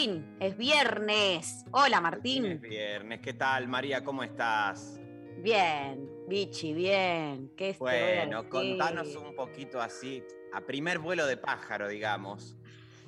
Es 0.00 0.56
viernes. 0.56 1.66
Hola, 1.72 1.96
Es 1.98 2.02
Martín. 2.02 2.58
viernes, 2.62 3.20
¿qué 3.20 3.34
tal 3.34 3.68
María? 3.68 4.02
¿Cómo 4.02 4.22
estás? 4.22 4.98
Bien, 5.42 6.08
Bichi, 6.26 6.72
bien. 6.72 7.52
¿Qué 7.54 7.76
Bueno, 7.78 8.48
contanos 8.48 9.14
un 9.14 9.34
poquito 9.34 9.78
así, 9.78 10.22
a 10.54 10.62
primer 10.62 11.00
vuelo 11.00 11.26
de 11.26 11.36
pájaro, 11.36 11.86
digamos. 11.86 12.56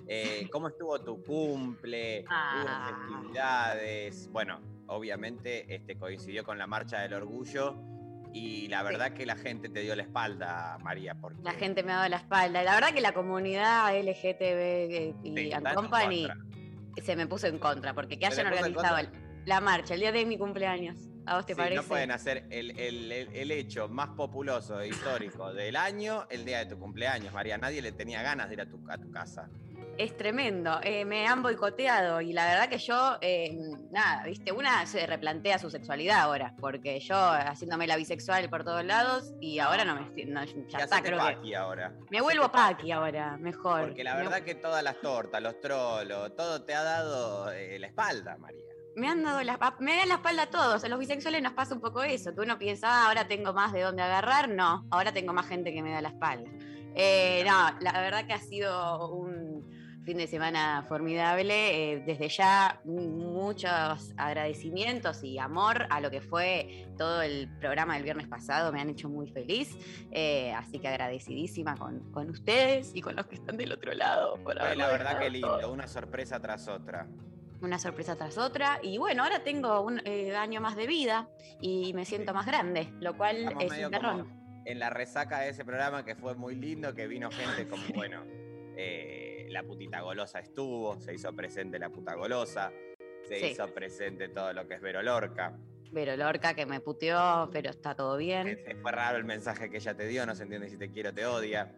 Eh, 0.06 0.46
¿Cómo 0.52 0.68
estuvo 0.68 1.00
tu 1.02 1.22
cumple? 1.22 2.26
Ah. 2.28 2.60
¿Hubo 2.60 3.08
festividades? 3.08 4.28
Bueno, 4.30 4.60
obviamente 4.88 5.74
este, 5.74 5.96
coincidió 5.96 6.44
con 6.44 6.58
la 6.58 6.66
Marcha 6.66 7.00
del 7.00 7.14
Orgullo 7.14 7.74
y 8.34 8.68
la 8.68 8.82
verdad 8.82 9.14
que 9.14 9.24
la 9.24 9.36
gente 9.36 9.70
te 9.70 9.80
dio 9.80 9.96
la 9.96 10.02
espalda, 10.02 10.76
María, 10.82 11.14
porque 11.14 11.40
La 11.42 11.52
gente 11.52 11.82
me 11.82 11.92
ha 11.92 11.96
dado 11.96 12.10
la 12.10 12.16
espalda. 12.18 12.62
La 12.62 12.74
verdad 12.74 12.92
que 12.92 13.00
la 13.00 13.14
comunidad 13.14 13.98
LGTB 13.98 15.14
y 15.24 15.34
Sí, 15.34 15.52
Company. 15.74 16.28
Se 17.00 17.16
me 17.16 17.26
puso 17.26 17.46
en 17.46 17.58
contra, 17.58 17.94
porque 17.94 18.18
que 18.18 18.26
hayan 18.26 18.46
organizado 18.48 18.96
la 19.46 19.60
marcha 19.60 19.94
el 19.94 20.00
día 20.00 20.12
de 20.12 20.24
mi 20.26 20.36
cumpleaños. 20.38 20.96
¿A 21.24 21.36
vos 21.36 21.46
te 21.46 21.54
Sí, 21.54 21.58
parece? 21.58 21.76
no 21.76 21.82
pueden 21.84 22.10
hacer 22.10 22.46
el, 22.50 22.72
el- 22.78 23.12
el- 23.12 23.28
el 23.32 23.50
hecho 23.52 23.88
más 23.88 24.08
populoso 24.10 24.80
e 24.80 24.88
histórico 24.88 25.52
del 25.52 25.76
año 25.76 26.26
el 26.30 26.44
día 26.44 26.58
de 26.58 26.66
tu 26.66 26.78
cumpleaños, 26.78 27.32
María. 27.32 27.56
Nadie 27.58 27.80
le 27.80 27.92
tenía 27.92 28.22
ganas 28.22 28.48
de 28.48 28.54
ir 28.54 28.60
a 28.60 28.66
tu, 28.68 28.80
a 28.90 28.98
tu 28.98 29.08
casa. 29.10 29.48
Es 30.02 30.16
tremendo, 30.16 30.80
eh, 30.82 31.04
me 31.04 31.28
han 31.28 31.42
boicoteado 31.44 32.20
y 32.20 32.32
la 32.32 32.44
verdad 32.44 32.68
que 32.68 32.78
yo, 32.78 33.18
eh, 33.20 33.56
nada, 33.92 34.24
viste, 34.24 34.50
una 34.50 34.84
se 34.84 35.06
replantea 35.06 35.60
su 35.60 35.70
sexualidad 35.70 36.22
ahora, 36.22 36.56
porque 36.58 36.98
yo 36.98 37.14
haciéndome 37.14 37.86
la 37.86 37.94
bisexual 37.94 38.50
por 38.50 38.64
todos 38.64 38.84
lados 38.84 39.32
y 39.40 39.60
ahora 39.60 39.84
no 39.84 39.94
me 39.94 40.24
no, 40.24 40.42
ya 40.44 40.78
Y 40.80 40.82
está, 40.82 41.00
creo 41.02 41.18
que 41.20 41.24
paqui 41.34 41.54
ahora. 41.54 41.92
me 42.10 42.20
vuelvo 42.20 42.50
paqui 42.50 42.90
ahora, 42.90 43.36
mejor. 43.36 43.82
Porque 43.82 44.02
la 44.02 44.14
Me- 44.16 44.22
verdad 44.24 44.40
que 44.42 44.56
todas 44.56 44.82
las 44.82 45.00
tortas, 45.00 45.40
los 45.40 45.60
trolos, 45.60 46.34
todo 46.34 46.64
te 46.64 46.74
ha 46.74 46.82
dado 46.82 47.52
eh, 47.52 47.78
la 47.78 47.86
espalda, 47.86 48.36
María. 48.38 48.60
Me 48.96 49.06
han 49.06 49.22
dado 49.22 49.40
la, 49.44 49.56
me 49.78 49.96
dan 49.98 50.08
la 50.08 50.14
espalda 50.14 50.42
a 50.42 50.50
todos, 50.50 50.82
a 50.82 50.88
los 50.88 50.98
bisexuales 50.98 51.40
nos 51.44 51.52
pasa 51.52 51.76
un 51.76 51.80
poco 51.80 52.02
eso, 52.02 52.34
que 52.34 52.40
uno 52.40 52.58
piensa, 52.58 52.88
ah, 52.90 53.06
ahora 53.06 53.28
tengo 53.28 53.52
más 53.52 53.72
de 53.72 53.82
dónde 53.82 54.02
agarrar, 54.02 54.48
no, 54.48 54.84
ahora 54.90 55.12
tengo 55.12 55.32
más 55.32 55.46
gente 55.46 55.72
que 55.72 55.80
me 55.80 55.92
da 55.92 56.00
la 56.00 56.08
espalda. 56.08 56.50
No, 56.50 57.78
la 57.80 57.92
verdad 58.00 58.26
que 58.26 58.32
ha 58.32 58.40
sido 58.40 59.08
un 59.14 59.80
fin 60.04 60.18
de 60.18 60.26
semana 60.26 60.84
formidable, 60.88 61.92
eh, 61.94 62.02
desde 62.04 62.28
ya 62.28 62.80
muchos 62.84 64.12
agradecimientos 64.16 65.22
y 65.22 65.38
amor 65.38 65.86
a 65.90 66.00
lo 66.00 66.10
que 66.10 66.20
fue 66.20 66.86
todo 66.98 67.22
el 67.22 67.48
programa 67.58 67.94
del 67.94 68.02
viernes 68.02 68.26
pasado, 68.28 68.72
me 68.72 68.80
han 68.80 68.90
hecho 68.90 69.08
muy 69.08 69.28
feliz, 69.28 69.76
eh, 70.10 70.52
así 70.52 70.78
que 70.78 70.88
agradecidísima 70.88 71.76
con, 71.76 72.10
con 72.12 72.30
ustedes 72.30 72.92
y 72.94 73.00
con 73.00 73.16
los 73.16 73.26
que 73.26 73.36
están 73.36 73.56
del 73.56 73.72
otro 73.72 73.92
lado. 73.92 74.42
Por 74.42 74.60
haberlo 74.60 74.86
la 74.86 74.92
verdad 74.92 75.18
que 75.18 75.40
todo 75.40 75.56
lindo, 75.56 75.72
una 75.72 75.86
sorpresa 75.86 76.40
tras 76.40 76.68
otra. 76.68 77.06
una 77.60 77.78
sorpresa 77.78 78.16
tras 78.16 78.38
otra. 78.38 78.80
Y 78.82 78.98
bueno, 78.98 79.22
ahora 79.22 79.44
tengo 79.44 79.80
un 79.82 80.00
eh, 80.04 80.34
año 80.34 80.60
más 80.60 80.76
de 80.76 80.86
vida 80.86 81.28
y 81.60 81.92
me 81.94 82.04
siento 82.04 82.32
Sí. 82.32 82.34
más 82.34 82.46
grande, 82.46 82.92
lo 83.00 83.16
cual 83.16 83.36
Estamos 83.36 83.64
es 83.64 83.86
un 83.86 84.42
en 84.64 84.78
la 84.78 84.90
resaca 84.90 85.40
de 85.40 85.50
ese 85.50 85.64
programa 85.64 86.04
que 86.04 86.14
fue 86.14 86.34
muy 86.34 86.54
lindo, 86.54 86.94
que 86.94 87.06
vino 87.06 87.30
gente 87.30 87.68
como, 87.68 87.82
bueno, 87.94 88.24
eh, 88.76 89.31
la 89.52 89.62
putita 89.62 90.00
golosa 90.00 90.38
estuvo, 90.40 90.98
se 91.00 91.14
hizo 91.14 91.32
presente 91.34 91.78
la 91.78 91.90
puta 91.90 92.14
golosa, 92.14 92.72
se 93.28 93.38
Sí. 93.38 93.46
hizo 93.46 93.66
presente 93.72 94.28
todo 94.28 94.52
lo 94.52 94.66
que 94.66 94.74
es 94.74 94.80
Vero 94.80 95.02
Lorca. 95.02 95.56
Pero 95.92 96.16
Lorca 96.16 96.54
que 96.54 96.64
me 96.66 96.80
puteó, 96.80 97.50
pero 97.52 97.70
está 97.70 97.94
todo 97.94 98.16
bien. 98.16 98.48
Este, 98.48 98.74
fue 98.76 98.92
raro 98.92 99.18
el 99.18 99.24
mensaje 99.24 99.68
que 99.70 99.76
ella 99.76 99.94
te 99.94 100.06
dio, 100.06 100.24
no 100.26 100.34
se 100.34 100.44
entiende 100.44 100.68
si 100.70 100.78
te 100.78 100.90
quiere 100.90 101.10
o 101.10 101.14
te 101.14 101.26
odia. 101.26 101.74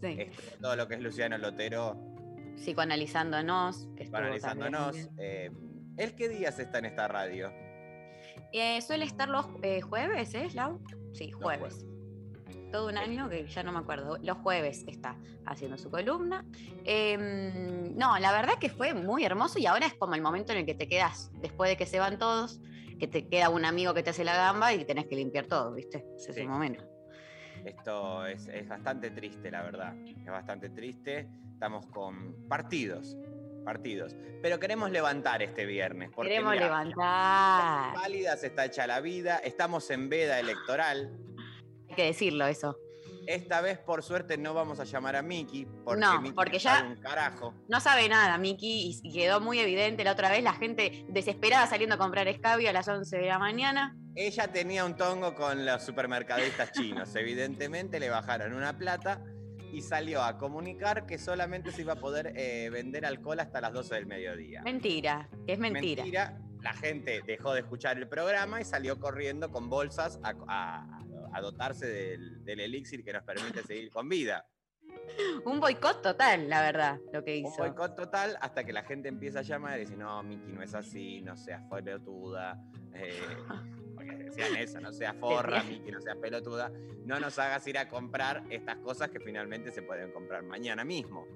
Sí. 0.00 0.16
Este, 0.18 0.56
todo 0.60 0.74
lo 0.76 0.88
que 0.88 0.94
es 0.94 1.00
Luciano 1.00 1.36
Lotero 1.38 1.96
Psicoanalizándonos. 2.56 3.88
Que 3.96 4.04
estuvo 4.04 4.18
analizándonos. 4.18 4.96
también. 4.96 5.14
Eh, 5.18 5.50
¿El 5.96 6.14
qué 6.14 6.28
días 6.28 6.58
está 6.58 6.78
en 6.78 6.86
esta 6.86 7.08
radio? 7.08 7.52
Eh, 8.52 8.80
suele 8.82 9.04
estar 9.04 9.28
los 9.28 9.46
eh, 9.62 9.80
jueves, 9.80 10.34
¿eh, 10.34 10.48
Lau? 10.54 10.80
Sí, 11.12 11.30
jueves. 11.30 11.84
Todo 12.70 12.88
un 12.88 12.98
año 12.98 13.28
que 13.28 13.46
ya 13.46 13.62
no 13.62 13.72
me 13.72 13.78
acuerdo. 13.78 14.18
Los 14.22 14.38
jueves 14.38 14.84
está 14.86 15.16
haciendo 15.46 15.78
su 15.78 15.90
columna. 15.90 16.44
Em, 16.84 17.96
no, 17.96 18.18
la 18.18 18.32
verdad 18.32 18.54
que 18.60 18.68
fue 18.68 18.92
muy 18.94 19.24
hermoso 19.24 19.58
y 19.58 19.66
ahora 19.66 19.86
es 19.86 19.94
como 19.94 20.14
el 20.14 20.22
momento 20.22 20.52
en 20.52 20.58
el 20.58 20.66
que 20.66 20.74
te 20.74 20.88
quedas, 20.88 21.30
después 21.40 21.70
de 21.70 21.76
que 21.76 21.86
se 21.86 21.98
van 21.98 22.18
todos, 22.18 22.60
que 22.98 23.06
te 23.06 23.26
queda 23.28 23.48
un 23.48 23.64
amigo 23.64 23.94
que 23.94 24.02
te 24.02 24.10
hace 24.10 24.24
la 24.24 24.36
gamba 24.36 24.74
y 24.74 24.84
tenés 24.84 25.06
que 25.06 25.16
limpiar 25.16 25.46
todo, 25.46 25.72
¿viste? 25.74 26.04
Ese 26.16 26.32
es 26.32 26.36
el 26.36 26.48
momento. 26.48 26.84
Esto 27.64 28.26
es, 28.26 28.48
es 28.48 28.68
bastante 28.68 29.10
triste, 29.10 29.50
la 29.50 29.62
verdad. 29.62 29.94
Es 30.04 30.26
bastante 30.26 30.70
triste. 30.70 31.28
Estamos 31.52 31.86
con 31.86 32.48
partidos, 32.48 33.16
partidos. 33.64 34.14
Pero 34.42 34.58
queremos 34.58 34.90
levantar 34.90 35.42
este 35.42 35.66
viernes. 35.66 36.10
Porque, 36.14 36.30
Queremos 36.30 36.52
mirá, 36.52 36.66
levantar. 36.66 37.94
Válidas 37.94 38.44
está 38.44 38.66
hecha 38.66 38.86
la 38.86 39.00
vida. 39.00 39.38
Estamos 39.38 39.90
en 39.90 40.08
veda 40.08 40.38
electoral. 40.38 41.18
Que 41.98 42.04
decirlo 42.04 42.46
eso. 42.46 42.78
Esta 43.26 43.60
vez, 43.60 43.76
por 43.80 44.04
suerte, 44.04 44.38
no 44.38 44.54
vamos 44.54 44.78
a 44.78 44.84
llamar 44.84 45.16
a 45.16 45.22
Miki. 45.22 45.66
Porque 45.84 46.00
No, 46.00 46.20
Miki 46.20 46.32
porque 46.32 46.60
ya- 46.60 46.86
un 46.88 46.94
carajo. 46.94 47.52
No 47.68 47.80
sabe 47.80 48.08
nada, 48.08 48.38
Miki, 48.38 48.96
y 49.02 49.12
quedó 49.12 49.40
muy 49.40 49.58
evidente 49.58 50.04
la 50.04 50.12
otra 50.12 50.30
vez 50.30 50.44
la 50.44 50.52
gente 50.52 51.04
desesperada 51.08 51.66
saliendo 51.66 51.96
a 51.96 51.98
comprar 51.98 52.28
escabio 52.28 52.70
a 52.70 52.72
las 52.72 52.86
11 52.86 53.18
de 53.18 53.26
la 53.26 53.40
mañana. 53.40 53.96
Ella 54.14 54.46
tenía 54.46 54.84
un 54.84 54.94
tongo 54.94 55.34
con 55.34 55.66
los 55.66 55.82
supermercadistas 55.82 56.70
chinos. 56.70 57.12
Evidentemente 57.16 57.98
le 57.98 58.10
bajaron 58.10 58.52
una 58.54 58.78
plata 58.78 59.20
y 59.72 59.80
salió 59.80 60.22
a 60.22 60.38
comunicar 60.38 61.04
que 61.04 61.18
solamente 61.18 61.72
se 61.72 61.82
iba 61.82 61.94
a 61.94 61.96
poder 61.96 62.32
eh, 62.36 62.70
vender 62.70 63.04
alcohol 63.04 63.40
hasta 63.40 63.60
las 63.60 63.72
12 63.72 63.96
del 63.96 64.06
mediodía. 64.06 64.62
Mentira, 64.62 65.28
es 65.48 65.58
mentira. 65.58 66.38
La 66.62 66.72
gente 66.74 67.22
dejó 67.26 67.54
de 67.54 67.60
escuchar 67.60 67.98
el 67.98 68.08
programa 68.08 68.60
y 68.60 68.64
salió 68.64 68.98
corriendo 69.00 69.50
con 69.50 69.68
bolsas 69.68 70.18
a, 70.22 70.34
a- 70.48 71.00
a 71.32 71.40
dotarse 71.40 71.86
del, 71.86 72.44
del 72.44 72.60
elixir 72.60 73.04
que 73.04 73.12
nos 73.12 73.22
permite 73.24 73.62
seguir 73.62 73.90
con 73.90 74.08
vida. 74.08 74.46
Un 75.44 75.60
boicot 75.60 76.02
total, 76.02 76.48
la 76.48 76.60
verdad, 76.62 76.98
lo 77.12 77.24
que 77.24 77.38
Un 77.38 77.46
hizo. 77.46 77.56
boicot 77.58 77.94
total 77.96 78.36
hasta 78.40 78.64
que 78.64 78.72
la 78.72 78.82
gente 78.84 79.08
empieza 79.08 79.40
a 79.40 79.42
llamar 79.42 79.78
y 79.78 79.80
dice, 79.80 79.96
no, 79.96 80.22
Miki, 80.22 80.52
no 80.52 80.62
es 80.62 80.74
así, 80.74 81.20
no 81.22 81.36
seas 81.36 81.62
pelotuda. 81.70 82.60
eh, 82.94 83.18
porque 83.94 84.14
decían 84.16 84.56
eso, 84.56 84.80
no 84.80 84.92
seas 84.92 85.14
forra. 85.20 85.62
Miki, 85.64 85.90
no 85.90 86.00
seas 86.00 86.16
pelotuda. 86.16 86.70
No 87.04 87.18
nos 87.20 87.38
hagas 87.38 87.66
ir 87.66 87.78
a 87.78 87.88
comprar 87.88 88.44
estas 88.50 88.76
cosas 88.78 89.10
que 89.10 89.20
finalmente 89.20 89.70
se 89.70 89.82
pueden 89.82 90.12
comprar 90.12 90.42
mañana 90.42 90.84
mismo. 90.84 91.26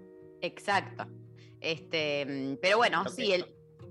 Exacto. 0.40 1.06
Este, 1.60 2.58
pero 2.60 2.78
bueno, 2.78 3.08
sí, 3.08 3.32
el, 3.32 3.46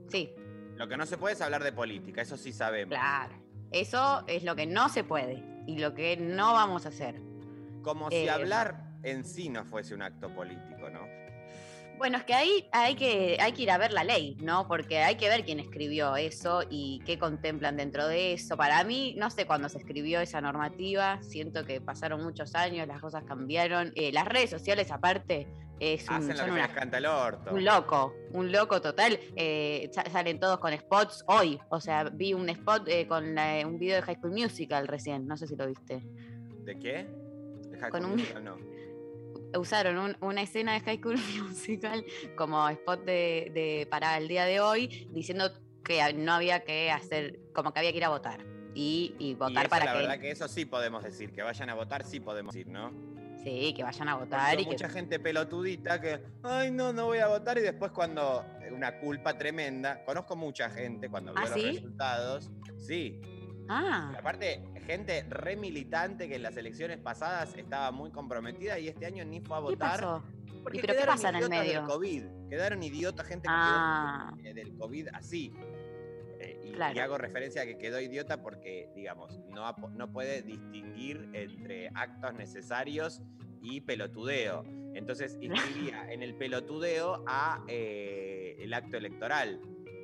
sí, 0.09 0.33
Lo 0.75 0.88
que 0.88 0.97
no 0.97 1.06
se 1.06 1.18
puede 1.18 1.33
es 1.36 1.42
hablar 1.42 1.63
de 1.63 1.71
política, 1.71 2.21
eso 2.21 2.38
sí 2.38 2.51
sabemos. 2.51 2.94
claro. 2.97 3.39
Eso 3.71 4.25
es 4.27 4.44
lo 4.44 4.54
que 4.57 4.65
no 4.65 4.89
se 4.89 5.06
puede 5.06 5.42
y 5.65 5.77
lo 5.77 5.93
que 5.93 6.17
no 6.17 6.53
vamos 6.53 6.85
a 6.85 6.89
hacer. 6.89 7.21
Como 7.81 8.09
si 8.09 8.17
Eh, 8.17 8.29
hablar 8.29 8.91
en 9.03 9.23
sí 9.23 9.49
no 9.49 9.65
fuese 9.65 9.95
un 9.95 10.01
acto 10.01 10.33
político, 10.33 10.89
¿no? 10.89 11.01
Bueno, 11.97 12.17
es 12.17 12.23
que 12.23 12.33
ahí 12.33 12.67
hay 12.71 12.95
que, 12.95 13.37
hay 13.39 13.51
que 13.51 13.61
ir 13.61 13.69
a 13.69 13.77
ver 13.77 13.93
la 13.93 14.03
ley, 14.03 14.35
¿no? 14.41 14.67
Porque 14.67 14.99
hay 14.99 15.17
que 15.17 15.29
ver 15.29 15.45
quién 15.45 15.59
escribió 15.59 16.15
eso 16.15 16.63
y 16.67 16.99
qué 17.05 17.19
contemplan 17.19 17.77
dentro 17.77 18.07
de 18.07 18.33
eso. 18.33 18.57
Para 18.57 18.83
mí, 18.83 19.13
no 19.19 19.29
sé 19.29 19.45
cuándo 19.45 19.69
se 19.69 19.77
escribió 19.77 20.19
esa 20.19 20.41
normativa, 20.41 21.21
siento 21.21 21.63
que 21.63 21.79
pasaron 21.79 22.23
muchos 22.23 22.55
años, 22.55 22.87
las 22.87 23.01
cosas 23.01 23.23
cambiaron. 23.23 23.93
Eh, 23.95 24.11
las 24.11 24.27
redes 24.27 24.49
sociales, 24.49 24.89
aparte, 24.89 25.47
Es 25.83 26.07
un, 26.07 26.13
Hacen 26.18 26.30
lo 26.30 26.36
son 26.36 26.45
que 26.45 26.51
se 26.51 26.51
una- 26.60 26.68
les 26.68 26.75
canta 26.75 26.98
el 27.00 27.06
orto. 27.07 27.51
un 27.56 27.66
loco, 27.66 28.13
un 28.33 28.51
loco 28.51 28.80
total. 28.81 29.19
Eh, 29.36 29.89
sa- 29.92 30.07
salen 30.12 30.39
todos 30.39 30.60
con 30.60 30.72
spots 30.78 31.24
hoy. 31.28 31.60
O 31.69 31.81
sea, 31.81 32.04
vi 32.04 32.36
un 32.36 32.48
spot 32.50 32.88
eh, 32.88 33.07
con 33.07 33.33
la- 33.33 33.66
un 33.66 33.80
video 33.80 33.95
de 33.95 34.04
High 34.04 34.18
School 34.18 34.31
Musical 34.31 34.88
recién. 34.88 35.25
No 35.25 35.36
sé 35.38 35.48
si 35.48 35.56
lo 35.56 35.66
viste. 35.66 36.04
¿De 36.66 36.78
qué? 36.78 37.07
De 37.72 37.80
High 37.80 37.89
Con 37.89 38.01
School 38.01 38.12
un- 38.13 38.19
Musical, 38.19 38.44
no. 38.44 38.57
Usaron 39.60 39.98
un- 39.98 40.18
una 40.22 40.44
escena 40.44 40.74
de 40.74 40.81
High 40.81 40.98
School 41.00 41.16
Musical 41.50 42.06
como 42.38 42.69
spot 42.69 43.04
de, 43.04 43.51
de- 43.54 43.88
para 43.89 44.18
el 44.19 44.28
día 44.28 44.45
de 44.45 44.60
hoy, 44.60 45.10
diciendo 45.12 45.51
que 45.83 46.13
no 46.13 46.33
había 46.33 46.63
que 46.63 46.92
hacer, 46.92 47.39
como 47.56 47.74
que 47.74 47.80
había 47.80 47.92
que 47.92 47.98
ir 47.98 48.06
a 48.06 48.10
votar. 48.10 48.45
Y, 48.75 49.16
y 49.18 49.31
Y 49.31 49.33
votar 49.33 49.63
eso, 49.66 49.69
para 49.72 49.86
la 49.86 49.92
que, 49.94 49.98
verdad 49.98 50.19
que 50.19 50.30
eso 50.31 50.48
sí 50.48 50.66
podemos 50.66 51.04
decir, 51.04 51.33
que 51.33 51.42
vayan 51.42 51.69
a 51.72 51.74
votar, 51.74 52.04
sí 52.06 52.19
podemos 52.19 52.54
decir, 52.54 52.72
¿no? 52.72 52.92
Sí, 53.43 53.73
que 53.75 53.83
vayan 53.83 54.07
a 54.09 54.17
Porque 54.17 54.29
votar 54.35 54.59
y 54.59 54.65
mucha 54.65 54.88
que 54.88 54.93
gente 54.93 55.19
pelotudita 55.19 55.99
que, 56.01 56.23
ay, 56.43 56.71
no, 56.71 56.93
no 56.93 57.05
voy 57.05 57.19
a 57.19 57.27
votar 57.27 57.57
y 57.57 57.61
después 57.61 57.91
cuando 57.91 58.45
una 58.71 58.99
culpa 58.99 59.38
tremenda, 59.38 60.03
conozco 60.05 60.35
mucha 60.35 60.69
gente 60.69 61.09
cuando 61.09 61.33
¿Ah, 61.35 61.43
veo 61.45 61.53
sí? 61.53 61.65
los 61.65 61.75
resultados, 61.75 62.51
sí, 62.77 63.19
Ah, 63.73 64.13
aparte, 64.19 64.61
gente 64.85 65.23
re 65.29 65.55
militante 65.55 66.27
que 66.27 66.35
en 66.35 66.43
las 66.43 66.57
elecciones 66.57 66.97
pasadas 66.97 67.53
estaba 67.55 67.91
muy 67.91 68.11
comprometida 68.11 68.77
y 68.79 68.89
este 68.89 69.05
año 69.05 69.23
ni 69.23 69.39
fue 69.39 69.55
a 69.55 69.59
¿qué 69.59 69.63
votar. 69.65 69.91
pasó? 70.01 70.23
Porque 70.61 70.79
¿Y 70.79 70.81
pero 70.81 70.94
qué 70.95 71.05
pasa 71.05 71.29
en 71.29 71.35
el 71.35 71.41
idiotas 71.44 71.59
medio? 71.65 71.79
Del 71.79 71.89
COVID. 71.89 72.23
Quedaron 72.49 72.83
idiotas, 72.83 73.25
gente 73.27 73.44
que 73.44 73.53
Ah. 73.53 74.33
quedó 74.35 74.49
eh, 74.49 74.53
del 74.53 74.75
COVID 74.77 75.07
así. 75.13 75.53
Y, 76.71 76.73
Claro. 76.73 76.95
y 76.95 77.00
hago 77.00 77.18
referencia 77.18 77.63
a 77.63 77.65
que 77.65 77.77
quedó 77.77 78.00
idiota 78.00 78.41
porque, 78.41 78.89
digamos, 78.95 79.39
no, 79.50 79.75
no 79.91 80.12
puede 80.12 80.41
distinguir 80.41 81.29
entre 81.33 81.89
actos 81.94 82.33
necesarios 82.33 83.21
y 83.62 83.81
pelotudeo. 83.81 84.63
Entonces 84.94 85.38
inscribía 85.41 86.12
en 86.12 86.23
el 86.23 86.35
pelotudeo 86.35 87.23
a 87.27 87.63
eh, 87.68 88.56
el 88.59 88.73
acto 88.73 88.97
electoral. 88.97 89.59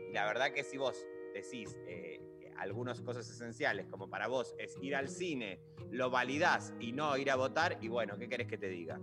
Y 0.09 0.13
la 0.13 0.25
verdad 0.25 0.51
que 0.51 0.63
si 0.63 0.77
vos 0.77 1.05
decís 1.33 1.77
eh, 1.87 2.19
algunas 2.57 3.01
cosas 3.01 3.29
esenciales, 3.29 3.87
como 3.87 4.09
para 4.09 4.27
vos 4.27 4.53
es 4.57 4.75
ir 4.81 4.95
al 4.95 5.07
cine, 5.07 5.59
lo 5.91 6.09
validás 6.09 6.73
y 6.79 6.91
no 6.91 7.15
ir 7.17 7.31
a 7.31 7.35
votar, 7.35 7.77
y 7.81 7.87
bueno, 7.87 8.17
¿qué 8.17 8.27
querés 8.27 8.47
que 8.47 8.57
te 8.57 8.67
diga? 8.67 8.99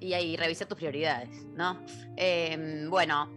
y 0.00 0.14
ahí 0.14 0.36
revisar 0.36 0.66
tus 0.66 0.78
prioridades, 0.78 1.44
¿no? 1.54 1.84
Eh, 2.16 2.86
bueno, 2.88 3.30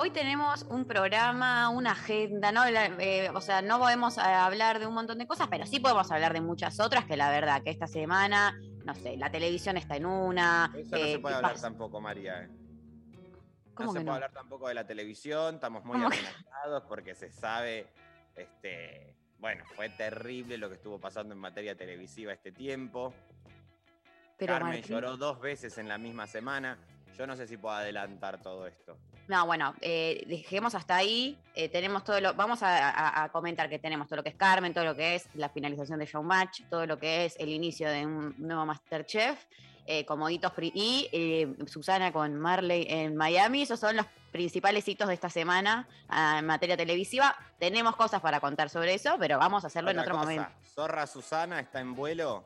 hoy 0.00 0.10
tenemos 0.10 0.62
un 0.70 0.86
programa, 0.86 1.68
una 1.68 1.92
agenda, 1.92 2.52
¿no? 2.52 2.64
Eh, 2.66 3.30
o 3.34 3.40
sea, 3.42 3.60
no 3.60 3.78
podemos 3.78 4.16
eh, 4.16 4.22
hablar 4.22 4.78
de 4.78 4.86
un 4.86 4.94
montón 4.94 5.18
de 5.18 5.26
cosas, 5.26 5.48
pero 5.48 5.66
sí 5.66 5.78
podemos 5.78 6.10
hablar 6.10 6.32
de 6.32 6.40
muchas 6.40 6.80
otras, 6.80 7.04
que 7.04 7.18
la 7.18 7.30
verdad 7.30 7.62
que 7.62 7.68
esta 7.70 7.86
semana, 7.86 8.58
no 8.84 8.94
sé, 8.94 9.18
la 9.18 9.30
televisión 9.30 9.76
está 9.76 9.96
en 9.96 10.06
una. 10.06 10.72
Eso 10.74 10.96
no 10.96 11.04
eh, 11.04 11.12
se 11.12 11.18
puede 11.18 11.34
¿qué 11.34 11.36
hablar 11.36 11.52
pasa? 11.52 11.66
tampoco, 11.66 12.00
María. 12.00 12.42
¿eh? 12.44 12.48
¿Cómo 13.74 13.88
no 13.88 13.92
se 13.92 13.98
que 13.98 14.04
puede 14.04 14.04
no? 14.04 14.12
hablar 14.14 14.32
tampoco 14.32 14.68
de 14.68 14.74
la 14.74 14.86
televisión, 14.86 15.56
estamos 15.56 15.84
muy 15.84 15.96
amenazados 16.02 16.82
porque 16.88 17.14
se 17.14 17.30
sabe, 17.30 17.86
este, 18.36 19.14
bueno, 19.38 19.64
fue 19.76 19.90
terrible 19.90 20.56
lo 20.56 20.70
que 20.70 20.76
estuvo 20.76 20.98
pasando 20.98 21.34
en 21.34 21.40
materia 21.40 21.76
televisiva 21.76 22.32
este 22.32 22.52
tiempo. 22.52 23.12
Pero 24.38 24.54
Carmen 24.54 24.76
Martín- 24.76 24.94
lloró 24.94 25.18
dos 25.18 25.40
veces 25.40 25.76
en 25.76 25.88
la 25.88 25.98
misma 25.98 26.26
semana. 26.26 26.78
Yo 27.18 27.26
no 27.26 27.36
sé 27.36 27.46
si 27.46 27.58
puedo 27.58 27.74
adelantar 27.74 28.40
todo 28.40 28.66
esto. 28.66 28.96
No, 29.30 29.46
bueno, 29.46 29.76
eh, 29.80 30.24
dejemos 30.26 30.74
hasta 30.74 30.96
ahí. 30.96 31.38
eh, 31.54 31.68
tenemos 31.68 32.02
todo 32.02 32.20
lo. 32.20 32.34
Vamos 32.34 32.64
a, 32.64 32.88
a- 32.90 33.22
a 33.22 33.28
comentar 33.28 33.68
que 33.68 33.78
tenemos 33.78 34.08
todo 34.08 34.16
lo 34.16 34.22
que 34.24 34.30
es 34.30 34.34
Carmen, 34.34 34.74
todo 34.74 34.84
lo 34.84 34.96
que 34.96 35.14
es 35.14 35.28
la 35.34 35.48
finalización 35.48 36.00
de 36.00 36.06
Showmatch, 36.06 36.62
todo 36.68 36.84
lo 36.84 36.98
que 36.98 37.26
es 37.26 37.36
el 37.38 37.48
inicio 37.50 37.88
de 37.88 38.04
un 38.06 38.34
nuevo 38.38 38.66
Masterchef, 38.66 39.38
eh, 39.86 40.04
como 40.04 40.28
hitos 40.28 40.50
pri- 40.50 40.72
y 40.74 41.46
Susana 41.68 42.12
con 42.12 42.34
Marley 42.40 42.86
en 42.88 43.14
Miami. 43.16 43.62
Esos 43.62 43.78
son 43.78 43.94
los 43.98 44.06
principales 44.32 44.88
hitos 44.88 45.06
de 45.06 45.14
esta 45.14 45.30
semana 45.30 45.86
ah, 46.08 46.38
en 46.40 46.46
materia 46.46 46.76
televisiva. 46.76 47.36
Tenemos 47.60 47.94
cosas 47.94 48.20
para 48.20 48.40
contar 48.40 48.68
sobre 48.68 48.94
eso, 48.94 49.14
pero 49.20 49.38
vamos 49.38 49.62
a 49.62 49.68
hacerlo 49.68 49.92
en 49.92 50.00
otro 50.00 50.14
cosa, 50.14 50.24
momento. 50.24 50.50
Zorra 50.74 51.06
Susana 51.06 51.60
está 51.60 51.78
en 51.80 51.94
vuelo. 51.94 52.44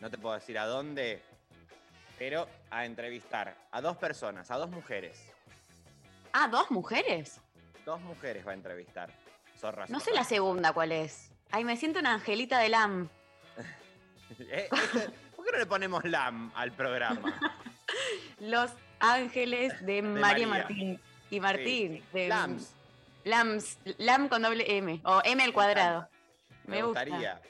No 0.00 0.10
te 0.10 0.18
puedo 0.18 0.34
decir 0.34 0.58
a 0.58 0.66
dónde, 0.66 1.22
pero 2.20 2.46
a 2.70 2.84
entrevistar 2.84 3.56
a 3.72 3.80
dos 3.80 3.96
personas, 3.96 4.50
a 4.50 4.58
dos 4.58 4.68
mujeres. 4.70 5.32
Ah, 6.34 6.48
dos 6.48 6.70
mujeres. 6.70 7.40
Dos 7.86 7.98
mujeres 8.02 8.46
va 8.46 8.50
a 8.50 8.54
entrevistar. 8.54 9.10
Zorra 9.58 9.86
No 9.88 10.00
sé 10.00 10.12
la 10.12 10.24
segunda 10.24 10.74
cuál 10.74 10.92
es. 10.92 11.32
Ay, 11.50 11.64
me 11.64 11.78
siento 11.78 11.98
una 11.98 12.12
angelita 12.12 12.58
de 12.60 12.68
Lam. 12.68 13.08
Eh, 14.38 14.68
este- 14.70 15.10
¿Por 15.34 15.44
qué 15.44 15.52
no 15.52 15.58
le 15.58 15.66
ponemos 15.66 16.04
LAM 16.04 16.52
al 16.54 16.70
programa? 16.72 17.34
Los 18.38 18.70
Ángeles 19.00 19.84
de, 19.84 20.02
María 20.02 20.46
María. 20.46 20.46
Martín 20.46 21.00
y 21.30 21.40
Martín. 21.40 22.04
de- 22.12 22.28
LAMS. 22.28 22.72
Lams, 23.24 23.78
Lam 23.98 24.28
con 24.28 24.42
doble 24.42 24.76
M 24.78 25.00
o 25.04 25.20
M 25.24 25.42
al 25.42 25.52
cuadrado. 25.52 26.08
Me, 26.64 26.76
Me 26.76 26.82
gusta. 26.84 27.04
gustaría. 27.04 27.40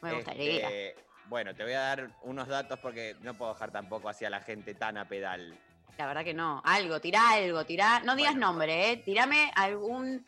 Me 0.00 0.14
gustaría. 0.14 0.68
Este, 0.68 1.04
bueno, 1.32 1.54
te 1.54 1.62
voy 1.62 1.72
a 1.72 1.80
dar 1.80 2.10
unos 2.24 2.46
datos 2.46 2.78
porque 2.78 3.16
no 3.22 3.32
puedo 3.32 3.54
dejar 3.54 3.70
tampoco 3.70 4.10
hacia 4.10 4.28
la 4.28 4.40
gente 4.42 4.74
tan 4.74 4.98
a 4.98 5.08
pedal. 5.08 5.56
La 5.96 6.06
verdad 6.06 6.24
que 6.24 6.34
no. 6.34 6.60
Algo, 6.62 7.00
tirá 7.00 7.30
algo, 7.30 7.64
tirá. 7.64 8.00
No 8.00 8.14
digas 8.14 8.32
Bueno. 8.34 8.48
nombre, 8.48 8.90
¿eh? 8.90 8.96
Tirame 8.98 9.50
algún, 9.56 10.26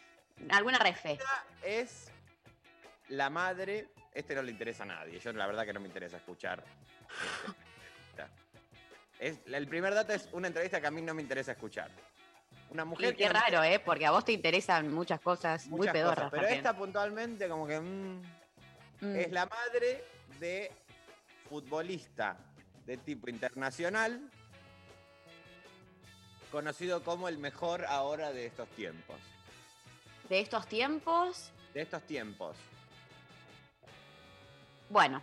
alguna 0.51 0.79
refe. 0.79 1.13
Esta 1.13 1.45
es 1.63 2.11
la 3.09 3.29
madre. 3.29 3.89
Este 4.15 4.35
no 4.35 4.41
le 4.41 4.51
interesa 4.51 4.85
a 4.85 4.87
nadie. 4.87 5.19
Yo 5.21 5.31
la 5.35 5.47
verdad 5.47 5.67
que 5.67 5.75
no 5.75 5.81
me 5.81 5.89
interesa 5.89 6.17
escuchar. 6.17 6.65
este, 8.09 8.25
es, 9.19 9.41
el 9.47 9.69
primer 9.69 9.93
dato 9.93 10.15
es 10.15 10.27
una 10.33 10.49
entrevista 10.49 10.81
que 10.81 10.87
a 10.87 10.91
mí 10.91 11.03
no 11.03 11.13
me 11.13 11.21
interesa 11.21 11.53
escuchar. 11.53 11.91
Una 12.71 12.87
mujer 12.87 13.09
Y 13.13 13.17
qué 13.19 13.25
que 13.25 13.27
no- 13.27 13.41
raro, 13.41 13.63
¿eh? 13.63 13.79
Porque 13.79 14.07
a 14.07 14.11
vos 14.11 14.25
te 14.25 14.33
interesan 14.33 14.91
muchas 14.91 15.21
cosas 15.21 15.67
muy 15.67 15.81
muchas 15.81 15.93
pedorras. 15.93 16.15
cosas, 16.17 16.31
pero 16.31 16.43
también. 16.45 16.59
esta 16.61 16.75
puntualmente 16.75 17.47
como 17.47 17.67
que 17.67 17.79
mm, 17.79 18.23
Mm. 19.01 19.17
es 19.17 19.33
la 19.33 19.45
madre 19.45 20.03
de 20.41 20.73
futbolista 21.55 22.37
de 22.85 22.97
tipo 22.97 23.31
internacional, 23.31 24.29
conocido 26.51 27.05
como 27.05 27.29
el 27.29 27.39
mejor 27.39 27.85
ahora 27.85 28.33
de 28.33 28.47
estos 28.47 28.69
tiempos. 28.71 29.15
De 30.29 30.41
estos 30.41 30.67
tiempos, 30.67 31.53
De 31.73 31.83
estos 31.83 32.03
tiempos. 32.03 32.57
bueno. 34.89 35.23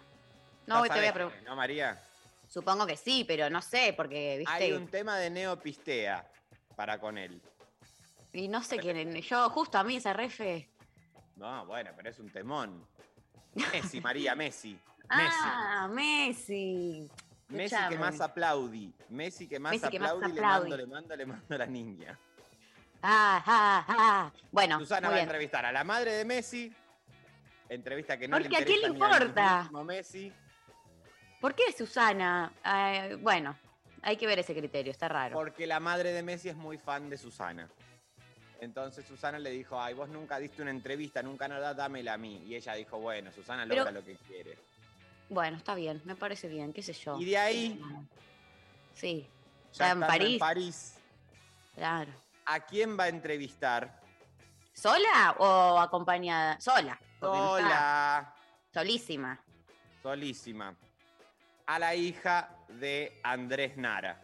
No 0.68 0.86
Ya 0.86 0.94
te 0.94 1.00
voy 1.00 1.07
a 1.10 1.13
preguntar. 1.13 1.44
¿No, 1.44 1.56
María? 1.57 2.01
Supongo 2.48 2.88
que 2.88 2.95
sí, 2.95 3.25
pero 3.28 3.50
no 3.50 3.62
sé, 3.62 3.94
porque, 3.98 4.38
viste. 4.38 4.54
Hay 4.54 4.72
un 4.72 4.88
tema 4.88 5.18
de 5.18 5.30
neopistea 5.30 6.31
para 6.78 6.98
con 6.98 7.18
él. 7.18 7.42
Y 8.31 8.48
no 8.48 8.63
sé 8.63 8.78
quién. 8.78 9.13
Yo, 9.22 9.50
justo 9.50 9.78
a 9.78 9.83
mí, 9.83 9.98
esa 9.98 10.13
refe. 10.13 10.69
No, 11.36 11.66
bueno, 11.66 11.92
pero 11.98 12.10
es 12.10 12.19
un 12.19 12.30
temón. 12.30 12.88
Messi, 13.74 14.00
María, 14.00 14.33
Messi. 14.33 14.80
Ah, 15.11 15.89
Messi. 15.91 17.09
Messi 17.49 17.75
que 17.89 17.97
más 17.97 18.21
aplaudi. 18.21 18.94
Messi 19.09 19.47
que 19.47 19.59
más 19.59 19.73
Messi 19.73 19.89
que 19.89 19.99
más 19.99 20.11
aplaudi, 20.11 20.31
le 20.33 20.41
mando, 20.41 20.77
le 20.77 20.85
mando, 20.85 21.15
le 21.15 21.25
mando 21.25 21.56
a 21.56 21.57
la 21.57 21.65
niña. 21.65 22.18
Ah, 23.03 23.44
ah, 23.45 23.85
ah. 23.87 24.31
Bueno, 24.51 24.80
Susana 24.80 25.09
va 25.09 25.15
a 25.15 25.21
entrevistar 25.21 25.65
a 25.65 25.71
la 25.71 25.83
madre 25.83 26.13
de 26.13 26.25
Messi. 26.25 26.73
Entrevista 27.68 28.18
que 28.18 28.27
no 28.27 28.37
Porque 28.37 28.49
le 28.49 28.57
¿a 28.57 28.65
quién 28.65 28.81
le 28.81 28.87
interesa 28.89 29.19
ni 29.19 29.25
importa? 29.25 29.83
Messi. 29.83 30.33
¿Por 31.39 31.56
qué 31.56 31.71
Susana? 31.75 32.51
Bueno, 33.19 33.57
hay 34.01 34.15
que 34.18 34.27
ver 34.27 34.39
ese 34.39 34.53
criterio, 34.53 34.91
está 34.91 35.07
raro. 35.09 35.33
Porque 35.33 35.65
la 35.68 35.80
madre 35.80 36.13
de 36.13 36.23
Messi 36.23 36.49
es 36.49 36.56
muy 36.56 36.77
fan 36.77 37.09
de 37.09 37.18
Susana. 37.18 37.68
Entonces 38.59 39.06
Susana 39.06 39.39
le 39.39 39.49
dijo, 39.49 39.81
ay, 39.81 39.95
vos 39.95 40.07
nunca 40.09 40.37
diste 40.37 40.61
una 40.61 40.69
entrevista, 40.69 41.23
nunca 41.23 41.47
nada, 41.47 41.73
dámela 41.73 42.13
a 42.13 42.18
mí. 42.18 42.44
Y 42.45 42.56
ella 42.56 42.75
dijo, 42.75 42.99
bueno, 42.99 43.31
Susana 43.31 43.63
Pero- 43.68 43.77
logra 43.77 43.91
lo 43.91 44.06
que 44.06 44.15
quiere. 44.27 44.56
Bueno, 45.31 45.56
está 45.56 45.76
bien, 45.76 46.02
me 46.04 46.18
parece 46.18 46.50
bien, 46.50 46.73
qué 46.73 46.83
sé 46.83 46.92
yo. 46.92 47.18
Y 47.18 47.23
de 47.23 47.38
ahí, 47.38 47.81
Sí, 48.94 49.26
ya 49.71 49.85
Ya 49.85 49.92
en 49.94 50.00
París. 50.02 50.33
en 50.33 50.40
París, 50.40 50.95
claro. 51.73 52.11
¿a 52.45 52.59
quién 52.59 53.00
va 53.00 53.06
a 53.06 53.07
entrevistar? 53.07 54.02
¿Sola 54.73 55.35
o 55.40 55.80
acompañada? 55.80 56.59
Sola. 56.59 57.00
no 57.21 57.57
está 57.57 57.64
Sola, 57.64 58.35
Solísima. 58.73 59.40
solísima. 60.04 60.76
A 61.66 61.80
la 61.80 61.95
hija 61.95 62.54
de 62.68 63.18
Andrés 63.23 63.78
Nara. 63.78 64.21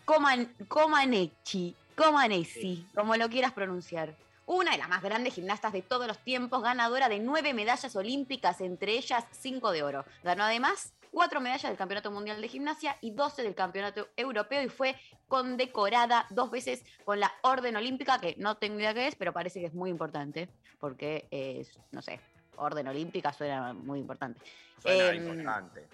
Coman, 0.05 0.55
Comaneci, 0.69 1.75
Comaneci, 1.97 2.61
Sí. 2.61 2.87
como 2.95 3.17
lo 3.17 3.29
quieras 3.29 3.53
pronunciar. 3.53 4.15
Una 4.47 4.73
de 4.73 4.79
las 4.79 4.89
más 4.89 5.03
grandes 5.03 5.35
gimnastas 5.35 5.73
de 5.73 5.83
todos 5.83 6.07
los 6.07 6.19
tiempos, 6.19 6.63
ganadora 6.63 7.09
de 7.09 7.21
nueve 7.21 7.55
medallas 7.55 7.95
olímpicas, 7.97 8.61
entre 8.61 8.93
ellas 8.93 9.25
cinco 9.31 9.71
de 9.71 9.83
oro. 9.83 10.05
Ganó 10.25 10.45
además 10.45 10.93
cuatro 11.13 11.41
medallas 11.41 11.71
del 11.71 11.77
Campeonato 11.77 12.11
Mundial 12.11 12.41
de 12.41 12.49
Gimnasia 12.49 12.97
y 13.01 13.13
12 13.13 13.43
del 13.43 13.55
Campeonato 13.55 14.09
Europeo 14.17 14.63
y 14.63 14.69
fue 14.69 14.97
condecorada 15.29 16.27
dos 16.31 16.51
veces 16.51 16.85
con 17.05 17.21
la 17.21 17.33
Orden 17.43 17.77
Olímpica, 17.77 18.19
que 18.21 18.35
no 18.39 18.57
tengo 18.57 18.79
idea 18.81 18.95
qué 18.95 19.07
es, 19.09 19.15
pero 19.15 19.33
parece 19.33 19.61
que 19.61 19.67
es 19.67 19.75
muy 19.75 19.91
importante, 19.91 20.49
porque 20.81 21.29
es, 21.31 21.79
no 21.93 22.03
sé, 22.03 22.19
Orden 22.57 22.89
Olímpica 22.89 23.33
suena 23.33 23.73
muy 23.73 23.99
importante. 24.01 24.41
Suena 24.81 25.11
Em, 25.11 25.17
importante. 25.29 25.87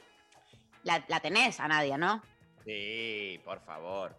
La, 0.85 1.05
la 1.09 1.21
tenés 1.21 1.61
a 1.61 1.69
Nadia, 1.69 1.99
¿no? 1.99 2.23
Sí, 2.65 3.41
por 3.45 3.61
favor. 3.61 4.17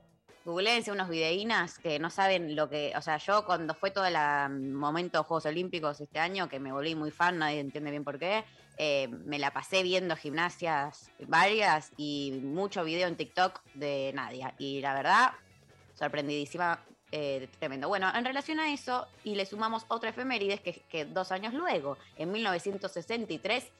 Googleense 0.49 0.91
unos 0.91 1.09
videínas 1.09 1.77
que 1.77 1.99
no 1.99 2.09
saben 2.09 2.55
lo 2.55 2.69
que. 2.69 2.91
O 2.97 3.01
sea, 3.01 3.17
yo 3.17 3.45
cuando 3.45 3.75
fue 3.75 3.91
todo 3.91 4.05
el 4.05 4.15
momento 4.73 5.19
de 5.19 5.23
Juegos 5.23 5.45
Olímpicos 5.45 6.01
este 6.01 6.17
año, 6.17 6.49
que 6.49 6.59
me 6.59 6.71
volví 6.71 6.95
muy 6.95 7.11
fan, 7.11 7.37
nadie 7.37 7.59
entiende 7.59 7.91
bien 7.91 8.03
por 8.03 8.17
qué, 8.17 8.43
eh, 8.77 9.07
me 9.25 9.37
la 9.37 9.53
pasé 9.53 9.83
viendo 9.83 10.15
gimnasias 10.15 11.11
varias 11.27 11.91
y 11.97 12.39
mucho 12.43 12.83
video 12.83 13.07
en 13.07 13.15
TikTok 13.15 13.61
de 13.75 14.11
Nadia. 14.15 14.55
Y 14.57 14.81
la 14.81 14.95
verdad, 14.95 15.33
sorprendidísima, 15.93 16.83
eh, 17.11 17.47
tremendo. 17.59 17.87
Bueno, 17.87 18.11
en 18.15 18.25
relación 18.25 18.59
a 18.59 18.73
eso, 18.73 19.07
y 19.23 19.35
le 19.35 19.45
sumamos 19.45 19.85
otra 19.87 20.09
efemérides 20.09 20.61
que, 20.61 20.81
que 20.89 21.05
dos 21.05 21.31
años 21.31 21.53
luego, 21.53 21.99
en 22.17 22.31
1963, 22.31 23.71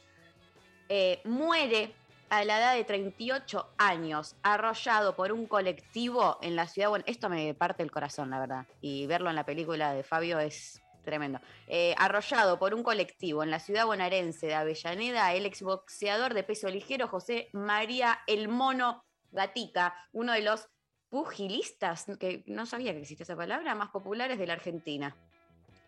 eh, 0.90 1.20
muere 1.24 1.96
a 2.30 2.44
la 2.46 2.60
edad 2.60 2.76
de 2.76 2.84
38 2.84 3.74
años, 3.78 4.36
arrollado 4.44 5.16
por 5.16 5.32
un 5.32 5.48
colectivo 5.48 6.38
en 6.42 6.56
la 6.56 6.68
ciudad. 6.68 6.90
Bueno, 6.90 7.06
esto 7.08 7.30
me 7.30 7.54
parte 7.54 7.84
el 7.84 7.92
corazón, 7.92 8.30
la 8.30 8.40
verdad. 8.40 8.68
Y 8.82 9.08
verlo 9.08 9.30
en 9.30 9.36
la 9.36 9.46
película 9.46 9.94
de 9.94 10.04
Fabio 10.04 10.40
es 10.40 10.82
tremendo. 11.04 11.40
Eh, 11.68 11.96
arrollado 11.98 12.60
por 12.60 12.74
un 12.74 12.84
colectivo 12.84 13.44
en 13.44 13.52
la 13.52 13.60
ciudad 13.60 13.86
bonaerense 13.86 14.48
de 14.48 14.56
Avellaneda, 14.56 15.34
el 15.34 15.46
exboxeador 15.46 16.34
de 16.34 16.44
peso 16.44 16.70
ligero 16.70 17.08
José 17.08 17.50
María 17.54 18.20
El 18.28 18.48
Mono 18.48 19.04
Gatica, 19.32 19.96
uno 20.12 20.34
de 20.34 20.42
los 20.42 20.70
pugilistas, 21.10 22.06
que 22.20 22.44
no 22.46 22.66
sabía 22.66 22.94
que 22.94 23.00
existía 23.00 23.24
esa 23.24 23.36
palabra, 23.36 23.74
más 23.74 23.90
populares 23.90 24.38
de 24.38 24.46
la 24.46 24.54
Argentina 24.54 25.16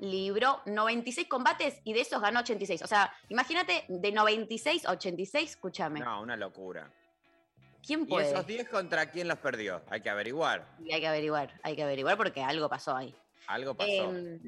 libró 0.01 0.61
96 0.65 1.27
combates 1.27 1.79
y 1.85 1.93
de 1.93 2.01
esos 2.01 2.21
ganó 2.21 2.39
86. 2.41 2.81
O 2.81 2.87
sea, 2.87 3.13
imagínate, 3.29 3.85
de 3.87 4.11
96 4.11 4.85
a 4.87 4.91
86, 4.91 5.51
escúchame. 5.51 5.99
No, 6.01 6.21
una 6.21 6.35
locura. 6.35 6.91
¿Quién 7.85 8.01
¿Y 8.01 8.05
puede? 8.05 8.31
esos 8.31 8.45
10 8.45 8.67
contra 8.69 9.09
quién 9.11 9.27
los 9.27 9.37
perdió? 9.37 9.81
Hay 9.89 10.01
que 10.01 10.09
averiguar. 10.09 10.67
Y 10.83 10.91
hay 10.91 10.99
que 11.01 11.07
averiguar, 11.07 11.53
hay 11.63 11.75
que 11.75 11.83
averiguar 11.83 12.17
porque 12.17 12.41
algo 12.43 12.67
pasó 12.67 12.95
ahí. 12.95 13.15
Algo 13.47 13.75
pasó. 13.75 13.89
Eh, 13.89 14.39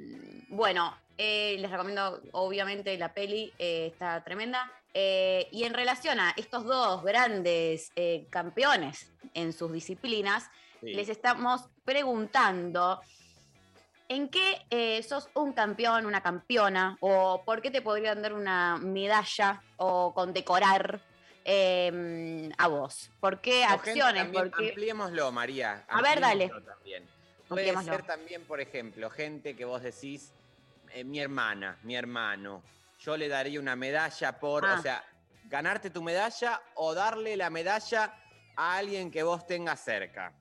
bueno, 0.49 0.95
eh, 1.17 1.55
les 1.59 1.69
recomiendo 1.69 2.21
obviamente 2.31 2.97
la 2.97 3.13
peli, 3.13 3.53
eh, 3.59 3.87
está 3.91 4.23
tremenda. 4.23 4.71
Eh, 4.93 5.47
y 5.51 5.63
en 5.63 5.73
relación 5.73 6.19
a 6.19 6.33
estos 6.37 6.63
dos 6.65 7.03
grandes 7.03 7.91
campeones 8.29 9.11
en 9.33 9.53
sus 9.53 9.71
disciplinas, 9.71 10.49
Sí. 10.81 10.93
les 10.93 11.07
estamos 11.07 11.69
preguntando 11.85 12.99
en 14.13 14.29
qué 14.29 14.65
eh, 14.69 15.01
sos 15.03 15.29
un 15.33 15.53
campeón, 15.53 16.05
una 16.05 16.21
campeona, 16.21 16.97
o 16.99 17.43
por 17.43 17.61
qué 17.61 17.71
te 17.71 17.81
podrían 17.81 18.21
dar 18.21 18.33
una 18.33 18.77
medalla 18.77 19.61
o 19.77 20.13
condecorar 20.13 21.01
eh, 21.45 22.49
a 22.57 22.67
vos. 22.67 23.09
¿Por 23.19 23.41
qué 23.41 23.65
acciones? 23.65 24.23
también, 24.23 24.49
¿Por 24.49 24.57
qué- 24.59 24.69
Ampliémoslo, 24.69 25.31
María. 25.31 25.83
A 25.87 26.01
ver, 26.01 26.19
dale. 26.19 26.43
ampliémoslo 26.45 26.73
También. 26.73 27.03
Puede 27.47 27.69
Ampliémoslo. 27.71 27.93
ser 27.93 28.03
también, 28.05 28.43
por 28.45 28.61
ejemplo, 28.61 29.09
gente 29.09 29.55
que 29.55 29.65
vos 29.65 29.81
decís, 29.81 30.31
eh, 30.93 31.03
mi 31.03 31.19
hermana, 31.19 31.77
mi 31.83 31.95
hermano, 31.95 32.63
yo 32.99 33.17
le 33.17 33.27
daría 33.27 33.59
una 33.59 33.75
medalla 33.75 34.39
por, 34.39 34.65
Ah. 34.65 34.75
o 34.79 34.81
sea, 34.81 35.03
ganarte 35.45 35.89
tu 35.89 36.01
medalla 36.01 36.61
o 36.75 36.93
darle 36.93 37.35
la 37.35 37.49
medalla 37.49 38.13
a 38.55 38.75
alguien 38.77 39.11
que 39.11 39.23
vos 39.23 39.45
tengas 39.45 39.83
cerca. 39.83 40.31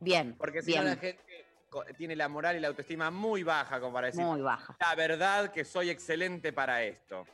Bien, 0.00 0.34
Porque 0.36 0.60
si 0.60 0.72
bien, 0.72 0.84
no 0.84 0.90
la 0.90 0.96
gente 0.96 1.22
tiene 1.96 2.14
la 2.16 2.28
moral 2.28 2.56
y 2.56 2.60
la 2.60 2.68
autoestima 2.68 3.10
muy 3.10 3.42
baja 3.42 3.80
como 3.80 3.94
para 3.94 4.06
decir, 4.08 4.22
muy 4.22 4.40
baja. 4.40 4.76
la 4.78 4.94
verdad 4.94 5.50
que 5.50 5.64
soy 5.64 5.90
excelente 5.90 6.52
para 6.52 6.82
esto. 6.82 7.26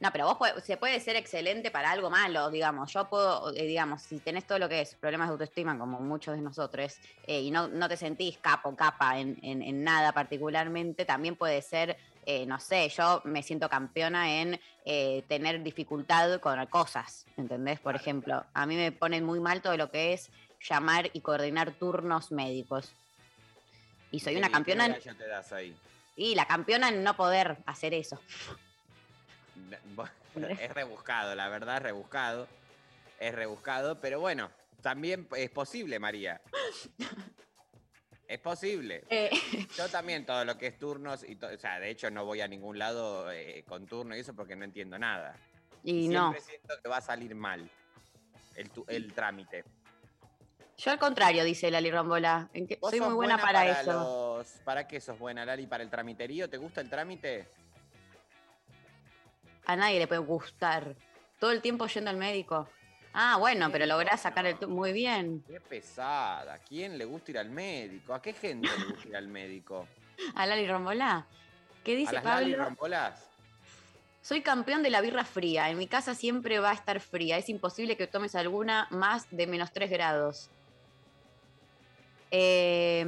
No, 0.00 0.12
pero 0.12 0.26
vos 0.26 0.38
puede- 0.38 0.60
se 0.60 0.76
puede 0.76 1.00
ser 1.00 1.16
excelente 1.16 1.72
para 1.72 1.90
algo 1.90 2.08
malo, 2.08 2.50
digamos. 2.50 2.92
Yo 2.92 3.08
puedo, 3.08 3.52
eh, 3.54 3.64
digamos, 3.64 4.02
si 4.02 4.20
tenés 4.20 4.46
todo 4.46 4.58
lo 4.60 4.68
que 4.68 4.80
es 4.80 4.94
problemas 4.94 5.28
de 5.28 5.32
autoestima, 5.32 5.76
como 5.76 5.98
muchos 6.00 6.36
de 6.36 6.40
nosotros, 6.42 6.98
eh, 7.26 7.40
y 7.40 7.50
no, 7.50 7.66
no 7.66 7.88
te 7.88 7.96
sentís 7.96 8.38
capo, 8.38 8.76
capa 8.76 9.18
en, 9.18 9.36
en- 9.42 9.60
en 9.62 9.82
nada 9.82 10.12
particularmente, 10.12 11.04
también 11.04 11.34
puede 11.34 11.62
ser, 11.62 11.96
eh, 12.26 12.46
no 12.46 12.60
sé, 12.60 12.88
yo 12.90 13.22
me 13.24 13.42
siento 13.42 13.68
campeona 13.68 14.40
en 14.40 14.60
eh, 14.84 15.24
tener 15.28 15.62
dificultad 15.64 16.38
con 16.40 16.64
cosas, 16.66 17.26
¿entendés? 17.36 17.80
Por 17.80 17.96
ejemplo, 17.96 18.44
a 18.54 18.66
mí 18.66 18.76
me 18.76 18.92
ponen 18.92 19.24
muy 19.24 19.40
mal 19.40 19.60
todo 19.62 19.76
lo 19.76 19.90
que 19.90 20.12
es 20.12 20.30
llamar 20.60 21.10
y 21.12 21.20
coordinar 21.22 21.72
turnos 21.72 22.30
médicos. 22.30 22.94
Y 24.10 24.20
soy 24.20 24.34
¿Qué- 24.34 24.38
una 24.38 24.50
campeona 24.50 24.86
en, 24.86 24.92
medalla 24.92 25.14
te 25.14 25.26
das 25.26 25.52
ahí? 25.52 25.76
y 26.16 26.34
la 26.34 26.46
campeona 26.46 26.88
en 26.88 27.02
no 27.04 27.16
poder 27.16 27.58
hacer 27.66 27.94
eso. 27.94 28.20
Es 30.60 30.72
rebuscado, 30.72 31.34
la 31.34 31.48
verdad 31.48 31.78
es 31.78 31.82
rebuscado. 31.82 32.46
Es 33.18 33.34
rebuscado, 33.34 34.00
pero 34.00 34.20
bueno, 34.20 34.50
también 34.82 35.26
es 35.36 35.50
posible, 35.50 35.98
María. 35.98 36.40
Es 38.28 38.38
posible. 38.38 39.02
Eh, 39.10 39.30
Yo 39.76 39.88
también 39.88 40.24
todo 40.26 40.44
lo 40.44 40.56
que 40.56 40.68
es 40.68 40.78
turnos, 40.78 41.24
y 41.28 41.36
o 41.42 41.58
sea, 41.58 41.80
de 41.80 41.90
hecho 41.90 42.10
no 42.10 42.24
voy 42.24 42.40
a 42.40 42.46
ningún 42.48 42.78
lado 42.78 43.32
eh, 43.32 43.64
con 43.66 43.86
turno 43.86 44.14
y 44.16 44.20
eso 44.20 44.34
porque 44.34 44.54
no 44.54 44.64
entiendo 44.64 44.98
nada. 44.98 45.34
y 45.82 46.06
no. 46.08 46.30
Siempre 46.32 46.40
siento 46.42 46.74
que 46.82 46.88
va 46.88 46.98
a 46.98 47.00
salir 47.00 47.34
mal 47.34 47.68
el, 48.54 48.70
el 48.88 49.12
trámite. 49.12 49.64
Yo 50.78 50.92
al 50.92 50.98
contrario, 50.98 51.42
dice 51.42 51.70
Lali 51.72 51.90
Rombola. 51.90 52.48
en 52.54 52.66
que 52.68 52.76
¿Vos 52.76 52.90
soy 52.90 53.00
muy 53.00 53.12
buena, 53.14 53.36
para, 53.36 53.66
eso. 53.80 54.38
los- 54.38 54.46
¿Para 54.64 54.86
qué 54.86 55.00
sos 55.00 55.18
buena, 55.18 55.44
Lali? 55.44 55.66
¿Para 55.66 55.82
el 55.82 55.90
tramiterío? 55.90 56.48
¿Te 56.48 56.56
gusta 56.56 56.80
el 56.80 56.88
trámite? 56.88 57.48
A 59.66 59.74
nadie 59.74 59.98
le 59.98 60.06
puede 60.06 60.20
gustar. 60.20 60.94
Todo 61.40 61.50
el 61.50 61.60
tiempo 61.60 61.86
yendo 61.88 62.10
al 62.10 62.16
médico. 62.16 62.68
Ah, 63.12 63.36
bueno, 63.38 63.70
pero 63.72 63.86
lográs 63.86 64.20
sacar 64.22 64.46
el... 64.46 64.56
Muy 64.68 64.92
bien. 64.92 65.42
Qué 65.48 65.60
pesada. 65.60 66.54
¿A 66.54 66.58
quién 66.58 66.96
le 66.96 67.04
gusta 67.04 67.32
ir 67.32 67.38
al 67.38 67.50
médico? 67.50 68.14
¿A 68.14 68.22
qué 68.22 68.32
gente 68.32 68.68
le 68.78 68.84
gusta 68.84 69.08
ir 69.08 69.16
al 69.16 69.26
médico? 69.28 69.88
A 70.36 70.46
Lali 70.46 70.66
Rombola. 70.68 71.26
¿Qué 71.82 71.92
¿A 71.92 71.96
dice 71.96 72.12
Lali 72.14 72.24
Pablo? 72.52 72.64
Rombolás? 72.64 73.24
Soy 74.22 74.42
campeón 74.42 74.82
de 74.84 74.90
la 74.90 75.00
birra 75.00 75.24
fría. 75.24 75.70
En 75.70 75.78
mi 75.78 75.88
casa 75.88 76.14
siempre 76.14 76.60
va 76.60 76.70
a 76.70 76.74
estar 76.74 77.00
fría. 77.00 77.36
Es 77.36 77.48
imposible 77.48 77.96
que 77.96 78.06
tomes 78.06 78.34
alguna 78.36 78.86
más 78.90 79.26
de 79.30 79.46
menos 79.48 79.72
3 79.72 79.90
grados. 79.90 80.50
Eh, 82.30 83.04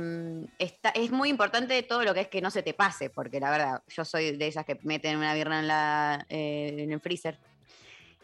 está- 0.59 0.91
es 0.91 1.11
muy 1.11 1.29
importante 1.29 1.83
todo 1.83 2.05
lo 2.05 2.15
que 2.15 2.21
es 2.21 2.29
que 2.29 2.41
no 2.41 2.51
se 2.51 2.63
te 2.63 2.75
pase, 2.75 3.11
porque 3.11 3.39
la 3.41 3.51
verdad, 3.51 3.83
yo 3.87 4.05
soy 4.05 4.37
de 4.37 4.47
esas 4.47 4.65
que 4.65 4.79
meten 4.83 5.17
una 5.19 5.35
birra 5.35 5.59
en, 5.59 5.69
la, 5.69 6.27
eh, 6.29 6.75
en 6.79 6.93
el 6.93 7.01
freezer 7.01 7.39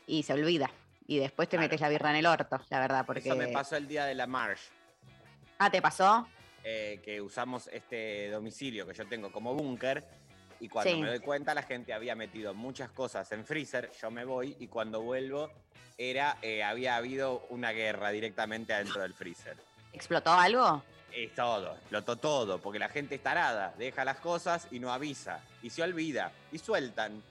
y 0.06 0.22
se 0.22 0.32
olvida. 0.32 0.70
Y 1.06 1.18
después 1.18 1.48
te 1.48 1.56
Claro. 1.56 1.66
metes 1.66 1.80
la 1.80 1.88
birra 1.88 2.10
en 2.10 2.16
el 2.16 2.26
orto, 2.26 2.58
la 2.70 2.80
verdad, 2.80 3.04
porque... 3.06 3.28
Eso 3.28 3.36
me 3.36 3.48
pasó 3.48 3.76
el 3.76 3.86
día 3.86 4.06
de 4.06 4.14
la 4.14 4.26
March, 4.26 4.60
Ah, 5.58 5.70
¿te 5.70 5.80
pasó? 5.80 6.26
eh, 6.64 7.00
que 7.04 7.20
usamos 7.20 7.68
este 7.68 8.28
domicilio 8.30 8.86
que 8.86 8.92
yo 8.94 9.06
tengo 9.06 9.30
como 9.30 9.54
búnker. 9.54 10.04
Y 10.58 10.68
cuando 10.68 10.96
Sí. 10.96 11.00
me 11.00 11.06
doy 11.08 11.20
cuenta, 11.20 11.54
la 11.54 11.62
gente 11.62 11.92
había 11.92 12.16
metido 12.16 12.54
muchas 12.54 12.90
cosas 12.90 13.30
en 13.32 13.44
freezer. 13.44 13.90
Yo 14.00 14.10
me 14.10 14.24
voy 14.24 14.56
y 14.58 14.66
cuando 14.66 15.02
vuelvo, 15.02 15.52
era, 15.96 16.38
eh, 16.42 16.64
había 16.64 16.96
habido 16.96 17.46
una 17.50 17.70
guerra 17.70 18.10
directamente 18.10 18.72
adentro 18.72 19.02
del 19.02 19.14
freezer. 19.14 19.56
¿Explotó 19.96 20.30
algo? 20.30 20.82
Es 21.10 21.34
todo, 21.34 21.72
explotó 21.72 22.16
todo, 22.16 22.60
porque 22.60 22.78
la 22.78 22.90
gente 22.90 23.14
es 23.14 23.22
tarada, 23.22 23.72
deja 23.78 24.04
las 24.04 24.18
cosas 24.18 24.68
y 24.70 24.78
no 24.78 24.92
avisa, 24.92 25.40
y 25.62 25.70
se 25.70 25.82
olvida, 25.82 26.30
y 26.52 26.58
sueltan. 26.58 27.22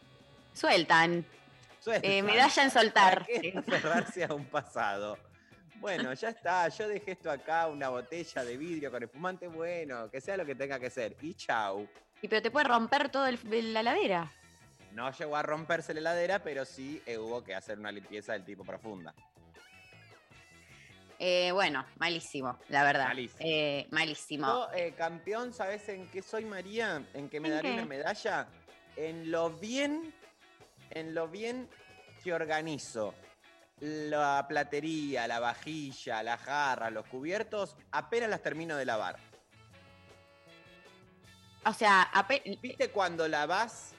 Sueltan. 0.51 1.23
sueltan. 1.79 2.11
Eh, 2.11 2.23
medalla 2.23 2.63
en 2.63 2.71
soltar. 2.71 3.19
¿Para 3.19 3.25
qué 3.25 3.53
aferrarse 3.55 4.23
a 4.23 4.33
un 4.33 4.45
pasado? 4.45 5.15
Bueno, 5.75 6.11
ya 6.13 6.29
está, 6.29 6.67
yo 6.69 6.87
dejé 6.87 7.11
esto 7.11 7.29
acá, 7.29 7.67
una 7.67 7.89
botella 7.89 8.43
de 8.43 8.57
vidrio 8.57 8.89
con 8.89 9.03
espumante, 9.03 9.47
bueno, 9.47 10.09
que 10.09 10.19
sea 10.19 10.37
lo 10.37 10.45
que 10.45 10.55
tenga 10.55 10.79
que 10.79 10.89
ser, 10.89 11.15
y 11.21 11.35
chau. 11.35 11.87
Y 12.19 12.27
pero 12.27 12.41
te 12.41 12.49
puede 12.49 12.67
romper 12.67 13.09
todo 13.09 13.27
el, 13.27 13.73
la 13.73 13.83
ladera. 13.83 14.31
No 14.93 15.11
llegó 15.11 15.35
a 15.35 15.43
romperse 15.43 15.93
la 15.93 15.99
heladera, 15.99 16.39
pero 16.39 16.65
sí 16.65 16.99
eh, 17.05 17.19
hubo 17.19 17.43
que 17.43 17.53
hacer 17.53 17.77
una 17.77 17.91
limpieza 17.91 18.33
del 18.33 18.43
tipo 18.43 18.63
profunda. 18.63 19.13
Eh, 21.19 21.51
bueno, 21.53 21.85
malísimo, 21.97 22.57
la 22.69 22.83
verdad. 22.83 23.07
Malísimo. 23.07 23.39
Eh, 23.43 23.87
malísimo. 23.91 24.47
Yo, 24.47 24.69
eh, 24.73 24.93
campeón, 24.97 25.53
¿sabes 25.53 25.87
en 25.89 26.07
qué 26.09 26.21
soy, 26.21 26.43
María? 26.45 27.03
En 27.13 27.29
que 27.29 27.39
me 27.39 27.47
¿En 27.49 27.53
daré 27.55 27.69
qué? 27.69 27.73
una 27.75 27.85
medalla. 27.85 28.47
En 28.97 29.31
lo 29.31 29.49
bien, 29.51 30.13
en 30.89 31.13
lo 31.15 31.27
bien 31.27 31.69
que 32.23 32.33
organizo 32.33 33.13
la 33.79 34.45
platería, 34.47 35.27
la 35.27 35.39
vajilla, 35.39 36.23
la 36.23 36.37
jarra, 36.37 36.89
los 36.89 37.05
cubiertos, 37.07 37.75
apenas 37.91 38.29
las 38.29 38.41
termino 38.41 38.75
de 38.77 38.85
lavar. 38.85 39.17
O 41.65 41.73
sea, 41.73 42.09
ape- 42.13 42.59
¿Viste 42.61 42.89
cuando 42.91 43.27
lavas 43.27 43.93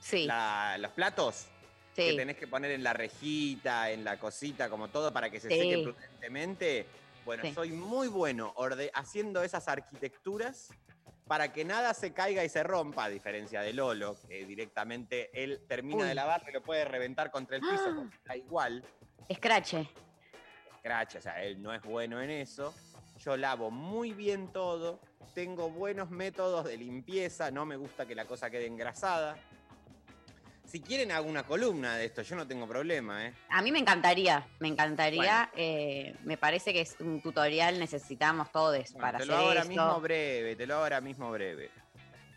sí, 0.00 0.26
la- 0.26 0.76
los 0.78 0.90
platos? 0.92 1.46
Que 1.96 2.10
sí. 2.10 2.16
tenés 2.16 2.36
que 2.36 2.46
poner 2.46 2.70
en 2.72 2.82
la 2.84 2.92
rejita, 2.92 3.90
en 3.90 4.04
la 4.04 4.18
cosita, 4.18 4.68
como 4.68 4.88
todo, 4.88 5.12
para 5.12 5.30
que 5.30 5.40
se 5.40 5.48
Sí. 5.48 5.56
seque 5.58 5.82
prudentemente. 5.82 6.86
Bueno, 7.24 7.42
Sí. 7.44 7.52
soy 7.54 7.72
muy 7.72 8.08
bueno 8.08 8.52
orde- 8.56 8.90
haciendo 8.94 9.42
esas 9.42 9.66
arquitecturas 9.66 10.68
para 11.26 11.52
que 11.52 11.64
nada 11.64 11.92
se 11.94 12.12
caiga 12.12 12.44
y 12.44 12.48
se 12.48 12.62
rompa, 12.62 13.04
a 13.04 13.08
diferencia 13.08 13.60
de 13.62 13.72
Lolo, 13.72 14.16
que 14.28 14.44
directamente 14.46 15.30
él 15.32 15.60
termina 15.66 16.02
Uy. 16.02 16.08
de 16.08 16.14
lavar 16.14 16.44
y 16.48 16.52
lo 16.52 16.62
puede 16.62 16.84
reventar 16.84 17.30
contra 17.32 17.56
el 17.56 17.62
piso, 17.62 17.84
Ah. 17.88 17.94
porque 17.96 18.38
igual, 18.38 18.84
Escrache. 19.28 19.88
scratch, 20.78 21.16
o 21.16 21.20
sea, 21.20 21.42
él 21.42 21.60
no 21.60 21.74
es 21.74 21.82
bueno 21.82 22.22
en 22.22 22.30
eso. 22.30 22.72
Yo 23.24 23.36
lavo 23.36 23.72
muy 23.72 24.12
bien 24.12 24.52
todo, 24.52 25.00
tengo 25.34 25.68
buenos 25.68 26.10
métodos 26.10 26.64
de 26.66 26.76
limpieza, 26.76 27.50
no 27.50 27.66
me 27.66 27.76
gusta 27.76 28.06
que 28.06 28.14
la 28.14 28.26
cosa 28.26 28.48
quede 28.50 28.66
engrasada. 28.66 29.36
Si 30.66 30.80
quieren 30.80 31.12
hago 31.12 31.28
una 31.28 31.44
columna 31.44 31.96
de 31.96 32.06
esto, 32.06 32.22
yo 32.22 32.34
no 32.36 32.46
tengo 32.46 32.66
problema, 32.66 33.26
¿eh? 33.26 33.34
A 33.50 33.62
mí 33.62 33.70
me 33.70 33.78
encantaría, 33.78 34.46
me 34.58 34.68
encantaría. 34.68 35.50
eh, 35.56 36.14
me 36.24 36.36
parece 36.36 36.72
que 36.72 36.80
es 36.80 36.96
un 37.00 37.20
tutorial, 37.22 37.78
necesitamos 37.78 38.50
todos 38.50 38.76
Bueno, 38.92 38.98
para 39.00 39.18
te 39.18 39.22
hacer 39.24 39.28
lo 39.28 39.36
hago 39.36 39.46
ahora 39.48 39.60
esto. 39.60 39.68
mismo 39.70 40.00
breve, 40.00 40.56
te 40.56 40.66
lo 40.66 40.74
hago 40.74 40.82
ahora 40.82 41.00
mismo 41.00 41.30
breve. 41.30 41.70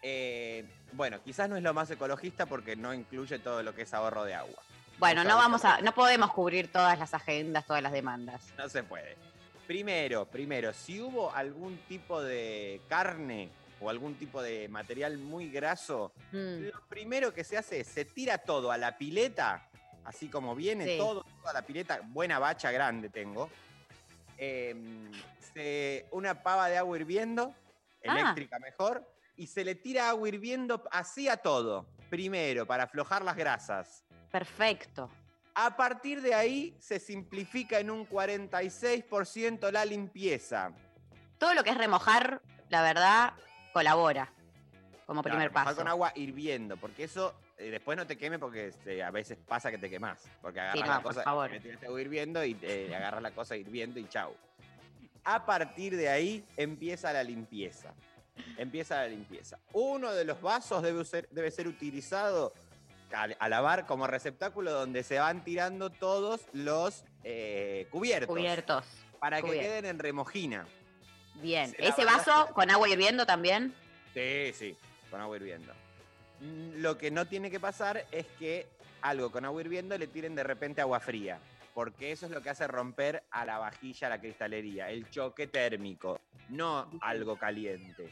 Eh, 0.02 0.64
bueno, 0.94 1.22
quizás 1.24 1.50
no 1.50 1.58
es 1.58 1.64
lo 1.64 1.74
más 1.74 1.90
ecologista 1.92 2.46
porque 2.46 2.76
no 2.76 2.94
incluye 2.94 3.40
todo 3.40 3.64
lo 3.64 3.74
que 3.76 3.82
es 3.82 3.94
ahorro 3.94 4.24
de 4.24 4.36
agua. 4.36 4.62
Bueno, 5.00 5.24
no 5.24 5.36
vamos 5.36 5.66
a, 5.66 5.82
no 5.82 5.94
podemos 5.94 6.32
cubrir 6.32 6.72
todas 6.72 7.00
las 7.00 7.14
agendas, 7.14 7.66
todas 7.66 7.82
las 7.82 7.92
demandas. 7.92 8.44
No 8.58 8.68
se 8.70 8.84
puede. 8.84 9.18
Primero, 9.66 10.26
primero, 10.26 10.74
si 10.74 11.00
hubo 11.00 11.34
algún 11.34 11.78
tipo 11.88 12.22
de 12.22 12.82
carne 12.90 13.50
o 13.82 13.90
algún 13.90 14.16
tipo 14.16 14.42
de 14.42 14.68
material 14.70 15.18
muy 15.18 15.50
graso, 15.50 16.12
Mm, 16.32 16.68
lo 16.72 16.82
primero 16.88 17.34
que 17.34 17.44
se 17.44 17.58
hace 17.58 17.82
es 17.82 17.88
se 17.88 18.06
tira 18.06 18.38
todo 18.38 18.72
a 18.72 18.78
la 18.78 18.98
pileta, 18.98 19.68
así 20.06 20.28
como 20.28 20.56
viene 20.56 20.86
Sí. 20.86 20.98
todo, 20.98 21.24
todo 21.24 21.48
a 21.50 21.54
la 21.54 21.62
pileta, 21.62 22.02
buena 22.04 22.40
bacha 22.40 22.72
grande 22.72 23.10
tengo. 23.10 23.50
Em, 24.38 25.12
se- 25.54 26.06
una 26.12 26.42
pava 26.44 26.68
de 26.70 26.78
agua 26.78 26.98
hirviendo, 26.98 27.54
Ah. 28.08 28.14
eléctrica 28.20 28.60
mejor, 28.60 29.06
y 29.36 29.48
se 29.48 29.64
le 29.64 29.76
tira 29.76 30.10
agua 30.10 30.28
hirviendo 30.30 30.84
así 30.92 31.28
a 31.30 31.38
todo. 31.38 31.86
Primero, 32.10 32.66
para 32.66 32.84
aflojar 32.84 33.24
las 33.24 33.36
grasas. 33.36 34.04
perfecto. 34.32 35.10
A 35.56 35.76
partir 35.76 36.22
de 36.22 36.36
ahí 36.36 36.76
se 36.80 37.00
simplifica 37.00 37.80
en 37.80 37.90
un 37.90 38.06
46% 38.06 39.72
la 39.72 39.84
limpieza. 39.86 40.72
Todo 41.40 41.54
lo 41.56 41.64
que 41.64 41.72
es 41.72 41.78
remojar, 41.78 42.40
la 42.70 42.84
verdad, 42.84 43.34
colabora 43.74 44.32
como 45.06 45.24
Claro, 45.24 45.38
primer 45.38 45.52
paso. 45.52 45.76
con 45.76 45.88
agua 45.88 46.12
hirviendo, 46.16 46.78
porque 46.78 47.04
eso 47.06 47.34
eh, 47.58 47.72
después 47.72 47.98
no 47.98 48.06
te 48.06 48.16
queme 48.18 48.38
porque 48.38 48.68
este, 48.68 49.04
a 49.04 49.10
veces 49.10 49.38
pasa 49.48 49.72
que 49.72 49.78
te 49.80 49.90
quemas. 49.90 50.24
Porque 50.42 50.60
agarras 50.60 50.82
no, 50.88 50.94
la 50.94 51.02
por 51.02 51.12
cosa, 51.14 51.24
favor. 51.24 51.50
agua 51.84 52.02
hirviendo 52.02 52.46
y 52.46 52.56
eh, 52.62 52.94
agarras 52.96 53.22
la 53.24 53.32
cosa 53.32 53.58
hirviendo 53.58 54.00
y 54.00 54.08
chau. 54.08 54.34
A 55.24 55.46
partir 55.46 55.96
de 55.98 56.10
ahí 56.10 56.46
empieza 56.58 57.12
la 57.12 57.24
limpieza. 57.24 57.94
Empieza 58.58 58.98
la 58.98 59.08
limpieza. 59.08 59.60
Uno 59.74 60.14
de 60.14 60.24
los 60.26 60.42
vasos 60.42 60.82
debe 60.84 61.04
ser, 61.04 61.28
debe 61.32 61.50
ser 61.52 61.68
utilizado 61.68 62.54
a, 63.14 63.24
a 63.24 63.50
lavar 63.50 63.86
como 63.88 64.06
receptáculo 64.08 64.72
donde 64.72 65.04
se 65.04 65.20
van 65.20 65.44
tirando 65.44 65.90
todos 65.90 66.42
los 66.54 67.04
eh, 67.24 67.88
cubiertos. 67.92 68.30
Cubiertos. 68.30 68.86
Para 69.20 69.42
que 69.42 69.52
queden 69.52 69.86
en 69.86 70.00
remojina. 70.00 70.66
Bien. 71.36 71.72
Se 71.72 71.88
¿Ese 71.88 72.06
vaso 72.06 72.50
con 72.54 72.70
agua 72.70 72.90
hirviendo 72.90 73.26
también? 73.26 73.74
Sí, 74.14 74.52
sí, 74.54 74.76
con 75.10 75.22
agua 75.22 75.38
hirviendo. 75.38 75.74
Mm, 76.42 76.82
Lo 76.82 76.98
que 76.98 77.12
no 77.12 77.26
tiene 77.26 77.50
que 77.52 77.60
pasar 77.60 78.06
es 78.12 78.26
que 78.38 78.68
algo 79.02 79.32
con 79.32 79.46
agua 79.46 79.62
hirviendo 79.62 79.98
le 79.98 80.08
tiren 80.08 80.36
de 80.36 80.44
repente 80.44 80.82
agua 80.82 81.00
fría, 81.00 81.40
porque 81.74 82.12
eso 82.12 82.26
es 82.26 82.32
lo 82.32 82.42
que 82.42 82.50
hace 82.50 82.68
romper 82.68 83.24
a 83.32 83.46
la 83.46 83.58
vajilla, 83.58 84.08
a 84.08 84.10
la 84.10 84.20
cristalería, 84.20 84.90
el 84.90 85.10
choque 85.10 85.48
térmico, 85.48 86.20
no 86.50 86.90
algo 87.02 87.38
caliente. 87.38 88.10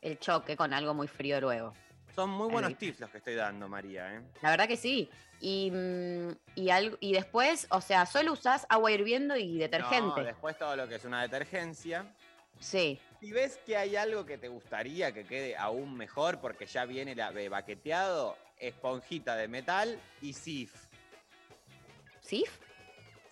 El 0.00 0.18
choque 0.18 0.56
con 0.56 0.72
algo 0.72 0.94
muy 0.94 1.08
frío 1.08 1.40
luego. 1.40 1.74
Son 2.18 2.30
muy 2.30 2.48
buenos 2.48 2.76
tips 2.76 2.98
los 2.98 3.10
que 3.10 3.18
estoy 3.18 3.36
dando, 3.36 3.68
María. 3.68 4.12
¿eh? 4.12 4.20
La 4.42 4.50
verdad 4.50 4.66
que 4.66 4.76
sí. 4.76 5.08
Y, 5.40 5.70
mm, 5.70 6.30
y, 6.56 6.70
algo, 6.70 6.96
y 6.98 7.12
después, 7.12 7.68
o 7.70 7.80
sea, 7.80 8.06
solo 8.06 8.32
usás 8.32 8.66
agua 8.68 8.90
hirviendo 8.90 9.36
y 9.36 9.52
No, 9.52 9.60
detergente. 9.60 10.24
después 10.24 10.58
todo 10.58 10.74
lo 10.74 10.88
que 10.88 10.96
es 10.96 11.04
una 11.04 11.22
detergencia. 11.22 12.12
Sí. 12.58 12.98
Si 13.20 13.30
ves 13.30 13.60
que 13.64 13.76
hay 13.76 13.94
algo 13.94 14.26
que 14.26 14.36
te 14.36 14.48
gustaría 14.48 15.12
que 15.12 15.26
quede 15.26 15.56
aún 15.56 15.96
mejor, 15.96 16.40
porque 16.40 16.66
ya 16.66 16.86
viene 16.86 17.14
la, 17.14 17.30
baqueteado, 17.48 18.36
esponjita 18.58 19.36
de 19.36 19.46
metal 19.46 20.00
y 20.20 20.32
sif. 20.32 20.74
¿Sif? 22.20 22.50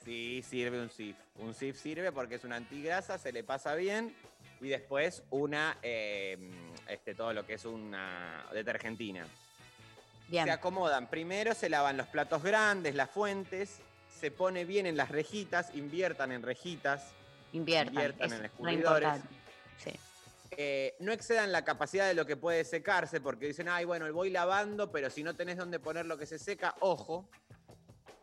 Sí, 0.05 0.45
sirve 0.49 0.81
un 0.81 0.91
SIF. 0.91 1.17
Un 1.41 1.55
SIF 1.55 1.77
sirve 1.77 2.13
porque 2.13 2.37
es 2.37 2.45
una 2.45 2.55
antigrasa, 2.55 3.19
se 3.19 3.33
le 3.33 3.43
pasa 3.43 3.75
bien. 3.75 4.15
Y 4.61 4.69
después 4.69 5.25
una, 5.31 5.77
eh, 5.83 6.39
este, 6.89 7.15
todo 7.15 7.33
lo 7.33 7.47
que 7.47 7.55
es 7.55 7.65
una 7.65 8.47
detergentina. 8.53 9.27
Bien. 10.29 10.45
Se 10.45 10.51
acomodan. 10.51 11.09
Primero 11.09 11.55
se 11.55 11.69
lavan 11.69 11.97
los 11.97 12.09
platos 12.09 12.43
grandes, 12.43 12.95
las 12.95 13.11
fuentes. 13.11 13.81
Se 14.21 14.31
pone 14.31 14.65
bien 14.65 14.87
en 14.87 14.97
las 14.97 15.11
rejitas, 15.11 15.75
inviertan 15.75 16.33
en 16.33 16.43
rejitas. 16.43 17.13
inviertan. 17.53 18.33
en 18.33 18.41
re 18.41 18.47
escurridores. 18.47 19.21
Sí. 19.79 19.93
Eh, 20.53 20.95
no 21.01 21.13
excedan 21.13 21.53
la 21.53 21.65
capacidad 21.65 22.07
de 22.07 22.15
lo 22.15 22.25
que 22.25 22.37
puede 22.37 22.65
secarse, 22.65 23.21
porque 23.21 23.47
dicen, 23.47 23.69
ay, 23.69 23.85
bueno, 23.85 24.11
voy 24.13 24.31
lavando, 24.31 24.91
pero 24.91 25.11
si 25.11 25.23
no 25.23 25.35
tenés 25.35 25.59
dónde 25.59 25.79
poner 25.79 26.07
lo 26.07 26.17
que 26.17 26.27
se 26.27 26.39
seca, 26.39 26.75
ojo. 26.81 27.29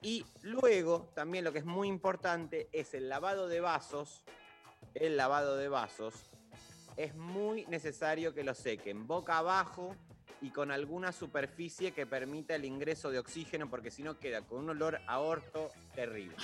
Y 0.01 0.25
luego, 0.41 1.11
también 1.13 1.45
lo 1.45 1.53
que 1.53 1.59
es 1.59 1.65
muy 1.65 1.87
importante 1.87 2.67
es 2.73 2.93
el 2.93 3.07
lavado 3.07 3.47
de 3.47 3.61
vasos. 3.61 4.23
El 4.95 5.15
lavado 5.15 5.57
de 5.57 5.69
vasos. 5.69 6.32
Es 6.95 7.15
muy 7.15 7.65
necesario 7.65 8.33
que 8.33 8.43
lo 8.43 8.53
sequen 8.53 9.07
boca 9.07 9.37
abajo 9.39 9.95
y 10.41 10.49
con 10.49 10.71
alguna 10.71 11.11
superficie 11.11 11.91
que 11.91 12.05
permita 12.05 12.55
el 12.55 12.65
ingreso 12.65 13.09
de 13.09 13.19
oxígeno, 13.19 13.69
porque 13.69 13.91
si 13.91 14.03
no 14.03 14.19
queda 14.19 14.41
con 14.41 14.59
un 14.59 14.71
olor 14.71 14.99
a 15.07 15.19
orto 15.19 15.71
terrible. 15.95 16.35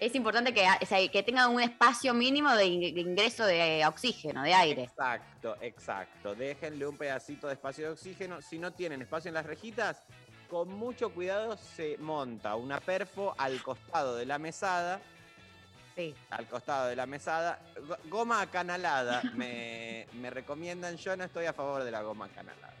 Es 0.00 0.14
importante 0.14 0.52
que, 0.52 0.66
o 0.82 0.86
sea, 0.86 1.06
que 1.08 1.22
tengan 1.22 1.54
un 1.54 1.60
espacio 1.60 2.12
mínimo 2.12 2.54
de 2.54 2.66
ingreso 2.66 3.46
de 3.46 3.84
oxígeno, 3.86 4.42
de 4.42 4.52
aire. 4.52 4.82
Exacto, 4.84 5.56
exacto. 5.60 6.34
Déjenle 6.34 6.86
un 6.86 6.96
pedacito 6.96 7.46
de 7.46 7.54
espacio 7.54 7.86
de 7.86 7.92
oxígeno. 7.92 8.42
Si 8.42 8.58
no 8.58 8.72
tienen 8.72 9.00
espacio 9.00 9.28
en 9.28 9.34
las 9.34 9.46
rejitas, 9.46 10.02
con 10.50 10.68
mucho 10.68 11.10
cuidado 11.12 11.56
se 11.56 11.96
monta 11.98 12.56
una 12.56 12.80
perfo 12.80 13.34
al 13.38 13.62
costado 13.62 14.16
de 14.16 14.26
la 14.26 14.38
mesada. 14.38 15.00
Sí. 15.96 16.14
Al 16.30 16.46
costado 16.46 16.86
de 16.88 16.94
la 16.96 17.06
mesada. 17.06 17.58
Go- 17.88 17.96
Goma 18.04 18.42
acanalada. 18.42 19.22
Me, 19.34 20.06
me 20.12 20.30
recomiendan. 20.30 20.96
Yo 20.98 21.16
no 21.16 21.24
estoy 21.24 21.46
a 21.46 21.52
favor 21.52 21.82
de 21.82 21.90
la 21.90 22.02
goma 22.02 22.26
acanalada. 22.26 22.74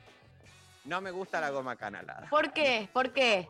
No 0.84 1.00
me 1.00 1.10
gusta 1.10 1.40
la 1.40 1.50
goma 1.50 1.72
acanalada. 1.72 2.28
¿Por 2.30 2.52
qué? 2.52 2.88
¿Por 2.92 3.12
qué? 3.12 3.48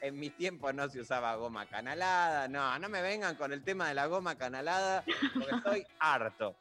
En 0.00 0.18
mis 0.18 0.34
tiempos 0.36 0.72
no 0.74 0.88
se 0.88 1.00
usaba 1.00 1.34
goma 1.34 1.66
canalada. 1.66 2.48
No, 2.48 2.78
no 2.78 2.88
me 2.88 3.02
vengan 3.02 3.34
con 3.36 3.52
el 3.52 3.62
tema 3.62 3.88
de 3.88 3.94
la 3.94 4.06
goma 4.06 4.36
canalada, 4.36 5.04
porque 5.34 5.54
estoy 5.56 5.86
harto. 5.98 6.54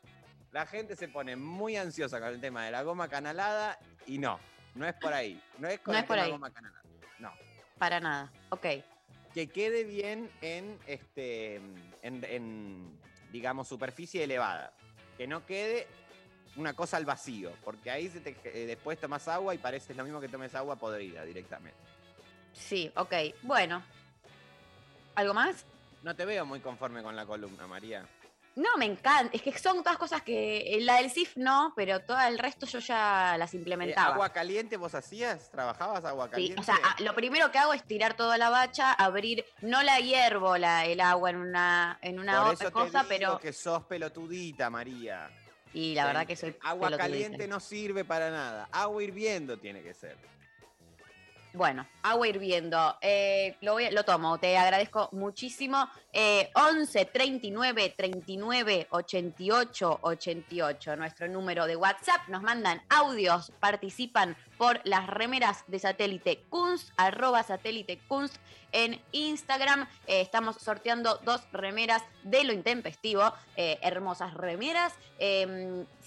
La 0.52 0.66
gente 0.66 0.96
se 0.98 1.08
pone 1.08 1.36
muy 1.36 1.78
ansiosa 1.78 2.20
con 2.20 2.30
el 2.30 2.42
tema 2.42 2.66
de 2.66 2.72
la 2.72 2.84
goma 2.84 3.08
canalada 3.08 3.78
y 4.06 4.18
no, 4.18 4.40
no 4.76 4.86
es 4.88 4.94
por 4.96 5.14
ahí. 5.14 5.42
No 5.58 5.68
es 5.70 5.80
con 5.80 5.94
No 5.94 5.98
el 6.00 6.04
es 6.04 6.08
por 6.08 6.16
tema 6.18 6.26
ahí. 6.26 6.32
goma 6.32 6.52
canalada. 6.52 6.82
No. 7.20 7.32
Para 7.78 8.00
nada. 8.00 8.32
Ok. 8.50 8.66
Que 9.34 9.48
quede 9.48 9.84
bien 9.84 10.30
en 10.42 10.78
este. 10.88 11.56
En, 12.02 12.24
en 12.24 13.00
digamos, 13.32 13.68
superficie 13.68 14.24
elevada. 14.24 14.74
Que 15.18 15.28
no 15.28 15.46
quede 15.46 15.88
una 16.56 16.74
cosa 16.76 16.98
al 16.98 17.06
vacío, 17.06 17.52
porque 17.64 17.90
ahí 17.90 18.10
se 18.10 18.20
te- 18.20 18.36
eh, 18.44 18.68
después 18.68 19.00
tomas 19.00 19.28
agua 19.28 19.56
y 19.56 19.58
parece 19.58 19.96
lo 19.96 20.04
mismo 20.04 20.22
que 20.22 20.28
tomes 20.30 20.54
agua 20.54 20.76
podrida 20.76 21.24
directamente. 21.26 21.78
Sí, 22.54 22.92
ok. 22.96 23.14
Bueno. 23.42 23.82
¿Algo 25.16 25.34
más? 25.34 25.66
No 26.04 26.16
te 26.16 26.26
veo 26.26 26.46
muy 26.46 26.60
conforme 26.60 27.02
con 27.02 27.16
la 27.16 27.26
columna, 27.26 27.66
María. 27.66 28.06
No, 28.56 28.70
me 28.78 28.86
encanta. 28.86 29.36
Es 29.36 29.42
que 29.42 29.58
son 29.58 29.78
todas 29.84 29.98
cosas 29.98 30.22
que. 30.22 30.76
eh, 30.76 30.82
La 30.82 30.98
del 30.98 31.10
CIF 31.10 31.36
no, 31.38 31.74
pero 31.76 32.02
todo 32.02 32.20
el 32.22 32.38
resto 32.38 32.66
yo 32.68 32.78
ya 32.80 33.36
las 33.40 33.54
Eh, 33.54 33.58
implementaba. 33.58 34.14
¿Agua 34.14 34.30
caliente 34.30 34.78
vos 34.78 34.94
hacías? 34.94 35.50
¿Trabajabas 35.50 36.06
agua 36.06 36.26
Sí, 36.26 36.32
caliente? 36.32 36.62
o 36.62 36.64
sea, 36.64 36.76
a- 36.76 37.02
lo 37.02 37.16
primero 37.16 37.52
que 37.52 37.58
hago 37.58 37.74
es 37.74 37.84
tirar 37.84 38.16
toda 38.16 38.38
la 38.38 38.50
bacha, 38.52 38.94
abrir, 38.94 39.44
no 39.62 39.82
la 39.82 40.00
hiervo 40.00 40.58
la, 40.58 40.86
el 40.86 41.00
agua 41.02 41.32
en 41.32 41.38
una, 41.38 41.98
en 42.04 42.20
una 42.20 42.44
Por 42.44 42.54
otra 42.54 42.68
eso 42.68 42.74
cosa, 42.74 43.04
te 43.04 43.18
digo 43.18 43.32
pero. 43.32 43.40
que 43.40 43.54
sos 43.54 43.84
pelotudita, 43.86 44.70
María. 44.70 45.30
Y 45.74 45.96
la 45.96 46.06
verdad 46.06 46.28
que 46.28 46.36
soy. 46.36 46.56
Agua 46.62 46.90
pelotudita. 46.90 46.98
caliente 46.98 47.48
no 47.48 47.60
sirve 47.60 48.06
para 48.06 48.30
nada. 48.30 48.70
Agua 48.72 49.04
hirviendo 49.04 49.58
tiene 49.58 49.82
que 49.82 49.96
ser. 49.96 50.16
Bueno, 51.54 51.88
agua 52.02 52.28
hirviendo. 52.28 52.98
Eh, 53.00 53.58
lo, 53.62 53.74
voy 53.74 53.92
lo 53.92 54.04
tomo, 54.04 54.40
te 54.40 54.58
agradezco 54.58 55.10
muchísimo. 55.12 55.88
Eh, 56.12 56.50
11 56.56 57.06
39 57.06 57.94
39 57.96 58.88
88 58.90 60.00
88, 60.02 60.96
nuestro 60.96 61.28
número 61.28 61.68
de 61.68 61.76
WhatsApp. 61.76 62.28
Nos 62.28 62.42
mandan 62.42 62.82
audios, 62.90 63.52
participan 63.60 64.36
por 64.58 64.82
las 64.84 65.06
remeras 65.06 65.64
de 65.68 65.78
satélite 65.78 66.44
Kunst, 66.50 66.90
arroba 66.98 67.44
satélite 67.44 68.00
Kunst 68.08 68.38
en 68.72 69.00
Instagram. 69.12 69.88
Eh, 70.08 70.22
estamos 70.22 70.56
sorteando 70.56 71.20
dos 71.24 71.48
remeras 71.52 72.02
de 72.24 72.46
lo 72.46 72.54
intempestivo, 72.54 73.32
eh, 73.58 73.78
hermosas 73.84 74.34
remeras. 74.34 74.94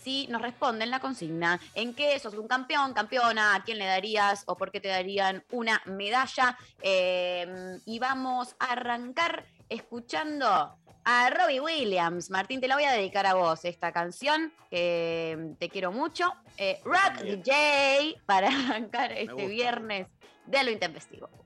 Si 0.07 0.29
nos 0.29 0.41
responden 0.41 0.93
la 0.93 1.01
consigna, 1.01 1.59
¿en 1.75 1.93
qué 1.93 2.17
sos 2.21 2.35
un 2.35 2.47
campeón, 2.47 2.95
campeona? 2.95 3.57
¿A 3.57 3.65
quién 3.65 3.77
le 3.77 3.87
darías 3.87 4.45
o 4.47 4.57
por 4.57 4.71
qué 4.71 4.79
te 4.79 4.87
darían 4.87 5.43
una 5.51 5.83
medalla? 5.85 6.57
Eh, 6.81 7.81
y 7.87 7.99
vamos 7.99 8.55
a 8.61 8.67
arrancar 8.67 9.45
escuchando 9.69 10.79
a 11.05 11.31
Robbie 11.31 11.59
Williams. 11.59 12.31
Martín, 12.31 12.61
te 12.61 12.69
la 12.69 12.77
voy 12.77 12.85
a 12.85 12.93
dedicar 12.93 13.27
a 13.27 13.35
vos 13.35 13.65
esta 13.65 13.91
canción, 13.91 14.53
que 14.71 15.57
te 15.59 15.69
quiero 15.69 15.91
mucho. 15.91 16.33
Eh, 16.57 16.81
Rock. 16.85 17.23
DJ, 17.25 18.23
para 18.27 18.47
arrancar 18.69 19.11
este 19.11 19.33
gusta. 19.33 19.49
viernes 19.49 20.07
de 20.47 20.63
lo 20.63 20.71
intempestivo. 20.71 21.46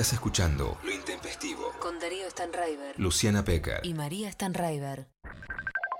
Estás 0.00 0.14
escuchando 0.14 0.78
Lo 0.82 0.90
Intempestivo. 0.90 1.72
Con 1.78 1.98
Darío 1.98 2.28
Stanraiver 2.30 2.98
Luciana 2.98 3.44
Pecker. 3.44 3.80
y 3.82 3.92
María 3.92 4.32
Stanraiver. 4.32 5.08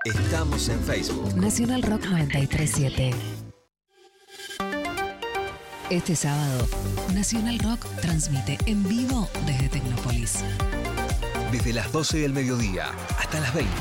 Estamos 0.05 0.69
en 0.69 0.79
Facebook. 0.83 1.35
Nacional 1.35 1.83
Rock 1.83 2.05
937. 2.05 3.11
Este 5.91 6.15
sábado, 6.15 6.67
Nacional 7.13 7.59
Rock 7.59 7.85
transmite 8.01 8.57
en 8.65 8.81
vivo 8.89 9.29
desde 9.45 9.69
Tecnópolis. 9.69 10.39
Desde 11.51 11.71
las 11.71 11.91
12 11.91 12.19
del 12.21 12.33
mediodía 12.33 12.87
hasta 13.19 13.39
las 13.39 13.53
20. 13.53 13.71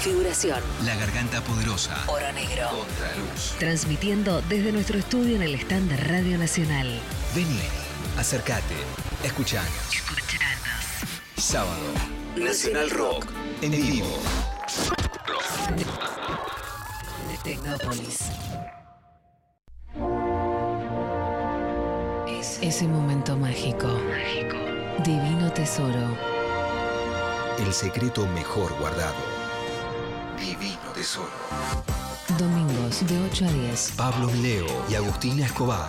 Figuración. 0.00 0.60
La 0.84 0.96
Garganta 0.96 1.40
Poderosa. 1.42 1.96
Oro 2.08 2.30
Negro. 2.34 2.68
Contraluz. 2.68 3.54
Transmitiendo 3.58 4.42
desde 4.50 4.70
nuestro 4.72 4.98
estudio 4.98 5.36
en 5.36 5.42
el 5.42 5.54
stand 5.54 5.88
de 5.90 5.96
Radio 5.96 6.36
Nacional. 6.36 7.00
Vení, 7.34 7.60
acércate, 8.18 8.74
escuchanos. 9.24 9.70
Sábado. 11.36 11.82
Nacional 12.36 12.90
Rock. 12.90 13.26
En 13.62 13.72
vivo. 13.72 14.18
De 17.28 17.38
Tecnópolis. 17.42 18.18
Es 22.28 22.58
ese 22.62 22.86
momento 22.86 23.36
mágico. 23.36 23.88
Divino 25.04 25.52
tesoro. 25.52 26.16
El 27.58 27.72
secreto 27.74 28.26
mejor 28.28 28.72
guardado. 28.78 29.40
Divino 30.38 30.92
Tesoro. 30.94 31.28
Domingos 32.38 33.06
de 33.06 33.18
8 33.30 33.44
a 33.44 33.52
10. 33.52 33.92
Pablo 33.96 34.30
Leo 34.40 34.66
y 34.88 34.94
Agustina 34.94 35.44
Escobar. 35.44 35.88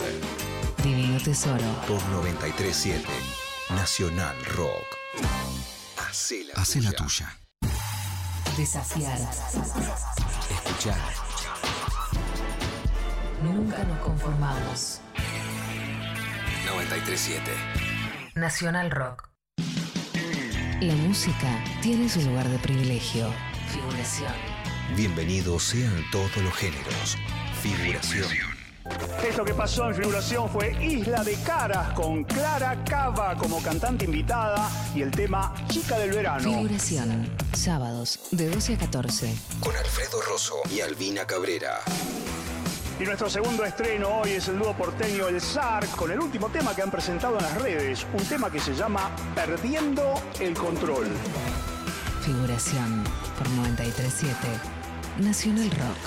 Divino 0.84 1.20
tesoro. 1.20 1.64
Por 1.88 2.02
937 2.10 3.06
Nacional 3.70 4.36
Rock. 4.56 4.88
Hacé 5.98 6.82
la, 6.82 6.92
tuya. 6.92 7.38
Desafiar. 8.58 9.20
Escuchar. 10.50 10.98
Nunca 13.44 13.84
nos 13.84 14.00
conformamos. 14.00 15.02
937. 16.66 17.52
Nacional 18.34 18.90
Rock. 18.90 19.30
La 20.82 20.96
música 20.96 21.64
tiene 21.84 22.10
su 22.10 22.22
lugar 22.22 22.50
de 22.50 22.58
privilegio. 22.58 23.32
Figuración. 23.72 24.34
Bienvenidos 24.96 25.62
sean 25.64 26.04
todos 26.12 26.38
los 26.38 26.54
géneros. 26.56 27.18
Figuración. 27.62 28.51
Esto 29.28 29.46
que 29.46 29.54
pasó 29.54 29.88
en 29.88 29.96
figuración 29.96 30.50
fue 30.50 30.72
Isla 30.84 31.24
de 31.24 31.36
Caras 31.44 31.94
con 31.94 32.24
Clara 32.24 32.84
Cava 32.84 33.36
como 33.36 33.62
cantante 33.62 34.06
invitada 34.06 34.70
y 34.96 35.02
el 35.04 35.12
tema 35.12 35.54
Chica 35.68 36.00
del 36.00 36.12
Verano. 36.12 36.44
Figuración. 36.44 37.30
Sábados 37.54 38.20
de 38.32 38.50
12 38.50 38.74
a 38.74 38.78
14. 38.78 39.36
Con 39.60 39.76
Alfredo 39.76 40.22
Rosso 40.22 40.56
y 40.70 40.82
Albina 40.82 41.26
Cabrera. 41.26 41.80
Y 43.00 43.04
nuestro 43.04 43.30
segundo 43.30 43.64
estreno 43.64 44.22
hoy 44.22 44.32
es 44.32 44.48
el 44.48 44.60
dúo 44.60 44.74
porteño 44.74 45.28
El 45.28 45.40
Zar 45.40 45.86
con 45.88 46.12
el 46.12 46.20
último 46.20 46.50
tema 46.50 46.76
que 46.76 46.82
han 46.82 46.92
presentado 46.92 47.38
en 47.38 47.44
las 47.44 47.62
redes, 47.62 48.06
un 48.14 48.24
tema 48.26 48.52
que 48.52 48.60
se 48.60 48.74
llama 48.74 49.12
Perdiendo 49.36 50.14
el 50.40 50.54
Control. 50.56 51.08
Figuración 52.22 53.04
por 53.38 53.50
937. 53.50 54.36
Nacional 55.20 55.70
Rock. 55.72 55.98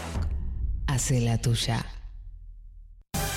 Hace 0.87 1.21
la 1.21 1.39
tuya. 1.39 1.85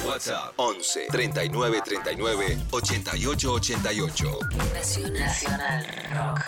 WhatsApp 0.06 0.54
11 0.58 1.08
39 1.12 1.82
39 1.84 2.58
88 2.72 3.54
88. 3.54 4.40
Nacional 5.14 5.86
Rock. 6.14 6.42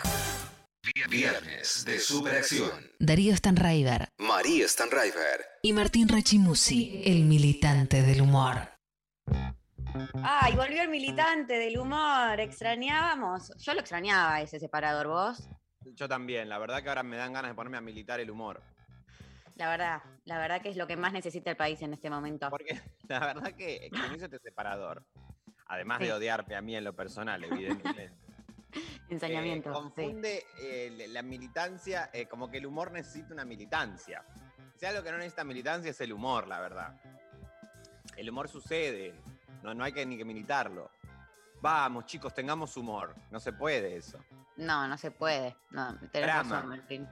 Viernes 1.10 1.86
de 1.86 2.00
Superacción. 2.00 2.72
Darío 3.00 3.36
Stanraiver 3.36 4.10
María 4.18 4.68
Stanraiver. 4.68 5.46
y 5.62 5.74
Martín 5.74 6.08
Rachimusi, 6.08 7.04
el 7.06 7.26
militante 7.26 8.02
del 8.02 8.22
humor. 8.22 8.70
Ay, 10.24 10.56
volvió 10.56 10.82
el 10.82 10.90
militante 10.90 11.58
del 11.58 11.78
humor. 11.78 12.40
Extrañábamos. 12.40 13.52
Yo 13.58 13.74
lo 13.74 13.80
extrañaba 13.82 14.42
ese 14.42 14.60
separador, 14.60 15.08
vos. 15.08 15.48
Yo 15.96 16.08
también, 16.08 16.50
la 16.50 16.58
verdad 16.60 16.84
que 16.84 16.90
ahora 16.90 17.04
me 17.04 17.18
dan 17.18 17.34
ganas 17.34 17.52
de 17.52 17.56
ponerme 17.56 17.78
a 17.78 17.82
militar 17.82 18.20
el 18.20 18.30
humor. 18.30 18.62
La 19.60 19.68
verdad, 19.68 20.02
la 20.24 20.38
verdad 20.38 20.62
que 20.62 20.70
es 20.70 20.78
lo 20.78 20.88
que 20.88 20.96
más 20.96 21.12
necesita 21.12 21.50
el 21.52 21.58
país 21.58 21.82
en 21.82 21.92
este 21.94 22.10
momento. 22.10 22.50
Porque 22.50 22.82
la 23.10 23.20
verdad 23.20 23.52
que 23.52 23.90
con 23.92 24.16
hizo 24.16 24.24
este 24.26 24.40
separador, 24.40 25.04
además 25.66 25.98
Sí. 25.98 26.06
de 26.06 26.14
odiarme 26.14 26.56
a 26.56 26.62
mí 26.62 26.78
en 26.78 26.86
lo 26.86 26.96
personal, 26.96 27.44
evidentemente. 27.44 28.14
Ensañamiento. 29.10 29.70
eh, 29.72 29.74
sí. 29.74 29.80
confunde 29.82 30.46
eh, 30.62 31.08
la 31.10 31.22
militancia, 31.24 32.10
eh, 32.14 32.26
como 32.28 32.50
que 32.50 32.60
el 32.60 32.68
humor 32.68 32.94
necesita 32.94 33.34
una 33.34 33.44
militancia. 33.44 34.24
Si 34.78 34.86
algo 34.86 35.04
que 35.04 35.12
no 35.12 35.18
necesita 35.18 35.44
militancia 35.44 35.92
es 35.92 36.00
el 36.00 36.14
humor, 36.14 36.48
la 36.48 36.62
verdad. 36.62 36.98
El 38.16 38.30
humor 38.30 38.48
sucede, 38.48 39.14
no, 39.62 39.74
no 39.74 39.84
hay 39.84 39.92
que 39.92 40.06
ni 40.06 40.18
que 40.18 40.24
militarlo. 40.24 40.90
Vamos, 41.60 42.06
chicos, 42.06 42.34
tengamos 42.34 42.78
humor. 42.78 43.14
No 43.30 43.42
se 43.42 43.52
puede 43.52 43.98
eso. 43.98 44.24
No, 44.56 44.88
no 44.88 44.98
se 44.98 45.12
puede. 45.12 45.58
No, 45.72 45.98
tenés 46.14 46.28
Brahma. 46.30 46.56
razón, 46.56 46.70
Martín. 46.70 47.08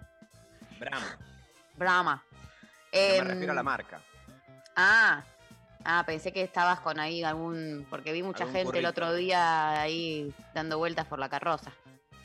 Brahma. 0.80 1.18
Brahma. 1.76 2.24
No 2.98 3.14
me 3.14 3.18
Em, 3.18 3.28
refiero 3.28 3.52
a 3.52 3.56
la 3.56 3.64
marca. 3.64 4.02
Ah, 4.76 5.24
ah, 5.86 6.04
pensé 6.06 6.32
que 6.32 6.42
estabas 6.44 6.80
con 6.82 7.00
ahí 7.00 7.24
algún. 7.24 7.86
Porque 7.90 8.12
vi 8.12 8.24
mucha 8.24 8.48
gente 8.48 8.80
el 8.80 8.86
otro 8.86 9.14
día 9.14 9.82
ahí 9.82 10.34
dando 10.54 10.78
vueltas 10.78 11.06
por 11.08 11.20
la 11.20 11.30
carroza. 11.30 11.72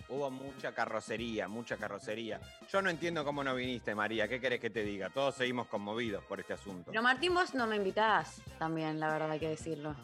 Hubo 0.08 0.30
mucha 0.30 0.74
carrocería, 0.74 1.48
mucha 1.48 1.78
carrocería. 1.78 2.38
Yo 2.70 2.82
no 2.82 2.90
entiendo 2.90 3.24
cómo 3.24 3.42
no 3.42 3.54
viniste, 3.54 3.94
María. 3.94 4.28
¿Qué 4.28 4.40
querés 4.40 4.60
que 4.60 4.68
te 4.68 4.82
diga? 4.82 5.08
Todos 5.08 5.36
seguimos 5.36 5.68
conmovidos 5.68 6.22
por 6.24 6.38
este 6.38 6.52
asunto. 6.52 6.90
Pero 6.90 7.02
Martín, 7.02 7.32
vos 7.32 7.54
no 7.54 7.66
me 7.66 7.76
invitás 7.76 8.42
también, 8.58 9.00
la 9.00 9.10
verdad, 9.10 9.30
hay 9.30 9.40
que 9.40 9.48
decirlo. 9.48 9.96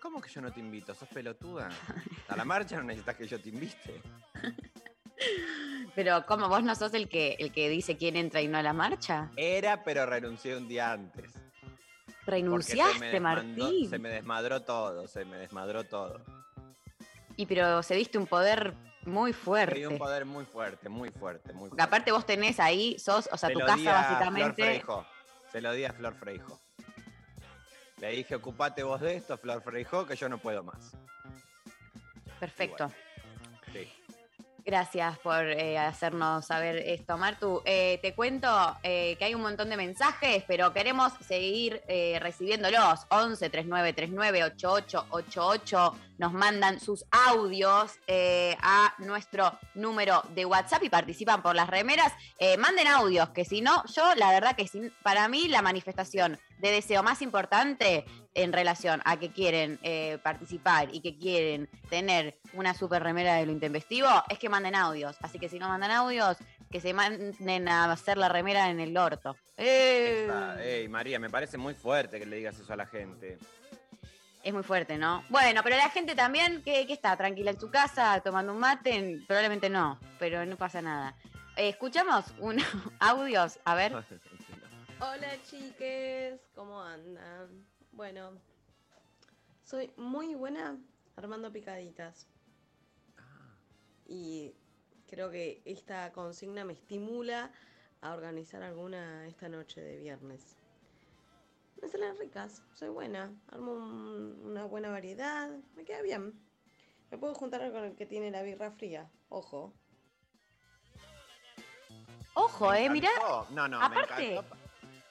¿Cómo 0.00 0.20
que 0.20 0.30
yo 0.30 0.40
no 0.40 0.52
te 0.52 0.60
invito? 0.60 0.94
¿Sos 0.94 1.08
pelotuda? 1.08 1.68
A 2.28 2.36
la 2.36 2.44
marcha 2.44 2.76
no 2.76 2.84
necesitas 2.84 3.16
que 3.16 3.26
yo 3.26 3.40
te 3.40 3.48
invite. 3.48 4.00
Pero, 5.96 6.26
¿cómo? 6.26 6.48
¿Vos 6.48 6.62
no 6.62 6.74
sos 6.74 6.92
el 6.92 7.08
que, 7.08 7.36
el 7.38 7.50
que 7.50 7.70
dice 7.70 7.96
quién 7.96 8.16
entra 8.16 8.42
y 8.42 8.48
no 8.48 8.58
a 8.58 8.62
la 8.62 8.74
marcha? 8.74 9.30
Era, 9.34 9.82
pero 9.82 10.04
renuncié 10.04 10.54
un 10.54 10.68
día 10.68 10.92
antes. 10.92 11.32
Porque 11.32 11.42
se 12.22 12.30
¿Renunciaste, 12.30 13.18
Martín? 13.18 13.88
Se 13.88 13.98
me 13.98 14.10
desmadró 14.10 14.60
todo, 14.62 15.08
se 15.08 15.24
me 15.24 15.38
desmadró 15.38 15.84
todo. 15.84 16.20
Y 17.36 17.46
pero 17.46 17.82
se 17.82 17.94
diste 17.94 18.18
un 18.18 18.26
poder 18.26 18.74
muy 19.04 19.32
fuerte. 19.32 19.86
un 19.86 19.96
poder 19.96 20.26
muy 20.26 20.44
fuerte, 20.44 20.90
muy 20.90 21.10
fuerte, 21.10 21.52
muy 21.54 21.70
Porque 21.70 21.80
fuerte. 21.80 21.82
aparte 21.82 22.12
vos 22.12 22.26
tenés 22.26 22.60
ahí, 22.60 22.98
sos, 22.98 23.28
o 23.32 23.38
sea, 23.38 23.48
Se 23.48 23.54
tu 23.54 23.60
casa 23.60 23.72
a 23.72 23.76
Flor 23.78 23.94
básicamente. 23.94 24.62
Freijo. 24.64 25.06
Se 25.50 25.60
lo 25.62 25.72
di 25.72 25.84
a 25.84 25.92
Flor 25.94 26.14
Freijo. 26.14 26.60
Le 28.00 28.10
dije, 28.10 28.34
ocupate 28.34 28.82
vos 28.82 29.00
de 29.00 29.16
esto, 29.16 29.38
Flor 29.38 29.62
Freijo, 29.62 30.04
que 30.04 30.16
yo 30.16 30.28
no 30.28 30.36
puedo 30.36 30.62
más. 30.62 30.94
Perfecto. 32.38 32.92
Sí. 33.72 33.90
Gracias 34.68 35.16
por 35.20 35.44
eh, 35.46 35.78
hacernos 35.78 36.44
saber 36.46 36.78
esto, 36.78 37.16
Martu. 37.16 37.62
Eh, 37.64 38.00
te 38.02 38.14
cuento 38.16 38.48
eh, 38.82 39.14
que 39.16 39.24
hay 39.26 39.32
un 39.36 39.40
montón 39.42 39.70
de 39.70 39.76
mensajes, 39.76 40.42
pero 40.48 40.72
queremos 40.72 41.12
seguir 41.24 41.82
eh, 41.86 42.18
recibiéndolos. 42.20 43.06
11 43.10 43.48
39 43.48 43.92
39 43.92 44.42
8888 44.42 45.96
nos 46.18 46.32
mandan 46.32 46.80
sus 46.80 47.04
audios 47.12 47.92
eh, 48.08 48.56
a 48.60 48.92
nuestro 48.98 49.56
número 49.74 50.22
de 50.34 50.44
WhatsApp 50.44 50.82
y 50.82 50.88
participan 50.88 51.42
por 51.42 51.54
las 51.54 51.68
remeras. 51.70 52.12
Manden 52.58 52.88
audios, 52.88 53.28
que 53.28 53.44
si 53.44 53.60
no, 53.60 53.84
yo 53.94 54.16
la 54.16 54.32
verdad 54.32 54.56
que 54.56 54.66
sin- 54.66 54.92
para 55.04 55.28
mí 55.28 55.46
la 55.46 55.62
manifestación 55.62 56.40
de 56.58 56.70
deseo 56.70 57.02
más 57.02 57.22
importante 57.22 58.04
en 58.34 58.52
relación 58.52 59.00
a 59.04 59.18
que 59.18 59.32
quieren 59.32 59.78
eh, 59.82 60.18
participar 60.22 60.88
y 60.94 61.00
que 61.00 61.16
quieren 61.16 61.68
tener 61.88 62.38
una 62.52 62.74
super 62.74 63.02
remera 63.02 63.36
de 63.36 63.46
lo 63.46 63.52
intempestivo 63.52 64.08
es 64.28 64.38
que 64.38 64.48
manden 64.48 64.74
audios. 64.74 65.16
Así 65.22 65.38
que 65.38 65.48
si 65.48 65.58
no 65.58 65.68
mandan 65.68 65.90
audios, 65.90 66.36
que 66.70 66.80
se 66.80 66.92
manden 66.92 67.68
a 67.68 67.90
hacer 67.90 68.18
la 68.18 68.28
remera 68.28 68.70
en 68.70 68.80
el 68.80 68.96
orto. 68.96 69.36
¡Eh! 69.56 70.86
María, 70.90 71.18
me 71.18 71.30
parece 71.30 71.58
muy 71.58 71.74
fuerte 71.74 72.18
que 72.18 72.26
le 72.26 72.36
digas 72.36 72.58
eso 72.58 72.72
a 72.72 72.76
la 72.76 72.86
gente. 72.86 73.38
Es 74.42 74.52
muy 74.52 74.62
fuerte, 74.62 74.96
¿no? 74.96 75.24
Bueno, 75.28 75.62
pero 75.64 75.76
la 75.76 75.90
gente 75.90 76.14
también 76.14 76.62
que, 76.62 76.86
que 76.86 76.92
está 76.92 77.16
tranquila 77.16 77.50
en 77.50 77.58
su 77.58 77.70
casa 77.70 78.20
tomando 78.20 78.52
un 78.52 78.60
mate, 78.60 79.22
probablemente 79.26 79.68
no, 79.68 79.98
pero 80.18 80.46
no 80.46 80.56
pasa 80.56 80.80
nada. 80.80 81.16
Eh, 81.56 81.70
escuchamos 81.70 82.26
unos 82.38 82.64
audios, 83.00 83.58
a 83.64 83.74
ver. 83.74 83.92
Hola 85.00 85.28
chiques, 85.44 86.40
¿cómo 86.54 86.80
andan? 86.80 87.66
Bueno, 87.92 88.32
soy 89.64 89.92
muy 89.96 90.34
buena 90.34 90.78
armando 91.16 91.52
picaditas. 91.52 92.26
Y 94.06 94.54
creo 95.08 95.30
que 95.30 95.60
esta 95.64 96.12
consigna 96.12 96.64
me 96.64 96.72
estimula 96.72 97.50
a 98.00 98.12
organizar 98.14 98.62
alguna 98.62 99.26
esta 99.26 99.48
noche 99.48 99.80
de 99.80 99.98
viernes. 99.98 100.56
Me 101.82 101.88
salen 101.88 102.16
ricas, 102.18 102.62
soy 102.74 102.88
buena, 102.88 103.30
armo 103.48 103.72
un- 103.72 104.40
una 104.44 104.64
buena 104.64 104.90
variedad, 104.90 105.50
me 105.74 105.84
queda 105.84 106.00
bien. 106.02 106.32
Me 107.10 107.18
puedo 107.18 107.34
juntar 107.34 107.70
con 107.70 107.84
el 107.84 107.94
que 107.96 108.06
tiene 108.06 108.30
la 108.30 108.42
birra 108.42 108.70
fría. 108.70 109.10
Ojo. 109.28 109.74
Ojo, 112.34 112.70
Me 112.70 112.84
eh, 112.84 112.90
mirá. 112.90 113.10
No, 113.50 113.68
no, 113.68 113.80
Aparte- 113.80 114.14
me 114.16 114.32
encantó. 114.34 114.55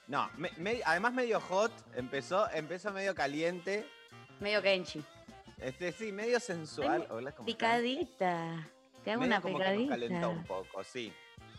No, 0.08 0.30
me- 0.36 0.52
me- 0.56 0.80
además 0.84 1.12
medio 1.12 1.40
hot, 1.40 1.72
empezó, 1.94 2.48
empezó 2.52 2.92
medio 2.92 3.14
caliente. 3.14 3.86
Medio 4.40 4.62
Kenchi. 4.62 5.02
Este, 5.58 5.90
sí, 5.92 6.12
medio 6.12 6.38
sensual. 6.38 7.06
Hola, 7.10 7.32
¿cómo 7.32 7.48
están? 7.48 7.80
Picadita. 7.82 8.68
Te 9.04 9.12
hago 9.12 9.20
Medio 9.22 9.34
una 9.34 9.40
como 9.40 9.58
que 9.58 9.64
nos 9.64 9.88
calentó 9.88 10.06
picadita. 10.06 10.28
un 10.28 10.44
poco, 10.44 10.84
sí. 10.84 11.12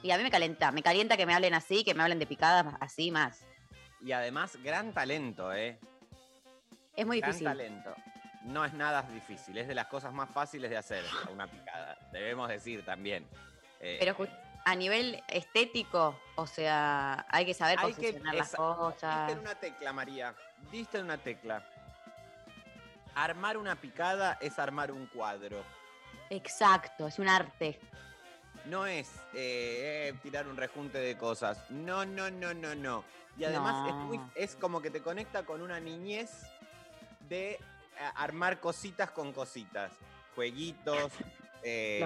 Y 0.04 0.12
a 0.12 0.18
mí 0.18 0.24
me 0.24 0.32
calenta. 0.32 0.72
Me 0.72 0.82
calienta 0.84 1.18
que 1.18 1.26
me 1.26 1.34
hablen 1.34 1.54
así, 1.54 1.84
que 1.84 1.94
me 1.94 2.04
hablen 2.04 2.20
de 2.20 2.28
picadas 2.28 2.74
así 2.80 3.10
más. 3.12 3.44
Y 4.02 4.12
además, 4.12 4.58
gran 4.64 4.94
talento, 4.94 5.52
¿eh? 5.54 5.80
Es 6.96 7.06
muy 7.06 7.20
gran 7.20 7.32
difícil. 7.32 7.48
talento. 7.48 7.96
No 8.44 8.64
es 8.64 8.74
nada 8.74 9.02
difícil, 9.02 9.58
es 9.58 9.68
de 9.68 9.76
las 9.76 9.88
cosas 9.88 10.14
más 10.14 10.30
fáciles 10.30 10.70
de 10.70 10.78
hacer 10.78 11.04
una 11.34 11.48
picada. 11.48 11.98
Debemos 12.14 12.48
decir 12.48 12.86
también. 12.86 13.26
Eh, 13.82 13.98
Pero 14.00 14.16
ju- 14.16 14.30
a 14.68 14.76
nivel 14.76 15.24
estético, 15.30 16.20
o 16.36 16.46
sea, 16.46 17.26
hay 17.30 17.46
que 17.46 17.54
saber 17.54 17.80
Hay 17.80 17.94
que- 17.94 18.02
posicionar 18.02 18.36
las 18.36 18.48
esa- 18.50 18.58
cosas. 18.58 19.18
Diste 19.28 19.32
en 19.32 19.40
una 19.40 19.56
tecla, 19.56 19.94
María. 19.94 20.36
Diste 20.70 20.98
en 20.98 21.06
una 21.06 21.18
tecla. 21.18 21.66
Armar 23.16 23.56
una 23.56 23.78
picada 23.78 24.38
es 24.42 24.60
armar 24.60 24.92
un 24.92 25.06
cuadro. 25.08 25.64
Exacto, 26.30 27.08
es 27.08 27.18
un 27.18 27.30
arte. 27.30 27.80
No 28.66 28.86
es 28.86 29.08
eh, 29.34 30.10
eh, 30.12 30.14
tirar 30.22 30.46
un 30.50 30.58
rejunte 30.58 30.98
de 30.98 31.18
cosas. 31.18 31.72
No, 31.72 32.04
no, 32.06 32.30
no, 32.30 32.54
no, 32.54 32.76
no. 32.76 33.06
Y 33.38 33.46
además 33.46 33.88
es, 33.88 33.94
muy- 33.96 34.18
No. 34.18 34.30
es 34.36 34.58
como 34.58 34.82
que 34.82 34.90
te 34.92 35.02
conecta 35.02 35.44
con 35.46 35.62
una 35.62 35.80
niñez 35.80 36.46
de 37.22 37.52
eh, 37.52 37.60
armar 38.16 38.60
cositas 38.60 39.12
con 39.12 39.32
cositas. 39.32 39.94
Jueguitos, 40.36 41.14
eh, 41.64 42.00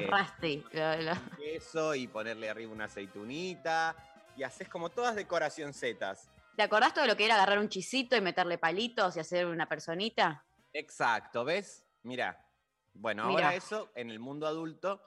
Los 1.01 1.19
queso 1.37 1.95
y 1.95 2.07
ponerle 2.07 2.49
arriba 2.49 2.71
una 2.71 2.85
aceitunita. 2.85 3.95
Y 4.35 4.43
haces 4.43 4.69
como 4.69 4.89
todas 4.89 5.15
decoracioncetas. 5.15 6.29
¿Te 6.55 6.63
acordás 6.63 6.93
todo 6.93 7.05
lo 7.05 7.15
que 7.15 7.25
era 7.25 7.35
agarrar 7.35 7.59
un 7.59 7.69
chisito 7.69 8.15
y 8.15 8.21
meterle 8.21 8.57
palitos 8.57 9.15
y 9.17 9.19
hacer 9.19 9.45
una 9.45 9.67
personita? 9.67 10.45
Exacto, 10.73 11.43
¿ves? 11.43 11.85
Mira. 12.03 12.47
Bueno, 12.93 13.27
Mirá. 13.27 13.45
ahora 13.45 13.55
eso 13.55 13.91
en 13.95 14.09
el 14.09 14.19
mundo 14.19 14.45
adulto, 14.47 15.01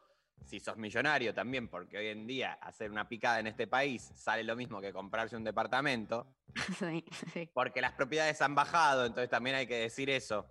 si 0.44 0.58
sos 0.60 0.76
millonario 0.76 1.34
también, 1.34 1.68
porque 1.68 1.98
hoy 1.98 2.08
en 2.08 2.26
día 2.26 2.54
hacer 2.54 2.90
una 2.90 3.08
picada 3.08 3.40
en 3.40 3.46
este 3.46 3.66
país 3.66 4.10
sale 4.14 4.42
lo 4.42 4.56
mismo 4.56 4.80
que 4.80 4.92
comprarse 4.92 5.36
un 5.36 5.44
departamento, 5.44 6.34
sí, 6.78 7.04
sí. 7.32 7.50
porque 7.52 7.80
las 7.80 7.92
propiedades 7.92 8.40
han 8.40 8.54
bajado, 8.54 9.04
entonces 9.04 9.30
también 9.30 9.56
hay 9.56 9.66
que 9.66 9.76
decir 9.76 10.08
eso. 10.10 10.46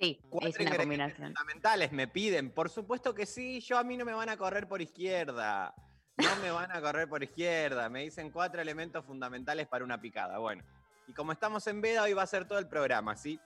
Sí, 0.00 0.20
Cuatro 0.28 0.48
es 0.48 0.60
una 0.60 0.76
combinación. 0.76 1.26
fundamentales 1.28 1.92
me 1.92 2.08
piden, 2.08 2.50
por 2.50 2.68
supuesto 2.68 3.14
que 3.14 3.26
sí, 3.26 3.60
yo 3.60 3.78
a 3.78 3.84
mí 3.84 3.96
no 3.96 4.04
me 4.04 4.12
van 4.12 4.28
a 4.28 4.36
correr 4.36 4.68
por 4.68 4.82
izquierda. 4.82 5.74
No 6.16 6.36
me 6.42 6.50
van 6.50 6.70
a 6.70 6.80
correr 6.80 7.08
por 7.08 7.22
izquierda. 7.22 7.88
Me 7.88 8.02
dicen 8.02 8.30
cuatro 8.30 8.60
elementos 8.60 9.04
fundamentales 9.04 9.66
para 9.66 9.84
una 9.84 10.00
picada. 10.00 10.38
Bueno, 10.38 10.62
y 11.08 11.12
como 11.12 11.32
estamos 11.32 11.66
en 11.66 11.80
veda, 11.80 12.02
hoy 12.02 12.12
va 12.12 12.22
a 12.22 12.26
ser 12.26 12.46
todo 12.46 12.58
el 12.58 12.68
programa, 12.68 13.16
¿sí? 13.16 13.40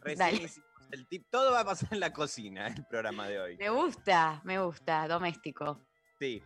Recién 0.00 0.34
hicimos 0.36 0.60
el 0.92 1.06
tip. 1.06 1.26
Todo 1.30 1.52
va 1.52 1.60
a 1.60 1.64
pasar 1.64 1.90
en 1.92 2.00
la 2.00 2.12
cocina, 2.12 2.68
el 2.68 2.84
programa 2.86 3.28
de 3.28 3.40
hoy. 3.40 3.56
Me 3.58 3.68
gusta, 3.68 4.40
me 4.44 4.58
gusta, 4.58 5.06
doméstico. 5.08 5.80
Sí. 6.18 6.42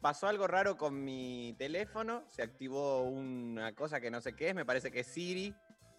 Pasó 0.00 0.28
algo 0.28 0.46
raro 0.46 0.76
con 0.76 1.02
mi 1.04 1.54
teléfono. 1.58 2.22
Se 2.28 2.42
activó 2.42 3.02
una 3.02 3.74
cosa 3.74 4.00
que 4.00 4.10
no 4.10 4.20
sé 4.20 4.34
qué 4.36 4.50
es. 4.50 4.54
Me 4.54 4.64
parece 4.64 4.90
que 4.92 5.00
es 5.00 5.06
Siri. 5.08 5.52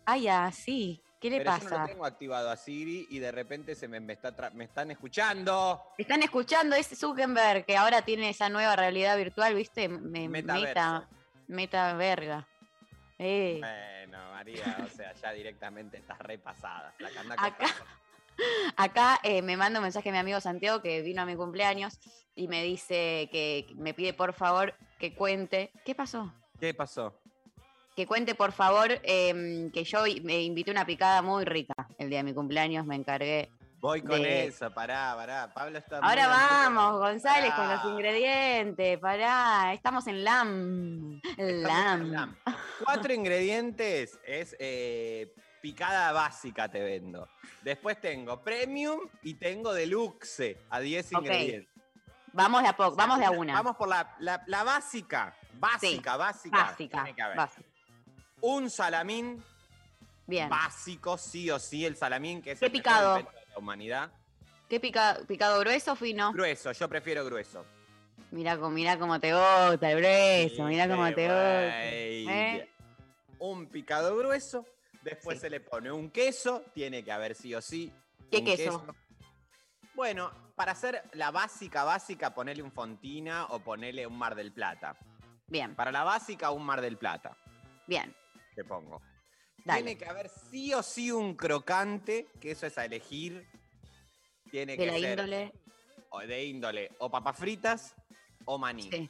Ah, 0.06 0.18
ya, 0.18 0.50
sí. 0.52 1.04
¿Qué 1.22 1.30
le 1.30 1.38
pero 1.38 1.52
yo 1.52 1.58
no 1.58 1.64
pasa? 1.70 1.82
lo 1.84 1.88
tengo 1.88 2.06
activado 2.06 2.50
a 2.50 2.58
Siri 2.58 3.06
y 3.12 3.20
de 3.20 3.32
repente 3.32 3.76
se 3.76 3.88
me, 3.88 4.00
me 4.00 4.14
está 4.14 4.34
me 4.56 4.64
están 4.64 4.90
escuchando. 4.90 5.80
Están 5.96 6.24
escuchando, 6.24 6.76
es 6.76 6.88
Zuckerberg, 7.00 7.64
que 7.64 7.78
ahora 7.78 8.02
tiene 8.02 8.30
esa 8.30 8.50
nueva 8.50 8.76
realidad 8.76 9.16
virtual, 9.18 9.54
¿viste? 9.54 9.88
Me, 9.88 10.28
meta, 10.28 11.08
meta 11.48 11.94
verga. 11.94 12.48
Eh. 13.20 13.58
Bueno, 13.60 14.32
María, 14.32 14.78
o 14.84 14.90
sea, 14.90 15.14
ya 15.14 15.32
directamente 15.32 15.98
estás 15.98 16.18
repasada. 16.18 16.92
La 16.98 17.10
Acá- 18.76 19.20
eh, 19.22 19.44
me 19.44 19.58
manda 19.58 19.78
un 19.78 19.84
mensaje 19.84 20.12
mi 20.12 20.18
amigo 20.18 20.42
Santiago 20.42 20.82
que 20.82 21.04
vino 21.04 21.22
a 21.22 21.28
mi 21.28 21.36
cumpleaños 21.36 22.00
y 22.34 22.48
me 22.48 22.64
dice 22.64 23.30
que 23.32 23.68
me 23.76 23.94
pide 23.94 24.14
por 24.14 24.34
favor 24.34 24.74
que 24.98 25.14
cuente. 25.14 25.72
¿Qué 25.86 25.94
pasó? 25.94 26.34
¿Qué 26.60 26.74
pasó? 26.74 27.21
Que 28.02 28.08
cuente 28.08 28.34
por 28.34 28.52
favor 28.52 28.90
em, 29.04 29.70
que 29.70 29.84
yo 29.84 30.02
me 30.24 30.42
invité 30.42 30.72
una 30.72 30.88
picada 30.88 31.22
muy 31.22 31.46
rica 31.46 31.76
el 32.00 32.10
día 32.10 32.18
de 32.18 32.24
mi 32.24 32.34
cumpleaños, 32.34 32.84
me 32.84 32.96
encargué. 32.96 33.52
Voy 33.80 34.02
con 34.02 34.24
De- 34.24 34.46
eso, 34.48 34.72
pará, 34.74 35.14
pará. 35.16 35.54
Pablo 35.54 35.78
está. 35.78 36.00
Ahora 36.00 36.26
vamos, 36.28 36.98
González, 36.98 37.54
con 37.54 37.70
los 37.70 37.86
ingredientes, 37.86 38.98
pará, 38.98 39.72
estamos 39.76 40.08
en 40.08 40.24
LAM. 40.24 41.22
Estamos 41.38 42.02
en 42.02 42.12
LAM. 42.12 42.36
Cuatro 42.84 43.14
ingredientes 43.14 44.18
es 44.26 44.56
eh, 44.58 45.32
picada 45.62 46.12
básica, 46.12 46.70
te 46.72 46.82
vendo. 46.82 47.28
Después 47.62 48.02
tengo 48.02 48.42
premium 48.42 49.02
y 49.22 49.36
tengo 49.36 49.74
deluxe 49.74 50.58
a 50.72 50.80
10 50.80 51.14
Ok, 51.14 51.22
ingredientes. 51.22 51.70
Vamos 52.34 52.64
de 52.64 52.70
a 52.70 52.76
poco, 52.76 52.96
vamos 52.96 53.20
de 53.20 53.26
a 53.26 53.30
una. 53.32 53.54
Vamos 53.54 53.76
por 53.78 53.90
la, 53.90 54.16
la- 54.18 54.42
la 54.48 54.64
básica. 54.64 55.36
Básica, 55.54 56.18
básica. 56.18 56.76
Básica. 57.36 57.71
Un 58.42 58.70
salamín 58.70 59.44
Bien. 60.28 60.50
básico, 60.50 61.18
sí 61.18 61.50
o 61.52 61.60
sí, 61.60 61.86
el 61.86 61.96
salamín, 61.96 62.42
que 62.42 62.52
es 62.52 62.60
¿Qué 62.60 62.66
el 62.66 62.72
picado? 62.72 63.16
de 63.16 63.24
la 63.24 63.58
humanidad. 63.58 64.12
¿Qué 64.70 64.80
pica- 64.80 65.20
picado 65.28 65.60
grueso 65.60 65.92
o 65.94 65.96
fino? 65.96 66.32
Grueso, 66.32 66.72
yo 66.72 66.88
prefiero 66.90 67.26
grueso. 67.26 67.66
Mirá, 68.32 68.56
cómo- 68.58 68.70
mirá 68.72 68.98
cómo 68.98 69.20
te 69.20 69.34
gusta 69.34 69.92
el 69.92 69.98
grueso, 69.98 70.64
mirá 70.66 70.88
cómo 70.88 71.06
te 71.14 71.24
gusta. 71.24 71.86
¿eh? 71.86 72.70
Un 73.40 73.66
picado 73.68 74.16
grueso, 74.16 74.66
después 75.02 75.38
Sí. 75.38 75.42
se 75.42 75.50
le 75.50 75.60
pone 75.60 75.92
un 75.92 76.10
queso, 76.10 76.64
tiene 76.74 77.04
que 77.04 77.12
haber 77.12 77.36
sí 77.36 77.54
o 77.54 77.62
sí. 77.62 77.92
¿Qué 78.30 78.38
un 78.38 78.46
queso? 78.46 78.86
Bueno, 79.94 80.32
para 80.56 80.72
hacer 80.72 81.04
la 81.14 81.32
básica, 81.32 81.84
básica, 81.84 82.34
ponele 82.34 82.62
un 82.64 82.72
Fontina 82.72 83.48
o 83.50 83.60
ponele 83.60 84.08
un 84.08 84.18
Mar 84.18 84.36
del 84.36 84.54
Plata. 84.54 84.96
Bien, 85.48 85.76
Para 85.76 85.92
la 85.92 86.04
básica, 86.06 86.52
un 86.52 86.64
Mar 86.66 86.80
del 86.80 86.98
Plata, 86.98 87.36
bien. 87.88 88.16
Te 88.56 88.64
pongo. 88.64 89.02
Dale. 89.64 89.84
Tiene 89.84 89.98
que 89.98 90.06
haber 90.10 90.30
sí 90.30 90.74
o 90.74 90.82
sí 90.82 91.12
un 91.12 91.36
crocante, 91.36 92.28
que 92.40 92.52
eso 92.52 92.66
es 92.66 92.78
a 92.78 92.86
elegir. 92.86 93.48
Tiene 94.50 94.74
De 94.74 94.78
que 94.78 94.86
la 94.88 94.94
ser 94.94 95.10
índole. 95.12 95.54
o 96.10 96.20
de 96.20 96.46
índole 96.46 96.92
o 97.00 97.10
papas 97.10 97.38
fritas 97.38 97.96
o 98.46 98.58
maní. 98.58 98.90
Sí. 98.92 99.10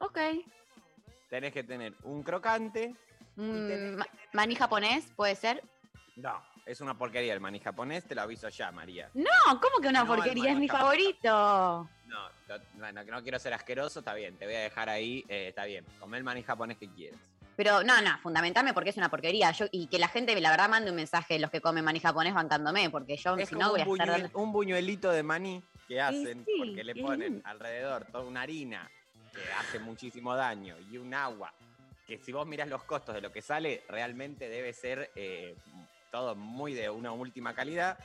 Ok. 0.00 0.18
Tenés 1.28 1.52
que 1.52 1.62
tener 1.64 1.94
un 2.04 2.22
crocante. 2.22 2.94
Mm, 3.36 4.00
maní 4.32 4.54
japonés, 4.54 5.10
¿puede 5.16 5.34
ser? 5.36 5.62
No, 6.16 6.42
es 6.66 6.80
una 6.80 6.96
porquería 6.98 7.32
el 7.32 7.40
maní 7.40 7.58
japonés, 7.60 8.04
te 8.06 8.14
lo 8.14 8.22
aviso 8.22 8.48
ya, 8.48 8.70
María. 8.72 9.10
No, 9.14 9.30
¿cómo 9.60 9.80
que 9.80 9.88
una 9.88 10.04
No, 10.04 10.06
porquería? 10.14 10.52
Es 10.52 10.58
mi 10.58 10.68
favorito. 10.68 11.88
No, 12.06 12.28
no, 12.48 12.54
bueno, 12.74 13.04
que 13.04 13.10
no 13.10 13.22
quiero 13.22 13.38
ser 13.38 13.54
asqueroso, 13.54 14.00
está 14.00 14.12
bien, 14.12 14.36
te 14.36 14.44
voy 14.44 14.54
a 14.56 14.60
dejar 14.60 14.88
ahí, 14.90 15.24
eh, 15.28 15.48
está 15.48 15.64
bien. 15.64 15.86
Come 16.00 16.18
el 16.18 16.24
maní 16.24 16.42
japonés 16.42 16.76
que 16.76 16.90
quieras. 16.92 17.20
Pero 17.62 17.84
no, 17.84 18.02
no, 18.02 18.18
fundamentame 18.18 18.74
porque 18.74 18.90
es 18.90 18.96
una 18.96 19.08
porquería. 19.08 19.52
Yo, 19.52 19.66
y 19.70 19.86
que 19.86 20.00
la 20.00 20.08
gente, 20.08 20.38
la 20.40 20.50
verdad, 20.50 20.68
mande 20.68 20.90
un 20.90 20.96
mensaje 20.96 21.38
los 21.38 21.48
que 21.48 21.60
comen 21.60 21.84
maní 21.84 22.00
japonés 22.00 22.34
bancándome, 22.34 22.90
porque 22.90 23.16
yo, 23.16 23.36
Es 23.36 23.50
si 23.50 23.54
como 23.54 23.66
no, 23.66 23.70
voy 23.70 23.80
a 23.80 23.84
estar 23.84 24.08
buñuel- 24.08 24.22
dando... 24.22 24.38
un 24.40 24.50
buñuelito 24.52 25.12
de 25.12 25.22
maní 25.22 25.62
que 25.86 26.00
hacen 26.00 26.44
sí, 26.44 26.52
porque 26.58 26.82
le 26.82 26.96
ponen 26.96 27.40
alrededor 27.44 28.04
toda 28.06 28.24
una 28.24 28.42
harina 28.42 28.90
que 29.32 29.40
hace 29.60 29.78
muchísimo 29.78 30.34
daño 30.34 30.74
y 30.90 30.96
un 30.98 31.14
agua 31.14 31.54
que 32.04 32.18
si 32.18 32.32
vos 32.32 32.48
mirás 32.48 32.66
los 32.68 32.82
costos 32.82 33.14
de 33.14 33.20
lo 33.20 33.30
que 33.30 33.42
sale, 33.42 33.84
realmente 33.88 34.48
debe 34.48 34.72
ser 34.72 35.12
eh, 35.14 35.54
todo 36.10 36.34
muy 36.34 36.74
de 36.74 36.90
una 36.90 37.12
última 37.12 37.54
calidad. 37.54 37.96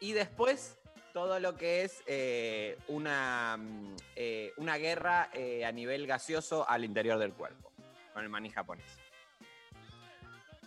Y 0.00 0.14
después 0.14 0.78
todo 1.12 1.38
lo 1.38 1.54
que 1.56 1.82
es 1.84 2.02
eh, 2.08 2.76
una, 2.88 3.56
mm, 3.56 3.96
eh, 4.16 4.52
una 4.56 4.78
guerra 4.78 5.30
a 5.64 5.70
nivel 5.70 6.08
gaseoso 6.08 6.68
al 6.68 6.84
interior 6.84 7.20
del 7.20 7.32
cuerpo, 7.34 7.70
con 8.14 8.22
el 8.22 8.30
maní 8.30 8.48
japonés. 8.48 8.86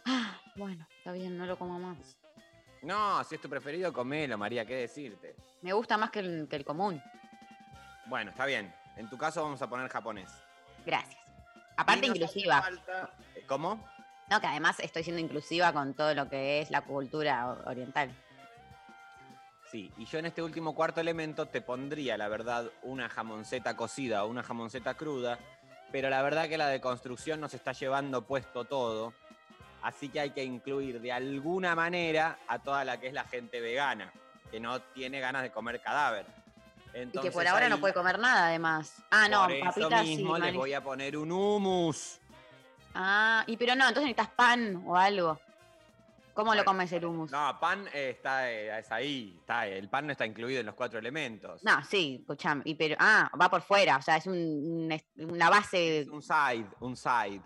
Ah, 0.05 0.39
bueno, 0.55 0.85
está 0.97 1.11
bien, 1.13 1.37
no 1.37 1.45
lo 1.45 1.57
como 1.57 1.79
más. 1.79 2.17
No, 2.83 3.23
si 3.23 3.35
es 3.35 3.41
tu 3.41 3.49
preferido, 3.49 3.91
comelo, 3.91 4.37
María, 4.37 4.65
¿qué 4.65 4.75
decirte? 4.75 5.35
Me 5.61 5.73
gusta 5.73 5.97
más 5.97 6.11
que 6.11 6.19
el, 6.19 6.47
que 6.49 6.57
el 6.57 6.63
común. 6.65 7.01
Bueno, 8.05 8.29
está 8.31 8.45
bien. 8.45 8.71
En 8.97 9.09
tu 9.09 9.17
caso 9.17 9.41
vamos 9.43 9.61
a 9.61 9.67
poner 9.69 9.89
japonés. 9.89 10.31
Gracias. 10.85 11.19
Aparte, 11.75 12.05
inclusiva. 12.07 12.61
falta- 12.61 13.11
eh, 13.35 13.43
¿Cómo? 13.47 13.83
No, 14.29 14.39
que 14.41 14.47
además 14.47 14.79
estoy 14.79 15.03
siendo 15.03 15.21
inclusiva 15.21 15.71
con 15.73 15.93
todo 15.93 16.13
lo 16.13 16.29
que 16.29 16.61
es 16.61 16.69
la 16.69 16.81
cultura 16.81 17.47
oriental. 17.65 18.11
Sí, 19.71 19.91
y 19.97 20.05
yo 20.05 20.19
en 20.19 20.25
este 20.27 20.41
último 20.41 20.73
cuarto 20.75 21.01
elemento 21.01 21.45
te 21.47 21.61
pondría, 21.61 22.17
la 22.17 22.27
verdad, 22.29 22.71
una 22.83 23.09
jamonceta 23.09 23.75
cocida 23.75 24.23
o 24.23 24.27
una 24.29 24.41
jamonceta 24.43 24.93
cruda, 24.93 25.39
pero 25.91 26.09
la 26.09 26.21
verdad 26.21 26.49
que 26.49 26.57
la 26.57 26.67
deconstrucción 26.67 27.39
nos 27.39 27.53
está 27.53 27.71
llevando 27.71 28.23
puesto 28.23 28.65
todo, 28.65 29.13
así 29.81 30.09
que 30.09 30.19
hay 30.19 30.29
que 30.31 30.43
incluir 30.43 31.01
de 31.01 31.11
alguna 31.11 31.75
manera 31.75 32.39
a 32.47 32.59
toda 32.59 32.83
la 32.83 32.99
que 32.99 33.07
es 33.07 33.13
la 33.13 33.23
gente 33.23 33.59
vegana. 33.61 34.11
que 34.51 34.59
no 34.59 34.79
tiene 34.79 35.19
ganas 35.19 35.43
de 35.43 35.51
comer 35.51 35.81
cadáver. 35.81 36.25
Y 36.93 36.99
Entonces, 36.99 37.31
que 37.31 37.33
por 37.33 37.47
ahora 37.47 37.67
no 37.69 37.79
puede 37.79 37.93
comer 37.93 38.17
nada, 38.17 38.47
además. 38.47 38.95
Ah, 39.11 39.27
no, 39.27 39.43
por 39.43 39.51
eso 39.51 39.65
papitas 39.65 40.01
sí. 40.03 40.15
mismo 40.15 40.38
les 40.38 40.55
voy 40.55 40.73
a 40.73 40.81
poner 40.81 41.17
un 41.17 41.31
hummus. 41.31 42.19
Ah, 42.95 43.43
y 43.45 43.57
pero 43.57 43.75
no, 43.75 43.88
entonces 43.88 44.03
necesitas 44.03 44.29
pan 44.29 44.81
o 44.85 44.95
algo. 44.95 45.39
¿Cómo 46.38 46.53
lo 46.53 46.63
comes 46.63 46.91
el 46.91 47.03
hummus? 47.03 47.31
No, 47.31 47.59
pan 47.59 47.88
eh, 47.91 48.11
está 48.11 48.51
eh, 48.51 48.77
es 48.77 48.91
ahí, 48.91 49.35
está, 49.39 49.65
el 49.65 49.89
pan 49.89 50.05
no 50.05 50.11
está 50.11 50.23
incluido 50.23 50.59
en 50.59 50.67
los 50.67 50.75
cuatro 50.75 50.99
elementos. 50.99 51.63
No, 51.63 51.83
sí, 51.83 52.17
escuchame. 52.21 52.61
Y 52.63 52.75
pero, 52.75 52.95
ah, 52.99 53.27
va 53.41 53.49
por 53.49 53.63
fuera, 53.63 53.97
o 53.97 54.01
sea, 54.03 54.17
es 54.17 54.27
un- 54.27 54.88
una 55.17 55.49
base. 55.49 56.01
Es 56.01 56.07
un 56.09 56.21
side, 56.21 56.67
un 56.79 56.95
side. 56.95 57.41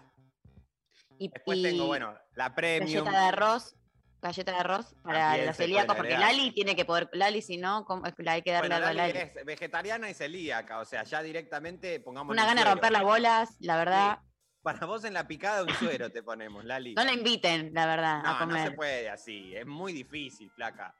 Y, 1.17 1.29
Después 1.29 1.57
y 1.59 1.63
tengo, 1.63 1.87
bueno, 1.87 2.13
la 2.35 2.53
premium. 2.53 3.05
galleta 3.05 3.11
de 3.21 3.27
arroz. 3.27 3.75
Galleta 4.21 4.51
de 4.51 4.57
arroz 4.57 4.93
para 5.03 5.37
los 5.45 5.55
celíacos, 5.55 5.95
porque. 5.95 6.17
Lali 6.17 6.51
tiene 6.51 6.75
que 6.75 6.83
poder. 6.83 7.09
Lali, 7.13 7.41
si 7.41 7.55
no, 7.55 7.85
¿cómo- 7.85 8.03
que 8.03 8.29
hay 8.29 8.41
que 8.41 8.51
darle 8.51 8.67
Bueno, 8.71 8.87
a 8.87 8.93
Lali 8.93 9.13
Lali. 9.13 9.31
es 9.37 9.45
vegetariana 9.45 10.09
y 10.09 10.13
celíaca, 10.13 10.79
o 10.79 10.85
sea, 10.85 11.03
ya 11.05 11.23
directamente 11.23 12.01
pongamos 12.01 12.33
Una 12.33 12.45
gana 12.45 12.65
de 12.65 12.69
romper 12.69 12.91
las 12.91 13.03
bolas, 13.03 13.55
la 13.61 13.77
verdad. 13.77 14.19
Para 14.61 14.85
vos 14.85 15.03
en 15.05 15.13
la 15.13 15.27
picada 15.27 15.63
un 15.63 15.69
suero 15.73 16.11
te 16.11 16.21
ponemos, 16.23 16.63
Lali. 16.65 16.93
No 16.95 17.03
la 17.03 17.13
inviten, 17.13 17.73
la 17.73 17.85
verdad, 17.87 18.19
a 18.19 18.33
No, 18.33 18.33
no 18.33 18.39
comer. 18.47 18.69
se 18.69 18.75
puede 18.75 19.09
así, 19.09 19.55
es 19.55 19.65
muy 19.65 19.91
difícil, 19.93 20.49
flaca. 20.51 20.93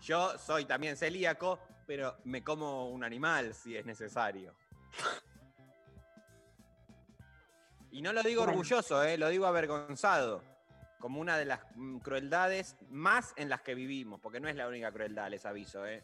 Yo 0.00 0.36
soy 0.38 0.64
también 0.64 0.96
celíaco, 0.96 1.60
pero 1.86 2.16
me 2.24 2.42
como 2.42 2.88
un 2.88 3.04
animal 3.04 3.54
si 3.54 3.76
es 3.76 3.84
necesario. 3.86 4.54
Y 7.90 8.00
no 8.00 8.12
lo 8.12 8.22
digo 8.22 8.40
Bueno. 8.42 8.52
orgulloso, 8.58 9.02
eh, 9.04 9.18
lo 9.18 9.28
digo 9.28 9.46
avergonzado, 9.46 10.42
como 10.98 11.20
una 11.20 11.36
de 11.36 11.44
las 11.44 11.60
mm, 11.74 11.98
crueldades 11.98 12.76
más 12.88 13.34
en 13.36 13.48
las 13.50 13.60
que 13.60 13.74
vivimos, 13.74 14.18
porque 14.20 14.40
no 14.40 14.48
es 14.48 14.56
la 14.56 14.66
única 14.66 14.90
crueldad, 14.90 15.28
les 15.30 15.44
aviso. 15.44 15.84
Eh. 15.86 16.02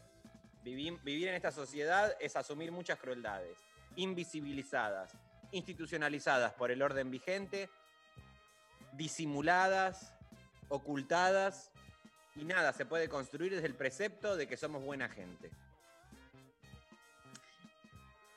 Vivir, 0.63 0.99
vivir 1.03 1.29
en 1.29 1.35
esta 1.35 1.51
sociedad 1.51 2.15
es 2.19 2.35
asumir 2.35 2.71
muchas 2.71 2.99
crueldades, 2.99 3.57
invisibilizadas, 3.95 5.17
institucionalizadas 5.51 6.53
por 6.53 6.71
el 6.71 6.81
orden 6.81 7.09
vigente, 7.11 7.69
disimuladas, 8.93 10.13
ocultadas, 10.69 11.71
y 12.35 12.43
nada, 12.45 12.71
se 12.73 12.85
puede 12.85 13.09
construir 13.09 13.53
desde 13.53 13.67
el 13.67 13.75
precepto 13.75 14.35
de 14.37 14.47
que 14.47 14.55
somos 14.57 14.83
buena 14.83 15.09
gente. 15.09 15.49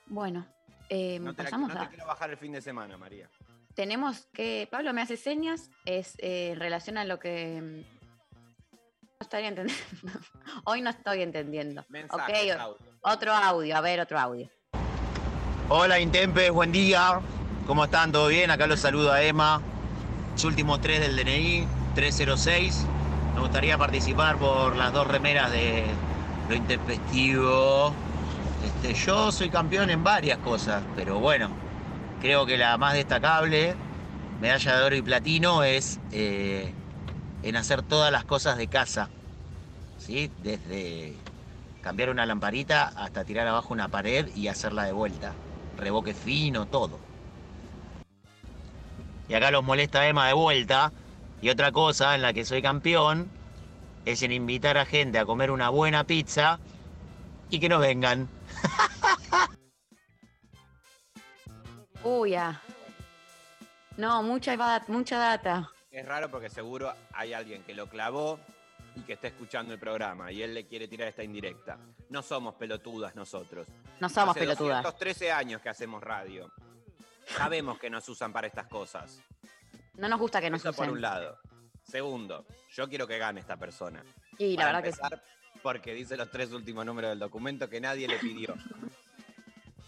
Bueno, 0.06 0.46
eh, 0.88 1.18
No 1.20 1.34
te, 1.34 1.44
la- 1.44 1.50
no 1.50 1.68
te 1.68 1.88
quiero 1.88 2.06
bajar 2.06 2.30
el 2.30 2.36
fin 2.36 2.52
de 2.52 2.60
semana, 2.60 2.96
María. 2.96 3.28
Tenemos 3.74 4.26
que. 4.32 4.68
Pablo 4.70 4.92
me 4.92 5.00
hace 5.00 5.16
señas, 5.16 5.70
es 5.86 6.14
eh, 6.18 6.50
en 6.52 6.60
relación 6.60 6.98
a 6.98 7.04
lo 7.04 7.18
que. 7.18 7.60
mm, 7.62 7.76
No 7.80 9.18
estaría 9.20 9.48
entendiendo. 9.48 9.82
Hoy 10.64 10.82
no 10.82 10.90
estoy 10.90 11.22
entendiendo. 11.22 11.84
Mensajes, 11.88 12.54
ok, 12.54 12.60
audio. 12.60 12.78
otro 13.02 13.32
audio, 13.32 13.76
a 13.76 13.80
ver, 13.80 14.00
otro 14.00 14.18
audio. 14.18 14.50
Hola 15.68 16.00
Intempes, 16.00 16.50
buen 16.50 16.72
día. 16.72 17.20
¿Cómo 17.66 17.84
están? 17.84 18.10
¿Todo 18.10 18.26
bien? 18.28 18.50
Acá 18.50 18.66
los 18.66 18.80
saluda 18.80 19.22
Emma. 19.22 19.62
Los 20.32 20.44
últimos 20.44 20.80
tres 20.80 21.00
del 21.00 21.16
DNI, 21.16 21.66
306. 21.94 22.84
Me 23.34 23.40
gustaría 23.40 23.78
participar 23.78 24.36
por 24.36 24.76
las 24.76 24.92
dos 24.92 25.06
remeras 25.06 25.52
de 25.52 25.84
lo 26.48 26.56
intempestivo. 26.56 27.94
Este, 28.66 28.92
yo 28.92 29.30
soy 29.30 29.50
campeón 29.50 29.88
en 29.90 30.02
varias 30.02 30.38
cosas, 30.38 30.82
pero 30.96 31.20
bueno, 31.20 31.48
creo 32.20 32.44
que 32.44 32.58
la 32.58 32.76
más 32.76 32.94
destacable, 32.94 33.74
medalla 34.40 34.76
de 34.76 34.84
oro 34.84 34.96
y 34.96 35.02
platino, 35.02 35.62
es 35.62 36.00
eh, 36.10 36.72
en 37.44 37.56
hacer 37.56 37.82
todas 37.82 38.10
las 38.10 38.24
cosas 38.24 38.58
de 38.58 38.66
casa. 38.66 39.08
¿sí? 39.96 40.30
Desde 40.42 41.14
cambiar 41.82 42.10
una 42.10 42.26
lamparita 42.26 42.88
hasta 42.96 43.24
tirar 43.24 43.46
abajo 43.46 43.72
una 43.72 43.88
pared 43.88 44.28
y 44.34 44.48
hacerla 44.48 44.84
de 44.84 44.92
vuelta. 44.92 45.32
Reboque 45.76 46.14
fino, 46.14 46.66
todo. 46.66 46.98
Y 49.28 49.34
acá 49.34 49.50
los 49.50 49.64
molesta 49.64 50.06
Emma 50.06 50.26
de 50.26 50.34
vuelta. 50.34 50.92
Y 51.40 51.50
otra 51.50 51.72
cosa 51.72 52.14
en 52.14 52.22
la 52.22 52.32
que 52.32 52.44
soy 52.44 52.62
campeón 52.62 53.28
es 54.04 54.22
en 54.22 54.32
invitar 54.32 54.78
a 54.78 54.84
gente 54.84 55.18
a 55.18 55.24
comer 55.24 55.50
una 55.50 55.70
buena 55.70 56.04
pizza 56.04 56.58
y 57.50 57.58
que 57.58 57.68
no 57.68 57.78
vengan. 57.78 58.28
Uy, 62.04 62.34
ah. 62.34 62.60
No, 63.96 64.22
mucha, 64.22 64.56
mucha 64.88 65.18
data. 65.18 65.70
Es 65.90 66.06
raro 66.06 66.30
porque 66.30 66.48
seguro 66.48 66.92
hay 67.12 67.32
alguien 67.32 67.62
que 67.62 67.74
lo 67.74 67.86
clavó 67.88 68.38
y 68.97 69.01
que 69.03 69.14
está 69.14 69.28
escuchando 69.28 69.72
el 69.72 69.78
programa 69.80 70.30
y 70.32 70.43
él 70.43 70.55
le 70.55 70.66
quiere 70.66 70.88
tirar 70.88 71.09
esta 71.09 71.22
indirecta. 71.22 71.78
No 72.11 72.22
somos 72.22 72.55
pelotudas 72.55 73.14
nosotros. 73.14 73.66
No 74.01 74.09
somos 74.09 74.30
Hace 74.36 74.40
pelotudas. 74.40 74.82
213 74.82 75.32
años 75.32 75.61
que 75.62 75.68
hacemos 75.68 76.03
radio. 76.03 76.51
Sabemos 77.36 77.78
que 77.78 77.88
nos 77.88 78.09
usan 78.09 78.32
para 78.32 78.47
estas 78.47 78.66
cosas. 78.66 79.20
No 79.95 80.09
nos 80.09 80.18
gusta 80.18 80.40
que 80.40 80.51
nos 80.51 80.61
Eso 80.61 80.72
por 80.72 80.84
usen. 80.86 80.95
un 80.97 81.01
lado. 81.01 81.38
Segundo, 81.84 82.45
yo 82.74 82.88
quiero 82.88 83.07
que 83.07 83.18
gane 83.18 83.40
esta 83.40 83.57
persona. 83.57 84.03
Y 84.38 84.57
la 84.57 84.64
Para 84.64 84.78
verdad 84.80 84.84
que 84.84 84.93
sí. 84.93 85.01
empezar, 85.03 85.22
porque 85.62 85.95
dice 85.95 86.16
los 86.16 86.30
tres 86.30 86.53
últimos 86.53 86.84
números 86.86 87.11
del 87.11 87.18
documento 87.18 87.68
que 87.68 87.80
nadie 87.80 88.09
le 88.09 88.18
pidió. 88.18 88.55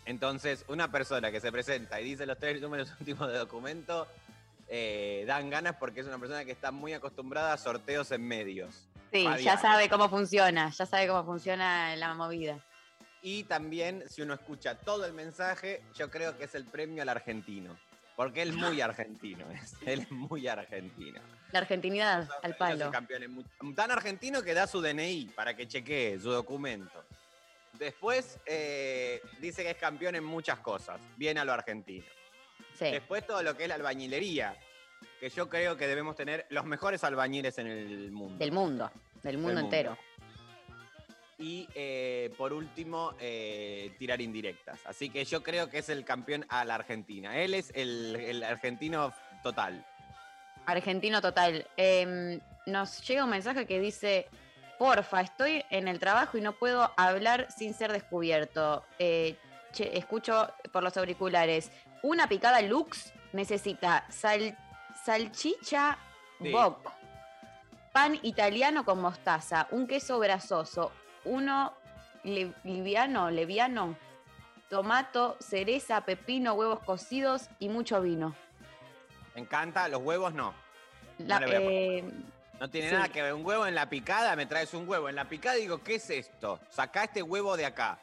Entonces, 0.06 0.64
una 0.68 0.90
persona 0.90 1.30
que 1.30 1.40
se 1.40 1.50
presenta 1.50 2.00
y 2.00 2.04
dice 2.04 2.26
los 2.26 2.38
tres 2.38 2.60
números 2.60 2.90
últimos 3.00 3.28
del 3.28 3.38
documento, 3.38 4.06
eh, 4.68 5.24
dan 5.26 5.50
ganas 5.50 5.76
porque 5.76 6.00
es 6.00 6.06
una 6.06 6.18
persona 6.18 6.44
que 6.44 6.52
está 6.52 6.70
muy 6.70 6.92
acostumbrada 6.92 7.52
a 7.52 7.56
sorteos 7.58 8.10
en 8.12 8.26
medios. 8.26 8.86
Sí, 9.14 9.24
ya 9.44 9.56
sabe 9.56 9.88
cómo 9.88 10.08
funciona, 10.08 10.70
ya 10.70 10.86
sabe 10.86 11.06
cómo 11.06 11.24
funciona 11.24 11.94
la 11.94 12.14
movida. 12.14 12.58
Y 13.22 13.44
también, 13.44 14.02
si 14.08 14.22
uno 14.22 14.34
escucha 14.34 14.74
todo 14.80 15.06
el 15.06 15.12
mensaje, 15.12 15.84
yo 15.94 16.10
creo 16.10 16.36
que 16.36 16.44
es 16.44 16.54
el 16.56 16.64
premio 16.64 17.00
al 17.02 17.08
argentino. 17.08 17.78
Porque 18.16 18.42
él 18.42 18.48
es 18.50 18.56
muy 18.56 18.80
argentino, 18.80 19.48
es- 19.52 19.76
él 19.86 20.00
es 20.00 20.10
muy 20.10 20.48
argentino. 20.48 21.20
La 21.52 21.60
argentinidad 21.60 22.28
al 22.42 22.56
palo. 22.56 22.90
tan 23.76 23.90
argentino 23.92 24.42
que 24.42 24.52
da 24.52 24.66
su 24.66 24.80
DNI 24.80 25.26
para 25.36 25.54
que 25.54 25.68
chequee 25.68 26.18
su 26.18 26.32
documento. 26.32 27.04
Después 27.78 28.40
eh, 28.46 29.20
dice 29.40 29.62
que 29.62 29.70
es 29.70 29.76
campeón 29.76 30.16
en 30.16 30.24
muchas 30.24 30.58
cosas, 30.58 31.00
bien 31.16 31.38
a 31.38 31.44
lo 31.44 31.52
argentino. 31.52 32.04
Sí. 32.76 32.86
Después 32.90 33.24
todo 33.24 33.44
lo 33.44 33.56
que 33.56 33.62
es 33.64 33.68
la 33.68 33.76
albañilería, 33.76 34.56
que 35.20 35.28
yo 35.30 35.48
creo 35.48 35.76
que 35.76 35.86
debemos 35.86 36.16
tener 36.16 36.46
los 36.50 36.64
mejores 36.64 37.04
albañiles 37.04 37.58
en 37.58 37.66
el 37.66 38.10
mundo. 38.10 38.38
Del 38.38 38.52
mundo, 38.52 38.90
del 39.22 39.38
mundo 39.38 39.60
entero. 39.60 39.96
Y 41.38 41.68
eh, 41.74 42.32
por 42.38 42.52
último, 42.52 43.14
eh, 43.18 43.92
tirar 43.98 44.20
indirectas. 44.20 44.78
Así 44.86 45.10
que 45.10 45.24
yo 45.24 45.42
creo 45.42 45.68
que 45.68 45.78
es 45.78 45.88
el 45.88 46.04
campeón 46.04 46.46
a 46.48 46.64
la 46.64 46.76
Argentina. 46.76 47.36
Él 47.38 47.54
es 47.54 47.72
el, 47.74 48.14
el 48.16 48.42
argentino 48.44 49.12
total. 49.42 49.84
Argentino 50.66 51.20
total. 51.20 51.66
Eh, 51.76 52.38
nos 52.66 53.06
llega 53.06 53.24
un 53.24 53.30
mensaje 53.30 53.66
que 53.66 53.80
dice, 53.80 54.28
porfa, 54.78 55.20
estoy 55.20 55.64
en 55.70 55.88
el 55.88 55.98
trabajo 55.98 56.38
y 56.38 56.40
no 56.40 56.52
puedo 56.52 56.92
hablar 56.96 57.48
sin 57.50 57.74
ser 57.74 57.90
descubierto. 57.92 58.84
Eh, 59.00 59.36
che, 59.72 59.98
escucho 59.98 60.50
por 60.72 60.84
los 60.84 60.96
auriculares. 60.96 61.70
Una 62.02 62.28
picada 62.28 62.62
Lux 62.62 63.12
necesita 63.32 64.06
sal- 64.08 64.56
salchicha 65.04 65.98
Sí. 66.40 66.50
Boc, 66.50 66.90
pan 67.92 68.18
italiano 68.22 68.84
con 68.84 69.00
mostaza, 69.00 69.68
un 69.70 69.86
queso 69.86 70.18
grasoso, 70.18 70.90
uno 71.24 71.74
li- 72.24 72.52
liviano, 72.64 73.30
leviano, 73.30 73.96
tomato, 74.68 75.36
cereza, 75.40 76.00
pepino, 76.00 76.54
huevos 76.54 76.80
cocidos 76.80 77.48
y 77.60 77.68
mucho 77.68 78.00
vino. 78.00 78.34
Me 79.34 79.42
encanta, 79.42 79.88
los 79.88 80.02
huevos 80.02 80.34
no. 80.34 80.54
La- 81.18 81.38
poner. 81.40 81.60
eh, 81.62 82.04
No 82.60 82.70
tiene 82.70 82.88
Sí. 82.88 82.94
nada 82.94 83.08
que 83.08 83.20
ver. 83.20 83.34
Un 83.34 83.44
huevo 83.44 83.66
en 83.66 83.74
la 83.74 83.88
picada, 83.88 84.36
me 84.36 84.46
traes 84.46 84.72
un 84.74 84.88
huevo. 84.88 85.08
En 85.08 85.16
la 85.16 85.24
picada 85.28 85.56
digo, 85.56 85.82
¿qué 85.82 85.96
es 85.96 86.08
esto? 86.10 86.60
Sacá 86.70 87.04
este 87.04 87.20
huevo 87.20 87.56
de 87.56 87.66
acá. 87.66 87.98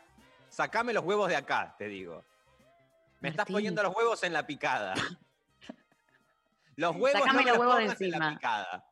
Sacame 0.49 0.91
los 0.93 1.05
huevos 1.05 1.29
de 1.29 1.37
acá, 1.37 1.73
te 1.77 1.87
digo. 1.87 2.23
Me 3.21 3.29
estás 3.29 3.45
poniendo 3.45 3.81
los 3.81 3.95
huevos 3.95 4.21
en 4.23 4.33
la 4.33 4.45
picada. 4.45 4.93
Los 6.81 6.95
huevos 6.95 7.27
no 7.33 7.41
los 7.41 7.57
huevos 7.59 7.77
de 7.77 7.83
en 7.85 7.91
encima. 7.91 8.29
picada. 8.33 8.85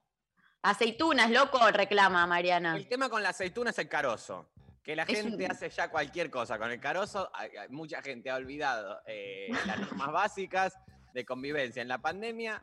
aceitunas, 0.61 1.31
loco, 1.31 1.59
reclama 1.71 2.27
Mariana. 2.27 2.75
El 2.77 2.87
tema 2.87 3.09
con 3.09 3.23
la 3.23 3.29
aceituna 3.29 3.71
es 3.71 3.79
el 3.79 3.89
carozo. 3.89 4.51
Que 4.83 4.95
la 4.95 5.03
Es 5.03 5.21
gente 5.21 5.45
un- 5.45 5.51
hace 5.51 5.69
ya 5.69 5.89
cualquier 5.89 6.29
cosa 6.29 6.57
con 6.57 6.71
el 6.71 6.79
carozo. 6.79 7.29
hay- 7.33 7.55
hay- 7.57 7.69
mucha 7.69 8.01
gente 8.01 8.29
ha 8.29 8.35
olvidado 8.35 9.01
eh, 9.05 9.49
las 9.65 9.79
normas 9.79 10.11
básicas 10.11 10.73
de 11.13 11.25
convivencia 11.25 11.81
en 11.81 11.87
la 11.87 11.97
pandemia 11.99 12.61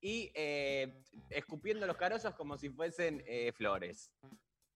y 0.00 0.30
eh, 0.34 1.02
escupiendo 1.30 1.86
los 1.86 1.96
carozos 1.96 2.34
como 2.34 2.56
si 2.58 2.70
fuesen 2.70 3.22
eh, 3.26 3.52
flores. 3.52 4.10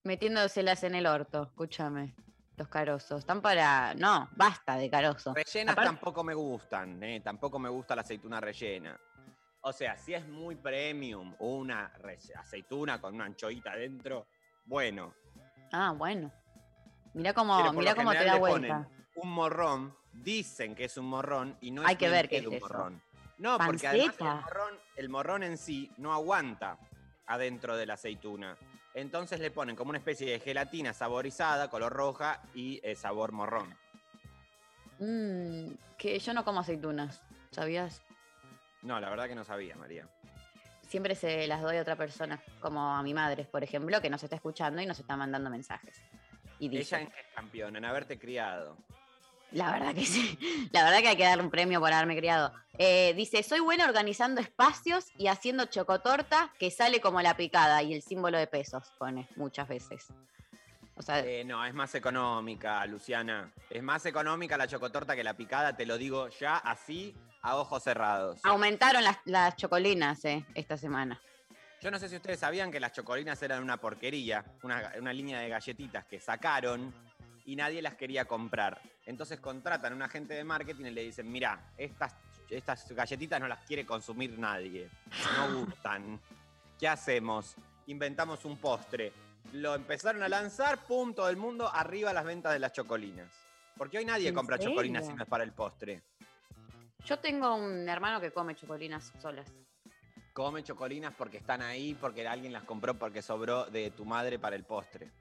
Metiéndoselas 0.03 0.83
en 0.83 0.95
el 0.95 1.05
orto, 1.05 1.43
escúchame. 1.43 2.15
Los 2.57 2.67
carozos. 2.67 3.19
Están 3.19 3.41
para. 3.41 3.93
No, 3.95 4.29
basta 4.35 4.75
de 4.75 4.89
carozo. 4.89 5.33
Rellenas 5.33 5.75
tampoco 5.75 6.23
me 6.23 6.33
gustan, 6.33 7.01
eh, 7.03 7.21
tampoco 7.21 7.57
me 7.57 7.69
gusta 7.69 7.95
la 7.95 8.01
aceituna 8.01 8.39
rellena. 8.39 8.99
O 9.61 9.71
sea, 9.71 9.97
si 9.97 10.13
es 10.13 10.27
muy 10.27 10.55
premium 10.55 11.35
una 11.39 11.91
aceituna 12.35 12.99
con 12.99 13.13
una 13.13 13.25
anchoita 13.25 13.71
adentro, 13.71 14.27
bueno. 14.65 15.13
Ah, 15.71 15.93
bueno. 15.95 16.31
Mirá 17.13 17.33
cómo, 17.33 17.59
lo 17.61 17.95
cómo 17.95 18.11
te 18.11 18.25
da 18.25 18.37
vuelta. 18.37 18.87
Un 19.15 19.31
morrón, 19.31 19.95
dicen 20.13 20.73
que 20.73 20.85
es 20.85 20.97
un 20.97 21.05
morrón 21.05 21.57
y 21.61 21.71
no 21.71 21.85
Hay 21.85 21.93
es 21.93 21.99
que 21.99 22.09
ver 22.09 22.27
qué 22.27 22.37
es 22.37 22.47
un 22.47 22.53
eso. 22.53 22.67
morrón. 22.67 23.01
No, 23.37 23.57
porque 23.57 23.87
además 23.87 24.15
el 24.19 24.25
morrón, 24.25 24.79
el 24.95 25.09
morrón 25.09 25.43
en 25.43 25.57
sí 25.57 25.91
no 25.97 26.13
aguanta 26.13 26.77
adentro 27.27 27.75
de 27.75 27.85
la 27.85 27.95
aceituna. 27.95 28.57
Entonces 28.93 29.39
le 29.39 29.51
ponen 29.51 29.75
como 29.75 29.89
una 29.89 29.99
especie 29.99 30.31
de 30.31 30.39
gelatina 30.39 30.93
saborizada, 30.93 31.69
color 31.69 31.93
roja 31.93 32.41
y 32.53 32.79
eh, 32.83 32.95
sabor 32.95 33.31
morrón. 33.31 33.75
Mm, 34.99 35.73
que 35.97 36.19
yo 36.19 36.33
no 36.33 36.43
como 36.43 36.59
aceitunas, 36.59 37.21
¿sabías? 37.51 38.01
No, 38.81 38.99
la 38.99 39.09
verdad 39.09 39.27
que 39.27 39.35
no 39.35 39.43
sabía, 39.43 39.75
María. 39.75 40.07
Siempre 40.87 41.15
se 41.15 41.47
las 41.47 41.61
doy 41.61 41.77
a 41.77 41.81
otra 41.81 41.95
persona, 41.95 42.41
como 42.59 42.81
a 42.95 43.01
mi 43.03 43.13
madre, 43.13 43.45
por 43.45 43.63
ejemplo, 43.63 44.01
que 44.01 44.09
nos 44.09 44.23
está 44.23 44.35
escuchando 44.35 44.81
y 44.81 44.85
nos 44.85 44.99
está 44.99 45.15
mandando 45.15 45.49
mensajes. 45.49 46.01
Y 46.59 46.67
dice, 46.69 46.95
Ella 46.97 47.05
en 47.05 47.13
es 47.13 47.25
campeona, 47.35 47.77
en 47.77 47.85
haberte 47.85 48.19
criado. 48.19 48.77
la 49.51 49.71
verdad 49.71 49.93
que 49.95 50.05
sí, 50.05 50.37
la 50.73 50.83
verdad 50.83 50.99
que 50.99 51.07
hay 51.09 51.15
que 51.17 51.23
darle 51.23 51.43
un 51.43 51.49
premio 51.49 51.79
por 51.79 51.93
haberme 51.93 52.17
criado. 52.17 52.53
Eh, 52.77 53.13
dice, 53.15 53.41
soy 53.43 53.59
buena 53.61 53.85
organizando 53.85 54.41
espacios 54.41 55.07
y 55.17 55.27
haciendo 55.27 55.65
chocotorta 55.65 56.51
que 56.59 56.71
sale 56.71 56.99
como 56.99 57.21
la 57.21 57.37
picada 57.37 57.81
y 57.83 57.93
el 57.93 58.01
símbolo 58.01 58.37
de 58.37 58.47
pesos, 58.47 58.91
pone 58.97 59.27
muchas 59.37 59.67
veces. 59.67 60.07
O 60.95 61.01
sea, 61.01 61.19
Eh, 61.19 61.43
no, 61.45 61.63
es 61.65 61.73
más 61.73 61.95
económica, 61.95 62.85
Luciana. 62.85 63.51
Es 63.69 63.81
más 63.81 64.05
económica 64.05 64.57
la 64.57 64.67
chocotorta 64.67 65.15
que 65.15 65.23
la 65.23 65.35
picada, 65.35 65.75
te 65.75 65.85
lo 65.85 65.97
digo 65.97 66.27
ya 66.29 66.57
así, 66.57 67.15
a 67.41 67.55
ojos 67.57 67.83
cerrados. 67.83 68.39
aumentaron 68.43 69.03
las, 69.03 69.17
las 69.25 69.55
chocolinas 69.55 70.23
eh, 70.25 70.45
esta 70.53 70.77
semana. 70.77 71.19
Yo 71.81 71.89
no 71.89 71.97
sé 71.97 72.09
si 72.09 72.15
ustedes 72.15 72.39
sabían 72.39 72.71
que 72.71 72.79
las 72.79 72.91
chocolinas 72.93 73.41
eran 73.41 73.63
una 73.63 73.77
porquería, 73.77 74.45
una, 74.61 74.93
una 74.99 75.11
línea 75.11 75.39
de 75.39 75.49
galletitas 75.49 76.05
que 76.05 76.19
sacaron 76.19 76.93
y 77.45 77.55
nadie 77.55 77.81
las 77.81 77.95
quería 77.95 78.25
comprar. 78.25 78.79
Entonces 79.05 79.39
contratan 79.39 79.93
a 79.93 79.95
un 79.95 80.01
agente 80.03 80.35
de 80.35 80.43
marketing 80.43 80.85
y 80.85 80.91
le 80.91 81.03
dicen, 81.03 81.31
mira, 81.31 81.71
estas, 81.77 82.15
estas 82.49 82.87
galletitas 82.91 83.39
no 83.39 83.47
las 83.47 83.63
quiere 83.65 83.83
consumir 83.85 84.37
nadie, 84.37 84.89
no 85.37 85.61
gustan. 85.61 86.21
¿Qué 86.79 86.87
hacemos? 86.87 87.55
Inventamos 87.87 88.45
un 88.45 88.57
postre. 88.57 89.11
Lo 89.53 89.73
empezaron 89.73 90.21
a 90.21 90.29
lanzar, 90.29 90.85
pum, 90.85 91.15
todo 91.15 91.29
el 91.29 91.37
mundo 91.37 91.67
arriba 91.73 92.13
las 92.13 92.25
ventas 92.25 92.53
de 92.53 92.59
las 92.59 92.73
chocolinas. 92.73 93.27
Porque 93.75 93.97
hoy 93.97 94.05
nadie 94.05 94.29
¿En 94.29 94.35
compra 94.35 94.59
chocolinas 94.59 95.07
si 95.07 95.13
no 95.13 95.23
es 95.23 95.29
para 95.29 95.43
el 95.43 95.51
postre. 95.51 96.03
Yo 97.05 97.17
tengo 97.19 97.55
un 97.55 97.87
hermano 97.89 98.21
que 98.21 98.31
come 98.31 98.55
chocolinas 98.55 99.11
solas. 99.21 99.51
Come 100.33 100.63
chocolinas 100.63 101.13
porque 101.17 101.37
están 101.37 101.61
ahí, 101.61 101.93
porque 101.93 102.27
alguien 102.27 102.53
las 102.53 102.63
compró 102.63 102.97
porque 102.97 103.21
sobró 103.21 103.65
de 103.65 103.91
tu 103.91 104.05
madre 104.05 104.39
para 104.39 104.55
el 104.55 104.63
postre. 104.63 105.11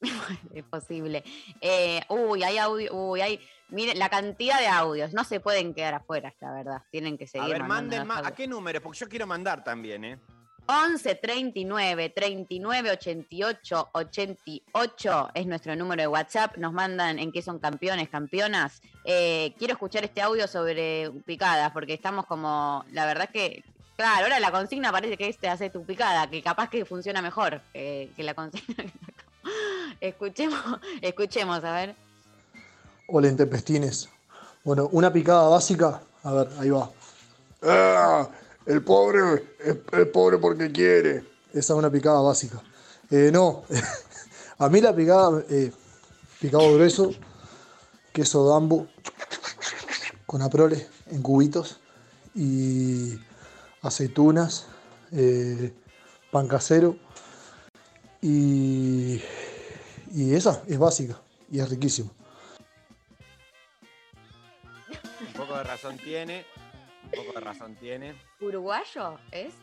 Es 0.54 0.64
posible. 0.64 1.24
Eh, 1.60 2.00
uy, 2.08 2.44
hay 2.44 2.58
audio, 2.58 2.94
uy, 2.94 3.20
hay. 3.20 3.40
Miren, 3.68 3.98
la 3.98 4.08
cantidad 4.08 4.60
de 4.60 4.68
audios. 4.68 5.12
No 5.12 5.24
se 5.24 5.40
pueden 5.40 5.74
quedar 5.74 5.94
afuera, 5.94 6.32
la 6.40 6.52
verdad. 6.52 6.82
Tienen 6.90 7.18
que 7.18 7.26
seguir. 7.26 7.46
a 7.46 7.48
ver, 7.48 7.64
manden 7.64 8.06
más. 8.06 8.24
¿A 8.24 8.32
qué 8.32 8.46
número? 8.46 8.80
Porque 8.80 8.98
yo 8.98 9.08
quiero 9.08 9.26
mandar 9.26 9.64
también, 9.64 10.04
¿eh? 10.04 10.18
11 10.70 11.14
39 11.14 12.10
39 12.10 12.90
88 12.90 13.88
88 13.92 15.30
es 15.32 15.46
nuestro 15.46 15.74
número 15.76 16.02
de 16.02 16.08
WhatsApp. 16.08 16.58
Nos 16.58 16.74
mandan 16.74 17.18
en 17.18 17.32
qué 17.32 17.40
son 17.40 17.58
campeones, 17.58 18.10
campeonas. 18.10 18.82
Eh, 19.04 19.54
quiero 19.58 19.72
escuchar 19.72 20.04
este 20.04 20.20
audio 20.20 20.46
sobre 20.46 21.10
picadas, 21.24 21.72
porque 21.72 21.94
estamos 21.94 22.26
como. 22.26 22.84
La 22.92 23.06
verdad 23.06 23.24
es 23.24 23.30
que. 23.30 23.64
Claro, 23.96 24.24
ahora 24.24 24.38
la 24.40 24.52
consigna 24.52 24.92
parece 24.92 25.16
que 25.16 25.28
este 25.28 25.48
hace 25.48 25.70
tu 25.70 25.84
picada, 25.84 26.28
que 26.28 26.42
capaz 26.42 26.68
que 26.68 26.84
funciona 26.84 27.22
mejor 27.22 27.62
eh, 27.72 28.10
que 28.14 28.22
la 28.22 28.34
consigna 28.34 28.84
que. 28.84 28.92
Escuchemos, 30.08 30.60
escuchemos, 31.00 31.64
a 31.64 31.72
ver. 31.72 31.96
Hola, 33.06 33.28
intempestines. 33.28 34.10
Bueno, 34.62 34.90
una 34.92 35.10
picada 35.10 35.48
básica. 35.48 36.02
A 36.22 36.32
ver, 36.32 36.48
ahí 36.60 36.68
va. 36.68 36.90
¡Ah! 37.62 38.28
El 38.68 38.82
pobre 38.82 39.46
es, 39.64 39.76
es 39.92 40.06
pobre 40.08 40.36
porque 40.36 40.70
quiere. 40.70 41.24
Esa 41.54 41.72
es 41.72 41.78
una 41.78 41.90
picada 41.90 42.20
básica. 42.20 42.62
Eh, 43.10 43.30
no, 43.32 43.64
a 44.58 44.68
mí 44.68 44.82
la 44.82 44.94
picada, 44.94 45.42
eh, 45.48 45.72
picado 46.38 46.74
grueso, 46.74 47.10
queso 48.12 48.46
dambo 48.46 48.86
con 50.26 50.42
aprole 50.42 50.86
en 51.06 51.22
cubitos 51.22 51.80
y 52.34 53.18
aceitunas, 53.80 54.66
eh, 55.12 55.72
pan 56.30 56.46
casero 56.46 56.98
y, 58.20 59.22
y 60.12 60.34
esa 60.34 60.62
es 60.66 60.78
básica 60.78 61.18
y 61.50 61.60
es 61.60 61.70
riquísima. 61.70 62.10
Un 65.26 65.32
poco 65.32 65.56
de 65.56 65.62
razón 65.64 65.96
tiene. 65.96 66.44
Un 67.12 67.24
poco 67.24 67.32
de 67.32 67.40
razón 67.40 67.74
tiene. 67.76 68.14
¿Uruguayo 68.40 69.18
es? 69.30 69.54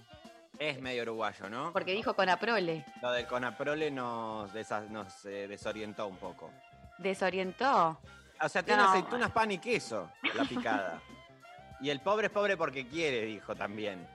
Es 0.58 0.82
medio 0.82 1.04
uruguayo, 1.04 1.50
¿no? 1.50 1.74
Porque 1.74 1.92
dijo 1.92 2.16
con 2.16 2.30
aprole. 2.30 2.86
Lo 3.02 3.12
del 3.12 3.28
Conaprole 3.28 3.92
nos, 3.92 4.52
nos 4.90 5.26
eh, 5.26 5.48
desorientó 5.48 6.08
un 6.08 6.18
poco. 6.18 6.50
Desorientó. 6.98 8.00
O 8.42 8.50
sea, 8.50 8.64
tiene 8.64 8.82
No, 8.82 8.90
aceitunas, 8.90 9.32
pan 9.32 9.52
y 9.52 9.58
queso, 9.58 10.10
la 10.34 10.46
picada. 10.46 11.02
y 11.82 11.90
el 11.90 12.00
pobre 12.00 12.28
es 12.28 12.34
pobre 12.34 12.56
porque 12.58 12.88
quiere, 12.88 13.22
dijo 13.26 13.56
también. 13.56 14.08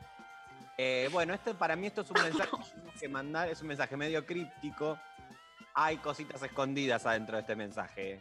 Eh, 0.78 1.08
bueno, 1.12 1.34
esto 1.34 1.54
para 1.54 1.76
mí 1.76 1.86
esto 1.88 2.00
es 2.00 2.10
un 2.10 2.22
mensaje 2.22 2.50
que 2.98 3.08
mandar, 3.08 3.48
es 3.48 3.60
un 3.60 3.68
mensaje 3.68 3.96
medio 3.96 4.24
críptico. 4.24 4.98
Hay 5.74 5.98
cositas 5.98 6.42
escondidas 6.42 7.04
adentro 7.06 7.36
de 7.36 7.42
este 7.42 7.54
mensaje. 7.54 8.18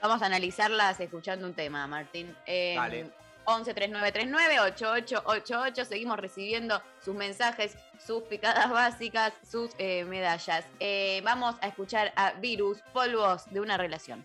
Vamos 0.00 0.22
a 0.22 0.26
analizarlas 0.26 1.00
escuchando 1.00 1.46
un 1.46 1.54
tema, 1.54 1.86
Martín. 1.86 2.34
Eh, 2.46 2.74
Dale. 2.76 3.23
11 3.46 3.74
3939 3.74 4.60
8888. 4.60 5.84
Seguimos 5.84 6.18
recibiendo 6.18 6.82
sus 7.04 7.14
mensajes, 7.14 7.76
sus 8.04 8.22
picadas 8.24 8.70
básicas, 8.70 9.32
sus 9.48 9.70
eh, 9.78 10.04
medallas. 10.04 10.64
Eh, 10.80 11.20
vamos 11.24 11.56
a 11.60 11.68
escuchar 11.68 12.12
a 12.16 12.32
Virus, 12.32 12.78
polvos 12.92 13.44
de 13.50 13.60
una 13.60 13.76
relación. 13.76 14.24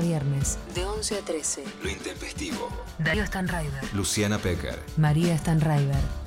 viernes, 0.00 0.58
de 0.74 0.84
11 0.84 1.18
a 1.18 1.20
13. 1.20 1.64
Lo 1.82 1.88
Intempestivo. 1.88 2.68
Darío 2.98 3.26
Stanraiver. 3.26 3.82
Luciana 3.94 4.38
Pecker. 4.38 4.78
María 4.96 5.36
Stanraiver. 5.38 6.23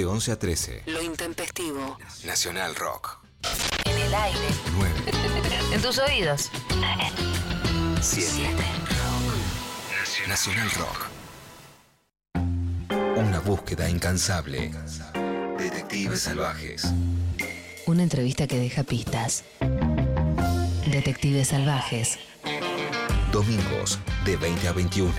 de 0.00 0.06
11 0.06 0.32
a 0.32 0.38
13. 0.38 0.82
Lo 0.86 1.02
intempestivo. 1.02 1.98
Nacional 2.24 2.74
Rock. 2.74 3.18
En 3.84 3.98
el 3.98 4.14
aire. 4.14 4.48
9. 4.76 4.94
en 5.74 5.82
tus 5.82 5.98
oídos. 5.98 6.50
7. 8.00 8.46
Rock. 8.88 10.26
Nacional 10.26 10.70
Rock. 10.70 11.06
Una 13.16 13.40
búsqueda 13.40 13.90
incansable. 13.90 14.72
Detectives 15.58 16.20
salvajes. 16.20 16.86
Una 17.84 18.02
entrevista 18.02 18.46
que 18.46 18.58
deja 18.58 18.84
pistas. 18.84 19.44
Detectives 20.90 21.48
salvajes. 21.48 22.18
Domingos 23.32 23.98
de 24.24 24.38
20 24.38 24.66
a 24.66 24.72
21 24.72 25.12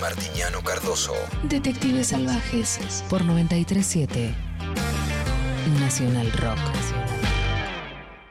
Martiñano 0.00 0.62
Cardoso. 0.62 1.12
Detectives 1.42 2.08
salvajes. 2.08 3.04
Por 3.10 3.22
937. 3.22 4.34
Nacional 5.78 6.32
Rock. 6.32 6.58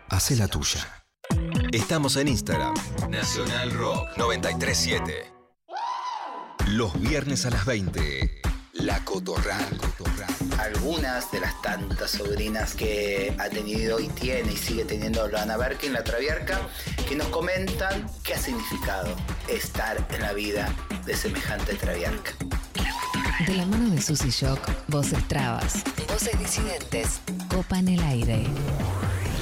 Hace 0.09 0.35
la 0.35 0.47
tuya. 0.47 1.05
Estamos 1.71 2.15
en 2.15 2.29
Instagram. 2.29 2.73
Nacional 3.09 3.71
Rock 3.71 4.17
937. 4.17 5.31
Los 6.69 6.99
viernes 6.99 7.45
a 7.45 7.51
las 7.51 7.65
20. 7.65 8.41
La 8.79 9.03
Cotorral. 9.03 9.77
Algunas 10.57 11.31
de 11.31 11.41
las 11.41 11.61
tantas 11.61 12.11
sobrinas 12.11 12.75
que 12.75 13.35
ha 13.37 13.49
tenido 13.49 13.99
y 13.99 14.07
tiene 14.07 14.53
y 14.53 14.55
sigue 14.55 14.85
teniendo 14.85 15.27
Loana 15.27 15.57
Berkin, 15.57 15.91
la 15.91 16.03
Traviarca, 16.03 16.61
que 17.07 17.15
nos 17.15 17.27
comentan 17.27 18.09
qué 18.23 18.35
ha 18.35 18.37
significado 18.37 19.15
estar 19.49 20.07
en 20.11 20.21
la 20.21 20.33
vida 20.33 20.73
de 21.05 21.15
semejante 21.15 21.75
Traviarca. 21.75 22.31
De 23.45 23.53
la 23.53 23.65
mano 23.65 23.89
de 23.93 24.01
Susy 24.01 24.29
Shock, 24.29 24.59
voces 24.87 25.27
trabas, 25.27 25.83
voces 26.07 26.37
disidentes, 26.39 27.19
copan 27.53 27.87
el 27.89 28.01
aire. 28.01 28.43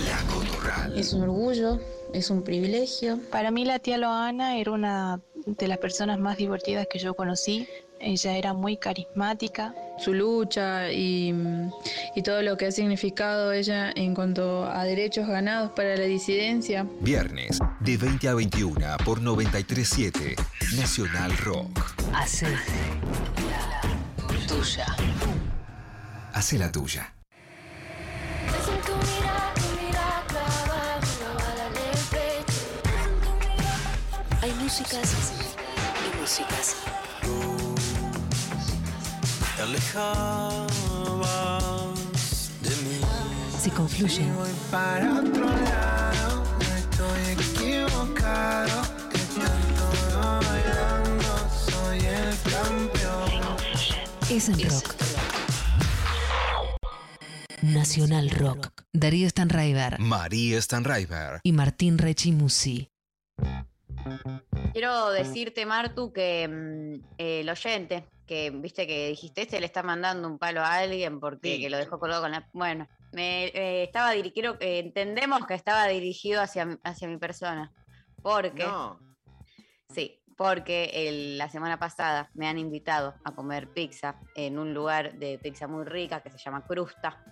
La 0.10 0.34
Cotorral. 0.34 0.98
Es 0.98 1.14
un 1.14 1.24
orgullo, 1.24 1.80
es 2.14 2.32
un 2.32 2.44
privilegio. 2.44 3.20
Para 3.32 3.52
mí 3.52 3.66
la 3.66 3.78
tía 3.80 3.98
Loana 3.98 4.58
era 4.58 4.72
una 4.72 5.20
de 5.46 5.68
las 5.68 5.78
personas 5.78 6.20
más 6.20 6.38
divertidas 6.38 6.88
que 6.92 7.00
yo 7.00 7.14
conocí. 7.14 7.68
Ella 8.00 8.38
era 8.38 8.54
muy 8.54 8.78
carismática. 8.78 9.74
Su 9.98 10.14
lucha 10.14 10.92
y, 10.92 11.34
y 12.16 12.22
todo 12.22 12.44
lo 12.44 12.56
que 12.58 12.68
ha 12.68 12.72
significado 12.72 13.52
ella 13.52 13.92
en 13.96 14.14
cuanto 14.14 14.66
a 14.66 14.84
derechos 14.84 15.28
ganados 15.28 15.72
para 15.72 15.96
la 15.96 16.04
disidencia. 16.04 16.86
Viernes 17.02 17.60
de 17.80 17.98
20 17.98 18.30
a 18.30 18.34
21 18.36 18.98
por 19.04 19.22
937 19.22 20.36
Nacional 20.76 21.36
Rock. 21.38 21.80
Hace 22.14 22.50
la 22.50 22.60
tuya. 24.48 24.86
Hace 26.34 26.58
la 26.60 26.72
tuya. 26.72 27.14
Hay 34.42 34.54
músicas 34.54 35.34
y 36.06 36.22
músicas. 36.22 36.97
Alejabas 39.68 40.80
de 42.62 42.70
mí. 42.84 43.02
Si 43.60 43.70
confluyen, 43.70 44.34
Voy 44.38 44.50
para 44.72 45.20
otro 45.20 45.46
lado, 45.46 46.44
no 46.58 46.76
estoy 46.78 47.22
equivocado. 47.34 48.82
Que 49.12 49.20
tanto 49.36 49.86
bailando, 50.48 51.32
soy 51.70 52.00
el 52.00 52.34
campeón. 52.50 53.58
es 54.30 54.48
en 54.48 54.70
rock. 54.70 54.96
Nacional 57.62 58.30
Rock. 58.30 58.84
Darío 58.94 59.30
Stanraiver 59.30 60.00
María 60.00 60.62
Stanraiver. 60.62 61.42
y 61.44 61.52
Martín 61.52 61.98
Rechimusi. 61.98 62.88
Quiero 64.72 65.10
decirte, 65.10 65.66
Martu, 65.66 66.14
que 66.14 66.48
mm, 66.48 66.94
eh, 67.18 67.42
el 67.42 67.50
oyente, 67.50 68.06
que 68.28 68.50
viste 68.52 68.86
que 68.86 69.08
dijiste, 69.10 69.42
este 69.44 69.60
le 69.60 69.66
está 69.66 69.82
mandando 69.84 70.28
un 70.28 70.38
palo 70.38 70.62
a 70.62 70.76
alguien 70.76 71.20
porque 71.20 71.56
Sí. 71.56 71.62
que 71.62 71.70
lo 71.70 71.78
dejó 71.78 71.98
colgado 71.98 72.22
con 72.24 72.32
la. 72.32 72.48
Bueno, 72.54 72.88
me 73.14 73.46
eh, 73.46 73.84
estaba 73.84 74.12
creo 74.36 74.60
que 74.60 74.80
entendemos 74.80 75.46
que 75.48 75.54
estaba 75.54 75.88
dirigido 75.88 76.42
hacia, 76.42 76.66
mi- 76.66 76.78
hacia 76.84 77.08
mi 77.08 77.18
persona. 77.18 77.72
Porque. 78.22 78.64
No. 78.66 79.00
Sí, 79.90 80.20
porque 80.38 80.92
el- 80.94 81.38
la 81.38 81.50
semana 81.50 81.80
pasada 81.80 82.30
me 82.34 82.48
han 82.48 82.58
invitado 82.60 83.16
a 83.24 83.34
comer 83.34 83.70
pizza 83.74 84.20
en 84.36 84.60
un 84.60 84.74
lugar 84.74 85.14
de 85.18 85.40
pizza 85.40 85.68
muy 85.68 85.86
rica 85.86 86.22
que 86.22 86.30
se 86.30 86.38
llama 86.38 86.66
Crusta, 86.68 87.24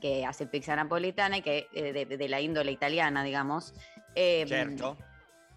que 0.00 0.26
hace 0.26 0.46
pizza 0.46 0.74
napolitana 0.76 1.38
y 1.38 1.42
que 1.42 1.68
eh, 1.72 1.92
de, 1.92 2.04
de 2.04 2.28
la 2.28 2.40
índole 2.40 2.72
italiana, 2.72 3.22
digamos. 3.22 3.72
Em, 4.14 4.48
Cierto. 4.48 4.98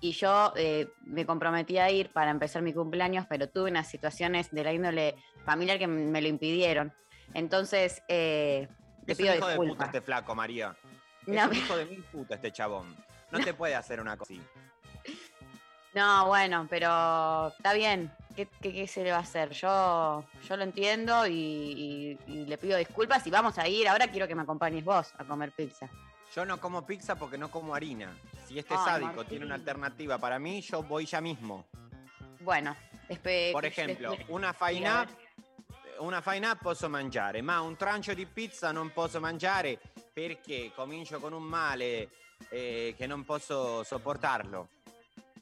Y 0.03 0.11
yo 0.11 0.51
eh, 0.57 0.89
me 1.05 1.25
comprometí 1.25 1.77
a 1.77 1.89
ir 1.89 2.11
para 2.11 2.29
empezar 2.29 2.61
mi 2.61 2.73
cumpleaños, 2.73 3.25
pero 3.29 3.47
tuve 3.47 3.71
unas 3.71 3.87
situaciones 3.87 4.51
de 4.51 4.61
la 4.61 4.73
índole 4.73 5.15
familiar 5.45 5.79
que 5.79 5.87
me 5.87 6.21
lo 6.21 6.27
impidieron. 6.27 6.91
Entonces, 7.33 8.03
eh, 8.09 8.67
le 9.05 9.13
Es 9.13 9.17
un 9.19 9.23
pido 9.25 9.37
hijo 9.37 9.47
de 9.47 9.55
puta 9.55 9.85
este 9.85 10.01
flaco, 10.01 10.35
María. 10.35 10.75
Es 11.25 11.27
No, 11.33 11.45
un 11.47 11.55
hijo 11.55 11.77
de 11.77 11.85
mil 11.85 12.03
puta 12.03 12.35
este 12.35 12.51
chabón. 12.51 12.93
No 13.31 13.39
te 13.39 13.53
puede 13.53 13.75
hacer 13.75 14.01
una 14.01 14.17
cosa 14.17 14.33
así. 14.33 14.41
No, 15.93 16.27
bueno, 16.27 16.67
pero 16.69 17.47
está 17.55 17.71
bien. 17.73 18.11
¿Qué, 18.35 18.47
qué- 18.61 18.73
qué 18.73 18.87
se 18.87 19.03
le 19.05 19.11
va 19.11 19.17
a 19.17 19.21
hacer? 19.21 19.51
Yo, 19.51 20.25
yo 20.45 20.57
lo 20.57 20.63
entiendo 20.63 21.25
y, 21.27 21.31
y- 21.33 22.19
y 22.27 22.45
le 22.45 22.57
pido 22.57 22.77
disculpas 22.77 23.25
y 23.25 23.29
vamos 23.31 23.57
a 23.57 23.69
ir. 23.69 23.87
Ahora 23.87 24.07
quiero 24.07 24.27
que 24.27 24.35
me 24.35 24.41
acompañes 24.41 24.83
vos 24.83 25.13
a 25.17 25.23
comer 25.23 25.51
pizza. 25.53 25.87
Yo 26.35 26.45
no 26.45 26.59
como 26.59 26.85
pizza 26.85 27.15
porque 27.15 27.37
no 27.37 27.49
como 27.49 27.75
harina. 27.75 28.15
Si 28.47 28.57
este 28.57 28.73
Ay, 28.73 28.79
sádico 28.83 29.07
Martín. 29.17 29.27
tiene 29.29 29.45
una 29.45 29.55
alternativa 29.55 30.17
para 30.17 30.39
mí, 30.39 30.61
yo 30.61 30.81
voy 30.83 31.05
ya 31.05 31.21
mismo. 31.21 31.65
Bueno, 32.39 32.75
Por 33.51 33.65
ejemplo, 33.65 34.17
una 34.29 34.51
faina, 34.53 35.07
una 35.99 36.21
faina 36.21 36.55
posso 36.55 36.89
mangiare, 36.89 37.41
ma 37.41 37.61
un 37.61 37.77
trancio 37.77 38.13
di 38.13 38.25
pizza 38.25 38.71
non 38.71 38.91
posso 38.91 39.19
mangiare 39.19 39.79
perché 40.11 40.71
comincio 40.75 41.19
con 41.19 41.33
un 41.33 41.43
male 41.43 42.09
eh, 42.49 42.95
che 42.97 43.07
non 43.07 43.23
posso 43.23 43.83
sopportarlo. 43.83 44.69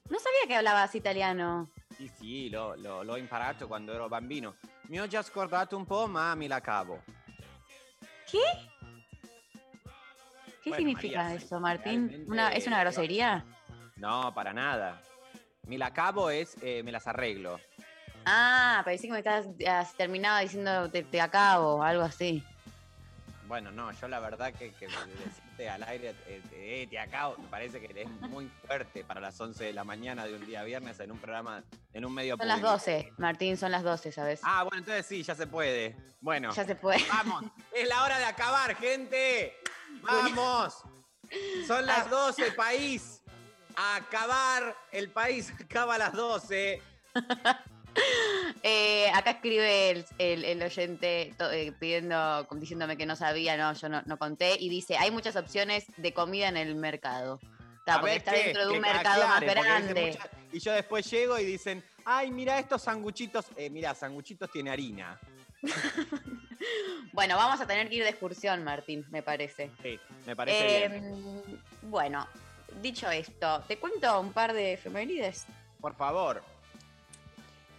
No 0.10 0.20
sabía 0.20 0.46
que 0.48 0.56
hablabas 0.56 0.94
italiano. 0.96 1.70
Sì, 1.96 2.12
sì, 2.18 2.50
l'ho, 2.50 2.76
l'ho- 2.76 3.02
l'ho 3.04 3.16
imparato 3.16 3.66
quando 3.68 3.94
ero 3.94 4.08
bambino. 4.10 4.56
Mi 4.90 5.00
ho 5.00 5.08
già 5.08 5.22
scordato 5.24 5.78
un 5.78 5.86
po', 5.86 6.06
ma 6.08 6.36
mi 6.36 6.48
la 6.48 6.60
cavo. 6.60 7.02
¿Qué? 8.30 8.40
¿Qué 10.64 10.70
Bueno, 10.70 10.78
significa 10.86 11.24
María, 11.24 11.36
eso, 11.38 11.60
Martín? 11.60 12.26
Una, 12.28 12.50
¿Es 12.50 12.68
una 12.68 12.80
grosería? 12.82 13.46
No, 13.98 14.34
para 14.34 14.54
nada. 14.54 15.02
Mi 15.68 15.78
la 15.78 15.92
cavo 15.94 16.30
es 16.30 16.56
eh, 16.62 16.82
me 16.84 16.92
las 16.92 17.08
arreglo. 17.08 17.60
Ah, 18.26 18.82
parecía 18.84 19.08
que 19.10 19.14
me 19.14 19.20
estabas 19.20 19.48
has 19.68 19.94
terminado 19.96 20.40
diciendo 20.40 20.90
te, 20.92 21.04
te 21.04 21.20
acabo, 21.22 21.84
algo 21.84 22.04
así. 22.04 22.44
Bueno, 23.48 23.70
no, 23.72 23.92
yo 23.92 24.08
la 24.08 24.20
verdad 24.22 24.54
que, 24.54 24.72
que 24.74 24.88
decirte 24.88 25.70
al 25.70 25.84
aire, 25.84 26.16
eh, 26.28 26.42
eh, 26.54 26.88
te 26.90 26.98
acabo, 26.98 27.36
me 27.38 27.48
parece 27.50 27.82
que 27.82 28.04
es 28.04 28.10
muy 28.30 28.50
fuerte 28.66 29.04
para 29.04 29.20
las 29.20 29.40
11 29.42 29.66
de 29.66 29.74
la 29.74 29.84
mañana 29.84 30.26
de 30.26 30.36
un 30.36 30.46
día 30.46 30.64
viernes 30.64 30.98
en 31.02 31.12
un 31.12 31.18
programa, 31.18 31.62
en 31.94 32.06
un 32.06 32.14
medio 32.14 32.38
Son 32.38 32.48
las 32.48 32.58
público. 32.60 32.72
12, 32.78 33.14
Martín, 33.18 33.58
son 33.58 33.72
las 33.72 33.84
12, 33.84 34.12
¿sabes? 34.14 34.40
Ah, 34.44 34.64
bueno, 34.64 34.78
entonces 34.78 35.06
sí, 35.06 35.22
ya 35.24 35.36
se 35.36 35.48
puede. 35.48 35.98
Bueno, 36.22 36.54
Ya 36.54 36.64
se 36.64 36.76
puede. 36.76 37.04
vamos, 37.10 37.44
es 37.76 37.90
la 37.90 38.04
hora 38.04 38.20
de 38.20 38.26
acabar, 38.26 38.74
gente. 38.78 39.54
Vamos. 40.02 40.76
Son 41.68 41.86
las 41.86 42.10
12, 42.10 42.52
país. 42.54 43.22
A 43.76 43.96
acabar, 43.96 44.76
el 44.92 45.10
país 45.12 45.52
acaba 45.62 45.96
a 45.96 45.98
las 45.98 46.14
12. 46.14 46.82
Eh, 48.64 49.12
acá 49.14 49.32
escribe 49.32 49.90
el, 49.90 50.06
el- 50.18 50.46
el 50.46 50.64
oyente 50.64 51.34
to- 51.38 51.52
eh, 51.52 51.74
pidiendo, 51.78 52.48
diciéndome 52.52 52.96
que 52.96 53.06
no 53.06 53.18
sabía, 53.18 53.58
no, 53.58 53.74
yo 53.74 53.90
no, 53.90 54.02
no 54.06 54.18
conté, 54.18 54.56
y 54.58 54.70
dice, 54.70 54.96
hay 54.98 55.12
muchas 55.12 55.36
opciones 55.36 55.86
de 55.98 56.14
comida 56.14 56.48
en 56.48 56.56
el 56.56 56.76
mercado. 56.76 57.38
Está, 57.80 58.00
porque 58.00 58.16
está 58.16 58.32
qué, 58.32 58.44
dentro 58.46 58.68
de 58.68 58.74
un 58.76 58.80
mercado 58.82 59.28
más 59.28 59.38
aclare, 59.42 59.62
grande. 59.62 60.08
mucha- 60.18 60.30
y 60.54 60.60
yo 60.60 60.72
después 60.72 61.10
llego 61.12 61.38
y 61.38 61.44
dicen, 61.44 61.84
ay, 62.06 62.32
mira 62.32 62.60
estos 62.60 62.84
sanguchitos. 62.84 63.48
Eh, 63.58 63.70
mira, 63.70 63.94
sanguchitos 63.94 64.50
tiene 64.50 64.70
harina. 64.72 65.20
Bueno, 67.14 67.36
vamos 67.36 67.60
a 67.60 67.68
tener 67.68 67.90
que 67.90 67.96
ir 67.96 68.04
de 68.04 68.10
excursión, 68.10 68.64
Martín, 68.64 69.06
me 69.10 69.22
parece. 69.22 69.70
Sí, 69.82 70.00
me 70.26 70.36
parece 70.36 70.86
Eh, 70.86 70.90
bien. 70.90 71.44
Bueno, 71.84 72.28
dicho 72.82 73.10
esto, 73.12 73.64
¿te 73.68 73.78
cuento 73.78 74.20
un 74.20 74.32
par 74.32 74.54
de 74.54 74.74
efemérides? 74.74 75.46
Por 75.80 75.96
favor. 75.96 76.42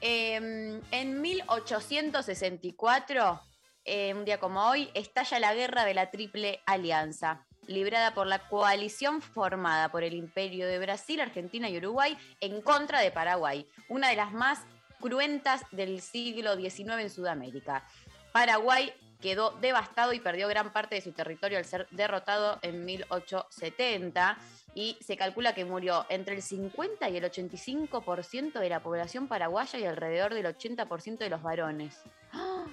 Eh, 0.00 0.80
en 0.90 1.20
1864, 1.20 3.40
eh, 3.84 4.14
un 4.14 4.24
día 4.24 4.38
como 4.38 4.68
hoy, 4.68 4.90
estalla 4.94 5.38
la 5.38 5.54
guerra 5.54 5.84
de 5.84 5.94
la 5.94 6.10
Triple 6.10 6.60
Alianza, 6.66 7.46
librada 7.66 8.12
por 8.12 8.26
la 8.26 8.48
coalición 8.48 9.22
formada 9.22 9.90
por 9.90 10.02
el 10.02 10.14
Imperio 10.14 10.66
de 10.66 10.78
Brasil, 10.80 11.20
Argentina 11.20 11.68
y 11.68 11.76
Uruguay 11.78 12.18
en 12.40 12.60
contra 12.62 13.00
de 13.00 13.12
Paraguay, 13.12 13.66
una 13.88 14.08
de 14.08 14.16
las 14.16 14.32
más 14.32 14.60
cruentas 15.00 15.62
del 15.72 16.00
siglo 16.00 16.56
XIX 16.56 16.92
en 17.00 17.10
Sudamérica. 17.10 17.84
Paraguay 18.32 18.92
quedó 19.20 19.52
devastado 19.60 20.12
y 20.12 20.20
perdió 20.20 20.48
gran 20.48 20.72
parte 20.72 20.96
de 20.96 21.00
su 21.00 21.12
territorio 21.12 21.58
al 21.58 21.64
ser 21.64 21.86
derrotado 21.90 22.58
en 22.62 22.84
1870 22.84 24.36
y 24.74 24.96
se 25.00 25.16
calcula 25.16 25.54
que 25.54 25.64
murió 25.64 26.06
entre 26.08 26.34
el 26.34 26.42
50 26.42 27.08
y 27.08 27.16
el 27.16 27.24
85% 27.24 28.58
de 28.58 28.68
la 28.68 28.80
población 28.80 29.28
paraguaya 29.28 29.78
y 29.78 29.84
alrededor 29.84 30.34
del 30.34 30.46
80% 30.46 31.18
de 31.18 31.30
los 31.30 31.42
varones. 31.42 32.02
¡Ah! 32.32 32.64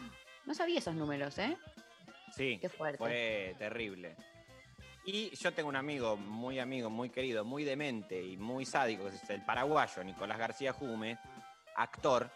No 0.46 0.54
sabía 0.56 0.80
esos 0.80 0.96
números, 0.96 1.38
¿eh? 1.38 1.56
Sí, 2.36 2.58
Qué 2.60 2.70
fuerte. 2.70 2.98
fue 2.98 3.56
terrible. 3.60 4.16
Y 5.06 5.36
yo 5.36 5.54
tengo 5.54 5.70
un 5.70 5.76
amigo, 5.76 6.18
muy 6.18 6.60
amigo, 6.60 6.90
muy 6.90 7.10
querido, 7.10 7.44
muy 7.44 7.64
demente 7.64 8.22
y 8.22 8.38
muy 8.38 8.66
sádico, 8.66 9.06
que 9.06 9.16
es 9.16 9.30
el 9.30 9.44
paraguayo 9.44 10.04
Nicolás 10.04 10.38
García 10.38 10.74
Jume, 10.74 11.18
actor. 11.76 12.30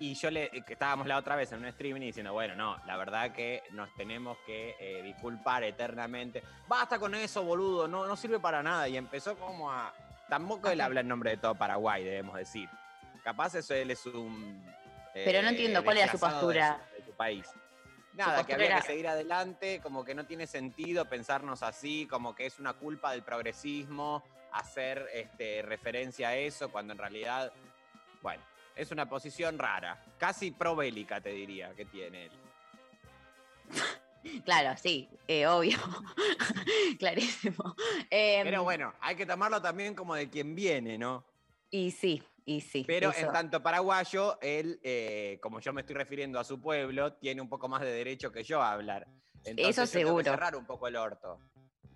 Y 0.00 0.14
yo 0.14 0.30
le, 0.30 0.50
que 0.50 0.72
estábamos 0.72 1.06
la 1.06 1.16
otra 1.16 1.36
vez 1.36 1.52
en 1.52 1.60
un 1.60 1.66
streaming 1.66 2.00
diciendo, 2.00 2.32
bueno, 2.32 2.56
no, 2.56 2.76
la 2.84 2.96
verdad 2.96 3.32
que 3.32 3.62
nos 3.70 3.94
tenemos 3.94 4.36
que 4.44 4.74
eh, 4.80 5.02
disculpar 5.02 5.62
eternamente. 5.62 6.42
Basta 6.66 6.98
con 6.98 7.14
eso, 7.14 7.44
boludo, 7.44 7.86
no, 7.86 8.06
no 8.06 8.16
sirve 8.16 8.40
para 8.40 8.62
nada. 8.62 8.88
Y 8.88 8.96
empezó 8.96 9.36
como 9.36 9.70
a. 9.70 9.92
Tampoco 10.28 10.68
él 10.70 10.80
habla 10.80 11.00
en 11.00 11.08
nombre 11.08 11.30
de 11.30 11.36
todo 11.36 11.54
Paraguay, 11.54 12.02
debemos 12.02 12.36
decir. 12.36 12.68
Capaz 13.22 13.54
eso 13.54 13.74
él 13.74 13.90
es 13.90 14.04
un. 14.06 14.64
Pero 15.12 15.42
no 15.42 15.48
eh, 15.48 15.50
entiendo 15.50 15.84
cuál 15.84 15.98
era 15.98 16.10
su 16.10 16.18
de 16.18 16.20
postura. 16.20 16.80
de 16.96 17.04
su 17.04 17.12
país. 17.12 17.46
Nada, 18.14 18.44
que 18.44 18.54
había 18.54 18.76
que 18.76 18.82
seguir 18.82 19.08
adelante, 19.08 19.80
como 19.82 20.04
que 20.04 20.14
no 20.14 20.24
tiene 20.24 20.46
sentido 20.46 21.04
pensarnos 21.08 21.62
así, 21.62 22.06
como 22.06 22.34
que 22.34 22.46
es 22.46 22.58
una 22.60 22.74
culpa 22.74 23.10
del 23.12 23.22
progresismo 23.22 24.22
hacer 24.52 25.08
este, 25.12 25.62
referencia 25.62 26.28
a 26.28 26.36
eso, 26.36 26.70
cuando 26.70 26.92
en 26.92 26.98
realidad, 26.98 27.52
bueno, 28.22 28.42
es 28.76 28.90
una 28.90 29.08
posición 29.08 29.58
rara, 29.58 30.02
casi 30.18 30.50
probélica 30.50 31.20
te 31.20 31.30
diría 31.30 31.74
que 31.74 31.84
tiene 31.84 32.26
él. 32.26 32.32
Claro, 34.46 34.74
sí, 34.82 35.06
eh, 35.28 35.46
obvio. 35.46 35.76
Clarísimo. 36.98 37.76
Em, 38.08 38.42
Pero 38.44 38.62
bueno, 38.64 38.94
hay 39.00 39.16
que 39.16 39.26
tomarlo 39.26 39.60
también 39.60 39.94
como 39.94 40.14
de 40.14 40.30
quien 40.30 40.54
viene, 40.54 40.96
¿no? 40.96 41.26
Y 41.70 41.90
sí, 41.90 42.22
y 42.46 42.62
sí. 42.62 42.84
Pero 42.86 43.10
eso. 43.10 43.26
en 43.26 43.32
tanto 43.32 43.62
paraguayo, 43.62 44.38
él, 44.40 44.80
eh, 44.82 45.38
como 45.42 45.60
yo 45.60 45.74
me 45.74 45.82
estoy 45.82 45.96
refiriendo 45.96 46.40
a 46.40 46.44
su 46.44 46.58
pueblo, 46.58 47.12
tiene 47.12 47.42
un 47.42 47.50
poco 47.50 47.68
más 47.68 47.82
de 47.82 47.92
derecho 47.92 48.32
que 48.32 48.42
yo 48.42 48.62
a 48.62 48.72
hablar. 48.72 49.06
Entonces, 49.44 49.76
Eso 49.76 49.84
yo 49.84 49.90
tengo 49.90 50.16
que 50.16 50.22
seguro. 50.22 50.24
cerrar 50.24 50.56
un 50.56 50.64
poco 50.64 50.88
el 50.88 50.96
orto. 50.96 51.38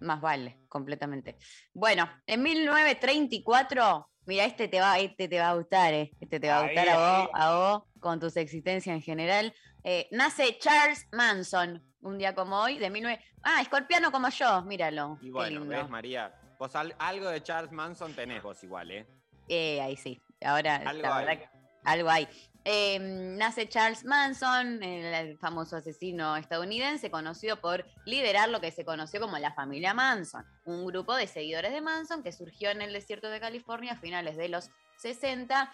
Más 0.00 0.20
vale, 0.20 0.58
completamente. 0.68 1.38
Bueno, 1.72 2.08
en 2.26 2.42
1934, 2.42 4.10
mira, 4.28 4.44
este 4.44 4.68
te 4.68 4.78
va, 4.78 4.98
este 4.98 5.26
te 5.26 5.40
va 5.40 5.48
a 5.50 5.54
gustar, 5.54 5.94
eh. 5.94 6.12
Este 6.20 6.38
te 6.38 6.48
va 6.48 6.58
a 6.58 6.60
Ahí, 6.60 6.66
gustar 6.74 6.88
a 6.90 6.96
vos, 7.22 7.30
a 7.32 7.56
vos, 7.56 7.82
con 7.98 8.20
tus 8.20 8.36
existencias 8.36 8.94
en 8.94 9.00
general. 9.02 9.54
Eh, 9.84 10.06
nace 10.12 10.58
Charles 10.58 11.08
Manson, 11.12 11.82
un 12.02 12.18
día 12.18 12.34
como 12.34 12.60
hoy, 12.60 12.78
de 12.78 12.90
19... 12.90 13.18
Ah, 13.42 13.60
escorpiano 13.62 14.12
como 14.12 14.28
yo, 14.28 14.62
míralo. 14.62 15.18
Y 15.22 15.30
bueno, 15.30 15.64
ves, 15.64 15.88
María, 15.88 16.34
vos 16.58 16.76
al- 16.76 16.94
algo 16.98 17.28
de 17.30 17.42
Charles 17.42 17.72
Manson 17.72 18.12
tenés 18.14 18.42
vos 18.42 18.62
igual, 18.62 18.90
¿eh? 18.90 19.06
Eh, 19.48 19.80
ahí 19.80 19.96
sí. 19.96 20.20
Ahora, 20.44 20.76
Algo 20.76 21.02
la 21.02 21.16
verdad 21.16 21.28
hay. 21.30 21.40
algo 21.84 22.10
hay. 22.10 22.28
Eh, 22.70 22.98
nace 23.00 23.66
Charles 23.66 24.04
Manson, 24.04 24.82
el, 24.82 25.14
el 25.14 25.38
famoso 25.38 25.76
asesino 25.76 26.36
estadounidense, 26.36 27.10
conocido 27.10 27.62
por 27.62 27.86
liderar 28.04 28.50
lo 28.50 28.60
que 28.60 28.70
se 28.70 28.84
conoció 28.84 29.22
como 29.22 29.38
la 29.38 29.54
familia 29.54 29.94
Manson, 29.94 30.44
un 30.66 30.84
grupo 30.84 31.16
de 31.16 31.26
seguidores 31.26 31.72
de 31.72 31.80
Manson 31.80 32.22
que 32.22 32.30
surgió 32.30 32.68
en 32.68 32.82
el 32.82 32.92
desierto 32.92 33.30
de 33.30 33.40
California 33.40 33.94
a 33.94 33.96
finales 33.96 34.36
de 34.36 34.50
los 34.50 34.68
60 34.98 35.72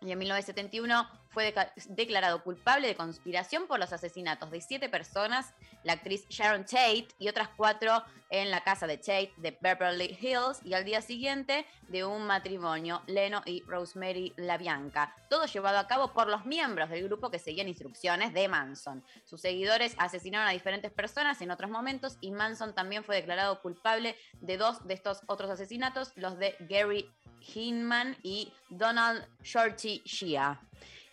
y 0.00 0.12
en 0.12 0.18
1971 0.18 1.06
fue 1.30 1.54
declarado 1.88 2.42
culpable 2.42 2.88
de 2.88 2.96
conspiración 2.96 3.66
por 3.66 3.78
los 3.78 3.92
asesinatos 3.92 4.50
de 4.50 4.60
siete 4.60 4.88
personas, 4.88 5.54
la 5.84 5.94
actriz 5.94 6.26
Sharon 6.28 6.64
Tate 6.64 7.08
y 7.18 7.28
otras 7.28 7.48
cuatro 7.56 8.04
en 8.30 8.50
la 8.50 8.62
casa 8.62 8.86
de 8.86 8.98
Tate 8.98 9.32
de 9.36 9.56
Beverly 9.60 10.18
Hills 10.20 10.60
y 10.64 10.74
al 10.74 10.84
día 10.84 11.02
siguiente 11.02 11.66
de 11.88 12.04
un 12.04 12.26
matrimonio, 12.26 13.02
Leno 13.06 13.42
y 13.44 13.62
Rosemary 13.62 14.32
LaBianca. 14.36 15.14
Todo 15.28 15.46
llevado 15.46 15.78
a 15.78 15.86
cabo 15.86 16.12
por 16.12 16.28
los 16.28 16.46
miembros 16.46 16.90
del 16.90 17.04
grupo 17.04 17.30
que 17.30 17.38
seguían 17.38 17.68
instrucciones 17.68 18.32
de 18.32 18.48
Manson. 18.48 19.04
Sus 19.24 19.40
seguidores 19.40 19.94
asesinaron 19.98 20.48
a 20.48 20.52
diferentes 20.52 20.92
personas 20.92 21.40
en 21.42 21.50
otros 21.50 21.70
momentos 21.70 22.18
y 22.20 22.30
Manson 22.30 22.74
también 22.74 23.04
fue 23.04 23.16
declarado 23.16 23.60
culpable 23.62 24.16
de 24.40 24.56
dos 24.56 24.86
de 24.86 24.94
estos 24.94 25.22
otros 25.26 25.50
asesinatos, 25.50 26.12
los 26.16 26.38
de 26.38 26.56
Gary 26.68 27.10
Hinman 27.40 28.16
y 28.22 28.52
Donald 28.68 29.26
Shorty 29.42 30.02
Shea. 30.04 30.60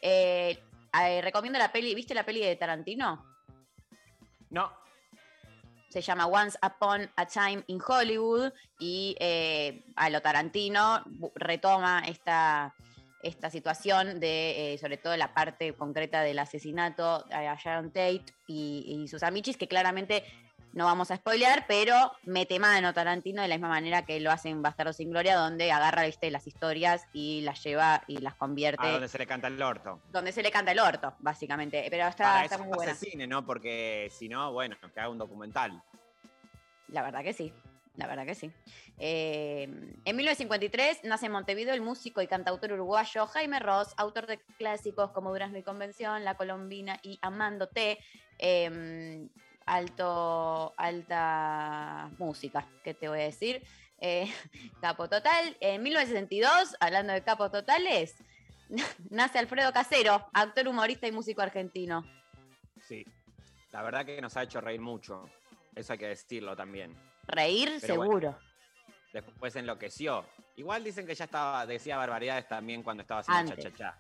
Eh, 0.01 0.57
eh, 0.93 1.21
recomiendo 1.21 1.59
la 1.59 1.71
peli, 1.71 1.93
¿viste 1.95 2.13
la 2.13 2.25
peli 2.25 2.41
de 2.41 2.55
Tarantino? 2.55 3.25
No. 4.49 4.71
Se 5.89 6.01
llama 6.01 6.27
Once 6.27 6.57
Upon 6.61 7.09
a 7.15 7.25
Time 7.25 7.63
in 7.67 7.79
Hollywood 7.85 8.51
y 8.79 9.15
eh, 9.19 9.83
a 9.95 10.09
lo 10.09 10.21
Tarantino 10.21 11.03
retoma 11.35 12.03
esta, 12.07 12.75
esta 13.23 13.49
situación 13.49 14.19
de, 14.19 14.73
eh, 14.73 14.77
sobre 14.77 14.97
todo 14.97 15.15
la 15.15 15.33
parte 15.33 15.73
concreta 15.73 16.21
del 16.21 16.39
asesinato 16.39 17.25
a 17.31 17.55
Sharon 17.55 17.91
Tate 17.91 18.25
y, 18.47 19.01
y 19.03 19.07
sus 19.07 19.23
amichis, 19.23 19.57
que 19.57 19.67
claramente 19.67 20.23
no 20.77 20.85
vamos 20.85 21.09
a 21.09 21.15
spoilear, 21.15 21.65
pero 21.67 22.11
mete 22.23 22.59
mano 22.59 22.93
Tarantino 22.93 23.41
de 23.41 23.47
la 23.47 23.55
misma 23.55 23.69
manera 23.69 24.05
que 24.05 24.19
lo 24.19 24.31
hace 24.31 24.49
en 24.49 24.61
Bastardo 24.61 24.93
sin 24.93 25.09
Gloria, 25.09 25.35
donde 25.35 25.71
agarra 25.71 26.05
¿viste, 26.05 26.29
las 26.29 26.45
historias 26.45 27.07
y 27.13 27.41
las 27.41 27.63
lleva 27.63 28.03
y 28.05 28.19
las 28.19 28.35
convierte 28.35 28.85
A 28.85 28.91
donde 28.91 29.07
se 29.07 29.17
le 29.17 29.25
canta 29.25 29.47
el 29.47 29.59
orto. 29.59 29.99
donde 30.11 30.31
se 30.31 30.43
le 30.43 30.51
canta 30.51 30.71
el 30.71 30.79
orto, 30.79 31.15
básicamente. 31.17 31.87
Pero 31.89 32.07
está, 32.07 32.25
Para 32.25 32.43
está 32.43 32.55
eso 32.57 32.63
muy 32.65 32.75
buena. 32.75 32.93
cine, 32.93 33.25
¿no? 33.25 33.43
Porque 33.43 34.07
si 34.11 34.29
no, 34.29 34.53
bueno, 34.53 34.77
que 34.93 34.99
haga 34.99 35.09
un 35.09 35.17
documental. 35.17 35.81
La 36.89 37.01
verdad 37.01 37.23
que 37.23 37.33
sí. 37.33 37.51
La 37.95 38.05
verdad 38.05 38.27
que 38.27 38.35
sí. 38.35 38.51
Eh, 38.99 39.63
en 40.05 40.15
1953 40.15 41.05
nace 41.05 41.25
en 41.25 41.31
Montevideo 41.31 41.73
el 41.73 41.81
músico 41.81 42.21
y 42.21 42.27
cantautor 42.27 42.73
uruguayo 42.73 43.25
Jaime 43.25 43.57
Ross, 43.57 43.95
autor 43.97 44.27
de 44.27 44.37
clásicos 44.59 45.09
como 45.09 45.31
Durazno 45.31 45.57
y 45.57 45.63
Convención, 45.63 46.23
La 46.23 46.35
Colombina 46.37 46.99
y 47.01 47.17
Amándote. 47.23 47.97
Eh, 48.37 49.27
alto, 49.67 50.73
alta 50.77 52.09
música, 52.17 52.65
¿qué 52.83 52.93
te 52.93 53.07
voy 53.07 53.19
a 53.19 53.23
decir? 53.23 53.61
Eh, 53.99 54.31
capo 54.81 55.07
Total. 55.07 55.55
En 55.59 55.83
1962, 55.83 56.75
hablando 56.79 57.13
de 57.13 57.21
capos 57.23 57.51
totales, 57.51 58.15
nace 59.09 59.37
Alfredo 59.37 59.71
Casero, 59.71 60.27
actor, 60.33 60.67
humorista 60.67 61.07
y 61.07 61.11
músico 61.11 61.41
argentino. 61.41 62.03
Sí. 62.81 63.05
La 63.71 63.83
verdad 63.83 64.05
que 64.05 64.19
nos 64.21 64.35
ha 64.37 64.43
hecho 64.43 64.61
reír 64.61 64.79
mucho. 64.79 65.29
Eso 65.75 65.93
hay 65.93 65.99
que 65.99 66.07
decirlo 66.07 66.55
también. 66.55 66.95
Reír, 67.27 67.77
Pero 67.81 67.97
bueno. 67.97 68.11
seguro. 68.11 68.39
Después 69.13 69.55
enloqueció. 69.55 70.25
Igual 70.55 70.83
dicen 70.83 71.05
que 71.05 71.13
ya 71.13 71.25
estaba, 71.25 71.65
decía 71.65 71.97
barbaridades 71.97 72.47
también 72.47 72.81
cuando 72.81 73.01
estaba 73.01 73.19
haciendo 73.19 73.51
Antes. 73.51 73.65
cha-cha-cha. 73.65 73.97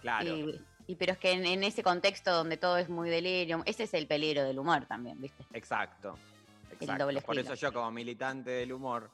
Claro. 0.00 0.36
Y, 0.36 0.60
y 0.88 0.96
pero 0.96 1.12
es 1.12 1.18
que 1.18 1.30
en, 1.32 1.46
en 1.46 1.62
ese 1.62 1.82
contexto 1.84 2.32
donde 2.34 2.56
todo 2.56 2.78
es 2.78 2.88
muy 2.88 3.08
delirio, 3.10 3.62
ese 3.66 3.84
es 3.84 3.94
el 3.94 4.06
peligro 4.08 4.42
del 4.42 4.58
humor 4.58 4.86
también, 4.86 5.20
¿viste? 5.20 5.44
Exacto. 5.52 6.18
Exacto. 6.72 7.04
doble 7.04 7.20
Por 7.20 7.38
eso 7.38 7.54
yo 7.54 7.72
como 7.72 7.90
militante 7.90 8.50
del 8.50 8.72
humor 8.72 9.10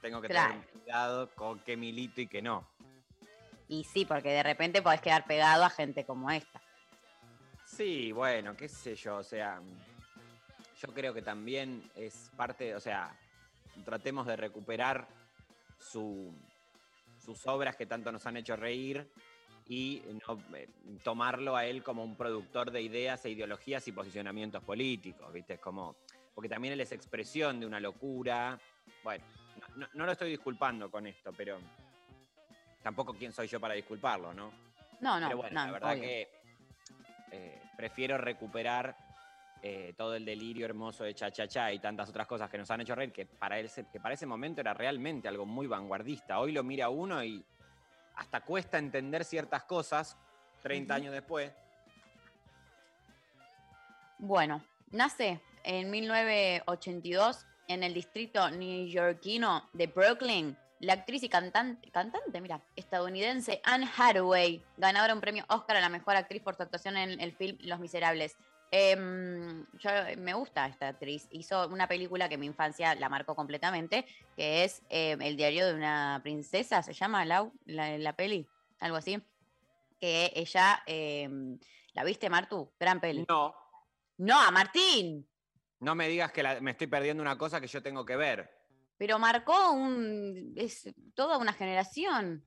tengo 0.00 0.20
que 0.20 0.28
Claro. 0.28 0.52
tener 0.52 0.68
cuidado 0.68 1.30
con 1.34 1.58
qué 1.60 1.76
milito 1.76 2.20
y 2.20 2.26
qué 2.26 2.42
no. 2.42 2.68
Y 3.68 3.82
sí, 3.84 4.04
porque 4.04 4.28
de 4.30 4.42
repente 4.42 4.82
podés 4.82 5.00
quedar 5.00 5.24
pegado 5.26 5.64
a 5.64 5.70
gente 5.70 6.04
como 6.04 6.30
esta. 6.30 6.60
Sí, 7.64 8.12
bueno, 8.12 8.56
qué 8.56 8.68
sé 8.68 8.94
yo, 8.94 9.16
o 9.16 9.24
sea, 9.24 9.60
yo 10.80 10.88
creo 10.94 11.12
que 11.14 11.22
también 11.22 11.82
es 11.96 12.30
parte, 12.36 12.74
o 12.74 12.80
sea, 12.80 13.12
tratemos 13.84 14.26
de 14.26 14.36
recuperar 14.36 15.08
su- 15.78 16.32
sus 17.18 17.46
obras 17.46 17.74
que 17.76 17.86
tanto 17.86 18.12
nos 18.12 18.24
han 18.26 18.36
hecho 18.36 18.54
reír 18.54 19.10
y 19.68 20.02
no 20.26 20.42
eh, 20.54 20.68
tomarlo 21.02 21.56
a 21.56 21.64
él 21.66 21.82
como 21.82 22.04
un 22.04 22.16
productor 22.16 22.70
de 22.70 22.82
ideas 22.82 23.24
e 23.24 23.30
ideologías 23.30 23.86
y 23.88 23.92
posicionamientos 23.92 24.62
políticos, 24.62 25.32
¿viste? 25.32 25.54
Es 25.54 25.60
como, 25.60 25.96
porque 26.34 26.48
también 26.48 26.74
él 26.74 26.80
es 26.80 26.92
expresión 26.92 27.58
de 27.58 27.66
una 27.66 27.80
locura. 27.80 28.58
Bueno, 29.02 29.24
no, 29.60 29.66
no- 29.76 29.88
no 29.94 30.06
lo 30.06 30.12
estoy 30.12 30.30
disculpando 30.30 30.90
con 30.90 31.06
esto, 31.06 31.32
pero 31.36 31.58
tampoco 32.82 33.14
quién 33.14 33.32
soy 33.32 33.48
yo 33.48 33.58
para 33.60 33.74
disculparlo, 33.74 34.32
¿no? 34.32 34.52
No, 35.00 35.18
no, 35.20 35.26
Pero 35.26 35.36
bueno, 35.38 35.54
no, 35.60 35.66
la 35.66 35.72
verdad 35.72 35.92
obvio. 35.92 36.02
que 36.02 36.28
eh, 37.32 37.62
prefiero 37.76 38.16
recuperar 38.18 38.96
eh, 39.62 39.94
todo 39.96 40.14
el 40.14 40.24
delirio 40.24 40.64
hermoso 40.66 41.02
de 41.02 41.14
Cha 41.14 41.30
Cha 41.32 41.48
Cha 41.48 41.72
y 41.72 41.80
tantas 41.80 42.08
otras 42.08 42.26
cosas 42.26 42.48
que 42.48 42.56
nos 42.58 42.70
han 42.70 42.82
hecho 42.82 42.94
reír, 42.94 43.12
que 43.12 43.26
para, 43.26 43.58
ese, 43.58 43.84
que 43.88 43.98
para 43.98 44.14
ese 44.14 44.26
momento 44.26 44.60
era 44.60 44.72
realmente 44.74 45.26
algo 45.26 45.44
muy 45.44 45.66
vanguardista. 45.66 46.38
Hoy 46.38 46.52
lo 46.52 46.62
mira 46.62 46.88
uno 46.88 47.24
y 47.24 47.44
hasta 48.16 48.40
cuesta 48.40 48.78
entender 48.78 49.24
ciertas 49.24 49.64
cosas 49.64 50.16
30 50.62 50.92
Ujú. 50.92 51.02
años 51.02 51.12
después. 51.12 51.52
Bueno, 54.18 54.64
nace 54.90 55.40
en 55.62 55.90
1982 55.90 57.46
en 57.68 57.82
el 57.82 57.94
distrito 57.94 58.50
neoyorquino 58.50 59.68
de 59.72 59.86
Brooklyn 59.86 60.56
la 60.80 60.92
actriz 60.92 61.22
y 61.22 61.28
cantante, 61.28 61.90
cantante, 61.90 62.40
mira, 62.40 62.60
estadounidense 62.76 63.60
Anne 63.64 63.88
Hathaway, 63.96 64.62
ganadora 64.76 65.14
un 65.14 65.20
premio 65.20 65.44
Oscar 65.48 65.76
a 65.76 65.80
la 65.80 65.88
mejor 65.88 66.16
actriz 66.16 66.42
por 66.42 66.54
su 66.54 66.62
actuación 66.62 66.96
en 66.98 67.18
el 67.20 67.32
film 67.32 67.56
Los 67.62 67.80
Miserables. 67.80 68.36
Em, 68.78 69.64
yo 69.78 69.90
me 70.18 70.34
gusta 70.34 70.66
esta 70.66 70.88
actriz. 70.88 71.26
Hizo 71.30 71.66
una 71.68 71.88
película 71.88 72.28
que 72.28 72.36
mi 72.36 72.44
infancia 72.44 72.94
la 72.94 73.08
marcó 73.08 73.34
completamente, 73.34 74.04
que 74.36 74.64
es 74.64 74.82
em, 74.90 75.20
El 75.22 75.36
diario 75.38 75.66
de 75.66 75.74
una 75.74 76.20
princesa, 76.22 76.82
se 76.82 76.92
llama 76.92 77.24
Lau, 77.24 77.52
la, 77.64 77.96
la 77.96 78.12
peli, 78.14 78.46
algo 78.80 78.96
así. 78.98 79.22
Que 79.98 80.30
ella, 80.36 80.82
em, 80.86 81.58
¿la 81.94 82.04
viste, 82.04 82.28
Martu? 82.28 82.70
Gran 82.78 83.00
peli. 83.00 83.24
No, 83.26 83.54
No, 84.18 84.38
a 84.40 84.50
Martín. 84.50 85.26
no 85.80 85.94
me 85.94 86.08
digas 86.08 86.30
que 86.32 86.42
la- 86.42 86.60
me 86.60 86.72
estoy 86.72 86.86
perdiendo 86.86 87.22
una 87.22 87.38
cosa 87.38 87.60
que 87.60 87.66
yo 87.68 87.82
tengo 87.82 88.04
que 88.04 88.16
ver. 88.16 88.50
pero 88.98 89.18
marcó 89.18 89.72
un, 89.72 90.52
es 90.56 90.88
toda 91.14 91.36
una 91.38 91.52
generación. 91.52 92.42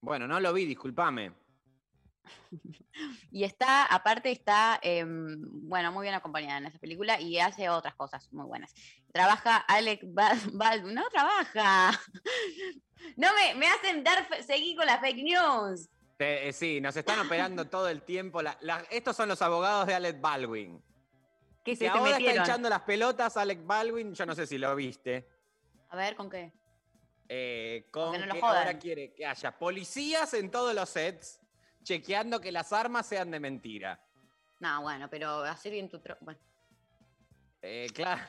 Bueno, 0.00 0.26
no 0.28 0.38
lo 0.40 0.52
vi, 0.52 0.64
discúlpame. 0.66 1.32
Y 3.32 3.44
está, 3.44 3.86
aparte 3.86 4.30
está, 4.30 4.78
em, 4.82 5.38
bueno, 5.68 5.90
muy 5.92 6.02
bien 6.02 6.14
acompañada 6.14 6.58
en 6.58 6.66
esa 6.66 6.78
película 6.78 7.18
y 7.20 7.38
hace 7.38 7.68
otras 7.70 7.94
cosas 7.94 8.30
muy 8.32 8.44
buenas. 8.44 8.74
Trabaja 9.12 9.56
Alec 9.56 10.02
Bal- 10.04 10.50
Baldwin, 10.52 10.94
no 10.94 11.08
trabaja. 11.10 11.98
No 13.16 13.28
me, 13.34 13.54
me 13.56 13.66
hacen 13.66 14.04
dar, 14.04 14.28
seguir 14.44 14.76
con 14.76 14.86
las 14.86 15.00
fake 15.00 15.24
news. 15.24 15.88
Te- 16.16 16.48
eh, 16.48 16.52
sí, 16.52 16.80
nos 16.80 16.96
están 16.96 17.18
operando 17.18 17.64
todo 17.64 17.88
el 17.88 18.02
tiempo. 18.02 18.40
la- 18.42 18.56
la- 18.60 18.86
estos 18.90 19.16
son 19.16 19.28
los 19.28 19.42
abogados 19.42 19.88
de 19.88 19.94
Alec 19.94 20.20
Baldwin. 20.20 20.80
¿Qué 21.64 21.72
Que 21.72 21.76
se 21.76 21.84
te 21.86 21.88
ahora 21.90 22.16
está 22.18 22.42
echando 22.44 22.68
las 22.68 22.82
pelotas 22.82 23.36
Alec 23.36 23.66
Baldwin, 23.66 24.14
yo 24.14 24.24
no 24.24 24.36
sé 24.36 24.46
si 24.46 24.56
lo 24.56 24.76
viste. 24.76 25.28
A 25.88 25.96
ver, 25.96 26.14
¿con 26.14 26.30
qué? 26.30 26.52
eh, 27.28 27.88
con 27.90 28.12
Que 28.12 28.18
no 28.20 28.26
lo 28.26 28.34
que 28.34 28.40
jodan. 28.40 28.56
ahora 28.58 28.78
quiere 28.78 29.12
que 29.14 29.26
haya 29.26 29.58
policías 29.58 30.32
en 30.34 30.50
todos 30.50 30.72
los 30.74 30.88
sets 30.88 31.40
chequeando 31.82 32.40
que 32.40 32.52
las 32.52 32.72
armas 32.72 33.06
sean 33.06 33.30
de 33.30 33.40
mentira. 33.40 34.00
No, 34.60 34.82
bueno, 34.82 35.08
pero 35.10 35.40
hacer 35.42 35.72
bien 35.72 35.88
tu 35.88 35.98
trabajo. 36.00 36.24
Bueno, 36.24 36.40
Eh, 37.62 37.86
claro. 37.94 38.22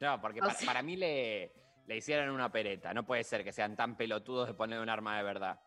No, 0.00 0.20
porque 0.20 0.40
para, 0.40 0.54
sea- 0.54 0.66
para 0.66 0.82
mí 0.82 0.96
le, 0.96 1.52
le 1.86 1.96
hicieron 1.96 2.30
una 2.30 2.50
pereta. 2.50 2.92
No 2.94 3.04
puede 3.06 3.24
ser 3.24 3.44
que 3.44 3.52
sean 3.52 3.76
tan 3.76 3.96
pelotudos 3.96 4.48
de 4.48 4.54
poner 4.54 4.80
un 4.80 4.88
arma 4.88 5.16
de 5.18 5.22
verdad. 5.22 5.60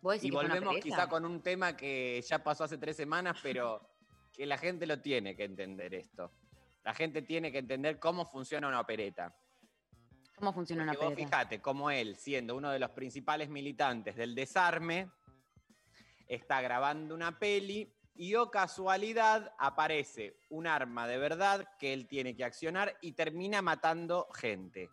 ¿vos 0.00 0.14
decís 0.14 0.28
Y 0.28 0.30
volvemos 0.32 0.76
quizá 0.78 1.08
con 1.08 1.24
un 1.24 1.40
tema 1.42 1.76
que 1.76 2.20
ya 2.22 2.42
pasó 2.42 2.64
hace 2.64 2.78
tres 2.78 2.96
semanas, 2.96 3.36
pero 3.42 3.88
que 4.32 4.46
la 4.46 4.58
gente 4.58 4.86
lo 4.86 5.00
tiene 5.00 5.36
que 5.36 5.44
entender 5.44 5.94
esto. 5.94 6.32
La 6.84 6.94
gente 6.94 7.22
tiene 7.22 7.52
que 7.52 7.58
entender 7.58 7.98
cómo 8.00 8.26
funciona 8.26 8.66
una 8.66 8.80
opereta. 8.80 9.32
¿Cómo 10.36 10.52
funciona 10.52 10.82
una 10.82 10.92
Porque 10.94 11.06
vos 11.06 11.14
fíjate 11.14 11.60
cómo 11.60 11.90
él, 11.90 12.16
siendo 12.16 12.56
uno 12.56 12.70
de 12.70 12.80
los 12.80 12.90
principales 12.90 13.48
militantes 13.48 14.16
del 14.16 14.34
desarme, 14.34 15.08
está 16.28 16.60
grabando 16.60 17.14
una 17.14 17.38
peli 17.38 17.92
y, 18.14 18.34
o 18.34 18.50
casualidad, 18.50 19.54
aparece 19.58 20.36
un 20.50 20.66
arma 20.66 21.06
de 21.08 21.18
verdad 21.18 21.66
que 21.78 21.92
él 21.92 22.06
tiene 22.06 22.36
que 22.36 22.44
accionar 22.44 22.96
y 23.00 23.12
termina 23.12 23.62
matando 23.62 24.28
gente. 24.34 24.90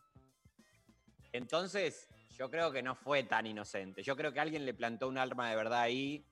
Entonces, 1.32 2.07
yo 2.38 2.49
creo 2.49 2.71
que 2.71 2.82
no 2.82 2.95
fue 2.95 3.23
tan 3.23 3.45
inocente. 3.45 4.01
Yo 4.03 4.15
creo 4.15 4.34
que 4.34 4.39
alguien 4.39 4.65
le 4.65 4.73
plantó 4.73 5.07
un 5.07 5.17
arma 5.17 5.49
de 5.49 5.55
verdad 5.55 5.82
ahí, 5.82 6.25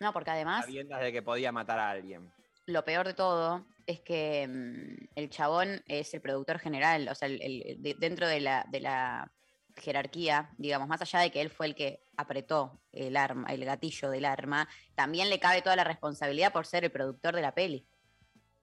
No, 0.00 0.12
porque 0.12 0.30
además 0.30 0.64
sabiendas 0.64 1.00
de 1.00 1.12
que 1.12 1.22
podía 1.22 1.52
matar 1.52 1.78
a 1.78 1.90
alguien. 1.90 2.32
lo 2.66 2.84
peor 2.84 3.06
de 3.06 3.14
todo 3.14 3.66
es 3.86 4.00
que 4.00 4.46
mm, 4.48 5.08
el 5.16 5.30
chabón 5.30 5.82
es 5.86 6.12
el 6.14 6.20
productor 6.20 6.58
general, 6.58 7.08
o 7.08 7.14
sea, 7.14 7.28
el- 7.28 7.40
el- 7.42 7.82
de- 7.82 7.94
dentro 7.98 8.26
de 8.28 8.40
la, 8.40 8.64
de 8.68 8.80
la 8.80 9.32
jerarquía, 9.76 10.50
digamos, 10.58 10.88
más 10.88 11.02
allá 11.02 11.20
de 11.20 11.30
que 11.30 11.40
él 11.40 11.50
fue 11.50 11.66
el 11.66 11.74
que 11.74 12.02
apretó 12.16 12.80
el 12.92 13.16
arma, 13.16 13.48
el 13.48 13.64
gatillo 13.64 14.10
del 14.10 14.24
arma, 14.24 14.68
también 14.94 15.30
le 15.30 15.40
cabe 15.40 15.62
toda 15.62 15.76
la 15.76 15.84
responsabilidad 15.84 16.52
por 16.52 16.66
ser 16.66 16.84
el 16.84 16.92
productor 16.92 17.34
de 17.34 17.42
la 17.42 17.54
peli. 17.54 17.86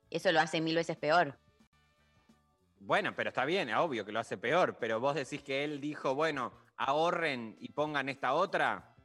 Eso 0.10 0.32
lo 0.32 0.40
hace 0.40 0.62
mil 0.62 0.76
veces 0.76 0.98
peor. 0.98 1.40
Bueno, 2.80 3.14
pero 3.16 3.30
está 3.30 3.46
bien, 3.46 3.74
obvio 3.74 4.06
que 4.06 4.12
lo 4.12 4.20
hace 4.20 4.38
peor, 4.38 4.78
pero 4.80 5.00
vos 5.00 5.16
decís 5.16 5.44
que 5.44 5.64
él 5.64 5.82
dijo, 5.82 6.16
bueno, 6.16 6.54
ahorren 6.78 7.56
y 7.60 7.72
pongan 7.74 8.10
esta 8.10 8.34
otra. 8.34 8.96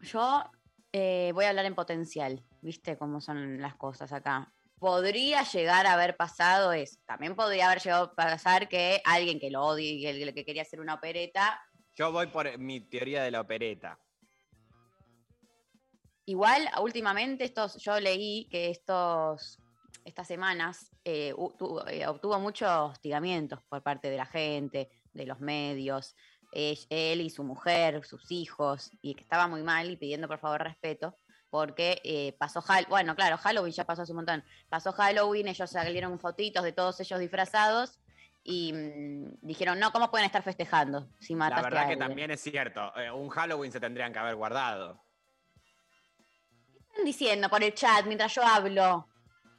Yo 0.00 0.50
eh, 0.92 1.32
voy 1.34 1.44
a 1.44 1.50
hablar 1.50 1.66
en 1.66 1.74
potencial, 1.74 2.42
¿viste 2.62 2.96
cómo 2.96 3.20
son 3.20 3.60
las 3.60 3.74
cosas 3.74 4.12
acá? 4.12 4.52
Podría 4.84 5.44
llegar 5.44 5.86
a 5.86 5.94
haber 5.94 6.14
pasado 6.14 6.74
eso. 6.74 7.00
También 7.06 7.34
podría 7.34 7.68
haber 7.68 7.80
llegado 7.80 8.04
a 8.04 8.14
pasar 8.14 8.68
que 8.68 9.00
alguien 9.06 9.40
que 9.40 9.50
lo 9.50 9.64
odie 9.64 9.92
y 9.92 10.02
que, 10.02 10.34
que 10.34 10.44
quería 10.44 10.60
hacer 10.60 10.78
una 10.78 10.92
opereta. 10.92 11.58
Yo 11.94 12.12
voy 12.12 12.26
por 12.26 12.58
mi 12.58 12.82
teoría 12.82 13.22
de 13.22 13.30
la 13.30 13.40
opereta. 13.40 13.98
Igual, 16.26 16.68
últimamente, 16.82 17.44
estos, 17.44 17.78
yo 17.78 17.98
leí 17.98 18.46
que 18.50 18.68
estos, 18.68 19.58
estas 20.04 20.26
semanas 20.26 20.92
eh, 21.02 21.32
eh, 21.88 22.06
obtuvo 22.06 22.38
muchos 22.38 22.68
hostigamientos 22.68 23.60
por 23.70 23.82
parte 23.82 24.10
de 24.10 24.18
la 24.18 24.26
gente, 24.26 24.90
de 25.14 25.24
los 25.24 25.40
medios, 25.40 26.14
eh, 26.52 26.78
él 26.90 27.22
y 27.22 27.30
su 27.30 27.42
mujer, 27.42 28.04
sus 28.04 28.30
hijos, 28.30 28.90
y 29.00 29.14
que 29.14 29.22
estaba 29.22 29.48
muy 29.48 29.62
mal 29.62 29.90
y 29.90 29.96
pidiendo 29.96 30.28
por 30.28 30.40
favor 30.40 30.62
respeto, 30.62 31.16
porque 31.58 32.00
eh, 32.02 32.34
pasó 32.36 32.60
Halloween, 32.60 32.88
bueno, 32.90 33.14
claro, 33.14 33.36
Halloween 33.38 33.72
ya 33.72 33.84
pasó 33.84 34.02
hace 34.02 34.10
un 34.10 34.16
montón, 34.16 34.42
pasó 34.68 34.90
Halloween, 34.90 35.46
ellos 35.46 35.70
salieron 35.70 36.18
fotitos 36.18 36.64
de 36.64 36.72
todos 36.72 36.98
ellos 36.98 37.20
disfrazados 37.20 38.00
y 38.42 38.72
mm, 38.72 39.36
dijeron, 39.40 39.78
no, 39.78 39.92
¿cómo 39.92 40.10
pueden 40.10 40.26
estar 40.26 40.42
festejando 40.42 41.08
si 41.20 41.36
La 41.36 41.46
a 41.46 41.62
verdad 41.62 41.70
que 41.70 41.78
alguien?". 41.92 41.98
también 42.00 42.32
es 42.32 42.40
cierto. 42.40 42.92
eh, 42.98 43.08
un 43.12 43.28
Halloween 43.28 43.70
se 43.70 43.78
tendrían 43.78 44.12
que 44.12 44.18
haber 44.18 44.34
guardado. 44.34 45.00
están 46.90 47.04
diciendo 47.04 47.48
por 47.48 47.62
el 47.62 47.72
chat 47.72 48.04
mientras 48.06 48.34
yo 48.34 48.42
hablo? 48.44 49.06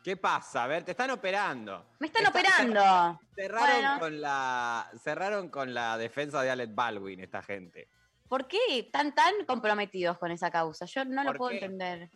¿Qué 0.03 0.17
pasa? 0.17 0.65
A 0.65 0.67
ver, 0.67 0.83
te 0.83 0.91
están 0.91 1.11
operando. 1.11 1.91
Me 1.99 2.07
están 2.07 2.25
Está- 2.25 2.37
operando. 2.37 3.21
Cerraron, 3.37 3.69
Bueno. 3.71 3.99
con 4.01 4.19
la, 4.21 4.91
cerraron 5.01 5.47
con 5.49 5.73
la 5.73 5.97
defensa 5.97 6.41
de 6.41 6.51
Alec 6.51 6.75
Baldwin 6.75 7.21
esta 7.21 7.41
gente. 7.41 7.87
¿Por 8.28 8.47
qué 8.47 8.57
están 8.69 9.13
tan 9.13 9.45
comprometidos 9.45 10.17
con 10.17 10.32
esa 10.32 10.49
causa? 10.51 10.86
Yo 10.86 11.05
no 11.05 11.23
lo 11.23 11.32
¿Por 11.32 11.38
puedo 11.38 11.51
qué? 11.51 11.65
entender. 11.65 12.09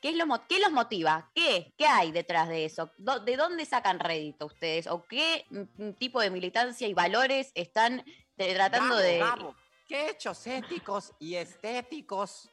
¿Qué, 0.00 0.10
es 0.10 0.16
lo, 0.16 0.26
¿Qué 0.46 0.60
los 0.60 0.70
motiva? 0.70 1.30
¿Qué? 1.34 1.72
¿Qué 1.76 1.86
hay 1.86 2.12
detrás 2.12 2.48
de 2.48 2.64
eso? 2.64 2.92
¿De 2.96 3.36
dónde 3.36 3.64
sacan 3.64 3.98
rédito 3.98 4.46
ustedes? 4.46 4.86
¿O 4.86 5.04
qué 5.04 5.44
mm, 5.50 5.90
tipo 5.98 6.20
de 6.20 6.30
militancia 6.30 6.86
y 6.86 6.94
valores 6.94 7.50
están 7.54 8.04
tratando 8.36 8.94
Vamos, 8.94 9.02
de... 9.02 9.18
vamos. 9.20 9.56
¿Qué 9.88 10.10
hechos 10.10 10.46
éticos 10.46 11.12
y 11.18 11.34
estéticos? 11.34 12.50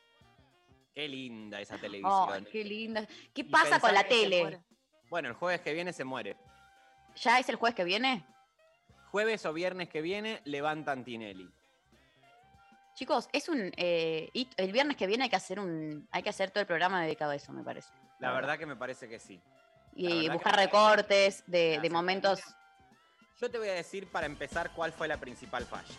Qué 0.93 1.07
linda 1.07 1.59
esa 1.59 1.77
televisión. 1.77 2.47
Qué 2.49 2.63
linda. 2.63 3.05
¿Qué 3.33 3.41
Y 3.41 3.43
pasa 3.43 3.79
con 3.79 3.93
la 3.93 4.07
tele? 4.07 4.61
Bueno, 5.09 5.27
el 5.27 5.35
jueves 5.35 5.59
que 5.61 5.73
viene 5.73 5.91
se 5.91 6.05
muere. 6.05 6.37
¿Ya 7.17 7.37
es 7.39 7.49
el 7.49 7.57
jueves 7.57 7.75
que 7.75 7.83
viene? 7.83 8.25
Jueves 9.11 9.45
o 9.45 9.53
viernes 9.53 9.89
que 9.89 10.01
viene 10.01 10.41
levantan 10.45 11.03
Tinelli. 11.03 11.51
Chicos, 12.95 13.27
es 13.33 13.49
un 13.49 13.71
eh, 13.77 14.29
hito. 14.33 14.55
el 14.57 14.71
viernes 14.71 14.95
que 14.97 15.05
viene 15.05 15.25
hay 15.25 15.29
que 15.29 15.35
hacer 15.35 15.59
un 15.59 16.07
hay 16.11 16.23
que 16.23 16.29
hacer 16.29 16.49
todo 16.51 16.61
el 16.61 16.65
programa 16.67 17.01
dedicado 17.03 17.31
a 17.31 17.35
eso, 17.35 17.51
me 17.51 17.61
parece. 17.63 17.89
La 18.19 18.31
verdad 18.31 18.57
que 18.57 18.65
me 18.65 18.75
parece 18.77 19.07
que 19.09 19.19
sí. 19.19 19.41
Y 19.93 20.29
buscar 20.29 20.55
recortes 20.55 21.43
de, 21.47 21.79
de 21.81 21.89
momentos. 21.89 22.41
Yo 23.39 23.51
te 23.51 23.57
voy 23.57 23.67
a 23.67 23.73
decir 23.73 24.07
para 24.09 24.25
empezar 24.25 24.71
cuál 24.73 24.93
fue 24.93 25.07
la 25.09 25.17
principal 25.17 25.65
falla. 25.65 25.93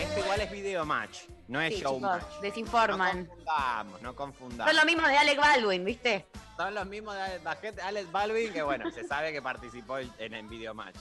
Esto 0.00 0.20
igual 0.20 0.40
es 0.40 0.50
video 0.50 0.84
match, 0.84 1.20
no 1.48 1.60
es 1.60 1.74
Sí, 1.74 1.80
show 1.82 1.96
chicos, 1.96 2.10
match. 2.22 2.40
desinforman. 2.42 3.20
No 3.20 3.26
confundamos, 3.28 4.02
no 4.02 4.16
confundamos. 4.16 4.72
Son 4.74 4.76
lo 4.80 4.86
mismo 4.92 5.06
de 5.08 5.16
Alec 5.16 5.38
Baldwin, 5.38 5.84
¿viste? 5.84 6.26
Son 6.56 6.74
los 6.74 6.86
mismos 6.86 7.14
de 7.14 7.20
Ale- 7.22 7.40
la 7.44 7.54
gente- 7.56 7.82
Alex 7.82 8.10
Baldwin, 8.10 8.52
que 8.52 8.62
bueno, 8.62 8.90
se 8.90 9.04
sabe 9.06 9.32
que 9.32 9.40
participó 9.42 9.98
en 9.98 10.34
el 10.34 10.46
video 10.48 10.74
match. 10.74 10.96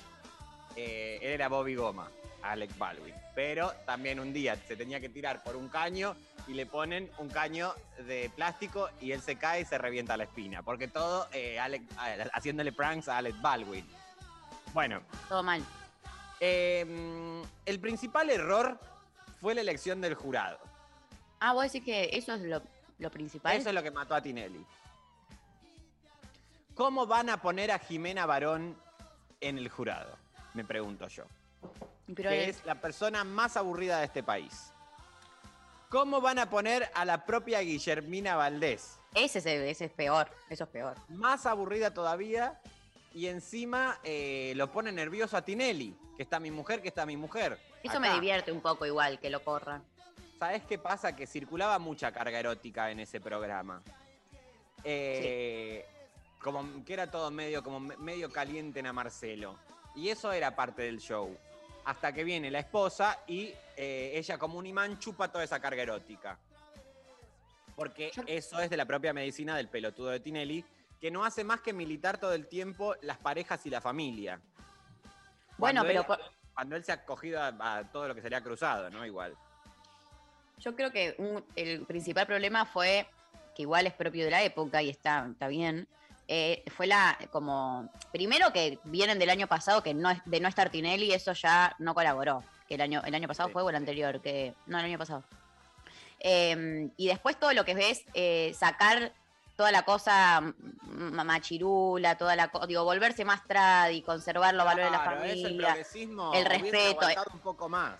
Eh, 0.75 1.19
él 1.21 1.31
era 1.31 1.47
Bobby 1.47 1.75
Goma, 1.75 2.09
Alex 2.41 2.77
Baldwin. 2.77 3.15
Pero 3.33 3.71
también 3.85 4.19
un 4.19 4.31
día 4.33 4.55
se 4.67 4.75
tenía 4.75 4.99
que 4.99 5.09
tirar 5.09 5.43
por 5.43 5.55
un 5.55 5.69
caño 5.69 6.15
y 6.47 6.53
le 6.53 6.65
ponen 6.65 7.09
un 7.17 7.29
caño 7.29 7.73
de 8.07 8.29
plástico 8.35 8.89
y 9.01 9.11
él 9.11 9.21
se 9.21 9.35
cae 9.37 9.61
y 9.61 9.65
se 9.65 9.77
revienta 9.77 10.15
la 10.17 10.23
espina. 10.25 10.61
Porque 10.63 10.87
todo 10.87 11.27
eh, 11.33 11.57
Alec- 11.59 11.87
eh, 12.05 12.29
haciéndole 12.33 12.71
pranks 12.71 13.07
a 13.09 13.17
Alex 13.17 13.41
Baldwin. 13.41 13.85
Bueno, 14.73 15.01
Todo 15.29 15.41
mal. 15.43 15.63
eh, 16.39 17.41
el 17.65 17.79
principal 17.79 18.29
error 18.29 18.77
fue 19.41 19.55
la 19.55 19.61
elección 19.61 20.01
del 20.01 20.15
jurado. 20.15 20.59
Ah, 21.39 21.53
vos 21.53 21.63
decís 21.63 21.83
que 21.83 22.09
eso 22.13 22.33
es 22.33 22.41
lo, 22.41 22.61
lo 22.99 23.11
principal. 23.11 23.55
Eso 23.55 23.69
es 23.69 23.75
lo 23.75 23.83
que 23.83 23.91
mató 23.91 24.15
a 24.15 24.21
Tinelli. 24.21 24.65
¿Cómo 26.73 27.05
van 27.05 27.29
a 27.29 27.41
poner 27.41 27.71
a 27.71 27.79
Jimena 27.79 28.25
Barón 28.25 28.77
en 29.39 29.57
el 29.57 29.69
jurado? 29.69 30.17
Me 30.55 30.63
pregunto 30.63 31.07
yo. 31.07 31.25
Pero 32.15 32.29
que 32.29 32.49
es 32.49 32.65
la 32.65 32.75
persona 32.75 33.23
más 33.23 33.57
aburrida 33.57 33.99
de 33.99 34.05
este 34.05 34.23
país. 34.23 34.71
¿Cómo 35.89 36.19
van 36.21 36.39
a 36.39 36.49
poner 36.49 36.89
a 36.93 37.05
la 37.05 37.25
propia 37.25 37.59
Guillermina 37.61 38.35
Valdés? 38.35 38.97
ese, 39.13 39.39
es, 39.39 39.45
ese 39.47 39.85
es 39.85 39.91
peor. 39.91 40.27
Eso 40.49 40.63
es 40.65 40.69
peor. 40.69 40.95
Más 41.09 41.45
aburrida 41.45 41.93
todavía. 41.93 42.59
Y 43.13 43.27
encima 43.27 43.97
eh, 44.03 44.53
lo 44.55 44.71
pone 44.71 44.91
nervioso 44.91 45.37
a 45.37 45.41
Tinelli. 45.43 45.95
Que 46.17 46.23
está 46.23 46.39
mi 46.39 46.51
mujer, 46.51 46.81
que 46.81 46.87
está 46.89 47.05
mi 47.05 47.15
mujer. 47.17 47.59
Eso 47.83 47.99
me 47.99 48.11
divierte 48.13 48.51
un 48.51 48.61
poco 48.61 48.85
igual 48.85 49.19
que 49.19 49.29
lo 49.29 49.43
corran. 49.43 49.83
¿Sabes 50.39 50.63
qué 50.63 50.77
pasa? 50.77 51.15
Que 51.15 51.27
circulaba 51.27 51.79
mucha 51.79 52.11
carga 52.11 52.39
erótica 52.39 52.91
en 52.91 52.99
ese 52.99 53.19
programa. 53.21 53.81
Eh, 54.83 55.85
Como 56.41 56.83
que 56.85 56.93
era 56.93 57.09
todo 57.09 57.31
medio, 57.31 57.63
como 57.63 57.79
me- 57.79 57.97
medio 57.97 58.29
caliente 58.31 58.79
en 58.79 58.87
a 58.87 58.93
Marcelo. 58.93 59.57
Y 59.95 60.09
eso 60.09 60.31
era 60.31 60.55
parte 60.55 60.83
del 60.83 60.99
show. 60.99 61.35
Hasta 61.85 62.11
que 62.13 62.23
viene 62.23 62.49
la 62.51 62.59
esposa 62.59 63.19
y 63.27 63.53
eh, 63.77 64.11
ella 64.15 64.37
como 64.37 64.57
un 64.57 64.65
imán 64.65 64.99
chupa 64.99 65.31
toda 65.31 65.43
esa 65.43 65.59
carga 65.59 65.83
erótica. 65.83 66.37
Porque 67.75 68.11
eso 68.27 68.59
es 68.59 68.69
de 68.69 68.77
la 68.77 68.85
propia 68.85 69.13
medicina 69.13 69.55
del 69.57 69.67
pelotudo 69.67 70.09
de 70.09 70.19
Tinelli, 70.19 70.63
que 70.99 71.11
no 71.11 71.23
hace 71.25 71.43
más 71.43 71.61
que 71.61 71.73
militar 71.73 72.17
todo 72.17 72.33
el 72.33 72.47
tiempo 72.47 72.95
las 73.01 73.17
parejas 73.17 73.65
y 73.65 73.69
la 73.69 73.81
familia. 73.81 74.39
Bueno, 75.57 75.81
Cuando 75.81 76.03
pero 76.05 76.23
él- 76.23 76.31
cuando 76.53 76.75
él 76.77 76.83
se 76.85 76.91
ha 76.93 77.03
cogido 77.05 77.41
a, 77.41 77.47
a 77.77 77.83
todo 77.91 78.07
lo 78.07 78.15
que 78.15 78.21
sería 78.21 78.41
cruzado, 78.41 78.89
¿no? 78.89 79.05
Igual. 79.05 79.35
Yo 80.59 80.73
creo 80.75 80.89
que 80.91 81.15
un- 81.17 81.43
el 81.57 81.85
principal 81.85 82.25
problema 82.25 82.65
fue, 82.65 83.07
que 83.53 83.63
igual 83.63 83.87
es 83.87 83.93
propio 83.93 84.23
de 84.23 84.31
la 84.31 84.41
época 84.41 84.81
y 84.81 84.89
está, 84.89 85.27
está 85.29 85.47
bien, 85.49 85.85
eh, 86.27 86.63
fue 86.75 86.87
la, 86.87 87.17
como, 87.31 87.89
primero 88.11 88.51
que 88.51 88.79
vienen 88.83 89.19
del 89.19 89.29
año 89.29 89.47
pasado, 89.47 89.83
que 89.83 89.93
no 89.93 90.09
es, 90.09 90.19
de 90.25 90.39
no 90.39 90.47
estar 90.47 90.69
Tinelli, 90.69 91.13
eso 91.13 91.33
ya 91.33 91.75
no 91.79 91.93
colaboró. 91.93 92.43
Que 92.67 92.75
el 92.75 92.81
año, 92.81 93.01
el 93.05 93.13
año 93.13 93.27
pasado 93.27 93.49
Sí. 93.49 93.53
fue 93.53 93.61
o 93.61 93.69
el 93.69 93.75
anterior, 93.75 94.21
que, 94.21 94.53
no, 94.65 94.79
el 94.79 94.85
año 94.85 94.97
pasado. 94.97 95.23
Eh, 96.19 96.89
y 96.97 97.07
después 97.07 97.39
todo 97.39 97.53
lo 97.53 97.63
que 97.65 97.75
ves, 97.75 98.03
eh, 98.15 98.55
sacar 98.57 99.13
toda 99.55 99.71
la 99.71 99.83
cosa 99.83 100.41
machirula, 100.83 102.17
toda 102.17 102.35
la 102.35 102.51
digo, 102.67 102.83
volverse 102.83 103.23
más 103.25 103.45
trad 103.47 103.89
y 103.89 104.01
conservar 104.01 104.53
los 104.53 104.65
valores 104.65 104.85
de 104.85 104.91
la 104.91 105.03
eso, 105.03 105.11
el 105.11 105.41
familia, 105.43 105.67
progresismo 105.67 106.33
el 106.33 106.45
respeto. 106.45 107.01
aguantado 107.01 107.31
un 107.33 107.39
poco 107.39 107.69
más. 107.69 107.93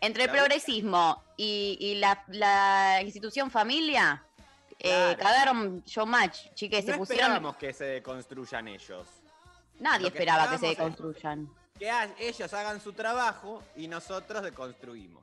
Entre 0.00 0.24
el 0.24 0.30
progresismo 0.30 1.22
y, 1.36 1.76
y 1.80 1.94
la, 1.96 2.24
la 2.28 3.00
institución 3.02 3.50
familia, 3.50 4.24
eh, 4.84 5.14
Claro. 5.16 5.18
cagaron 5.18 5.84
showmatch, 5.84 6.52
chiques, 6.54 6.84
se 6.84 6.92
no 6.92 6.98
pusieron. 6.98 7.22
esperábamos 7.24 7.56
que 7.56 7.72
se 7.72 7.84
deconstruyan 7.84 8.68
ellos. 8.68 9.06
Nadie 9.80 10.10
que 10.10 10.18
esperaba 10.18 10.50
que 10.50 10.58
se 10.58 10.66
deconstruyan. 10.66 11.48
Que 11.78 11.90
ellos 12.18 12.52
hagan 12.52 12.80
su 12.80 12.92
trabajo 12.92 13.62
y 13.76 13.88
nosotros 13.88 14.42
deconstruimos. 14.42 15.22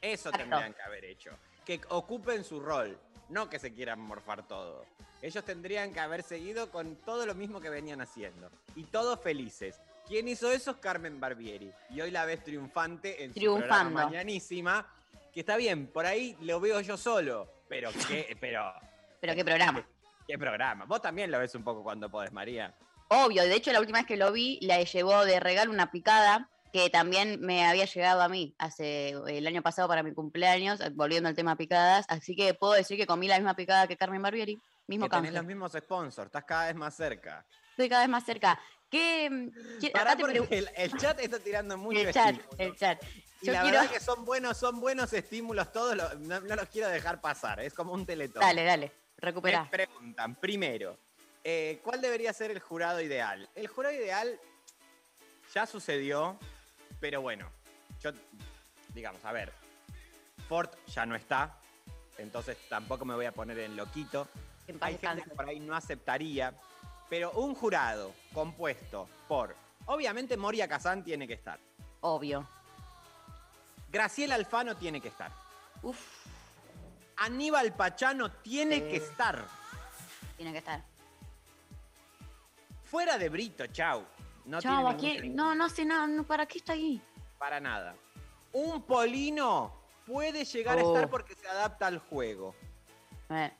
Eso 0.00 0.30
tendrían 0.32 0.74
que 0.74 0.82
haber 0.82 1.04
hecho. 1.04 1.30
Que 1.64 1.80
ocupen 1.90 2.44
su 2.44 2.60
rol, 2.60 2.98
no 3.28 3.48
que 3.48 3.58
se 3.58 3.72
quieran 3.72 4.00
morfar 4.00 4.46
todo. 4.46 4.84
Ellos 5.22 5.44
tendrían 5.44 5.92
que 5.92 6.00
haber 6.00 6.24
seguido 6.24 6.70
con 6.70 6.96
todo 6.96 7.24
lo 7.26 7.34
mismo 7.34 7.60
que 7.60 7.70
venían 7.70 8.00
haciendo. 8.00 8.50
Y 8.74 8.84
todos 8.84 9.20
felices. 9.20 9.78
¿Quién 10.08 10.26
hizo 10.26 10.50
eso? 10.50 10.80
Carmen 10.80 11.20
Barbieri. 11.20 11.72
Y 11.90 12.00
hoy 12.00 12.10
la 12.10 12.24
ves 12.24 12.42
triunfante 12.42 13.22
en 13.22 13.32
su 13.32 13.40
programa 13.40 14.06
mañanísima. 14.06 14.84
Que 15.32 15.40
está 15.40 15.56
bien, 15.56 15.86
por 15.86 16.04
ahí 16.04 16.36
lo 16.40 16.58
veo 16.60 16.80
yo 16.80 16.96
solo. 16.96 17.48
Pero 17.72 17.90
qué, 18.06 18.36
pero, 18.38 18.70
Pero 19.18 19.34
qué 19.34 19.44
programa. 19.44 19.86
qué 20.28 20.38
programa. 20.38 20.84
Vos 20.84 21.00
también 21.00 21.30
lo 21.30 21.38
ves 21.38 21.54
un 21.54 21.64
poco 21.64 21.82
cuando 21.82 22.10
podés, 22.10 22.30
María. 22.30 22.74
Obvio, 23.08 23.44
de 23.44 23.54
hecho 23.54 23.72
la 23.72 23.80
última 23.80 23.98
vez 23.98 24.06
que 24.06 24.18
lo 24.18 24.30
vi, 24.30 24.58
le 24.60 24.84
llevó 24.84 25.24
de 25.24 25.40
regalo 25.40 25.72
una 25.72 25.90
picada 25.90 26.50
que 26.72 26.90
también 26.90 27.40
me 27.40 27.66
había 27.66 27.86
llegado 27.86 28.22
a 28.22 28.28
mí 28.28 28.54
hace 28.58 29.10
el 29.10 29.46
año 29.46 29.62
pasado 29.62 29.88
para 29.88 30.02
mi 30.02 30.12
cumpleaños, 30.12 30.80
eh, 30.80 30.90
volviendo 30.94 31.30
al 31.30 31.34
tema 31.34 31.56
picadas, 31.56 32.04
así 32.08 32.34
que 32.36 32.54
puedo 32.54 32.74
decir 32.74 32.98
que 32.98 33.06
comí 33.06 33.26
la 33.26 33.36
misma 33.36 33.54
picada 33.54 33.86
que 33.86 33.96
Carmen 33.96 34.22
Barbieri, 34.22 34.60
mismo 34.86 35.08
que 35.08 35.16
tenés 35.16 35.32
los 35.32 35.44
mismos 35.44 35.72
sponsors, 35.72 36.26
estás 36.26 36.44
cada 36.44 36.66
vez 36.66 36.74
más 36.74 36.94
cerca. 36.94 37.46
Estoy 37.70 37.88
cada 37.88 38.02
vez 38.02 38.10
más 38.10 38.24
cerca. 38.24 38.58
¿Qué, 38.92 39.30
mm, 39.30 39.80
qué- 39.80 39.90
Pará 39.90 40.14
te 40.14 40.20
porque 40.22 40.46
el, 40.50 40.68
el 40.76 40.96
chat 40.98 41.18
está 41.18 41.38
tirando 41.40 41.78
mucho 41.78 41.98
el 41.98 42.12
chat, 42.12 42.34
estímulo. 42.36 42.56
el 42.58 42.76
chat. 42.76 43.02
Y 43.40 43.46
Yo 43.46 43.52
la 43.54 43.62
quiero... 43.62 43.78
verdad 43.78 43.90
que 43.90 44.00
son 44.00 44.24
buenos, 44.26 44.58
son 44.58 44.80
buenos 44.80 45.10
estímulos 45.14 45.72
todos, 45.72 45.96
no, 46.20 46.40
no 46.40 46.54
los 46.56 46.68
quiero 46.68 46.88
dejar 46.88 47.22
pasar, 47.22 47.58
es 47.60 47.72
como 47.72 47.94
un 47.94 48.04
teletón. 48.04 48.42
Dale, 48.42 48.64
dale, 48.64 48.92
Me 49.16 49.26
recupera. 49.28 49.66
preguntan, 49.70 50.34
primero, 50.34 50.98
eh, 51.42 51.80
¿cuál 51.82 52.02
debería 52.02 52.34
ser 52.34 52.50
el 52.50 52.60
jurado 52.60 53.00
ideal? 53.00 53.48
El 53.54 53.66
jurado 53.66 53.94
ideal 53.94 54.38
ya 55.54 55.66
sucedió, 55.66 56.38
pero 57.00 57.22
bueno, 57.22 57.50
yo, 57.98 58.10
digamos, 58.92 59.24
a 59.24 59.32
ver, 59.32 59.54
Ford 60.50 60.68
ya 60.88 61.06
no 61.06 61.16
está, 61.16 61.56
entonces 62.18 62.58
tampoco 62.68 63.06
me 63.06 63.14
voy 63.14 63.24
a 63.24 63.32
poner 63.32 63.58
en 63.60 63.74
loquito. 63.74 64.28
En 64.66 64.76
Hay 64.82 64.98
gente 64.98 65.22
que 65.22 65.30
por 65.30 65.48
ahí 65.48 65.58
no 65.60 65.74
aceptaría, 65.74 66.54
pero 67.12 67.30
un 67.32 67.54
jurado 67.54 68.14
compuesto 68.32 69.06
por, 69.28 69.54
obviamente 69.84 70.34
Moria 70.38 70.66
Kazán 70.66 71.04
tiene 71.04 71.28
que 71.28 71.34
estar, 71.34 71.60
Obvio. 72.00 72.48
Graciela 73.90 74.34
Alfano 74.34 74.78
tiene 74.78 74.98
que 74.98 75.08
estar, 75.08 75.30
Uf, 75.82 75.98
Aníbal 77.18 77.74
Pachano 77.74 78.30
tiene 78.32 78.76
Sí. 78.76 78.80
que 78.80 78.96
estar, 78.96 79.44
tiene 80.38 80.52
que 80.52 80.58
estar. 80.58 80.82
fuera 82.90 83.18
de 83.18 83.28
Brito, 83.28 83.66
chau. 83.66 84.06
No 84.46 84.62
Chau, 84.62 84.88
aquí, 84.88 85.28
no, 85.28 85.54
no 85.54 85.68
sé 85.68 85.84
nada, 85.84 86.06
no, 86.06 86.24
¿para 86.24 86.46
qué 86.46 86.58
está 86.58 86.72
ahí? 86.72 86.98
Para 87.38 87.60
nada. 87.60 87.94
Un 88.54 88.80
Polino 88.84 89.70
puede 90.06 90.46
llegar 90.46 90.78
a 90.78 90.82
Oh. 90.82 90.94
estar 90.94 91.10
porque 91.10 91.34
se 91.34 91.46
adapta 91.46 91.88
al 91.88 91.98
juego. 91.98 92.54
Eh, 93.28 93.52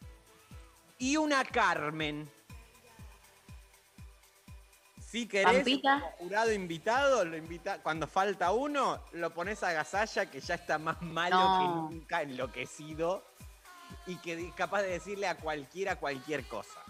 Y 0.98 1.18
una 1.18 1.44
Carmen. 1.44 2.30
Si 5.12 5.26
querés 5.28 5.52
Pampita. 5.56 6.00
como 6.00 6.12
jurado 6.12 6.52
invitado, 6.52 7.22
lo 7.26 7.36
invita 7.36 7.82
cuando 7.82 8.06
falta 8.06 8.50
uno, 8.52 8.98
lo 9.12 9.28
pones 9.34 9.62
a 9.62 9.70
Gasalla 9.70 10.30
que 10.30 10.40
ya 10.40 10.54
está 10.54 10.78
más 10.78 11.02
malo 11.02 11.36
No. 11.38 11.58
que 11.90 11.94
nunca, 11.96 12.22
enloquecido 12.22 13.22
y 14.06 14.16
que 14.16 14.36
di- 14.36 14.50
capaz 14.52 14.80
de 14.80 14.88
decirle 14.88 15.26
a 15.28 15.36
cualquiera 15.36 15.96
cualquier 15.96 16.44
cosa. 16.44 16.80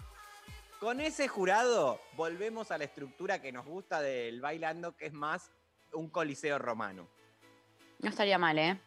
Con 0.79 1.01
ese 1.01 1.27
jurado 1.27 1.99
volvemos 2.15 2.71
a 2.71 2.77
la 2.77 2.85
estructura 2.85 3.41
que 3.41 3.51
nos 3.51 3.65
gusta 3.65 3.99
del 4.01 4.39
bailando, 4.39 4.95
que 4.95 5.07
es 5.07 5.13
más 5.13 5.51
un 5.91 6.09
coliseo 6.09 6.57
romano. 6.57 7.05
no 7.99 8.09
estaría 8.09 8.37
mal, 8.37 8.57
¿eh? 8.57 8.79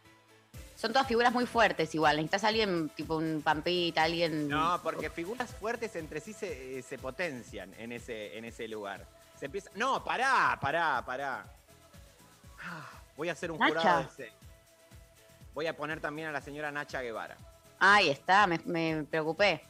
Son 0.76 0.92
todas 0.92 1.06
figuras 1.08 1.32
muy 1.34 1.44
fuertes 1.46 1.94
igual. 1.94 2.16
Necesitas 2.16 2.44
alguien 2.44 2.88
tipo 2.90 3.16
un 3.16 3.42
Pampita, 3.42 4.02
alguien... 4.04 4.48
No, 4.48 4.80
porque 4.82 5.10
figuras 5.10 5.54
fuertes 5.54 5.94
entre 5.96 6.20
sí 6.20 6.32
se, 6.32 6.78
eh, 6.78 6.82
se 6.82 6.96
potencian 6.98 7.72
en 7.78 7.92
ese, 7.92 8.36
en 8.38 8.46
ese 8.46 8.66
lugar. 8.68 9.06
Se 9.38 9.46
empieza. 9.46 9.70
No, 9.74 10.02
pará, 10.02 10.58
pará, 10.60 11.02
pará. 11.04 11.46
Ah, 12.62 12.88
Voy 13.16 13.28
a 13.28 13.32
hacer 13.32 13.50
un 13.50 13.58
Nacha. 13.58 13.78
jurado 13.80 14.00
de 14.00 14.06
ese. 14.24 14.32
Voy 15.54 15.66
a 15.66 15.76
poner 15.76 16.00
también 16.00 16.28
a 16.28 16.32
la 16.32 16.40
señora 16.40 16.70
Nacha 16.70 17.00
Guevara. 17.00 17.36
Ahí 17.78 18.08
está, 18.10 18.46
me, 18.46 18.58
me 18.64 19.04
preocupé. 19.04 19.62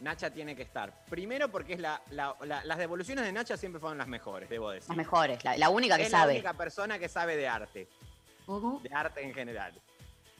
Nacha 0.00 0.30
tiene 0.30 0.54
que 0.54 0.62
estar. 0.62 0.92
Primero 1.10 1.48
porque 1.50 1.72
es 1.74 1.80
la, 1.80 2.00
la- 2.10 2.36
la- 2.44 2.64
las 2.64 2.78
devoluciones 2.78 3.24
de 3.24 3.32
Nacha 3.32 3.56
siempre 3.56 3.80
fueron 3.80 3.98
las 3.98 4.06
mejores, 4.06 4.48
debo 4.48 4.70
decir. 4.70 4.88
Las 4.88 4.96
mejores, 4.96 5.42
la, 5.44 5.56
la 5.56 5.68
única 5.70 5.96
que 5.96 6.04
es 6.04 6.10
sabe. 6.10 6.34
la 6.34 6.38
única 6.38 6.54
persona 6.54 6.98
que 6.98 7.08
sabe 7.08 7.36
de 7.36 7.48
arte. 7.48 7.88
De 8.82 8.90
arte 8.94 9.22
en 9.22 9.34
general. 9.34 9.74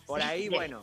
Por 0.06 0.20
Sí. 0.22 0.26
ahí, 0.28 0.48
bueno, 0.48 0.82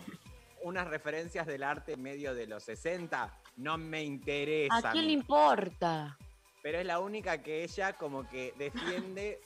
unas 0.64 0.88
referencias 0.88 1.48
del 1.48 1.64
arte 1.64 1.96
medio 1.96 2.36
de 2.36 2.48
los 2.48 2.64
60 2.64 3.34
no 3.58 3.78
me 3.78 4.04
interesa. 4.04 4.90
¿A 4.90 4.92
quién 4.92 5.06
le 5.08 5.14
importa? 5.14 6.18
Pero 6.66 6.80
es 6.80 6.86
la 6.88 7.00
única 7.00 7.44
que 7.44 7.64
ella 7.64 7.94
como 7.94 8.28
que 8.28 8.52
defiende. 8.58 9.40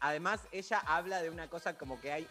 Además, 0.00 0.40
ella 0.50 0.78
habla 0.78 1.20
de 1.20 1.28
una 1.28 1.50
cosa 1.50 1.76
como 1.76 2.00
que 2.00 2.10
hay, 2.10 2.26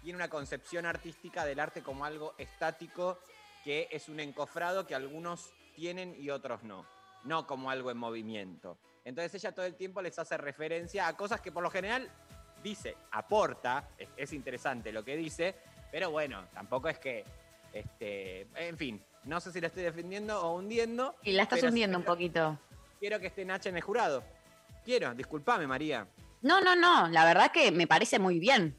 tiene 0.00 0.14
una 0.14 0.28
concepción 0.28 0.86
artística 0.86 1.44
del 1.44 1.58
arte 1.58 1.82
como 1.82 2.04
algo 2.04 2.34
estático, 2.38 3.18
que 3.64 3.88
es 3.90 4.08
un 4.08 4.20
encofrado 4.20 4.86
que 4.86 4.94
algunos 4.94 5.52
tienen 5.74 6.14
y 6.16 6.30
otros 6.30 6.62
no, 6.62 6.86
no 7.24 7.44
como 7.48 7.68
algo 7.68 7.90
en 7.90 7.96
movimiento. 7.96 8.78
Entonces 9.04 9.34
ella 9.34 9.52
todo 9.52 9.66
el 9.66 9.74
tiempo 9.74 10.00
les 10.02 10.16
hace 10.20 10.36
referencia 10.36 11.08
a 11.08 11.16
cosas 11.16 11.40
que 11.40 11.50
por 11.50 11.64
lo 11.64 11.70
general 11.70 12.08
dice, 12.62 12.96
aporta, 13.10 13.88
es, 13.98 14.08
es 14.16 14.32
interesante 14.34 14.92
lo 14.92 15.04
que 15.04 15.16
dice, 15.16 15.56
pero 15.90 16.12
bueno, 16.12 16.46
tampoco 16.54 16.88
es 16.88 17.00
que, 17.00 17.24
este, 17.72 18.42
en 18.54 18.78
fin, 18.78 19.04
no 19.24 19.40
sé 19.40 19.50
si 19.50 19.60
la 19.60 19.66
estoy 19.66 19.82
defendiendo 19.82 20.40
o 20.40 20.54
hundiendo. 20.54 21.16
Y 21.24 21.32
la 21.32 21.42
estás 21.42 21.64
hundiendo 21.64 21.98
un 21.98 22.04
poquito. 22.04 22.56
Quiero 23.02 23.18
que 23.18 23.26
esté 23.26 23.44
Nacha 23.44 23.68
en 23.68 23.74
el 23.74 23.82
jurado. 23.82 24.22
Quiero, 24.84 25.12
discúlpame, 25.12 25.66
María. 25.66 26.06
No, 26.40 26.60
no, 26.60 26.76
no. 26.76 27.08
La 27.08 27.24
verdad 27.24 27.50
que 27.50 27.72
me 27.72 27.88
parece 27.88 28.20
muy 28.20 28.38
bien. 28.38 28.76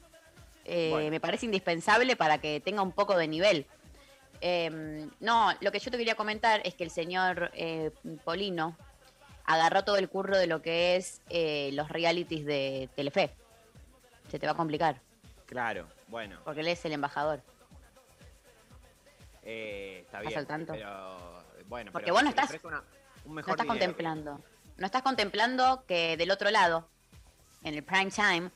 Eh, 0.64 0.88
Bueno. 0.90 1.10
Me 1.10 1.20
parece 1.20 1.44
indispensable 1.44 2.16
para 2.16 2.38
que 2.38 2.58
tenga 2.60 2.80
un 2.80 2.92
poco 2.92 3.18
de 3.18 3.28
nivel. 3.28 3.66
Eh, 4.40 5.06
no, 5.20 5.52
lo 5.60 5.70
que 5.70 5.78
yo 5.78 5.90
te 5.90 5.98
quería 5.98 6.14
comentar 6.14 6.62
es 6.64 6.74
que 6.74 6.84
el 6.84 6.90
señor 6.90 7.50
eh, 7.52 7.90
Polino 8.24 8.78
agarró 9.44 9.84
todo 9.84 9.98
el 9.98 10.08
curro 10.08 10.38
de 10.38 10.46
lo 10.46 10.62
que 10.62 10.96
es 10.96 11.20
eh, 11.28 11.68
los 11.74 11.90
realities 11.90 12.46
de 12.46 12.88
Telefe. 12.96 13.30
Se 14.30 14.38
te 14.38 14.46
va 14.46 14.52
a 14.52 14.56
complicar, 14.56 15.02
Claro, 15.44 15.86
bueno, 16.08 16.40
porque 16.44 16.60
él 16.62 16.68
es 16.68 16.82
el 16.86 16.92
embajador. 16.92 17.42
está 19.42 20.18
¿Estás 20.18 20.22
bien. 20.22 20.38
al 20.38 20.46
tanto? 20.46 20.72
Pero, 20.72 21.44
bueno, 21.66 21.92
Porque 21.92 22.04
pero 22.06 22.14
vos 22.14 22.22
no 22.24 22.30
estás- 22.30 22.58
una- 22.64 22.82
un 23.24 23.34
No 23.34 23.40
estás 23.40 23.56
dinero. 23.56 23.68
contemplando. 23.68 24.40
No 24.76 24.86
estás 24.86 25.02
contemplando 25.02 25.84
que 25.86 26.16
del 26.16 26.30
otro 26.30 26.50
lado, 26.50 26.88
en 27.62 27.74
el 27.74 27.82
prime 27.82 28.10
time, 28.10 28.50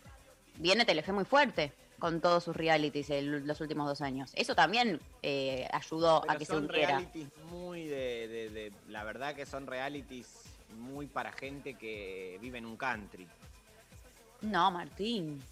viene 0.56 0.84
Telefe 0.84 1.12
muy 1.12 1.24
fuerte 1.24 1.72
con 1.98 2.20
todos 2.20 2.44
sus 2.44 2.54
realities 2.56 3.10
en 3.10 3.46
los 3.46 3.60
últimos 3.60 3.86
dos 3.88 4.00
años. 4.00 4.30
Eso 4.34 4.54
también 4.54 5.00
eh, 5.22 5.68
ayudó 5.72 6.20
Pero 6.22 6.32
a 6.32 6.36
que 6.38 6.44
se 6.44 6.52
son 6.52 6.64
hundiera. 6.64 6.88
realities 6.98 7.28
muy 7.50 7.86
de, 7.86 8.28
de- 8.28 8.50
de- 8.50 8.72
La 8.88 9.04
verdad 9.04 9.34
que 9.34 9.46
son 9.46 9.66
realities 9.66 10.28
muy 10.76 11.06
para 11.06 11.32
gente 11.32 11.74
que 11.74 12.38
vive 12.40 12.58
en 12.58 12.66
un 12.66 12.76
country. 12.76 13.26
No, 14.42 14.70
Martín. 14.70 15.42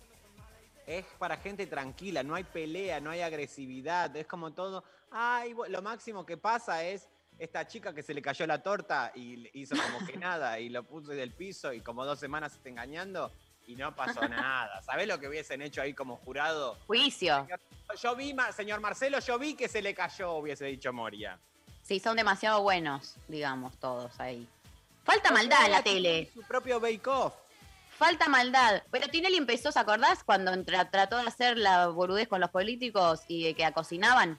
Es 0.87 1.05
para 1.19 1.37
gente 1.39 1.67
tranquila, 1.67 2.23
no 2.23 2.37
hay 2.37 2.45
pelea, 2.45 3.01
no 3.01 3.11
hay 3.11 3.21
agresividad, 3.23 4.15
es 4.17 4.27
como 4.27 4.53
todo. 4.53 4.85
Ay, 5.11 5.53
lo 5.69 5.83
máximo 5.83 6.25
que 6.25 6.37
pasa 6.37 6.85
es 6.85 7.09
esta 7.39 7.67
chica 7.67 7.93
que 7.95 8.03
se 8.03 8.15
le 8.15 8.23
cayó 8.23 8.47
la 8.47 8.63
torta 8.63 9.13
y 9.15 9.37
le 9.37 9.51
hizo 9.55 9.75
como 9.77 10.07
que 10.07 10.17
nada 10.19 10.59
y 10.59 10.69
lo 10.69 10.83
puso 10.85 11.11
del 11.13 11.33
piso 11.33 11.73
y 11.73 11.81
como 11.81 12.05
dos 12.05 12.19
semanas 12.19 12.55
está 12.55 12.69
engañando 12.69 13.31
y 13.67 13.75
no 13.77 13.95
pasó 13.95 14.27
nada. 14.29 14.81
¿Sabés 14.83 15.09
lo 15.09 15.19
que 15.19 15.29
hubiesen 15.29 15.61
hecho 15.63 15.83
ahí 15.83 15.93
como 15.93 16.17
jurado? 16.17 16.79
Juicio. 16.87 17.47
Señor- 17.47 17.61
Yo 18.03 18.17
vi, 18.17 18.35
señor 18.55 18.81
Marcelo, 18.81 19.19
yo 19.21 19.39
vi 19.39 19.55
que 19.55 19.69
se 19.69 19.83
le 19.83 19.95
cayó, 19.95 20.35
hubiese 20.35 20.65
dicho 20.67 20.93
Moria. 20.93 21.39
Sí, 21.83 22.01
son 22.01 22.17
demasiado 22.17 22.63
buenos, 22.63 23.17
digamos, 23.29 23.77
todos 23.79 24.19
ahí. 24.19 24.49
Falta 25.05 25.31
maldad 25.31 25.67
en 25.67 25.71
la 25.73 25.83
tele. 25.83 26.31
Su 26.35 26.43
propio 26.43 26.81
bake-off. 26.81 27.33
Falta 27.97 28.29
maldad. 28.29 28.83
Pero 28.91 29.09
Tinelli 29.09 29.37
empezó, 29.37 29.71
¿se 29.73 29.79
acordás? 29.79 30.25
Cuando 30.25 30.51
tra- 30.53 30.91
trató 30.91 31.17
de 31.19 31.29
hacer 31.29 31.57
la 31.59 31.87
boludez 31.89 32.27
con 32.29 32.41
los 32.41 32.51
políticos 32.51 33.23
y 33.29 33.45
de 33.45 33.55
que 33.55 33.73
cocinaban. 33.73 34.39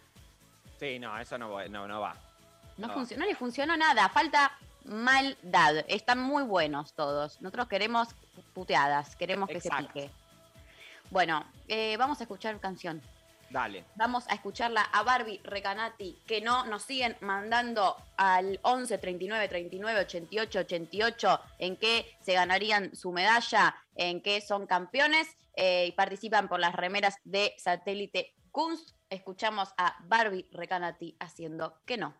Sí, 0.80 1.00
no, 1.00 1.18
eso 1.20 1.38
no, 1.38 1.66
no, 1.70 1.88
no 1.88 2.02
va. 2.02 2.16
No, 2.78 2.88
No. 2.88 2.94
funcionó, 2.94 3.24
no 3.24 3.30
le 3.30 3.36
funcionó 3.36 3.78
nada. 3.78 4.10
Falta 4.10 4.52
maldad. 4.86 5.84
Están 5.88 6.20
muy 6.20 6.44
buenos 6.44 6.94
todos. 6.94 7.42
Nosotros 7.42 7.68
queremos 7.68 8.10
puteadas, 8.54 9.16
queremos 9.16 9.50
que 9.50 9.58
Exacto. 9.58 9.88
se 9.88 9.88
pique. 9.88 10.12
Bueno, 11.10 11.46
eh, 11.68 11.96
vamos 11.98 12.20
a 12.20 12.24
escuchar 12.24 12.60
canción. 12.60 13.02
Dale. 13.50 13.86
Vamos 13.96 14.26
a 14.28 14.34
escucharla 14.34 14.82
a 14.82 15.04
Barbie 15.04 15.40
Recanati, 15.42 16.20
que 16.28 16.42
no 16.42 16.66
nos 16.66 16.84
siguen 16.84 17.16
mandando 17.22 17.96
al 18.18 18.60
11 18.62 18.98
39 18.98 19.48
39 19.48 20.02
88 20.02 20.60
88 20.60 21.40
en 21.60 21.78
qué 21.78 22.18
se 22.20 22.34
ganarían 22.34 22.94
su 22.94 23.14
medalla, 23.14 23.74
en 23.96 24.22
qué 24.22 24.42
son 24.42 24.68
campeones 24.68 25.30
eh, 25.56 25.86
y 25.88 25.92
participan 25.94 26.50
por 26.50 26.60
las 26.60 26.76
remeras 26.76 27.20
de 27.24 27.54
satélite 27.58 28.34
Kunst. 28.52 28.92
Escuchamos 29.10 29.74
a 29.78 29.96
Barbie 30.02 30.46
Recanati 30.52 31.16
haciendo 31.20 31.80
que 31.86 31.96
no. 31.96 32.14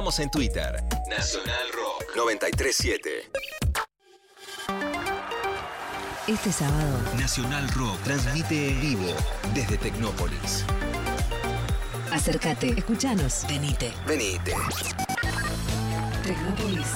Estamos 0.00 0.18
en 0.20 0.30
Twitter. 0.30 0.82
Nacional 1.10 1.66
Rock 1.74 2.16
937. 2.16 3.30
Este 6.26 6.52
sábado, 6.52 6.98
Nacional 7.18 7.68
Rock 7.72 8.00
transmite 8.04 8.70
en 8.70 8.80
vivo 8.80 9.14
desde 9.52 9.76
Tecnópolis. 9.76 10.64
acércate, 12.10 12.68
escuchanos, 12.78 13.44
venite. 13.46 13.92
Venite. 14.06 14.54
Tecnópolis, 16.22 16.86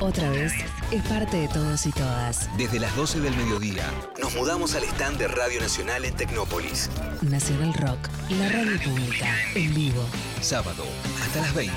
otra 0.00 0.30
vez, 0.30 0.54
es 0.90 1.02
parte 1.02 1.36
de 1.36 1.48
todos 1.48 1.84
y 1.84 1.92
todas. 1.92 2.48
Desde 2.56 2.80
las 2.80 2.96
12 2.96 3.20
del 3.20 3.36
mediodía, 3.36 3.84
nos 4.18 4.34
mudamos 4.34 4.74
al 4.74 4.84
stand 4.84 5.18
de 5.18 5.28
Radio 5.28 5.60
Nacional 5.60 6.06
en 6.06 6.14
Tecnópolis. 6.14 6.88
Nacional 7.20 7.74
Rock, 7.74 8.08
la 8.30 8.48
radio 8.48 8.80
pública, 8.82 9.36
en 9.54 9.74
vivo. 9.74 10.04
Sábado, 10.40 10.84
hasta 11.22 11.40
las 11.40 11.54
20, 11.54 11.74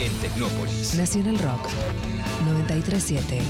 en 0.00 0.12
Tecnópolis. 0.18 0.94
Nacional 0.94 1.38
Rock, 1.38 1.68
937. 2.44 3.40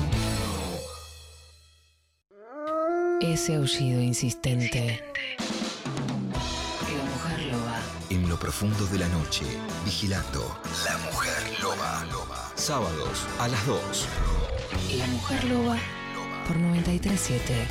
Ese 3.20 3.56
aullido 3.56 4.00
insistente. 4.00 5.02
La 6.96 7.04
mujer 7.04 7.52
loba. 7.52 7.80
En 8.10 8.28
lo 8.28 8.38
profundo 8.38 8.86
de 8.86 8.98
la 8.98 9.08
noche, 9.08 9.44
vigilando 9.84 10.60
La 10.84 10.96
Mujer 10.98 11.58
Loba. 11.60 12.06
Sábados 12.54 13.26
a 13.40 13.48
las 13.48 13.66
2. 13.66 14.08
La 14.98 15.06
mujer 15.08 15.44
loba 15.44 15.76
por 16.46 16.56
937. 16.56 17.66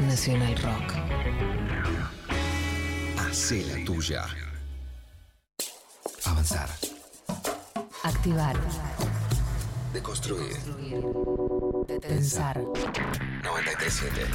Nacional 0.00 0.56
Rock. 0.58 0.94
Hacé 3.18 3.64
la 3.66 3.84
tuya. 3.84 4.26
Avanzar. 6.24 6.81
Activar. 8.22 8.54
Deconstruir. 9.92 10.56
Pensar. 12.00 12.56
937. 13.42 14.26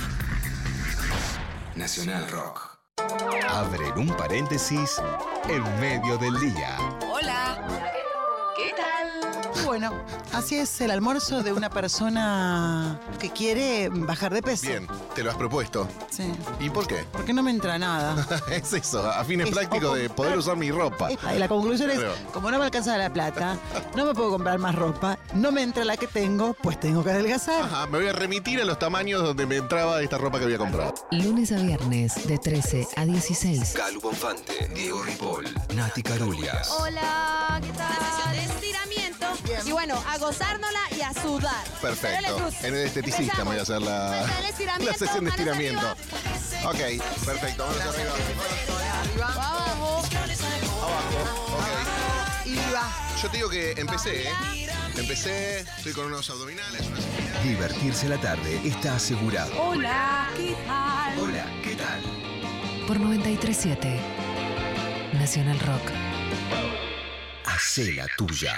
Nacional 1.77 2.30
Rock. 2.30 2.80
Abren 3.49 3.97
un 3.97 4.14
paréntesis 4.18 5.01
en 5.47 5.64
medio 5.80 6.18
del 6.18 6.38
día. 6.38 6.77
Hola. 7.09 7.65
¿Qué 8.57 8.73
tal? 8.76 8.97
Bueno, 9.68 9.91
así 10.31 10.56
es 10.56 10.80
el 10.80 10.91
almuerzo 10.91 11.44
de 11.44 11.52
una 11.52 11.69
persona 11.69 13.02
que 13.19 13.30
quiere 13.31 13.89
bajar 13.91 14.34
de 14.34 14.41
peso. 14.41 14.65
Bien, 14.65 14.88
te 15.14 15.23
lo 15.23 15.30
has 15.30 15.35
propuesto. 15.35 15.89
Sí. 16.10 16.23
¿Y 16.61 16.69
por 16.69 16.88
qué? 16.88 17.06
Porque 17.11 17.34
no 17.34 17.44
me 17.44 17.52
entra 17.52 17.77
nada. 17.77 18.26
es 18.52 18.72
eso, 18.72 19.06
a 19.11 19.26
fines 19.26 19.49
Es- 19.49 19.53
prácticos 19.53 19.98
de 19.98 20.10
poder 20.10 20.38
usar 20.38 20.56
mi 20.56 20.72
ropa. 20.72 21.11
Epa, 21.11 21.35
Y 21.35 21.39
la 21.39 21.49
conclusión 21.49 21.91
es, 21.91 21.98
Claro. 21.99 22.14
como 22.34 22.49
no 22.49 22.57
me 22.60 22.64
alcanza 22.65 22.98
la 22.98 23.11
plata, 23.11 23.57
no 23.94 24.06
me 24.06 24.14
puedo 24.14 24.30
comprar 24.31 24.57
más 24.57 24.73
ropa, 24.73 25.19
no 25.34 25.52
me 25.52 25.64
entra 25.64 25.84
la 25.84 25.98
que 25.98 26.07
tengo, 26.07 26.53
pues 26.53 26.80
tengo 26.80 27.03
que 27.03 27.11
adelgazar. 27.11 27.64
Ajá, 27.64 27.88
me 27.88 27.98
voy 27.98 28.07
a 28.07 28.14
remitir 28.14 28.61
a 28.61 28.65
los 28.65 28.80
tamaños 28.80 29.22
donde 29.22 29.45
me 29.45 29.57
entraba 29.57 30.02
esta 30.02 30.18
ropa 30.18 30.39
que 30.39 30.45
había 30.45 30.57
comprado. 30.60 30.94
Lunes 31.11 31.52
a 31.52 31.57
viernes, 31.57 32.26
de 32.26 32.38
13 32.38 32.88
a 32.95 33.03
16. 33.03 33.73
Calu 33.76 33.99
Bonfante, 33.99 34.69
Diego 34.73 35.03
Ripoll, 35.03 35.45
Nati 35.76 36.03
Carulias. 36.03 36.69
Hola, 36.80 37.60
¿qué 37.61 37.72
tal? 37.73 38.31
De 38.34 38.44
estiramiento. 38.45 39.07
Y 39.66 39.72
bueno, 39.72 40.02
a 40.08 40.18
gozárnosla 40.18 40.80
y 40.98 41.02
a 41.02 41.14
sudar. 41.14 41.66
Perfecto. 41.82 42.49
En 42.62 42.76
el 42.76 42.86
esteticista 42.88 43.44
voy 43.44 43.58
a 43.58 43.62
hacer 43.62 43.82
la, 43.82 44.26
la 44.80 44.94
sesión 44.94 45.26
de 45.26 45.32
estiramiento. 45.32 45.88
Ok, 46.66 46.80
perfecto, 47.26 47.66
vamos 47.66 47.82
arriba. 47.82 48.14
Abajo. 49.24 50.04
Y 52.45 52.56
va. 52.74 52.90
Yo 53.22 53.30
te 53.30 53.38
digo 53.38 53.49
que 53.49 53.72
empecé, 53.72 54.30
¿eh? 54.30 54.34
Empecé, 54.95 55.60
estoy 55.60 55.94
con 55.94 56.06
unos 56.06 56.30
abdominales, 56.30 56.82
unas 56.88 57.44
Divertirse 57.44 58.10
la 58.10 58.18
tarde 58.18 58.60
está 58.66 58.95
asegurado. 58.95 59.52
Hola, 59.62 60.30
¿qué 60.36 60.56
tal? 60.66 61.20
Hola, 61.20 61.45
¿qué 61.64 61.76
tal? 61.76 62.02
Por 62.88 62.99
937. 62.99 63.99
Nacional 65.14 65.60
Rock. 65.60 65.91
Hacé 67.45 67.94
la 67.94 68.08
tuya. 68.18 68.56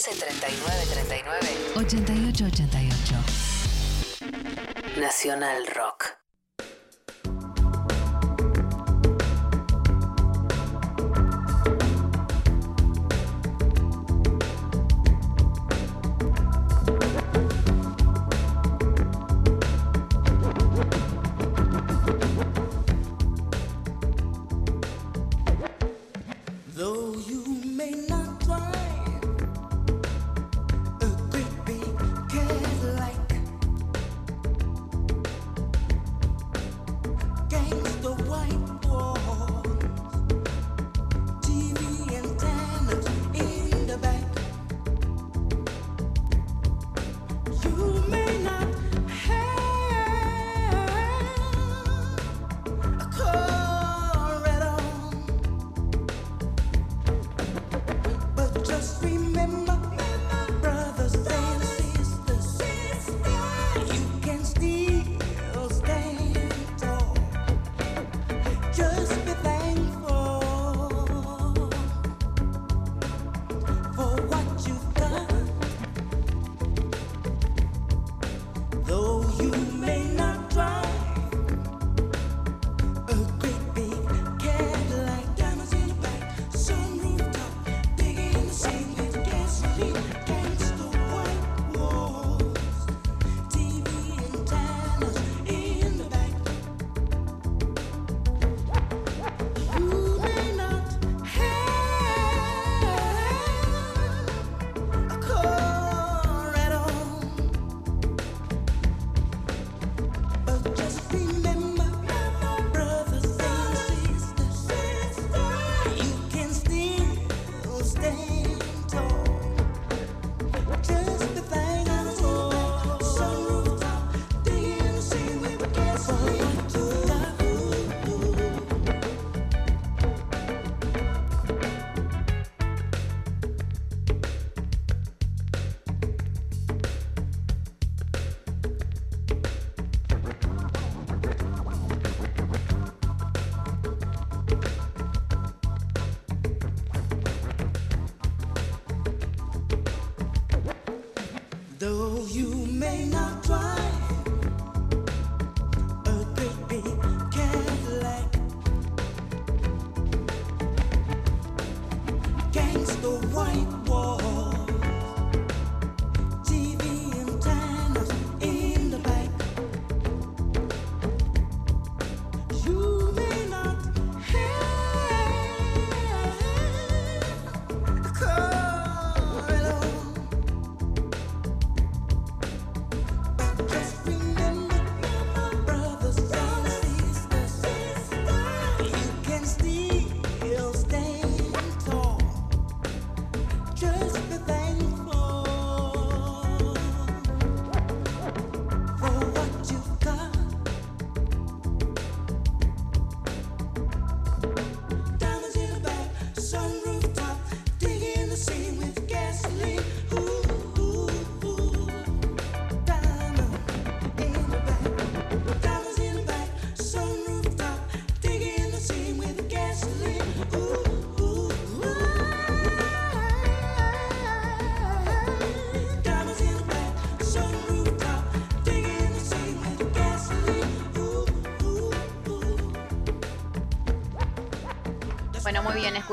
11 0.00 0.16
39 0.16 0.86
39 0.86 1.76
88 1.76 2.40
88. 2.40 3.20
Nacional 4.98 5.66
Rock. 5.76 6.09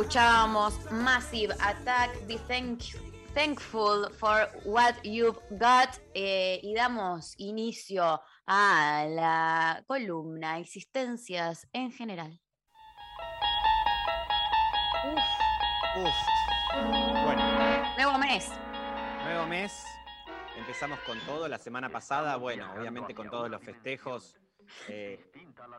Escuchábamos 0.02 0.80
Massive 0.92 1.56
Attack, 1.60 2.28
Be 2.28 2.38
thank- 2.48 2.96
Thankful 3.34 4.12
for 4.14 4.48
What 4.64 4.94
You've 5.04 5.40
Got 5.50 5.90
eh, 6.14 6.60
y 6.62 6.76
damos 6.76 7.34
inicio 7.40 8.22
a 8.46 9.06
la 9.10 9.84
columna 9.88 10.60
Existencias 10.60 11.68
en 11.74 11.92
general. 11.92 12.40
Uf. 15.96 16.14
Bueno, 17.26 17.42
Nuevo 17.98 18.18
mes. 18.20 18.52
nuevo 19.24 19.48
mes. 19.48 19.84
Empezamos 20.58 21.00
con 21.00 21.20
todo. 21.22 21.48
La 21.48 21.58
semana 21.58 21.90
pasada, 21.90 22.36
bueno, 22.38 22.72
obviamente 22.78 23.16
con 23.16 23.32
todos 23.32 23.50
los 23.50 23.64
festejos, 23.64 24.36
eh, 24.90 25.26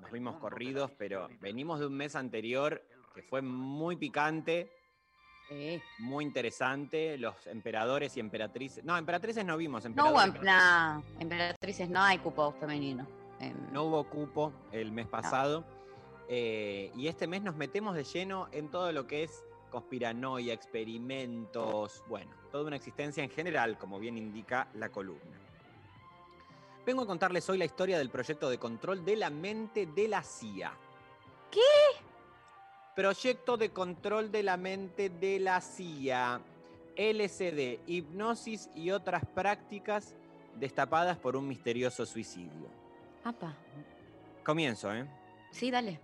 nos 0.01 0.11
vimos 0.11 0.41
corridos, 0.41 0.91
pero 0.99 1.29
venimos 1.41 1.79
de 1.79 1.87
un 1.87 1.97
mes 1.97 2.17
anterior 2.17 2.85
que 3.19 3.23
fue 3.29 3.43
muy 3.43 3.97
picante, 3.97 4.71
muy 5.99 6.25
interesante. 6.25 7.19
Los 7.19 7.47
emperadores 7.49 8.17
y 8.17 8.21
emperatrices. 8.21 8.85
No, 8.85 8.97
emperatrices 8.97 9.45
no 9.45 9.57
vimos. 9.57 9.85
No 9.91 10.11
hubo 10.11 10.21
emperadores- 10.21 10.39
em- 10.39 10.45
nah, 10.45 11.01
emperatrices, 11.21 11.89
no 11.89 12.01
hay 12.01 12.19
cupo 12.19 12.53
femenino. 12.61 13.07
Em, 13.41 13.57
No 13.73 13.85
hubo 13.85 14.05
cupo 14.05 14.53
el 14.73 14.93
mes 14.93 15.07
pasado. 15.09 15.65
eh, 16.31 16.93
y 16.95 17.09
este 17.09 17.27
mes 17.27 17.41
nos 17.43 17.57
metemos 17.57 17.95
de 17.97 18.05
lleno 18.05 18.49
en 18.53 18.71
todo 18.71 18.93
lo 18.93 19.07
que 19.07 19.23
es 19.23 19.43
conspiranoia, 19.71 20.53
experimentos, 20.53 22.05
bueno, 22.07 22.31
toda 22.53 22.65
una 22.67 22.77
existencia 22.77 23.25
en 23.25 23.31
general, 23.31 23.79
como 23.79 23.99
bien 23.99 24.19
indica 24.19 24.69
la 24.75 24.91
columna. 24.91 25.39
Vengo 26.85 27.03
a 27.03 27.07
contarles 27.07 27.49
hoy 27.49 27.57
la 27.59 27.65
historia 27.65 27.97
del 27.99 28.11
proyecto 28.11 28.49
de 28.51 28.59
control 28.59 29.05
de 29.07 29.17
la 29.17 29.31
mente 29.31 29.87
de 29.87 30.07
la 30.09 30.23
CIA. 30.23 30.73
¿Qué? 31.51 31.61
Proyecto 32.99 33.57
de 33.57 33.71
control 33.71 34.33
de 34.33 34.43
la 34.43 34.57
mente 34.57 35.09
de 35.09 35.39
la 35.39 35.61
CIA. 35.61 36.41
LSD, 36.97 37.79
hipnosis 37.87 38.69
y 38.75 38.91
otras 38.91 39.25
prácticas 39.25 40.17
destapadas 40.59 41.17
por 41.17 41.37
un 41.37 41.47
misterioso 41.47 42.05
suicidio. 42.05 42.69
Apa. 43.23 43.55
Comienzo, 44.45 44.93
¿eh? 44.93 45.09
Sí, 45.53 45.71
dale. 45.71 46.01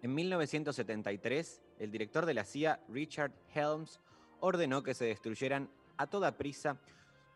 En 0.00 0.14
1973, 0.14 1.60
el 1.78 1.90
director 1.90 2.24
de 2.24 2.32
la 2.32 2.44
CIA, 2.44 2.80
Richard 2.88 3.32
Helms, 3.54 4.00
ordenó 4.40 4.82
que 4.82 4.94
se 4.94 5.04
destruyeran 5.04 5.68
a 5.98 6.06
toda 6.06 6.38
prisa 6.38 6.78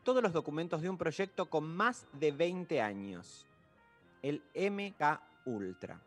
todos 0.05 0.23
los 0.23 0.33
documentos 0.33 0.81
de 0.81 0.89
un 0.89 0.97
proyecto 0.97 1.51
con 1.51 1.69
más 1.69 2.07
de 2.15 2.33
20 2.33 2.81
años, 2.81 3.47
el 4.23 4.43
MK 4.55 5.21
Ultra. 5.45 6.01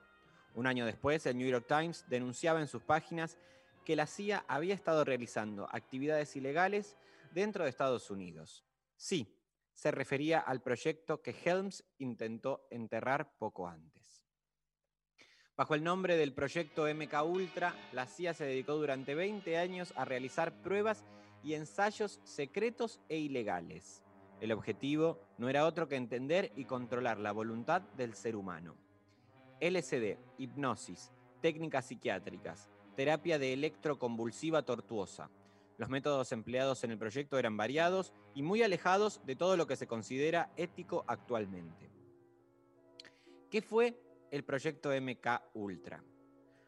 Un 0.55 0.67
año 0.67 0.85
después, 0.85 1.25
el 1.25 1.37
New 1.37 1.49
York 1.49 1.65
Times 1.67 2.05
denunciaba 2.09 2.59
en 2.59 2.67
sus 2.67 2.83
páginas 2.83 3.37
que 3.85 3.95
la 3.95 4.07
CIA 4.07 4.45
había 4.47 4.75
estado 4.75 5.03
realizando 5.03 5.67
actividades 5.71 6.35
ilegales 6.35 6.97
dentro 7.31 7.63
de 7.63 7.69
Estados 7.69 8.09
Unidos. 8.11 8.65
Sí, 8.95 9.35
se 9.73 9.91
refería 9.91 10.39
al 10.39 10.61
proyecto 10.61 11.21
que 11.21 11.35
Helms 11.45 11.85
intentó 11.99 12.67
enterrar 12.69 13.37
poco 13.37 13.67
antes. 13.67 14.25
Bajo 15.55 15.75
el 15.75 15.83
nombre 15.83 16.17
del 16.17 16.33
proyecto 16.33 16.85
MK 16.87 17.23
Ultra, 17.25 17.75
la 17.91 18.05
CIA 18.05 18.33
se 18.33 18.45
dedicó 18.45 18.75
durante 18.75 19.15
20 19.15 19.57
años 19.57 19.93
a 19.95 20.05
realizar 20.05 20.61
pruebas 20.61 21.03
y 21.43 21.53
ensayos 21.53 22.19
secretos 22.23 23.01
e 23.09 23.17
ilegales. 23.17 24.03
El 24.39 24.51
objetivo 24.51 25.19
no 25.37 25.49
era 25.49 25.65
otro 25.65 25.87
que 25.87 25.97
entender 25.97 26.51
y 26.55 26.65
controlar 26.65 27.17
la 27.17 27.31
voluntad 27.31 27.81
del 27.97 28.13
ser 28.13 28.35
humano. 28.35 28.77
LSD, 29.61 30.17
hipnosis, 30.37 31.11
técnicas 31.41 31.85
psiquiátricas, 31.85 32.69
terapia 32.95 33.39
de 33.39 33.53
electroconvulsiva 33.53 34.63
tortuosa. 34.63 35.29
Los 35.77 35.89
métodos 35.89 36.31
empleados 36.31 36.83
en 36.83 36.91
el 36.91 36.97
proyecto 36.97 37.37
eran 37.37 37.55
variados 37.55 38.13
y 38.33 38.43
muy 38.43 38.63
alejados 38.63 39.21
de 39.25 39.35
todo 39.35 39.57
lo 39.57 39.67
que 39.67 39.75
se 39.75 39.87
considera 39.87 40.51
ético 40.57 41.05
actualmente. 41.07 41.89
¿Qué 43.49 43.61
fue 43.61 43.99
el 44.31 44.43
proyecto 44.43 44.91
MK 44.91 45.27
Ultra? 45.53 46.03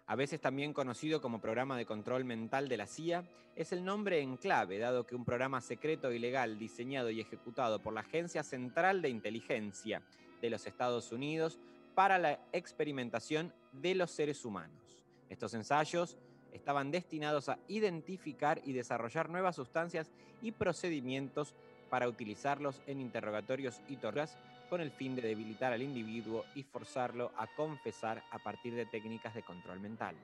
A 0.07 0.15
veces 0.15 0.41
también 0.41 0.73
conocido 0.73 1.21
como 1.21 1.39
Programa 1.39 1.77
de 1.77 1.85
Control 1.85 2.25
Mental 2.25 2.67
de 2.67 2.77
la 2.77 2.87
CIA, 2.87 3.23
es 3.55 3.71
el 3.71 3.83
nombre 3.83 4.19
en 4.21 4.37
clave, 4.37 4.79
dado 4.79 5.05
que 5.05 5.15
un 5.15 5.25
programa 5.25 5.61
secreto 5.61 6.09
e 6.09 6.15
ilegal 6.15 6.57
diseñado 6.57 7.09
y 7.09 7.21
ejecutado 7.21 7.81
por 7.81 7.93
la 7.93 8.01
Agencia 8.01 8.43
Central 8.43 9.01
de 9.01 9.09
Inteligencia 9.09 10.01
de 10.41 10.49
los 10.49 10.65
Estados 10.65 11.11
Unidos 11.11 11.59
para 11.95 12.17
la 12.17 12.39
experimentación 12.51 13.53
de 13.71 13.95
los 13.95 14.11
seres 14.11 14.45
humanos. 14.45 15.03
Estos 15.29 15.53
ensayos 15.53 16.17
estaban 16.51 16.91
destinados 16.91 17.49
a 17.49 17.59
identificar 17.67 18.61
y 18.65 18.73
desarrollar 18.73 19.29
nuevas 19.29 19.55
sustancias 19.55 20.11
y 20.41 20.51
procedimientos 20.51 21.55
para 21.89 22.07
utilizarlos 22.07 22.81
en 22.87 23.01
interrogatorios 23.01 23.81
y 23.87 23.97
torturas 23.97 24.37
con 24.69 24.79
el 24.79 24.91
fin 24.91 25.15
de 25.15 25.21
debilitar 25.21 25.73
al 25.73 25.81
individuo 25.81 26.45
y 26.55 26.63
forzarlo 26.63 27.33
a 27.35 27.45
confesar 27.47 28.23
a 28.31 28.39
partir 28.39 28.73
de 28.73 28.85
técnicas 28.85 29.33
de 29.33 29.43
control 29.43 29.81
mental. 29.81 30.15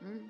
Mm. 0.00 0.28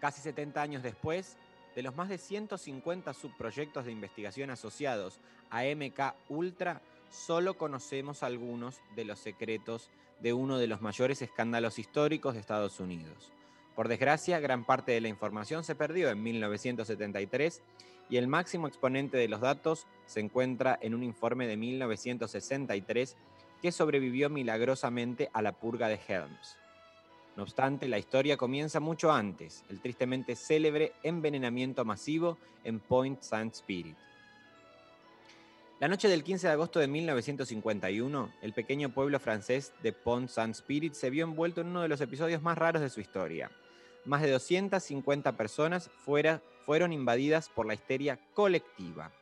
Casi 0.00 0.20
70 0.20 0.62
años 0.62 0.82
después, 0.84 1.36
de 1.74 1.82
los 1.82 1.96
más 1.96 2.08
de 2.08 2.18
150 2.18 3.12
subproyectos 3.14 3.84
de 3.84 3.92
investigación 3.92 4.50
asociados 4.50 5.20
a 5.50 5.64
MK 5.64 6.14
Ultra, 6.28 6.80
solo 7.10 7.56
conocemos 7.56 8.22
algunos 8.22 8.80
de 8.96 9.04
los 9.04 9.18
secretos 9.18 9.90
de 10.20 10.32
uno 10.32 10.58
de 10.58 10.66
los 10.66 10.82
mayores 10.82 11.22
escándalos 11.22 11.78
históricos 11.78 12.34
de 12.34 12.40
Estados 12.40 12.80
Unidos. 12.80 13.32
Por 13.74 13.88
desgracia, 13.88 14.40
gran 14.40 14.64
parte 14.64 14.92
de 14.92 15.00
la 15.00 15.08
información 15.08 15.62
se 15.62 15.74
perdió 15.74 16.10
en 16.10 16.22
1973 16.22 17.62
y 18.10 18.16
el 18.16 18.26
máximo 18.26 18.66
exponente 18.66 19.16
de 19.16 19.28
los 19.28 19.40
datos 19.40 19.86
se 20.06 20.20
encuentra 20.20 20.78
en 20.82 20.94
un 20.94 21.02
informe 21.02 21.46
de 21.46 21.56
1963 21.56 23.16
que 23.62 23.72
sobrevivió 23.72 24.30
milagrosamente 24.30 25.30
a 25.32 25.42
la 25.42 25.52
purga 25.52 25.88
de 25.88 26.00
Helms. 26.08 26.56
No 27.36 27.44
obstante, 27.44 27.86
la 27.86 27.98
historia 27.98 28.36
comienza 28.36 28.80
mucho 28.80 29.12
antes, 29.12 29.64
el 29.68 29.80
tristemente 29.80 30.34
célebre 30.34 30.92
envenenamiento 31.04 31.84
masivo 31.84 32.36
en 32.64 32.80
Point 32.80 33.22
Saint 33.22 33.54
Spirit. 33.54 33.96
La 35.80 35.86
noche 35.86 36.08
del 36.08 36.24
15 36.24 36.48
de 36.48 36.52
agosto 36.52 36.80
de 36.80 36.88
1951, 36.88 38.32
el 38.42 38.52
pequeño 38.52 38.92
pueblo 38.92 39.20
francés 39.20 39.72
de 39.82 39.92
Pont 39.92 40.28
Saint 40.28 40.54
Spirit 40.54 40.94
se 40.94 41.08
vio 41.10 41.24
envuelto 41.24 41.60
en 41.60 41.68
uno 41.68 41.82
de 41.82 41.88
los 41.88 42.00
episodios 42.00 42.42
más 42.42 42.58
raros 42.58 42.82
de 42.82 42.90
su 42.90 43.00
historia. 43.00 43.50
Más 44.04 44.22
de 44.22 44.30
250 44.30 45.36
personas 45.36 45.88
fuera- 46.04 46.42
fueron 46.66 46.92
invadidas 46.92 47.48
por 47.48 47.66
la 47.66 47.74
histeria 47.74 48.18
colectiva. 48.34 49.12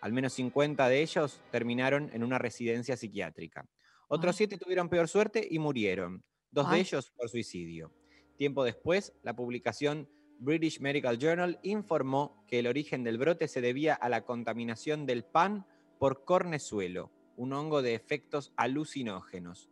Al 0.00 0.12
menos 0.12 0.32
50 0.34 0.88
de 0.88 1.02
ellos 1.02 1.42
terminaron 1.50 2.10
en 2.14 2.24
una 2.24 2.38
residencia 2.38 2.96
psiquiátrica. 2.96 3.66
Otros 4.08 4.36
siete 4.36 4.56
tuvieron 4.56 4.88
peor 4.88 5.08
suerte 5.08 5.46
y 5.50 5.58
murieron, 5.58 6.22
dos 6.50 6.70
de 6.70 6.78
ellos 6.78 7.10
por 7.10 7.28
suicidio. 7.28 7.92
Tiempo 8.38 8.64
después, 8.64 9.12
la 9.22 9.34
publicación 9.34 10.08
British 10.38 10.80
Medical 10.80 11.18
Journal 11.18 11.58
informó 11.62 12.44
que 12.46 12.58
el 12.60 12.66
origen 12.68 13.04
del 13.04 13.18
brote 13.18 13.48
se 13.48 13.60
debía 13.60 13.94
a 13.94 14.08
la 14.08 14.24
contaminación 14.24 15.06
del 15.06 15.24
pan 15.24 15.66
por 15.98 16.24
cornezuelo, 16.24 17.10
un 17.36 17.52
hongo 17.52 17.82
de 17.82 17.94
efectos 17.94 18.52
alucinógenos, 18.56 19.70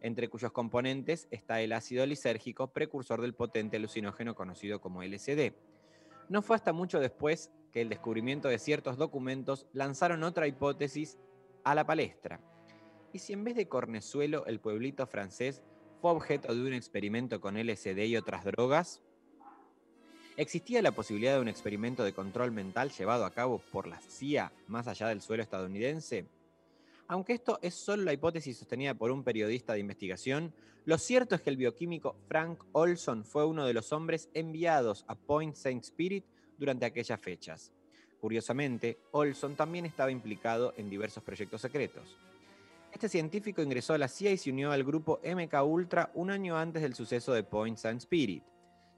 entre 0.00 0.28
cuyos 0.28 0.52
componentes 0.52 1.28
está 1.30 1.60
el 1.60 1.72
ácido 1.72 2.06
lisérgico, 2.06 2.68
precursor 2.68 3.20
del 3.20 3.34
potente 3.34 3.76
alucinógeno 3.76 4.34
conocido 4.34 4.80
como 4.80 5.02
LSD. 5.02 5.52
No 6.28 6.42
fue 6.42 6.56
hasta 6.56 6.72
mucho 6.72 7.00
después 7.00 7.50
que 7.72 7.80
el 7.80 7.88
descubrimiento 7.88 8.48
de 8.48 8.58
ciertos 8.58 8.96
documentos 8.96 9.66
lanzaron 9.72 10.22
otra 10.22 10.46
hipótesis 10.46 11.18
a 11.64 11.74
la 11.74 11.86
palestra. 11.86 12.40
¿Y 13.12 13.18
si 13.18 13.32
en 13.32 13.44
vez 13.44 13.56
de 13.56 13.68
cornezuelo 13.68 14.46
el 14.46 14.60
pueblito 14.60 15.06
francés 15.06 15.62
fue 16.00 16.12
objeto 16.12 16.54
de 16.54 16.62
un 16.62 16.72
experimento 16.72 17.40
con 17.40 17.56
LSD 17.56 17.98
y 18.06 18.16
otras 18.16 18.44
drogas? 18.44 19.02
¿Existía 20.40 20.80
la 20.80 20.92
posibilidad 20.92 21.34
de 21.34 21.42
un 21.42 21.48
experimento 21.48 22.02
de 22.02 22.14
control 22.14 22.50
mental 22.50 22.90
llevado 22.90 23.26
a 23.26 23.30
cabo 23.30 23.58
por 23.70 23.86
la 23.86 24.00
CIA 24.00 24.50
más 24.68 24.88
allá 24.88 25.08
del 25.08 25.20
suelo 25.20 25.42
estadounidense? 25.42 26.24
Aunque 27.08 27.34
esto 27.34 27.58
es 27.60 27.74
solo 27.74 28.04
la 28.04 28.14
hipótesis 28.14 28.56
sostenida 28.56 28.94
por 28.94 29.10
un 29.10 29.22
periodista 29.22 29.74
de 29.74 29.80
investigación, 29.80 30.54
lo 30.86 30.96
cierto 30.96 31.34
es 31.34 31.42
que 31.42 31.50
el 31.50 31.58
bioquímico 31.58 32.16
Frank 32.26 32.64
Olson 32.72 33.22
fue 33.22 33.44
uno 33.44 33.66
de 33.66 33.74
los 33.74 33.92
hombres 33.92 34.30
enviados 34.32 35.04
a 35.08 35.14
Point 35.14 35.56
Saint 35.56 35.84
Spirit 35.84 36.24
durante 36.56 36.86
aquellas 36.86 37.20
fechas. 37.20 37.70
Curiosamente, 38.18 38.98
Olson 39.10 39.56
también 39.56 39.84
estaba 39.84 40.10
implicado 40.10 40.72
en 40.78 40.88
diversos 40.88 41.22
proyectos 41.22 41.60
secretos. 41.60 42.16
Este 42.90 43.10
científico 43.10 43.60
ingresó 43.60 43.92
a 43.92 43.98
la 43.98 44.08
CIA 44.08 44.30
y 44.30 44.38
se 44.38 44.50
unió 44.50 44.72
al 44.72 44.84
grupo 44.84 45.20
MK 45.22 45.62
Ultra 45.66 46.10
un 46.14 46.30
año 46.30 46.56
antes 46.56 46.80
del 46.80 46.94
suceso 46.94 47.34
de 47.34 47.42
Point 47.42 47.76
Saint 47.76 48.00
Spirit, 48.00 48.42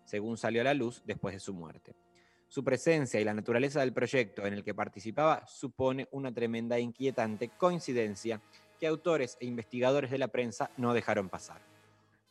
según 0.04 0.36
salió 0.36 0.60
a 0.60 0.64
la 0.64 0.74
luz 0.74 1.02
después 1.04 1.34
de 1.34 1.40
su 1.40 1.54
muerte. 1.54 1.94
Su 2.48 2.62
presencia 2.62 3.18
y 3.20 3.24
la 3.24 3.32
naturaleza 3.32 3.80
del 3.80 3.94
proyecto 3.94 4.44
en 4.44 4.52
el 4.52 4.62
que 4.62 4.74
participaba 4.74 5.46
supone 5.46 6.08
una 6.10 6.32
tremenda 6.32 6.76
e 6.76 6.80
inquietante 6.80 7.48
coincidencia 7.48 8.42
que 8.78 8.86
autores 8.86 9.38
e 9.40 9.46
investigadores 9.46 10.10
de 10.10 10.18
la 10.18 10.28
prensa 10.28 10.70
no 10.76 10.92
dejaron 10.92 11.28
pasar. 11.28 11.62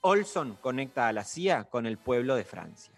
Olson 0.01 0.57
conecta 0.61 1.07
a 1.07 1.13
la 1.13 1.23
CIA 1.23 1.65
con 1.65 1.85
el 1.85 1.97
pueblo 1.97 2.35
de 2.35 2.43
Francia. 2.43 2.93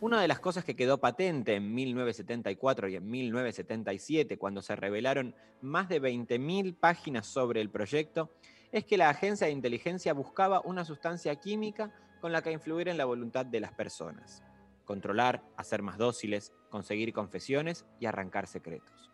Una 0.00 0.20
de 0.20 0.28
las 0.28 0.38
cosas 0.38 0.64
que 0.64 0.76
quedó 0.76 0.98
patente 0.98 1.56
en 1.56 1.74
1974 1.74 2.88
y 2.88 2.96
en 2.96 3.10
1977, 3.10 4.38
cuando 4.38 4.62
se 4.62 4.76
revelaron 4.76 5.34
más 5.60 5.88
de 5.88 6.00
20.000 6.00 6.76
páginas 6.76 7.26
sobre 7.26 7.60
el 7.60 7.70
proyecto, 7.70 8.30
es 8.70 8.84
que 8.84 8.96
la 8.96 9.08
agencia 9.08 9.48
de 9.48 9.52
inteligencia 9.52 10.12
buscaba 10.12 10.60
una 10.60 10.84
sustancia 10.84 11.34
química 11.36 11.92
con 12.20 12.32
la 12.32 12.42
que 12.42 12.52
influir 12.52 12.88
en 12.88 12.96
la 12.96 13.04
voluntad 13.04 13.46
de 13.46 13.60
las 13.60 13.72
personas. 13.72 14.42
Controlar, 14.84 15.42
hacer 15.56 15.82
más 15.82 15.98
dóciles, 15.98 16.52
conseguir 16.70 17.12
confesiones 17.12 17.86
y 18.00 18.06
arrancar 18.06 18.46
secretos. 18.46 19.10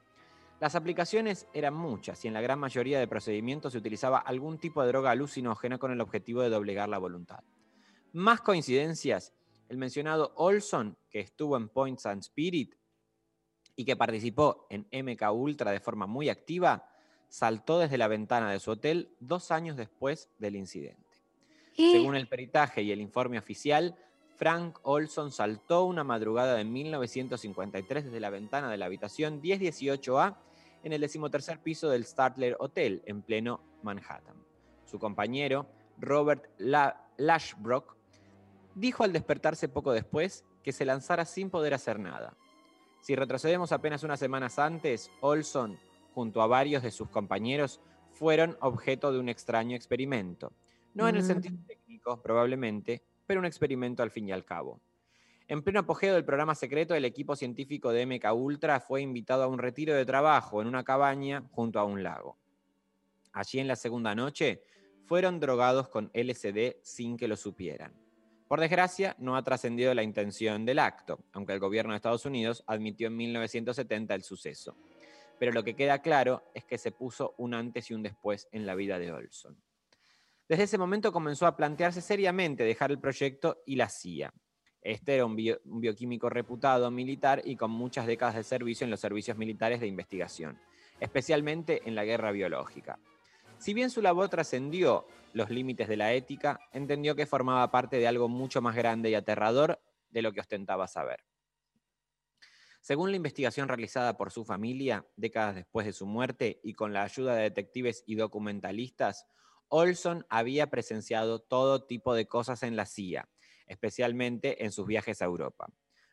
Las 0.60 0.76
aplicaciones 0.76 1.48
eran 1.52 1.74
muchas 1.74 2.24
y 2.24 2.28
en 2.28 2.34
la 2.34 2.40
gran 2.40 2.58
mayoría 2.58 2.98
de 2.98 3.08
procedimientos 3.08 3.72
se 3.72 3.78
utilizaba 3.78 4.18
algún 4.18 4.58
tipo 4.58 4.82
de 4.82 4.88
droga 4.88 5.10
alucinógena 5.10 5.78
con 5.78 5.90
el 5.90 6.00
objetivo 6.00 6.42
de 6.42 6.48
doblegar 6.48 6.88
la 6.88 6.98
voluntad. 6.98 7.40
Más 8.12 8.40
coincidencias, 8.40 9.34
el 9.68 9.76
mencionado 9.76 10.32
Olson, 10.36 10.96
que 11.10 11.20
estuvo 11.20 11.56
en 11.56 11.68
Points 11.68 12.06
and 12.06 12.22
Spirit 12.22 12.74
y 13.76 13.84
que 13.84 13.96
participó 13.96 14.66
en 14.70 14.86
MK 14.92 15.32
Ultra 15.32 15.72
de 15.72 15.80
forma 15.80 16.06
muy 16.06 16.28
activa, 16.28 16.88
saltó 17.28 17.80
desde 17.80 17.98
la 17.98 18.08
ventana 18.08 18.50
de 18.50 18.60
su 18.60 18.70
hotel 18.70 19.14
dos 19.18 19.50
años 19.50 19.76
después 19.76 20.30
del 20.38 20.54
incidente. 20.54 21.03
Según 21.76 22.14
el 22.16 22.28
peritaje 22.28 22.82
y 22.82 22.92
el 22.92 23.00
informe 23.00 23.38
oficial, 23.38 23.96
Frank 24.36 24.78
Olson 24.82 25.30
saltó 25.32 25.84
una 25.84 26.04
madrugada 26.04 26.54
de 26.54 26.64
1953 26.64 28.04
desde 28.06 28.20
la 28.20 28.30
ventana 28.30 28.70
de 28.70 28.76
la 28.76 28.86
habitación 28.86 29.40
1018A 29.40 30.36
en 30.82 30.92
el 30.92 31.00
decimotercer 31.00 31.60
piso 31.60 31.88
del 31.88 32.04
Statler 32.04 32.56
Hotel 32.60 33.02
en 33.06 33.22
pleno 33.22 33.60
Manhattan. 33.82 34.36
Su 34.84 34.98
compañero, 34.98 35.66
Robert 35.98 36.46
La- 36.58 37.08
Lashbrook, 37.16 37.96
dijo 38.74 39.04
al 39.04 39.12
despertarse 39.12 39.68
poco 39.68 39.92
después 39.92 40.44
que 40.62 40.72
se 40.72 40.84
lanzara 40.84 41.24
sin 41.24 41.50
poder 41.50 41.74
hacer 41.74 41.98
nada. 41.98 42.36
Si 43.00 43.14
retrocedemos 43.14 43.70
apenas 43.72 44.02
unas 44.02 44.18
semanas 44.18 44.58
antes, 44.58 45.10
Olson, 45.20 45.78
junto 46.14 46.42
a 46.42 46.46
varios 46.46 46.82
de 46.82 46.90
sus 46.90 47.08
compañeros, 47.08 47.80
fueron 48.12 48.56
objeto 48.60 49.12
de 49.12 49.18
un 49.18 49.28
extraño 49.28 49.76
experimento. 49.76 50.52
No 50.94 51.08
en 51.08 51.16
el 51.16 51.22
Mm. 51.22 51.26
sentido 51.26 51.56
técnico, 51.66 52.22
probablemente, 52.22 53.02
pero 53.26 53.40
un 53.40 53.46
experimento 53.46 54.02
al 54.02 54.10
fin 54.10 54.28
y 54.28 54.32
al 54.32 54.44
cabo. 54.44 54.80
En 55.46 55.62
pleno 55.62 55.80
apogeo 55.80 56.14
del 56.14 56.24
programa 56.24 56.54
secreto, 56.54 56.94
el 56.94 57.04
equipo 57.04 57.36
científico 57.36 57.92
de 57.92 58.02
MK 58.06 58.32
Ultra 58.32 58.80
fue 58.80 59.02
invitado 59.02 59.42
a 59.42 59.46
un 59.46 59.58
retiro 59.58 59.94
de 59.94 60.06
trabajo 60.06 60.62
en 60.62 60.68
una 60.68 60.84
cabaña 60.84 61.42
junto 61.50 61.78
a 61.78 61.84
un 61.84 62.02
lago. 62.02 62.38
Allí 63.32 63.58
en 63.58 63.68
la 63.68 63.76
segunda 63.76 64.14
noche 64.14 64.62
fueron 65.04 65.40
drogados 65.40 65.88
con 65.88 66.10
LSD 66.14 66.76
sin 66.82 67.16
que 67.16 67.28
lo 67.28 67.36
supieran. 67.36 67.92
Por 68.48 68.60
desgracia, 68.60 69.16
no 69.18 69.36
ha 69.36 69.42
trascendido 69.42 69.92
la 69.94 70.02
intención 70.02 70.64
del 70.64 70.78
acto, 70.78 71.18
aunque 71.32 71.52
el 71.52 71.58
gobierno 71.60 71.92
de 71.92 71.96
Estados 71.96 72.24
Unidos 72.24 72.62
admitió 72.66 73.08
en 73.08 73.16
1970 73.16 74.14
el 74.14 74.22
suceso. 74.22 74.76
Pero 75.38 75.52
lo 75.52 75.64
que 75.64 75.74
queda 75.74 76.00
claro 76.00 76.44
es 76.54 76.64
que 76.64 76.78
se 76.78 76.92
puso 76.92 77.34
un 77.38 77.52
antes 77.54 77.90
y 77.90 77.94
un 77.94 78.02
después 78.02 78.48
en 78.52 78.64
la 78.64 78.74
vida 78.76 78.98
de 78.98 79.12
Olson. 79.12 79.56
Desde 80.48 80.64
ese 80.64 80.78
momento 80.78 81.12
comenzó 81.12 81.46
a 81.46 81.56
plantearse 81.56 82.02
seriamente 82.02 82.64
dejar 82.64 82.90
el 82.90 83.00
proyecto 83.00 83.62
y 83.64 83.76
la 83.76 83.88
CIA. 83.88 84.32
Este 84.82 85.14
era 85.14 85.24
un, 85.24 85.32
un 85.64 85.80
bioquímico 85.80 86.28
reputado 86.28 86.90
militar 86.90 87.40
y 87.44 87.56
con 87.56 87.70
muchas 87.70 88.06
décadas 88.06 88.34
de 88.34 88.44
servicio 88.44 88.84
en 88.84 88.90
los 88.90 89.00
servicios 89.00 89.38
militares 89.38 89.80
de 89.80 89.86
investigación, 89.86 90.60
especialmente 91.00 91.80
en 91.86 91.94
la 91.94 92.04
guerra 92.04 92.32
biológica. 92.32 92.98
Si 93.58 93.72
bien 93.72 93.88
su 93.88 94.02
labor 94.02 94.28
trascendió 94.28 95.06
los 95.32 95.48
límites 95.48 95.88
de 95.88 95.96
la 95.96 96.12
ética, 96.12 96.60
entendió 96.72 97.16
que 97.16 97.24
formaba 97.24 97.70
parte 97.70 97.96
de 97.96 98.06
algo 98.06 98.28
mucho 98.28 98.60
más 98.60 98.76
grande 98.76 99.08
y 99.08 99.14
aterrador 99.14 99.80
de 100.10 100.20
lo 100.20 100.32
que 100.32 100.40
ostentaba 100.40 100.86
saber. 100.86 101.24
Según 102.82 103.10
la 103.10 103.16
investigación 103.16 103.66
realizada 103.66 104.18
por 104.18 104.30
su 104.30 104.44
familia, 104.44 105.06
décadas 105.16 105.54
después 105.54 105.86
de 105.86 105.94
su 105.94 106.04
muerte 106.04 106.60
y 106.62 106.74
con 106.74 106.92
la 106.92 107.02
ayuda 107.02 107.34
de 107.34 107.44
detectives 107.44 108.04
y 108.06 108.16
documentalistas, 108.16 109.26
Olson 109.76 110.24
había 110.28 110.70
presenciado 110.70 111.40
todo 111.40 111.82
tipo 111.82 112.14
de 112.14 112.28
cosas 112.28 112.62
en 112.62 112.76
la 112.76 112.86
CIA, 112.86 113.28
especialmente 113.66 114.64
en 114.64 114.70
sus 114.70 114.86
viajes 114.86 115.20
a 115.20 115.24
Europa. 115.24 115.66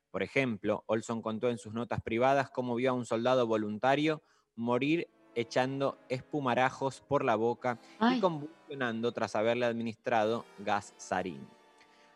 Por 0.10 0.24
ejemplo, 0.24 0.84
Olson 0.88 1.22
contó 1.22 1.48
en 1.48 1.60
sus 1.60 1.72
notas 1.72 2.02
privadas 2.02 2.50
cómo 2.50 2.74
vio 2.74 2.90
a 2.90 2.94
un 2.94 3.06
soldado 3.06 3.46
voluntario 3.46 4.24
morir 4.56 5.12
echando 5.36 6.00
espumarajos 6.10 7.02
por 7.02 7.24
la 7.24 7.36
boca 7.36 7.78
y 8.12 8.20
convulsionando 8.20 9.12
tras 9.12 9.36
haberle 9.36 9.68
administrado 9.68 10.44
gas 10.58 10.96
sarín. 10.98 11.48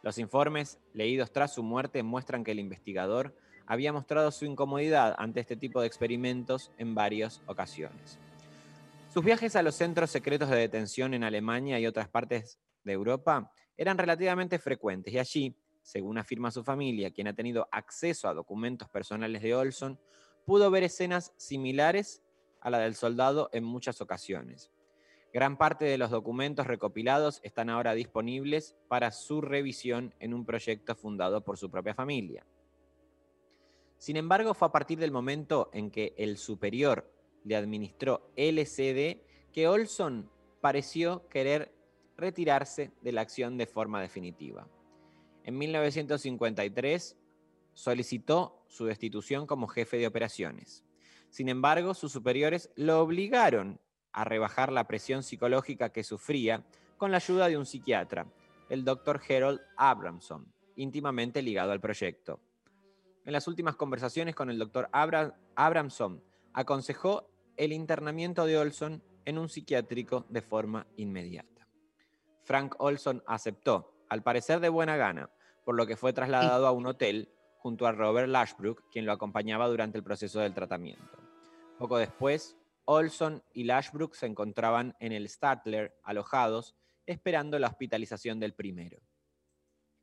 Los 0.02 0.18
informes 0.18 0.80
leídos 0.94 1.32
tras 1.32 1.54
su 1.54 1.62
muerte 1.62 2.02
muestran 2.02 2.44
que 2.44 2.54
el 2.54 2.60
investigador 2.60 3.38
había 3.68 3.94
mostrado 3.94 4.32
su 4.32 4.46
incomodidad 4.46 5.14
ante 5.20 5.42
este 5.42 5.56
tipo 5.56 5.80
de 5.80 5.86
experimentos 5.86 6.72
en 6.80 6.96
varias 6.96 7.44
ocasiones. 7.46 8.20
Sus 9.16 9.24
viajes 9.24 9.56
a 9.56 9.64
los 9.64 9.76
centros 9.76 10.12
secretos 10.12 10.50
de 10.50 10.58
detención 10.58 11.14
en 11.14 11.24
Alemania 11.24 11.80
y 11.80 11.88
otras 11.88 12.10
partes 12.10 12.60
de 12.84 12.92
Europa 12.92 13.50
eran 13.78 13.98
relativamente 13.98 14.60
frecuentes 14.60 15.14
y 15.14 15.20
allí, 15.20 15.56
según 15.82 16.18
afirma 16.18 16.52
su 16.52 16.66
familia, 16.66 17.12
quien 17.12 17.30
ha 17.30 17.34
tenido 17.34 17.70
acceso 17.72 18.28
a 18.28 18.34
documentos 18.34 18.90
personales 18.90 19.42
de 19.42 19.56
Olson, 19.56 19.98
pudo 20.46 20.70
ver 20.70 20.84
escenas 20.84 21.34
similares 21.38 22.24
a 22.60 22.70
la 22.70 22.80
del 22.80 22.94
soldado 22.94 23.50
en 23.54 23.64
muchas 23.64 24.02
ocasiones. 24.02 24.70
Gran 25.34 25.58
parte 25.58 25.86
de 25.86 25.98
los 25.98 26.10
documentos 26.10 26.68
recopilados 26.68 27.40
están 27.42 27.70
ahora 27.70 27.94
disponibles 27.94 28.76
para 28.90 29.12
su 29.12 29.40
revisión 29.40 30.14
en 30.20 30.34
un 30.34 30.46
proyecto 30.46 30.94
fundado 30.94 31.42
por 31.42 31.58
su 31.58 31.72
propia 31.72 31.96
familia. 31.96 32.46
Sin 33.98 34.18
embargo, 34.18 34.54
fue 34.54 34.68
a 34.68 34.74
partir 34.74 35.00
del 35.00 35.14
momento 35.14 35.70
en 35.72 35.90
que 35.90 36.14
el 36.18 36.36
superior 36.36 37.15
le 37.46 37.56
administró 37.56 38.30
LCD 38.36 39.22
que 39.54 39.68
Olson 39.70 40.30
pareció 40.60 41.28
querer 41.30 41.74
retirarse 42.18 42.92
de 43.02 43.12
la 43.14 43.22
acción 43.22 43.58
de 43.58 43.68
forma 43.68 44.02
definitiva. 44.02 44.68
En 45.44 45.58
1953 45.58 47.18
solicitó 47.74 48.64
su 48.68 48.86
destitución 48.86 49.46
como 49.48 49.68
jefe 49.68 49.98
de 49.98 50.08
operaciones. 50.08 50.84
Sin 51.30 51.50
embargo, 51.50 51.94
sus 51.94 52.12
superiores 52.12 52.72
lo 52.76 53.02
obligaron 53.02 53.80
a 54.12 54.24
rebajar 54.24 54.72
la 54.72 54.88
presión 54.88 55.24
psicológica 55.24 55.90
que 55.90 56.04
sufría 56.04 56.66
con 56.98 57.12
la 57.12 57.18
ayuda 57.18 57.48
de 57.50 57.58
un 57.58 57.66
psiquiatra, 57.66 58.26
el 58.70 58.86
Dr. 58.86 59.22
Harold 59.30 59.60
Abramson, 59.76 60.52
íntimamente 60.78 61.42
ligado 61.42 61.72
al 61.74 61.82
proyecto. 61.82 62.40
En 63.26 63.34
las 63.34 63.48
últimas 63.48 63.76
conversaciones 63.76 64.34
con 64.36 64.50
el. 64.50 64.62
Abra- 64.94 65.38
Abramson, 65.56 66.24
aconsejó 66.54 67.28
el 67.58 67.74
internamiento 67.74 68.46
de 68.46 68.58
Olson 68.58 69.04
en 69.26 69.38
un 69.38 69.50
psiquiátrico 69.50 70.26
de 70.30 70.42
forma 70.42 70.88
inmediata. 70.98 71.68
Frank 72.44 72.76
Olson 72.78 73.24
aceptó, 73.26 74.06
al 74.10 74.22
parecer 74.22 74.60
de 74.60 74.70
buena 74.70 74.98
gana, 74.98 75.32
por 75.64 75.76
lo 75.76 75.88
que 75.88 75.98
fue 75.98 76.14
trasladado 76.14 76.68
a 76.68 76.72
un 76.72 76.86
hotel 76.86 77.30
junto 77.58 77.88
a 77.88 77.92
Robert 77.92 78.30
Lashbrook, 78.30 78.90
quien 78.92 79.06
lo 79.06 79.12
acompañaba 79.12 79.68
durante 79.68 79.98
el 79.98 80.04
proceso 80.04 80.40
del 80.40 80.54
tratamiento. 80.54 81.18
Poco 81.80 81.98
después, 81.98 82.56
Olson 82.86 83.44
y 83.54 83.64
Lashbrook 83.64 84.14
se 84.14 84.28
encontraban 84.28 84.96
en 85.00 85.12
el 85.12 85.28
Statler, 85.28 85.98
alojados, 86.04 86.76
esperando 87.08 87.58
la 87.58 87.68
hospitalización 87.68 88.40
del 88.40 88.54
primero. 88.54 89.00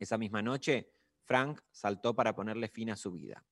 Esa 0.00 0.18
misma 0.18 0.42
noche, 0.42 0.92
Frank 1.24 1.60
saltó 1.70 2.14
para 2.14 2.34
ponerle 2.34 2.66
fin 2.66 2.90
a 2.90 2.96
su 2.96 3.12
vida. 3.12 3.44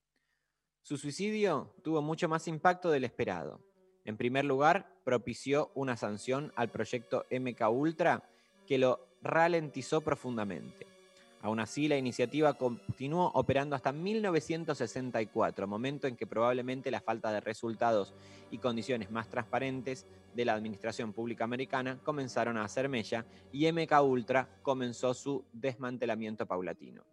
Su 0.83 0.97
suicidio 0.97 1.77
tuvo 1.85 2.03
mucho 2.03 2.29
más 2.29 2.49
impacto 2.49 2.91
del 2.91 3.05
esperado. 3.05 3.65
En 4.05 4.17
primer 4.17 4.45
lugar, 4.45 4.95
propició 5.05 5.71
una 5.75 5.97
sanción 5.97 6.53
al 6.57 6.71
proyecto 6.71 7.27
MK 7.31 7.69
Ultra 7.71 8.23
que 8.67 8.79
lo 8.79 9.01
ralentizó 9.23 10.01
profundamente. 10.01 10.87
Aún 11.43 11.59
así, 11.59 11.89
la 11.89 11.97
iniciativa 11.97 12.53
continuó 12.55 13.31
operando 13.33 13.75
hasta 13.75 13.93
1964, 13.93 15.67
momento 15.67 16.07
en 16.07 16.17
que 16.17 16.27
probablemente 16.27 16.91
la 16.91 17.01
falta 17.01 17.33
de 17.33 17.41
resultados 17.41 18.13
y 18.51 18.59
condiciones 18.59 19.11
más 19.11 19.29
transparentes 19.29 20.07
de 20.35 20.45
la 20.45 20.53
administración 20.53 21.15
pública 21.15 21.45
americana 21.45 21.99
comenzaron 22.05 22.59
a 22.59 22.65
hacer 22.65 22.91
mella 22.91 23.25
y 23.53 23.71
MK 23.73 24.03
Ultra 24.03 24.49
comenzó 24.63 25.15
su 25.15 25.45
desmantelamiento 25.53 26.45
paulatino. 26.47 27.10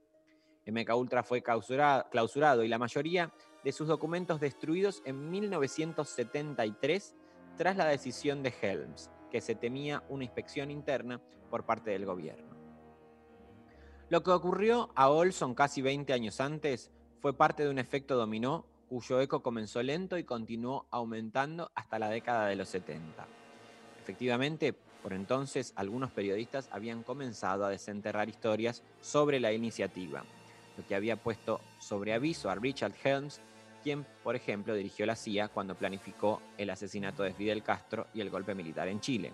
MK 0.72 0.96
Ultra 0.96 1.24
fue 1.24 1.42
clausura- 1.42 2.08
clausurado 2.12 2.64
y 2.64 2.68
la 2.68 2.78
mayoría 2.78 3.32
de 3.64 3.72
sus 3.72 3.88
documentos 3.88 4.40
destruidos 4.40 5.02
en 5.06 5.30
1973 5.30 7.16
tras 7.58 7.76
la 7.78 7.86
decisión 7.86 8.44
de 8.44 8.54
Helms, 8.62 9.10
que 9.32 9.42
se 9.42 9.56
temía 9.56 10.04
una 10.10 10.24
inspección 10.24 10.72
interna 10.72 11.22
por 11.50 11.66
parte 11.66 11.92
del 11.92 12.06
gobierno. 12.06 12.56
Lo 14.10 14.24
que 14.24 14.32
ocurrió 14.32 14.90
a 14.96 15.10
Olson 15.10 15.54
casi 15.54 15.82
20 15.82 16.14
años 16.14 16.40
antes 16.40 16.92
fue 17.20 17.34
parte 17.34 17.64
de 17.64 17.70
un 17.70 17.80
efecto 17.80 18.16
dominó 18.16 18.66
cuyo 18.88 19.20
eco 19.20 19.44
comenzó 19.44 19.84
lento 19.84 20.18
y 20.18 20.24
continuó 20.24 20.86
aumentando 20.92 21.72
hasta 21.76 22.00
la 22.00 22.10
década 22.10 22.48
de 22.48 22.56
los 22.56 22.70
70. 22.70 23.28
Efectivamente, 24.02 24.74
por 25.04 25.12
entonces 25.12 25.74
algunos 25.76 26.12
periodistas 26.12 26.70
habían 26.72 27.04
comenzado 27.04 27.66
a 27.66 27.70
desenterrar 27.70 28.30
historias 28.30 28.82
sobre 29.02 29.42
la 29.42 29.52
iniciativa. 29.52 30.24
Lo 30.78 30.86
que 30.86 30.96
había 30.96 31.16
puesto 31.18 31.62
sobre 31.80 32.14
aviso 32.14 32.50
a 32.50 32.56
Richard 32.56 32.94
Helms, 33.04 33.42
quien, 33.84 34.06
por 34.24 34.36
ejemplo, 34.36 34.74
dirigió 34.76 35.06
la 35.06 35.16
CIA 35.16 35.50
cuando 35.50 35.76
planificó 35.76 36.42
el 36.58 36.70
asesinato 36.70 37.24
de 37.24 37.34
Fidel 37.34 37.64
Castro 37.64 38.08
y 38.14 38.22
el 38.22 38.30
golpe 38.30 38.54
militar 38.54 38.88
en 38.88 39.00
Chile. 39.00 39.34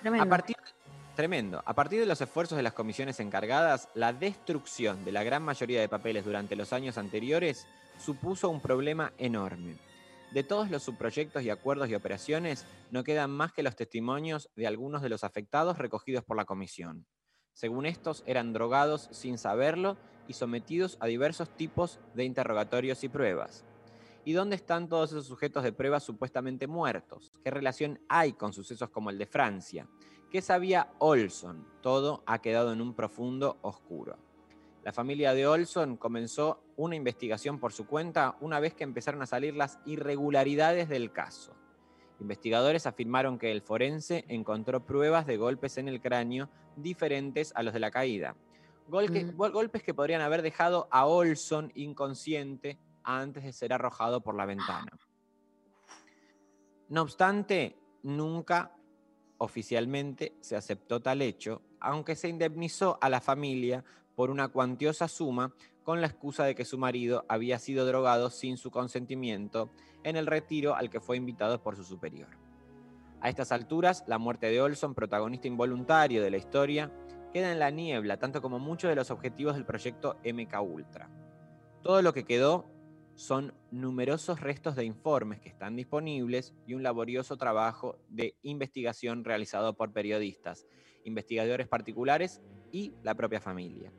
Tremendo. 0.00 0.24
A 0.24 0.28
partir, 0.28 0.56
tremendo. 1.14 1.62
A 1.64 1.74
partir 1.74 2.00
de 2.00 2.06
los 2.06 2.20
esfuerzos 2.20 2.56
de 2.56 2.62
las 2.62 2.72
comisiones 2.72 3.20
encargadas, 3.20 3.88
la 3.94 4.12
destrucción 4.12 5.04
de 5.04 5.12
la 5.12 5.22
gran 5.22 5.42
mayoría 5.42 5.80
de 5.80 5.88
papeles 5.88 6.24
durante 6.24 6.56
los 6.56 6.72
años 6.72 6.98
anteriores 6.98 7.66
supuso 7.98 8.48
un 8.48 8.60
problema 8.60 9.12
enorme. 9.18 9.76
De 10.32 10.42
todos 10.42 10.70
los 10.70 10.82
subproyectos 10.82 11.42
y 11.42 11.50
acuerdos 11.50 11.90
y 11.90 11.94
operaciones, 11.94 12.64
no 12.90 13.04
quedan 13.04 13.30
más 13.30 13.52
que 13.52 13.62
los 13.62 13.76
testimonios 13.76 14.48
de 14.56 14.66
algunos 14.66 15.02
de 15.02 15.10
los 15.10 15.24
afectados 15.24 15.76
recogidos 15.76 16.24
por 16.24 16.38
la 16.38 16.46
comisión. 16.46 17.06
Según 17.52 17.86
estos, 17.86 18.22
eran 18.26 18.52
drogados 18.52 19.08
sin 19.12 19.38
saberlo 19.38 19.96
y 20.26 20.32
sometidos 20.32 20.96
a 21.00 21.06
diversos 21.06 21.50
tipos 21.56 22.00
de 22.14 22.24
interrogatorios 22.24 23.04
y 23.04 23.08
pruebas. 23.08 23.64
¿Y 24.24 24.32
dónde 24.32 24.56
están 24.56 24.88
todos 24.88 25.10
esos 25.10 25.26
sujetos 25.26 25.64
de 25.64 25.72
prueba 25.72 25.98
supuestamente 25.98 26.66
muertos? 26.66 27.32
¿Qué 27.42 27.50
relación 27.50 28.00
hay 28.08 28.32
con 28.32 28.52
sucesos 28.52 28.88
como 28.90 29.10
el 29.10 29.18
de 29.18 29.26
Francia? 29.26 29.88
¿Qué 30.30 30.40
sabía 30.40 30.92
Olson? 30.98 31.66
Todo 31.82 32.22
ha 32.26 32.40
quedado 32.40 32.72
en 32.72 32.80
un 32.80 32.94
profundo 32.94 33.58
oscuro. 33.62 34.16
La 34.84 34.92
familia 34.92 35.34
de 35.34 35.46
Olson 35.46 35.96
comenzó 35.96 36.64
una 36.76 36.96
investigación 36.96 37.60
por 37.60 37.72
su 37.72 37.86
cuenta 37.86 38.36
una 38.40 38.58
vez 38.58 38.74
que 38.74 38.84
empezaron 38.84 39.22
a 39.22 39.26
salir 39.26 39.54
las 39.54 39.78
irregularidades 39.86 40.88
del 40.88 41.12
caso. 41.12 41.54
Investigadores 42.20 42.86
afirmaron 42.86 43.38
que 43.38 43.50
el 43.50 43.62
forense 43.62 44.24
encontró 44.28 44.84
pruebas 44.86 45.26
de 45.26 45.36
golpes 45.36 45.76
en 45.78 45.88
el 45.88 46.00
cráneo 46.00 46.48
diferentes 46.76 47.52
a 47.56 47.62
los 47.62 47.72
de 47.74 47.80
la 47.80 47.90
caída. 47.90 48.34
Mm. 48.88 49.36
gol- 49.36 49.52
golpes 49.52 49.82
que 49.82 49.94
podrían 49.94 50.20
haber 50.22 50.42
dejado 50.42 50.88
a 50.90 51.06
Olson 51.06 51.72
inconsciente 51.74 52.78
antes 53.04 53.42
de 53.44 53.52
ser 53.52 53.72
arrojado 53.72 54.20
por 54.20 54.34
la 54.36 54.46
ventana. 54.46 54.92
No 56.88 57.02
obstante, 57.02 57.76
nunca 58.02 58.76
oficialmente 59.38 60.34
se 60.40 60.56
aceptó 60.56 61.00
tal 61.00 61.22
hecho, 61.22 61.62
aunque 61.80 62.14
se 62.14 62.28
indemnizó 62.28 62.98
a 63.00 63.08
la 63.08 63.20
familia 63.20 63.82
por 64.14 64.30
una 64.30 64.48
cuantiosa 64.48 65.08
suma 65.08 65.52
con 65.82 66.00
la 66.00 66.06
excusa 66.06 66.44
de 66.44 66.54
que 66.54 66.64
su 66.64 66.78
marido 66.78 67.24
había 67.28 67.58
sido 67.58 67.86
drogado 67.86 68.30
sin 68.30 68.56
su 68.56 68.70
consentimiento 68.70 69.70
en 70.04 70.16
el 70.16 70.26
retiro 70.26 70.74
al 70.74 70.90
que 70.90 71.00
fue 71.00 71.16
invitado 71.16 71.62
por 71.62 71.76
su 71.76 71.84
superior. 71.84 72.28
A 73.20 73.28
estas 73.28 73.52
alturas, 73.52 74.04
la 74.06 74.18
muerte 74.18 74.46
de 74.46 74.60
Olson, 74.60 74.94
protagonista 74.94 75.46
involuntario 75.46 76.22
de 76.22 76.30
la 76.30 76.38
historia, 76.38 76.92
queda 77.32 77.52
en 77.52 77.58
la 77.58 77.70
niebla, 77.70 78.18
tanto 78.18 78.42
como 78.42 78.58
muchos 78.58 78.90
de 78.90 78.96
los 78.96 79.10
objetivos 79.10 79.54
del 79.54 79.64
proyecto 79.64 80.18
MK 80.24 80.60
Ultra. 80.60 81.08
Todo 81.82 82.02
lo 82.02 82.12
que 82.12 82.24
quedó 82.24 82.66
son 83.14 83.54
numerosos 83.70 84.40
restos 84.40 84.74
de 84.76 84.84
informes 84.84 85.40
que 85.40 85.48
están 85.48 85.76
disponibles 85.76 86.54
y 86.66 86.74
un 86.74 86.82
laborioso 86.82 87.36
trabajo 87.36 87.98
de 88.08 88.36
investigación 88.42 89.24
realizado 89.24 89.76
por 89.76 89.92
periodistas, 89.92 90.66
investigadores 91.04 91.68
particulares 91.68 92.40
y 92.72 92.94
la 93.02 93.14
propia 93.14 93.40
familia. 93.40 93.92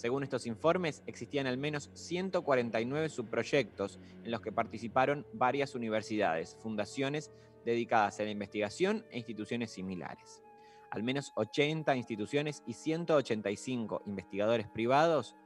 Según 0.00 0.22
estos 0.22 0.46
informes, 0.46 1.02
existían 1.04 1.46
al 1.46 1.58
menos 1.58 1.90
149 1.92 3.10
subproyectos 3.10 4.00
en 4.24 4.30
los 4.30 4.40
que 4.40 4.50
participaron 4.50 5.26
varias 5.34 5.74
universidades, 5.74 6.56
fundaciones 6.62 7.30
dedicadas 7.66 8.18
a 8.18 8.22
la 8.22 8.30
investigación 8.30 9.04
e 9.10 9.18
instituciones 9.18 9.72
similares. 9.72 10.42
Al 10.90 11.02
menos 11.02 11.32
80 11.36 11.94
instituciones 11.96 12.62
y 12.66 12.72
185 12.72 14.04
investigadores 14.06 14.68
privados 14.68 15.36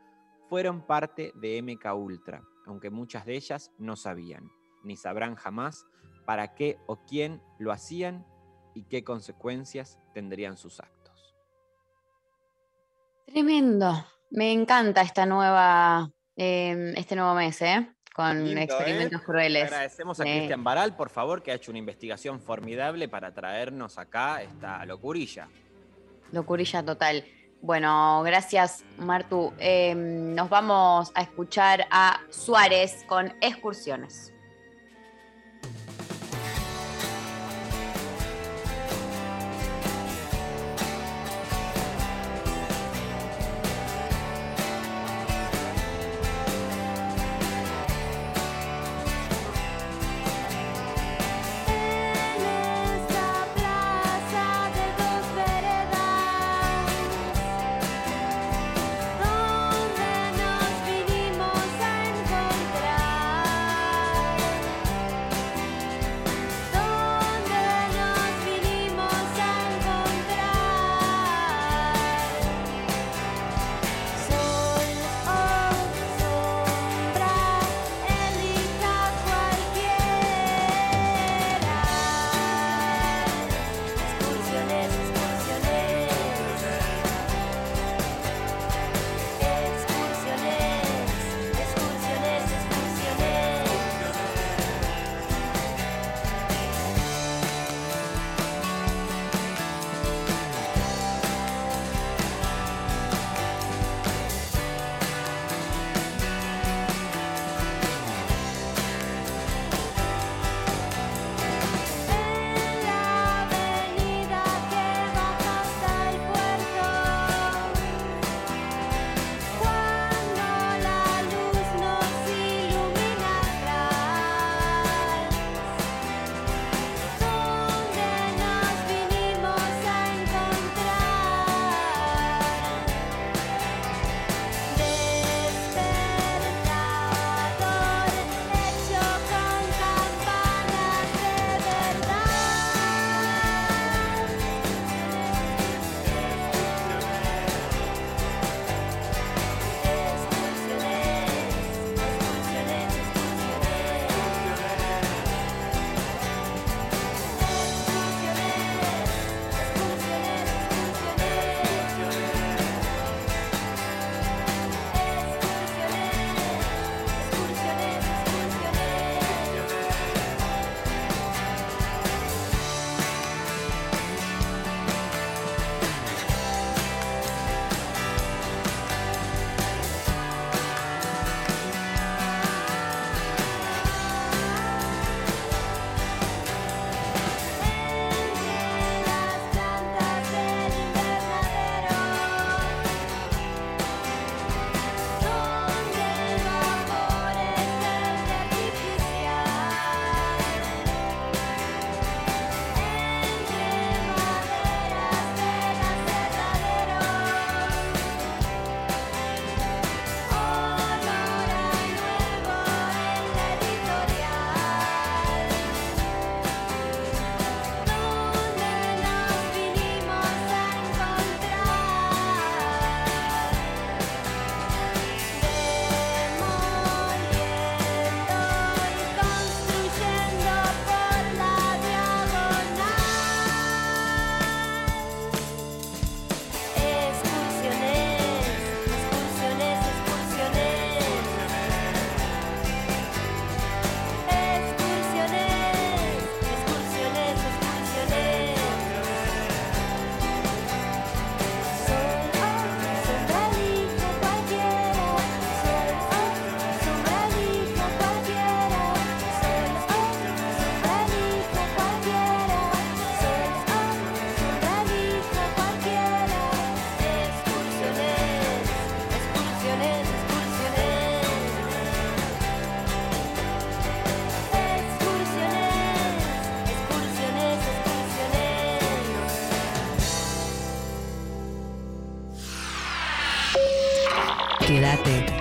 fueron 0.48 0.86
parte 0.86 1.32
de 1.34 1.60
MK 1.60 1.92
Ultra, 1.92 2.44
aunque 2.64 2.90
muchas 2.90 3.26
de 3.26 3.34
ellas 3.34 3.72
no 3.78 3.96
sabían, 3.96 4.52
ni 4.84 4.94
sabrán 4.94 5.34
jamás 5.34 5.84
para 6.26 6.54
qué 6.54 6.78
o 6.86 7.04
quién 7.04 7.42
lo 7.58 7.72
hacían 7.72 8.24
y 8.72 8.84
qué 8.84 9.02
consecuencias 9.02 9.98
tendrían 10.12 10.56
sus 10.56 10.78
actos. 10.78 11.34
Tremendo. 13.26 13.92
Me 14.34 14.50
encanta 14.50 15.00
esta 15.02 15.26
nueva, 15.26 16.10
eh, 16.34 16.92
este 16.96 17.14
nuevo 17.14 17.34
mes, 17.34 17.62
¿eh? 17.62 17.88
Con 18.12 18.44
Lindo, 18.44 18.60
¿eh? 18.60 18.64
experimentos 18.64 19.22
crueles. 19.22 19.70
Agradecemos 19.70 20.18
a. 20.18 20.24
Cristian 20.24 20.64
Baral, 20.64 20.96
por 20.96 21.08
favor, 21.08 21.40
que 21.40 21.52
ha 21.52 21.54
hecho 21.54 21.70
una 21.70 21.78
investigación 21.78 22.40
formidable 22.40 23.08
para 23.08 23.32
traernos 23.32 23.96
acá 23.96 24.42
esta 24.42 24.84
locurilla. 24.86 25.48
Locurilla 26.32 26.84
total. 26.84 27.24
Bueno, 27.62 28.24
gracias, 28.24 28.84
Martu. 28.98 29.52
Eh, 29.60 29.94
nos 29.94 30.50
vamos 30.50 31.12
a 31.14 31.22
escuchar 31.22 31.86
a 31.92 32.20
Suárez 32.28 33.04
con 33.06 33.32
excursiones. 33.40 34.33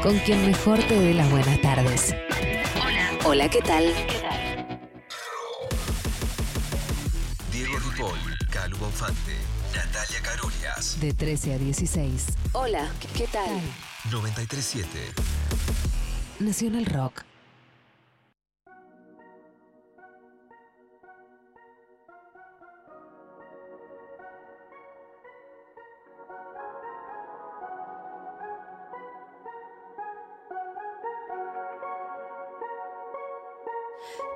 Con 0.03 0.19
quien 0.19 0.45
mejor 0.45 0.79
te 0.79 0.99
dé 0.99 1.13
las 1.13 1.31
buenas 1.31 1.61
tardes. 1.61 2.13
Hola. 2.75 3.09
Hola, 3.23 3.49
¿qué 3.49 3.61
tal? 3.61 3.85
Diego 7.53 7.79
Ripoll, 7.79 8.19
Calu 8.51 8.75
Bonfante, 8.77 9.37
Natalia 9.73 10.21
Carolias. 10.21 10.99
De 10.99 11.13
13 11.13 11.53
a 11.53 11.57
16. 11.57 12.25
Hola, 12.51 12.91
¿qué 13.15 13.27
tal? 13.27 13.61
937. 14.11 14.89
Nacional 16.41 16.85
Rock. 16.85 17.22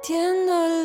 Tiendo 0.02 0.54
a 0.54 0.84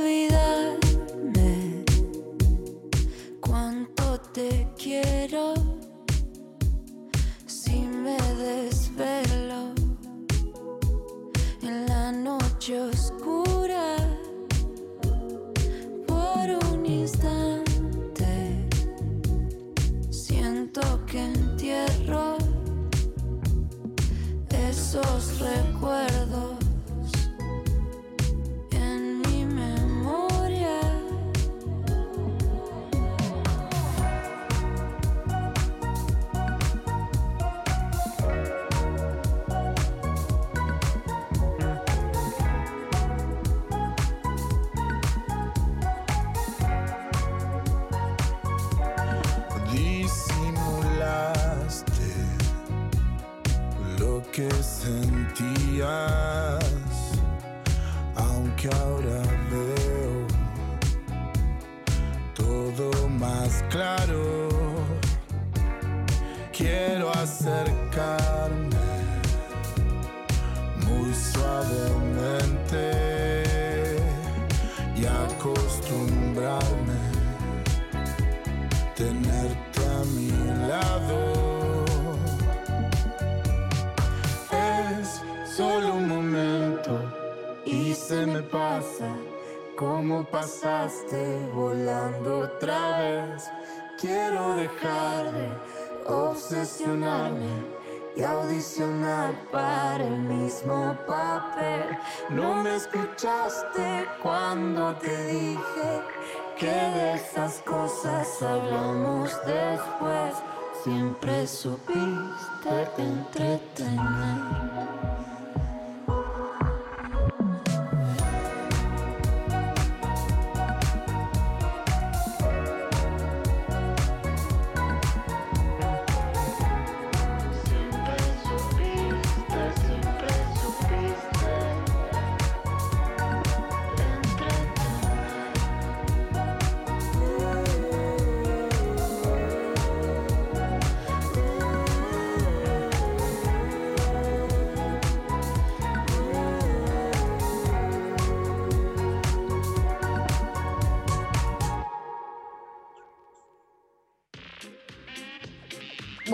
Siempre 111.44 111.46
supiste 111.46 113.02
entretener. 113.02 114.61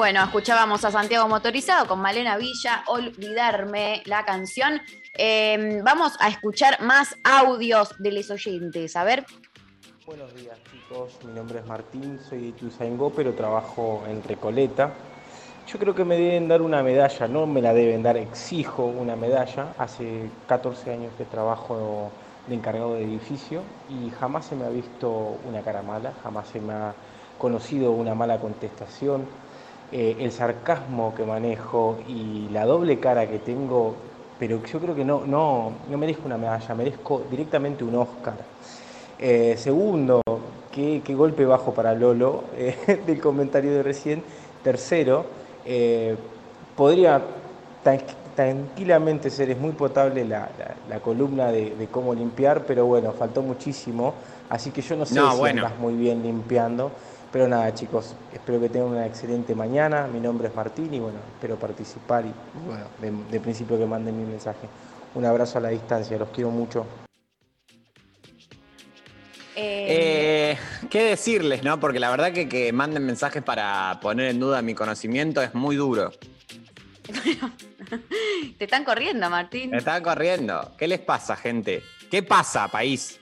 Bueno, 0.09 0.25
escuchábamos 0.25 0.83
a 0.87 0.91
Santiago 0.91 1.29
Motorizado 1.29 1.87
con 1.87 2.01
Malena 2.01 2.39
Villa, 2.39 2.83
Olvidarme, 2.87 4.03
la 4.07 4.25
canción. 4.25 4.81
Eh, 5.13 5.83
vamos 5.85 6.15
a 6.19 6.29
escuchar 6.29 6.81
más 6.81 7.15
audios 7.23 7.95
de 7.99 8.13
los 8.13 8.31
oyentes. 8.31 8.97
A 8.97 9.05
ver. 9.05 9.27
Buenos 10.07 10.35
días 10.35 10.57
chicos, 10.73 11.19
mi 11.27 11.35
nombre 11.35 11.59
es 11.59 11.67
Martín, 11.67 12.19
soy 12.27 12.39
de 12.41 12.47
Ituzaingó, 12.47 13.11
pero 13.11 13.35
trabajo 13.35 14.03
en 14.09 14.23
Recoleta. 14.23 14.95
Yo 15.71 15.79
creo 15.79 15.95
que 15.95 16.07
me 16.07 16.17
deben 16.17 16.49
dar 16.49 16.63
una 16.63 16.83
medalla, 16.83 17.29
no 17.29 17.47
me 17.47 17.61
la 17.61 17.75
deben 17.75 18.03
dar, 18.03 18.17
exijo 18.17 18.87
una 18.87 19.15
medalla. 19.15 19.75
Hace 19.77 20.31
14 20.47 20.91
años 20.91 21.13
que 21.19 21.27
trabajo 21.27 22.11
de 22.47 22.55
encargado 22.55 22.95
de 22.95 23.03
edificio 23.03 23.61
y 23.91 24.09
jamás 24.19 24.47
se 24.47 24.57
me 24.57 24.65
ha 24.65 24.71
visto 24.71 25.37
una 25.47 25.61
cara 25.61 25.83
mala, 25.83 26.15
jamás 26.23 26.49
se 26.49 26.61
me 26.61 26.73
ha 26.73 26.95
conocido 27.39 27.93
una 27.93 28.15
mala 28.15 28.41
contestación. 28.41 29.27
Eh, 29.91 30.19
el 30.21 30.33
sarcasmo 30.33 31.15
que 31.15 31.25
manejo 31.25 31.99
y 32.07 32.49
la 32.51 32.67
doble 32.67 33.01
cara 33.01 33.27
que 33.29 33.39
tengo, 33.39 34.05
pero 34.37 34.63
yo 34.63 34.81
creo 34.81 34.95
que 34.95 35.05
no, 35.05 35.25
no, 35.27 35.85
no 35.89 35.99
merezco 35.99 36.27
una 36.27 36.37
medalla, 36.37 36.75
merezco 36.75 37.27
directamente 37.31 37.85
un 37.85 37.95
Oscar. 37.97 38.49
Eh, 39.19 39.57
segundo, 39.57 40.21
qué, 40.71 41.03
qué 41.05 41.15
golpe 41.15 41.45
bajo 41.47 41.73
para 41.75 41.95
Lolo 41.95 42.51
eh, 42.55 43.03
del 43.07 43.21
comentario 43.21 43.73
de 43.73 43.83
recién. 43.83 44.25
Tercero, 44.63 45.31
eh, 45.65 46.17
podría 46.75 47.23
tan- 47.83 48.01
tranquilamente 48.35 49.31
ser, 49.31 49.51
es 49.51 49.59
muy 49.59 49.73
potable 49.73 50.25
la, 50.25 50.53
la- 50.59 50.77
la 50.87 51.01
columna 51.01 51.51
de, 51.51 51.75
de 51.77 51.89
cómo 51.89 52.15
limpiar, 52.15 52.65
pero 52.67 52.87
bueno, 52.87 53.13
faltó 53.13 53.43
muchísimo, 53.43 54.19
así 54.49 54.71
que 54.71 54.83
yo 54.83 54.97
no 54.97 55.07
sé 55.07 55.15
No, 55.15 55.31
si 55.31 55.39
bueno. 55.39 55.63
andas 55.63 55.79
muy 55.79 55.95
bien 55.97 56.23
limpiando. 56.23 56.93
Pero 57.31 57.47
nada, 57.47 57.73
chicos, 57.75 58.15
espero 58.33 58.59
que 58.61 58.69
tengan 58.71 58.89
una 58.91 59.07
excelente 59.07 59.55
mañana. 59.55 60.07
Mi 60.07 60.19
nombre 60.19 60.49
es 60.49 60.55
Martín 60.55 60.93
y 60.95 60.99
bueno, 60.99 61.19
espero 61.35 61.57
participar 61.57 62.25
y 62.25 62.33
bueno, 62.67 62.87
de, 63.01 63.11
de 63.31 63.41
principio 63.41 63.79
que 63.79 63.85
manden 63.85 64.19
mi 64.19 64.25
mensaje. 64.25 64.67
Un 65.15 65.25
abrazo 65.27 65.59
a 65.59 65.61
la 65.61 65.69
distancia, 65.69 66.17
los 66.19 66.31
quiero 66.31 66.51
mucho. 66.51 66.87
Eh, 69.57 70.57
Eh, 70.57 70.59
¿Qué 70.89 71.03
decirles, 71.03 71.63
no? 71.65 71.79
Porque 71.81 71.99
la 72.01 72.11
verdad 72.11 72.33
que 72.33 72.49
que 72.49 72.73
manden 72.73 73.05
mensajes 73.05 73.43
para 73.43 73.99
poner 74.01 74.29
en 74.29 74.41
duda 74.41 74.63
mi 74.63 74.75
conocimiento 74.75 75.43
es 75.43 75.55
muy 75.55 75.77
duro. 75.77 76.13
te 78.59 78.65
están 78.65 78.85
corriendo, 78.85 79.29
Martín. 79.29 79.71
Me 79.71 79.79
están 79.79 80.03
corriendo. 80.03 80.73
¿Qué 80.79 80.87
les 80.89 81.01
pasa, 81.01 81.37
gente? 81.37 81.83
¿Qué 82.11 82.23
pasa, 82.23 82.69
país? 82.69 83.19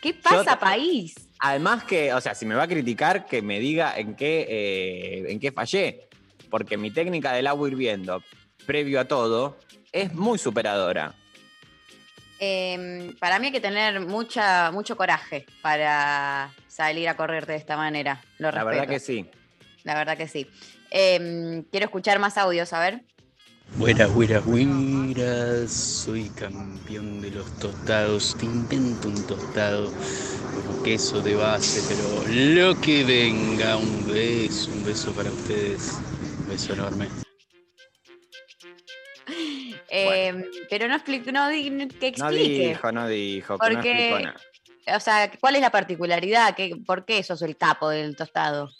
¿Qué 0.00 0.14
pasa, 0.14 0.52
Yo- 0.54 0.60
país? 0.60 1.14
Además 1.44 1.82
que, 1.82 2.14
o 2.14 2.20
sea, 2.20 2.36
si 2.36 2.46
me 2.46 2.54
va 2.54 2.62
a 2.62 2.68
criticar, 2.68 3.26
que 3.26 3.42
me 3.42 3.58
diga 3.58 3.96
en 3.96 4.14
qué, 4.14 4.46
eh, 4.48 5.24
en 5.28 5.40
qué 5.40 5.50
fallé. 5.50 6.08
Porque 6.48 6.76
mi 6.76 6.92
técnica 6.92 7.32
del 7.32 7.48
agua 7.48 7.68
hirviendo, 7.68 8.22
previo 8.64 9.00
a 9.00 9.06
todo, 9.06 9.58
es 9.90 10.14
muy 10.14 10.38
superadora. 10.38 11.16
Eh, 12.38 13.12
para 13.18 13.40
mí 13.40 13.46
hay 13.46 13.52
que 13.52 13.60
tener 13.60 13.98
mucha, 13.98 14.70
mucho 14.70 14.96
coraje 14.96 15.44
para 15.62 16.52
salir 16.68 17.08
a 17.08 17.16
correr 17.16 17.44
de 17.46 17.56
esta 17.56 17.76
manera. 17.76 18.22
Lo 18.38 18.52
La 18.52 18.62
verdad 18.62 18.86
que 18.86 19.00
sí. 19.00 19.28
La 19.82 19.96
verdad 19.96 20.16
que 20.16 20.28
sí. 20.28 20.48
Eh, 20.92 21.64
quiero 21.72 21.86
escuchar 21.86 22.20
más 22.20 22.38
audios, 22.38 22.72
a 22.72 22.78
ver. 22.78 23.02
Buenas, 23.76 24.12
buenas, 24.14 24.44
buenas. 24.44 25.70
Soy 25.72 26.28
campeón 26.30 27.20
de 27.20 27.30
los 27.30 27.50
tostados. 27.58 28.36
Te 28.38 28.44
invento 28.46 29.08
un 29.08 29.26
tostado 29.26 29.90
con 30.66 30.82
queso 30.84 31.20
de 31.22 31.34
base, 31.34 31.82
pero 31.88 32.22
lo 32.28 32.80
que 32.80 33.04
venga. 33.04 33.76
Un 33.76 34.06
beso, 34.12 34.70
un 34.70 34.84
beso 34.84 35.12
para 35.12 35.30
ustedes. 35.30 35.94
Un 36.40 36.48
beso 36.48 36.72
enorme. 36.74 37.08
Eh, 39.94 40.44
pero 40.70 40.88
no 40.88 40.94
explico, 40.94 41.32
no, 41.32 41.48
di- 41.48 41.70
no- 41.70 41.88
que 41.88 42.12
No 42.18 42.28
explique. 42.30 42.68
dijo, 42.68 42.92
no 42.92 43.08
dijo, 43.08 43.58
que 43.58 43.70
no 43.74 43.80
explicó 43.80 44.10
porque, 44.10 44.24
nada. 44.24 44.96
o 44.96 45.00
sea, 45.00 45.30
¿cuál 45.38 45.56
es 45.56 45.60
la 45.60 45.70
particularidad? 45.70 46.54
¿Qué, 46.56 46.76
¿Por 46.86 47.04
qué 47.04 47.22
sos 47.22 47.42
el 47.42 47.56
capo 47.58 47.90
del 47.90 48.16
tostado? 48.16 48.70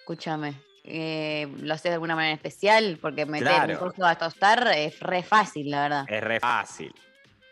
Escúchame. 0.00 0.60
Eh, 0.84 1.48
¿Lo 1.60 1.74
haces 1.74 1.90
de 1.90 1.94
alguna 1.94 2.16
manera 2.16 2.34
especial? 2.34 2.98
Porque 3.00 3.24
meter 3.26 3.48
Claro. 3.48 3.72
un 3.74 3.78
coso 3.78 4.04
a 4.04 4.16
tostar 4.16 4.66
es 4.76 4.98
re 5.00 5.22
fácil, 5.22 5.70
la 5.70 5.82
verdad. 5.82 6.04
Es 6.08 6.22
re 6.22 6.40
fácil. 6.40 6.92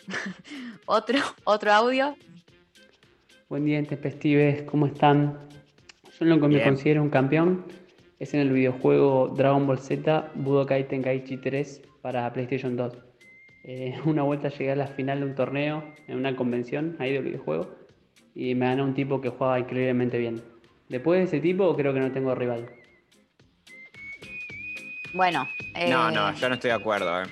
Otro, 0.86 1.18
otro 1.44 1.72
audio. 1.72 2.16
Buen 3.48 3.64
día, 3.64 3.78
Intempestives, 3.78 4.62
¿cómo 4.62 4.86
están? 4.86 5.38
Yo 6.18 6.26
lo 6.26 6.40
que 6.40 6.48
me 6.48 6.62
considero 6.64 7.02
un 7.02 7.10
campeón 7.10 7.64
es 8.18 8.34
en 8.34 8.40
el 8.40 8.50
videojuego 8.50 9.28
Dragon 9.36 9.66
Ball 9.66 9.78
Z 9.78 10.30
Budokai 10.34 10.88
Tenkaichi 10.88 11.36
3 11.36 11.82
para 12.02 12.32
PlayStation 12.32 12.76
2. 12.76 12.92
Eh, 13.64 13.94
una 14.04 14.22
vuelta 14.22 14.48
llegué 14.48 14.72
a 14.72 14.76
la 14.76 14.86
final 14.88 15.20
de 15.20 15.26
un 15.26 15.34
torneo 15.34 15.84
en 16.08 16.16
una 16.16 16.34
convención 16.34 16.96
ahí 16.98 17.12
del 17.12 17.24
videojuego 17.24 17.70
y 18.34 18.54
me 18.54 18.66
ganó 18.66 18.84
un 18.84 18.94
tipo 18.94 19.20
que 19.20 19.28
jugaba 19.28 19.58
increíblemente 19.60 20.18
bien. 20.18 20.42
Después 20.88 21.18
de 21.20 21.24
ese 21.26 21.40
tipo 21.40 21.76
creo 21.76 21.94
que 21.94 22.00
no 22.00 22.10
tengo 22.10 22.34
rival. 22.34 22.68
Bueno. 25.12 25.44
No, 25.88 26.08
eh, 26.08 26.12
no, 26.12 26.34
yo 26.34 26.48
no 26.48 26.54
estoy 26.54 26.68
de 26.70 26.76
acuerdo. 26.76 27.22
eh. 27.22 27.26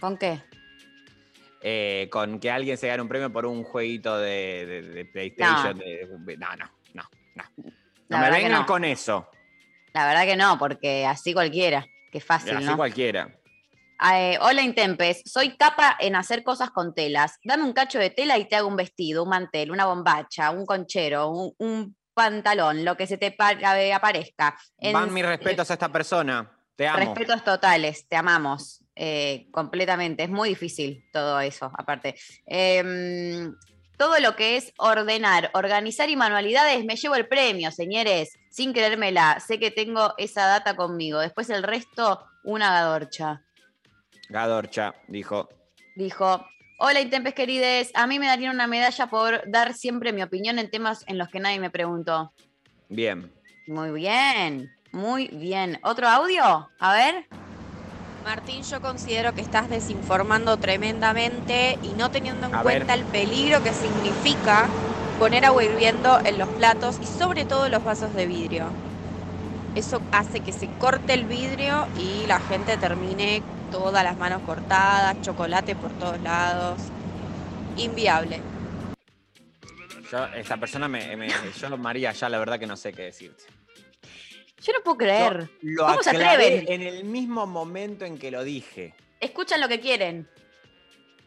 ¿Con 0.00 0.16
qué? 0.16 0.40
Eh, 1.60 2.08
con 2.10 2.40
que 2.40 2.50
alguien 2.50 2.76
se 2.76 2.88
gane 2.88 3.02
un 3.02 3.08
premio 3.08 3.32
por 3.32 3.46
un 3.46 3.62
jueguito 3.62 4.18
de, 4.18 4.66
de- 4.66 4.82
de 4.82 5.04
PlayStation. 5.04 5.78
No. 5.78 5.84
de- 5.84 6.36
no, 6.36 6.56
no, 6.56 6.70
no, 6.94 7.02
no. 7.34 7.44
No 8.08 8.18
me 8.18 8.30
vengan 8.30 8.52
no. 8.52 8.66
con 8.66 8.84
eso. 8.84 9.28
La 9.94 10.06
verdad 10.06 10.24
que 10.24 10.36
no, 10.36 10.58
porque 10.58 11.06
así 11.06 11.32
cualquiera. 11.32 11.86
Qué 12.10 12.20
fácil, 12.20 12.56
Así 12.56 12.66
¿no? 12.66 12.76
cualquiera. 12.76 13.28
Eh, 14.12 14.36
hola 14.40 14.62
Intempes, 14.62 15.22
soy 15.24 15.56
capa 15.56 15.96
en 16.00 16.16
hacer 16.16 16.42
cosas 16.42 16.70
con 16.70 16.92
telas. 16.94 17.38
Dame 17.44 17.62
un 17.62 17.72
cacho 17.72 17.98
de 18.00 18.10
tela 18.10 18.36
y 18.38 18.48
te 18.48 18.56
hago 18.56 18.66
un 18.68 18.74
vestido, 18.76 19.22
un 19.22 19.28
mantel, 19.30 19.70
una 19.70 19.86
bombacha, 19.86 20.50
un 20.50 20.66
conchero, 20.66 21.28
un, 21.30 21.54
un 21.58 21.96
pantalón, 22.12 22.84
lo 22.84 22.96
que 22.96 23.06
se 23.06 23.16
te 23.16 23.30
pa- 23.30 23.52
eh, 23.52 23.92
aparezca. 23.92 24.58
En- 24.78 24.92
Van 24.92 25.14
mis 25.14 25.24
respetos 25.24 25.70
a 25.70 25.74
esta 25.74 25.88
persona. 25.90 26.50
Te 26.76 26.86
amo. 26.86 26.98
Respetos 26.98 27.44
totales, 27.44 28.06
te 28.08 28.16
amamos 28.16 28.82
eh, 28.94 29.46
completamente. 29.50 30.24
Es 30.24 30.30
muy 30.30 30.50
difícil 30.50 31.04
todo 31.12 31.40
eso, 31.40 31.70
aparte. 31.76 32.14
Em, 32.46 33.54
todo 33.96 34.18
lo 34.20 34.34
que 34.36 34.56
es 34.56 34.72
ordenar, 34.78 35.50
organizar 35.54 36.10
y 36.10 36.16
manualidades, 36.16 36.84
me 36.84 36.96
llevo 36.96 37.14
el 37.14 37.28
premio, 37.28 37.70
señores, 37.70 38.38
sin 38.50 38.72
creérmela. 38.72 39.38
Sé 39.40 39.58
que 39.58 39.70
tengo 39.70 40.14
esa 40.18 40.46
data 40.46 40.76
conmigo. 40.76 41.20
Después 41.20 41.50
el 41.50 41.62
resto, 41.62 42.24
una 42.44 42.72
gadorcha. 42.72 43.42
Gadorcha, 44.28 44.94
dijo. 45.08 45.48
Dijo, 45.94 46.44
hola 46.78 47.00
Intempes 47.00 47.34
querides, 47.34 47.90
a 47.94 48.06
mí 48.06 48.18
me 48.18 48.26
darían 48.26 48.54
una 48.54 48.66
medalla 48.66 49.06
por 49.08 49.48
dar 49.50 49.74
siempre 49.74 50.12
mi 50.12 50.22
opinión 50.22 50.58
en 50.58 50.70
temas 50.70 51.04
en 51.06 51.18
los 51.18 51.28
que 51.28 51.38
nadie 51.38 51.60
me 51.60 51.70
preguntó. 51.70 52.32
Bien. 52.88 53.32
Muy 53.66 53.90
bien, 53.92 54.70
muy 54.92 55.28
bien. 55.28 55.78
¿Otro 55.82 56.08
audio? 56.08 56.70
A 56.78 56.92
ver. 56.92 57.26
Martín, 58.24 58.62
yo 58.62 58.80
considero 58.80 59.32
que 59.32 59.40
estás 59.40 59.68
desinformando 59.68 60.56
tremendamente 60.56 61.76
y 61.82 61.88
no 61.94 62.08
teniendo 62.10 62.46
en 62.46 62.54
A 62.54 62.62
cuenta 62.62 62.94
el 62.94 63.04
peligro 63.06 63.60
que 63.60 63.72
significa 63.72 64.68
poner 65.18 65.44
agua 65.44 65.64
hirviendo 65.64 66.20
en 66.24 66.38
los 66.38 66.48
platos 66.50 66.98
y 67.00 67.06
sobre 67.06 67.44
todo 67.44 67.68
los 67.68 67.82
vasos 67.82 68.14
de 68.14 68.26
vidrio. 68.26 68.72
Eso 69.74 70.00
hace 70.12 70.40
que 70.40 70.52
se 70.52 70.68
corte 70.78 71.14
el 71.14 71.24
vidrio 71.26 71.88
y 71.96 72.26
la 72.26 72.38
gente 72.38 72.76
termine 72.76 73.42
todas 73.70 74.04
las 74.04 74.16
manos 74.18 74.42
cortadas, 74.42 75.20
chocolate 75.20 75.74
por 75.74 75.92
todos 75.94 76.20
lados. 76.20 76.92
Inviable. 77.76 78.40
Yo, 80.10 80.26
esta 80.36 80.56
persona 80.58 80.88
me, 80.88 81.16
me- 81.16 81.28
Yo, 81.58 81.76
María, 81.78 82.12
ya 82.12 82.28
la 82.28 82.38
verdad 82.38 82.58
que 82.60 82.66
no 82.66 82.76
sé 82.76 82.92
qué 82.92 83.02
decirte. 83.02 83.44
Yo 84.62 84.72
no 84.72 84.80
puedo 84.84 84.98
creer. 84.98 85.50
Lo 85.62 85.86
¿Cómo 85.86 86.02
se 86.02 86.10
atreven? 86.10 86.64
en 86.68 86.82
el 86.82 87.04
mismo 87.04 87.46
momento 87.46 88.04
en 88.04 88.18
que 88.18 88.30
lo 88.30 88.44
dije. 88.44 88.94
Escuchan 89.20 89.60
lo 89.60 89.68
que 89.68 89.80
quieren. 89.80 90.28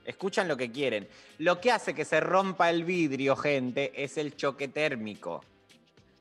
Escuchan 0.05 0.47
lo 0.47 0.55
que 0.55 0.71
quieren. 0.71 1.07
Lo 1.39 1.59
que 1.59 1.71
hace 1.71 1.93
que 1.93 2.05
se 2.05 2.19
rompa 2.19 2.69
el 2.69 2.83
vidrio, 2.83 3.35
gente, 3.35 3.91
es 3.95 4.17
el 4.17 4.35
choque 4.35 4.67
térmico. 4.67 5.43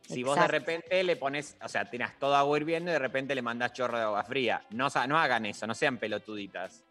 Si 0.09 0.23
vos 0.23 0.39
de 0.39 0.49
repente 0.49 1.03
le 1.03 1.17
pones, 1.17 1.57
o 1.63 1.69
sea, 1.69 1.89
tirás 1.89 2.19
todo 2.19 2.35
agua 2.35 2.59
hirviendo 2.59 2.91
y 2.91 2.95
de 2.95 2.99
repente 2.99 3.35
le 3.35 3.43
mandás 3.43 3.73
chorro 3.73 3.97
de 3.97 4.05
agua 4.05 4.23
fría. 4.25 4.63
No, 4.71 4.89
no 5.09 5.19
hagan 5.19 5.47
eso, 5.47 5.67
no 5.67 5.75
sean 5.75 5.99
pelotuditas. 5.99 6.85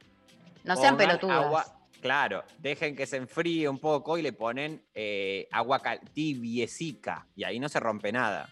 No 0.63 0.75
sean 0.75 0.95
Pongan 0.95 1.07
pelotudas. 1.19 1.45
agua- 1.45 1.79
claro, 2.01 2.43
dejen 2.59 2.95
que 2.95 3.05
se 3.05 3.17
enfríe 3.17 3.67
un 3.69 3.77
poco 3.79 4.17
y 4.17 4.21
le 4.21 4.33
ponen 4.33 4.83
eh, 4.95 5.47
agua 5.51 5.81
tibiecica 6.13 7.27
y 7.35 7.43
ahí 7.43 7.59
no 7.59 7.69
se 7.69 7.79
rompe 7.79 8.11
nada. 8.11 8.49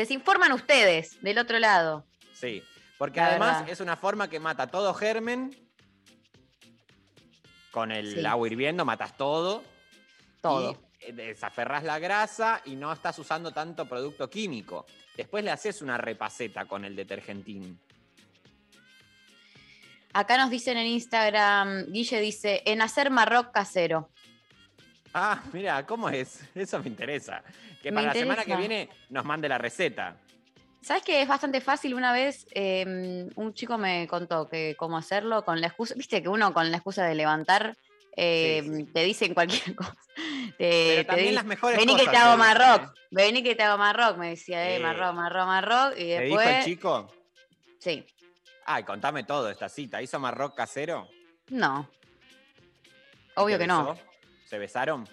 Desinforman 0.00 0.52
ustedes 0.52 1.20
del 1.20 1.36
otro 1.36 1.58
lado. 1.58 2.06
Sí, 2.32 2.62
porque 2.96 3.20
La 3.20 3.26
además 3.26 3.58
verdad. 3.58 3.72
es 3.72 3.80
una 3.80 3.96
forma 3.96 4.30
que 4.30 4.40
mata 4.40 4.66
todo 4.66 4.94
germen. 4.94 5.54
Con 7.70 7.92
el 7.92 8.14
Sí. 8.14 8.24
agua 8.24 8.48
hirviendo 8.48 8.86
matas 8.86 9.14
todo. 9.18 9.62
Todo. 10.40 10.72
Y 11.00 11.04
eh, 11.10 11.12
desaferras 11.12 11.84
la 11.84 11.98
grasa 11.98 12.62
y 12.64 12.76
no 12.76 12.90
estás 12.92 13.18
usando 13.18 13.52
tanto 13.52 13.86
producto 13.86 14.30
químico. 14.30 14.86
Después 15.18 15.44
le 15.44 15.50
haces 15.50 15.82
una 15.82 15.98
repaceta 15.98 16.64
con 16.64 16.86
el 16.86 16.96
detergentín. 16.96 17.78
Acá 20.14 20.38
nos 20.38 20.48
dicen 20.50 20.78
en 20.78 20.86
Instagram, 20.86 21.92
Guille 21.92 22.20
dice, 22.20 22.62
en 22.64 22.80
hacer 22.80 23.10
marroc 23.10 23.52
casero. 23.52 24.08
Ah, 25.12 25.42
mira, 25.52 25.84
¿cómo 25.86 26.08
es? 26.08 26.40
Eso 26.54 26.78
me 26.80 26.88
interesa. 26.88 27.42
Que 27.82 27.90
Me 27.90 27.96
para 27.96 28.08
la 28.08 28.14
semana 28.14 28.44
que 28.44 28.56
viene 28.56 28.88
nos 29.08 29.24
mande 29.24 29.48
la 29.48 29.58
receta. 29.58 30.16
¿Sabes 30.82 31.02
que 31.02 31.20
es 31.20 31.28
bastante 31.28 31.60
fácil? 31.60 31.94
Una 31.94 32.12
vez 32.12 32.46
eh, 32.52 33.28
un 33.34 33.54
chico 33.54 33.76
me 33.76 34.06
contó 34.06 34.48
que 34.48 34.74
cómo 34.78 34.96
hacerlo 34.96 35.44
con 35.44 35.60
la 35.60 35.66
excusa, 35.66 35.94
viste 35.94 36.22
que 36.22 36.28
uno 36.28 36.54
con 36.54 36.70
la 36.70 36.78
excusa 36.78 37.04
de 37.04 37.14
levantar 37.14 37.76
eh, 38.16 38.86
te 38.92 39.04
dicen 39.04 39.34
cualquier 39.34 39.74
cosa. 39.76 39.94
Te, 40.56 40.94
Pero 40.96 41.06
también 41.06 41.34
las 41.34 41.44
mejores 41.44 41.78
Vení 41.78 41.96
que 41.96 42.06
te 42.08 42.16
hago 42.16 42.36
marroc, 42.38 42.94
vení 43.10 43.42
que 43.42 43.54
te 43.54 43.62
hago 43.62 43.76
marroc, 43.78 44.16
me 44.16 44.30
decía, 44.30 44.70
eh, 44.70 44.76
Eh, 44.76 44.80
marroc, 44.80 45.14
marroc, 45.14 45.46
marroc, 45.46 45.92
y 45.96 46.04
¿Te 46.04 46.20
dijo 46.22 46.38
después... 46.38 46.58
el 46.58 46.64
chico? 46.64 47.14
Sí, 47.78 48.06
Ay, 48.64 48.84
contame 48.84 49.24
todo 49.24 49.50
esta 49.50 49.68
cita. 49.68 50.00
¿Hizo 50.00 50.18
marroc 50.20 50.54
casero? 50.54 51.08
no, 51.48 51.88
¿Y 53.28 53.32
obvio 53.34 53.58
que 53.58 53.66
no? 53.66 53.98
¿Se 54.50 54.58
besaron? 54.58 55.08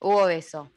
hubo 0.00 0.24
beso. 0.24 0.70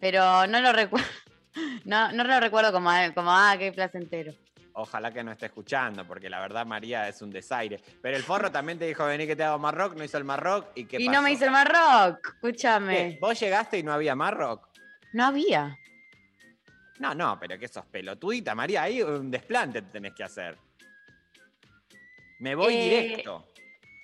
Pero 0.00 0.46
no 0.48 0.60
lo 0.60 0.72
recuerdo, 0.72 1.06
no, 1.84 2.10
no 2.12 2.24
lo 2.24 2.40
recuerdo 2.40 2.72
como, 2.72 2.90
como, 3.14 3.30
ah, 3.30 3.54
qué 3.56 3.70
placentero. 3.72 4.32
Ojalá 4.72 5.12
que 5.12 5.22
no 5.24 5.30
esté 5.32 5.46
escuchando, 5.46 6.04
porque 6.06 6.28
la 6.30 6.40
verdad 6.40 6.66
María 6.66 7.08
es 7.08 7.22
un 7.22 7.30
desaire. 7.30 7.80
Pero 8.02 8.16
el 8.16 8.22
forro 8.24 8.50
también 8.50 8.76
te 8.78 8.86
dijo, 8.86 9.04
vení 9.06 9.26
que 9.26 9.34
te 9.36 9.42
hago 9.44 9.58
marroc, 9.60 9.94
no 9.96 10.02
hizo 10.04 10.18
el 10.18 10.24
marroc, 10.24 10.66
¿y 10.76 10.84
qué 10.84 10.96
Y 11.00 11.06
pasó? 11.06 11.16
no 11.16 11.22
me 11.22 11.32
hizo 11.32 11.44
el 11.44 11.50
marroc, 11.52 12.18
escúchame. 12.34 13.18
¿Vos 13.20 13.38
llegaste 13.38 13.78
y 13.78 13.82
no 13.84 13.92
había 13.92 14.14
marroc? 14.16 14.68
No 15.12 15.26
había. 15.26 15.76
No, 16.98 17.14
no, 17.14 17.38
pero 17.40 17.56
que 17.58 17.68
sos 17.68 17.86
pelotudita, 17.86 18.54
María, 18.56 18.82
ahí 18.82 19.00
un 19.02 19.30
desplante 19.30 19.82
te 19.82 19.90
tenés 19.92 20.12
que 20.14 20.24
hacer. 20.24 20.56
Me 22.40 22.54
voy 22.56 22.74
Eh, 22.74 22.82
directo. 23.08 23.46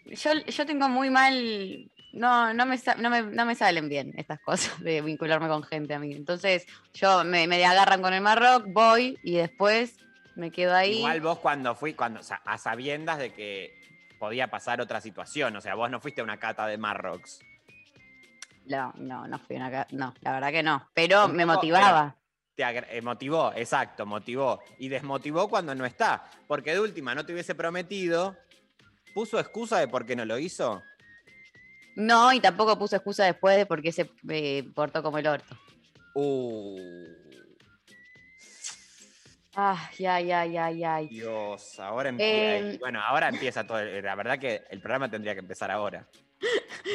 Yo, 0.06 0.32
yo 0.34 0.66
tengo 0.66 0.88
muy 0.88 1.10
mal. 1.10 1.90
No, 2.14 2.54
no 2.54 2.64
me, 2.64 2.78
sa- 2.78 2.94
no, 2.94 3.10
me, 3.10 3.22
no 3.22 3.44
me 3.44 3.54
salen 3.54 3.88
bien 3.88 4.12
estas 4.16 4.40
cosas 4.40 4.80
de 4.82 5.00
vincularme 5.02 5.48
con 5.48 5.62
gente 5.62 5.94
a 5.94 5.98
mí. 5.98 6.12
Entonces, 6.12 6.66
yo 6.92 7.24
me, 7.24 7.46
me 7.46 7.64
agarran 7.64 8.02
con 8.02 8.14
el 8.14 8.20
Marroc, 8.20 8.64
voy 8.68 9.18
y 9.22 9.34
después 9.36 9.96
me 10.36 10.50
quedo 10.50 10.74
ahí. 10.74 10.98
Igual 10.98 11.20
vos 11.20 11.38
cuando 11.40 11.74
fui, 11.74 11.94
cuando, 11.94 12.20
a 12.44 12.58
sabiendas 12.58 13.18
de 13.18 13.32
que 13.32 13.80
podía 14.18 14.48
pasar 14.48 14.80
otra 14.80 15.00
situación, 15.00 15.54
o 15.56 15.60
sea, 15.60 15.74
vos 15.74 15.90
no 15.90 16.00
fuiste 16.00 16.20
a 16.20 16.24
una 16.24 16.38
cata 16.38 16.66
de 16.66 16.78
marrocs. 16.78 17.40
No, 18.66 18.92
no, 18.96 19.26
no 19.26 19.38
fui 19.38 19.56
una. 19.56 19.70
ca- 19.70 19.86
No, 19.90 20.14
la 20.20 20.32
verdad 20.32 20.50
que 20.50 20.62
no. 20.62 20.88
Pero 20.94 21.26
Un 21.26 21.36
me 21.36 21.44
poco, 21.46 21.56
motivaba. 21.58 22.16
Te 22.54 22.62
eh, 22.96 23.02
motivó, 23.02 23.52
exacto, 23.54 24.06
motivó. 24.06 24.62
Y 24.78 24.88
desmotivó 24.88 25.48
cuando 25.48 25.74
no 25.74 25.84
está. 25.84 26.24
Porque 26.46 26.72
de 26.72 26.80
última 26.80 27.14
no 27.14 27.26
te 27.26 27.32
hubiese 27.32 27.54
prometido. 27.54 28.36
¿Puso 29.12 29.38
excusa 29.38 29.78
de 29.78 29.88
por 29.88 30.06
qué 30.06 30.16
no 30.16 30.24
lo 30.24 30.38
hizo? 30.38 30.82
No, 31.96 32.32
y 32.32 32.40
tampoco 32.40 32.78
puse 32.78 32.96
excusa 32.96 33.24
después 33.24 33.56
de 33.56 33.66
por 33.66 33.80
qué 33.82 33.92
se 33.92 34.10
eh, 34.28 34.64
portó 34.74 35.02
como 35.02 35.18
el 35.18 35.26
orto. 35.26 35.56
Uh. 36.14 37.06
Ay, 39.56 40.06
ay, 40.06 40.32
ay, 40.32 40.56
ay, 40.56 40.84
ay. 40.84 41.08
Dios, 41.08 41.78
ahora 41.78 42.08
empieza. 42.08 42.32
Eh, 42.58 42.76
bueno, 42.80 43.00
ahora 43.00 43.28
empieza 43.28 43.64
todo. 43.66 43.80
La 43.84 44.14
verdad 44.16 44.38
que 44.38 44.64
el 44.70 44.80
programa 44.80 45.08
tendría 45.08 45.34
que 45.34 45.40
empezar 45.40 45.70
ahora. 45.70 46.06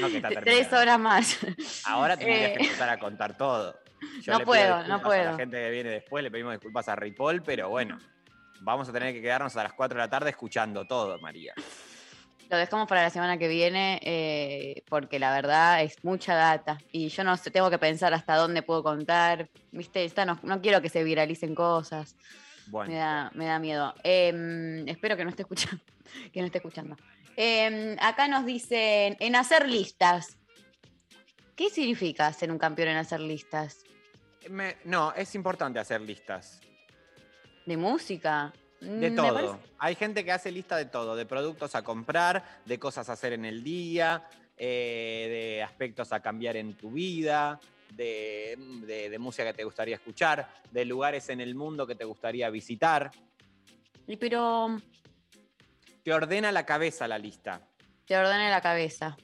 No 0.02 0.08
que 0.10 0.18
está 0.18 0.30
Tres 0.42 0.72
horas 0.74 1.00
más. 1.00 1.38
Ahora 1.86 2.18
tendrías 2.18 2.52
que 2.52 2.64
Eh, 2.64 2.66
empezar 2.66 2.90
a 2.90 3.00
contar 3.00 3.38
todo. 3.38 3.80
Yo 4.22 4.34
No 4.34 4.40
le 4.40 4.46
puedo, 4.46 4.76
no 4.76 4.82
disculpas 4.84 5.00
A 5.02 5.04
puedo. 5.04 5.24
la 5.32 5.38
gente 5.38 5.58
que 5.58 5.70
viene 5.72 5.90
después 5.92 6.24
le 6.24 6.32
pedimos 6.32 6.52
disculpas 6.54 6.90
a 6.90 6.96
Ripoll, 6.96 7.42
pero 7.44 7.70
bueno, 7.70 7.98
vamos 8.62 8.90
a 8.90 8.94
tener 8.94 9.14
que 9.14 9.22
quedarnos 9.22 9.56
a 9.56 9.64
las 9.64 9.74
4 9.74 9.98
de 9.98 10.04
la 10.06 10.10
tarde 10.10 10.30
escuchando 10.30 10.86
todo, 10.86 11.18
María. 11.20 11.54
Lo 12.50 12.58
dejamos 12.58 12.88
para 12.88 13.04
la 13.04 13.10
semana 13.12 13.38
que 13.38 13.48
viene 13.48 14.00
eh, 14.04 14.84
porque 14.90 15.20
la 15.20 15.32
verdad 15.32 15.84
es 15.84 16.04
mucha 16.04 16.34
data 16.34 16.80
y 16.92 17.10
yo 17.10 17.24
no 17.24 17.38
sé, 17.38 17.52
tengo 17.52 17.70
que 17.70 17.78
pensar 17.78 18.12
hasta 18.14 18.36
dónde 18.36 18.64
puedo 18.64 18.82
contar. 18.82 19.50
Viste, 19.72 20.04
Esta 20.04 20.26
no, 20.26 20.40
no 20.42 20.60
quiero 20.60 20.82
que 20.82 20.90
se 20.90 21.04
viralicen 21.04 21.54
cosas. 21.54 22.16
Bueno. 22.68 22.92
Me 22.92 22.98
da, 22.98 23.32
me 23.36 23.46
da 23.46 23.60
miedo. 23.60 23.94
Em, 24.04 24.88
espero 24.90 25.16
que 25.16 25.24
no 25.24 25.30
esté 25.30 25.44
escuchando. 25.44 25.82
Que 26.34 26.40
no 26.40 26.48
esté 26.48 26.58
escuchando. 26.58 26.96
Em, 27.38 27.96
acá 28.00 28.28
nos 28.28 28.44
dicen 28.44 29.16
en 29.20 29.36
hacer 29.36 29.70
listas. 29.70 30.38
¿Qué 31.56 31.70
significa 31.70 32.34
ser 32.34 32.52
un 32.52 32.58
campeón 32.58 32.90
en 32.90 32.98
hacer 32.98 33.20
listas? 33.20 33.84
Me- 34.50 34.78
no, 34.86 35.14
es 35.14 35.36
importante 35.36 35.78
hacer 35.78 36.02
listas. 36.02 36.62
¿De 37.68 37.78
música? 37.78 38.52
De 38.82 39.12
Mm, 39.12 39.16
todo. 39.16 39.60
Hay 39.78 39.96
gente 39.96 40.24
que 40.24 40.32
hace 40.32 40.52
lista 40.52 40.78
de 40.78 40.86
todo, 40.86 41.16
de 41.16 41.26
productos 41.26 41.76
a 41.76 41.84
comprar, 41.84 42.62
de 42.66 42.80
cosas 42.80 43.10
a 43.10 43.14
hacer 43.14 43.34
en 43.34 43.46
el 43.46 43.64
día, 43.64 44.24
eh, 44.58 45.28
de 45.58 45.64
aspectos 45.64 46.12
a 46.14 46.22
cambiar 46.22 46.56
en 46.58 46.76
tu 46.76 46.92
vida, 46.92 47.60
de, 47.94 48.56
de- 48.86 49.10
de 49.10 49.20
música 49.20 49.46
que 49.46 49.54
te 49.54 49.64
gustaría 49.64 49.96
escuchar, 49.96 50.48
de 50.72 50.86
lugares 50.86 51.28
en 51.30 51.42
el 51.42 51.56
mundo 51.56 51.86
que 51.88 51.96
te 51.96 52.06
gustaría 52.06 52.50
visitar. 52.50 53.12
Y 54.08 54.16
pero 54.18 54.78
Te 56.04 56.14
ordena 56.14 56.52
la 56.52 56.66
cabeza 56.66 57.08
la 57.08 57.18
lista. 57.18 57.62
te 58.06 58.16
ordena 58.18 58.50
la 58.50 58.62
cabeza. 58.62 59.18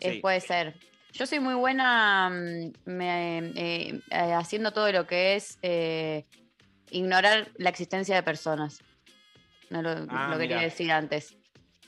Eh, 0.00 0.20
puede 0.20 0.40
ser. 0.40 0.74
Yo 1.12 1.26
soy 1.26 1.40
muy 1.40 1.54
buena 1.54 2.30
mm, 2.30 2.72
me- 2.90 3.52
eh, 3.56 4.00
haciendo 4.10 4.72
todo 4.72 4.90
lo 4.92 5.06
que 5.06 5.34
es 5.36 5.58
ignorar 6.90 7.48
la 7.56 7.70
existencia 7.70 8.14
de 8.16 8.22
personas. 8.22 8.80
No 9.70 9.82
lo, 9.82 9.90
Ah, 10.08 10.28
lo 10.32 10.38
quería 10.38 10.60
decir 10.60 10.90
antes. 10.92 11.36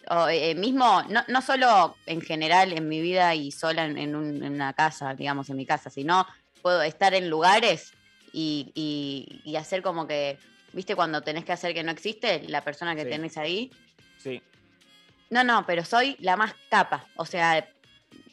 O, 0.09 0.29
eh, 0.29 0.55
mismo, 0.55 1.03
no, 1.09 1.23
no 1.29 1.43
solo 1.43 1.97
en 2.07 2.21
general 2.21 2.73
en 2.73 2.89
mi 2.89 3.01
vida 3.01 3.35
y 3.35 3.51
sola 3.53 3.85
en, 3.85 3.99
en 3.99 4.17
un- 4.17 4.43
en 4.43 4.53
una 4.55 4.73
casa, 4.73 5.15
digamos, 5.15 5.51
en 5.51 5.57
mi 5.57 5.67
casa, 5.67 5.91
sino 5.91 6.27
puedo 6.63 6.83
estar 6.83 7.15
en 7.15 7.29
lugares 7.31 7.93
y, 8.33 8.71
y- 8.75 9.41
y 9.45 9.57
hacer 9.57 9.83
como 9.83 10.07
que, 10.07 10.39
¿viste? 10.73 10.95
Cuando 10.97 11.23
tenés 11.23 11.45
que 11.45 11.53
hacer 11.53 11.75
que 11.75 11.83
no 11.83 11.91
existe 11.91 12.43
la 12.49 12.63
persona 12.63 12.95
que 12.97 13.05
Sí. 13.05 13.11
tenés 13.11 13.37
ahí. 13.37 13.71
Sí. 14.19 14.43
No, 15.31 15.45
no, 15.45 15.65
pero 15.67 15.85
soy 15.85 16.17
la 16.21 16.37
más 16.37 16.55
capa. 16.71 17.07
O 17.17 17.25
sea, 17.27 17.69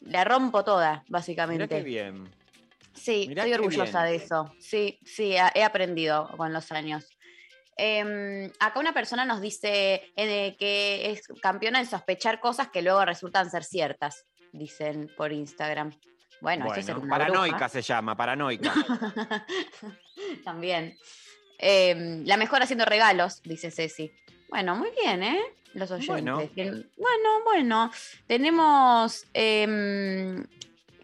la 0.02 0.24
rompo 0.24 0.64
toda, 0.64 1.04
básicamente. 1.10 1.68
qué 1.68 1.84
bien. 1.84 2.30
Sí, 2.98 3.26
Mirá 3.28 3.44
estoy 3.44 3.54
orgullosa 3.54 4.04
bien. 4.04 4.18
de 4.20 4.26
eso. 4.26 4.54
Sí, 4.60 5.00
sí, 5.06 5.36
he 5.54 5.64
aprendido 5.64 6.28
con 6.36 6.52
los 6.52 6.72
años. 6.72 7.08
Em, 7.78 8.52
acá 8.60 8.80
una 8.80 8.92
persona 8.94 9.24
nos 9.24 9.40
dice 9.40 10.12
eh, 10.16 10.56
que 10.58 11.12
es 11.12 11.22
campeona 11.42 11.80
en 11.80 11.86
sospechar 11.86 12.40
cosas 12.40 12.70
que 12.70 12.82
luego 12.82 13.06
resultan 13.06 13.52
ser 13.52 13.64
ciertas, 13.64 14.26
dicen 14.52 15.12
por 15.16 15.32
Instagram. 15.32 15.92
Bueno, 16.42 16.66
eso 16.74 16.80
es 16.80 16.86
Bueno, 16.88 17.02
una 17.04 17.18
paranoica 17.18 17.56
bruja. 17.58 17.70
se 17.70 17.82
llama, 17.84 18.18
paranoica. 18.18 18.74
También. 20.44 20.98
Em, 21.60 22.26
la 22.26 22.38
mejor 22.38 22.62
haciendo 22.62 22.86
regalos, 22.86 23.42
dice 23.44 23.72
Ceci. 23.72 24.12
Bueno, 24.50 24.76
muy 24.76 24.90
bien, 25.02 25.24
¿eh? 25.24 25.40
Los 25.74 25.92
oyentes. 25.92 26.16
Bueno. 26.56 26.84
Bueno, 26.98 27.44
bueno. 27.44 27.92
Tenemos 28.26 29.26
em, 29.34 30.44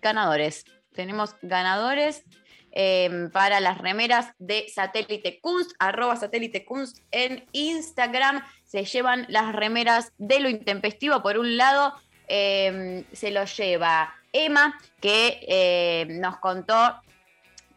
ganadores. 0.01 0.65
Tenemos 0.93 1.35
ganadores 1.41 2.23
em, 2.71 3.29
para 3.29 3.59
las 3.59 3.77
remeras 3.77 4.33
de 4.39 4.67
Satélite 4.73 5.39
Kunst, 5.41 5.71
arroba 5.79 6.15
Satélite 6.15 6.65
Kunst 6.65 6.99
en 7.11 7.45
Instagram. 7.51 8.43
Se 8.63 8.83
llevan 8.85 9.25
las 9.29 9.53
remeras 9.53 10.11
de 10.17 10.39
lo 10.39 10.49
intempestivo. 10.49 11.21
Por 11.21 11.37
un 11.37 11.55
lado, 11.57 11.93
em, 12.27 13.03
se 13.13 13.29
lo 13.31 13.45
lleva 13.45 14.13
Emma, 14.31 14.79
que 14.99 15.39
em, 15.47 16.19
nos 16.19 16.37
contó 16.37 16.99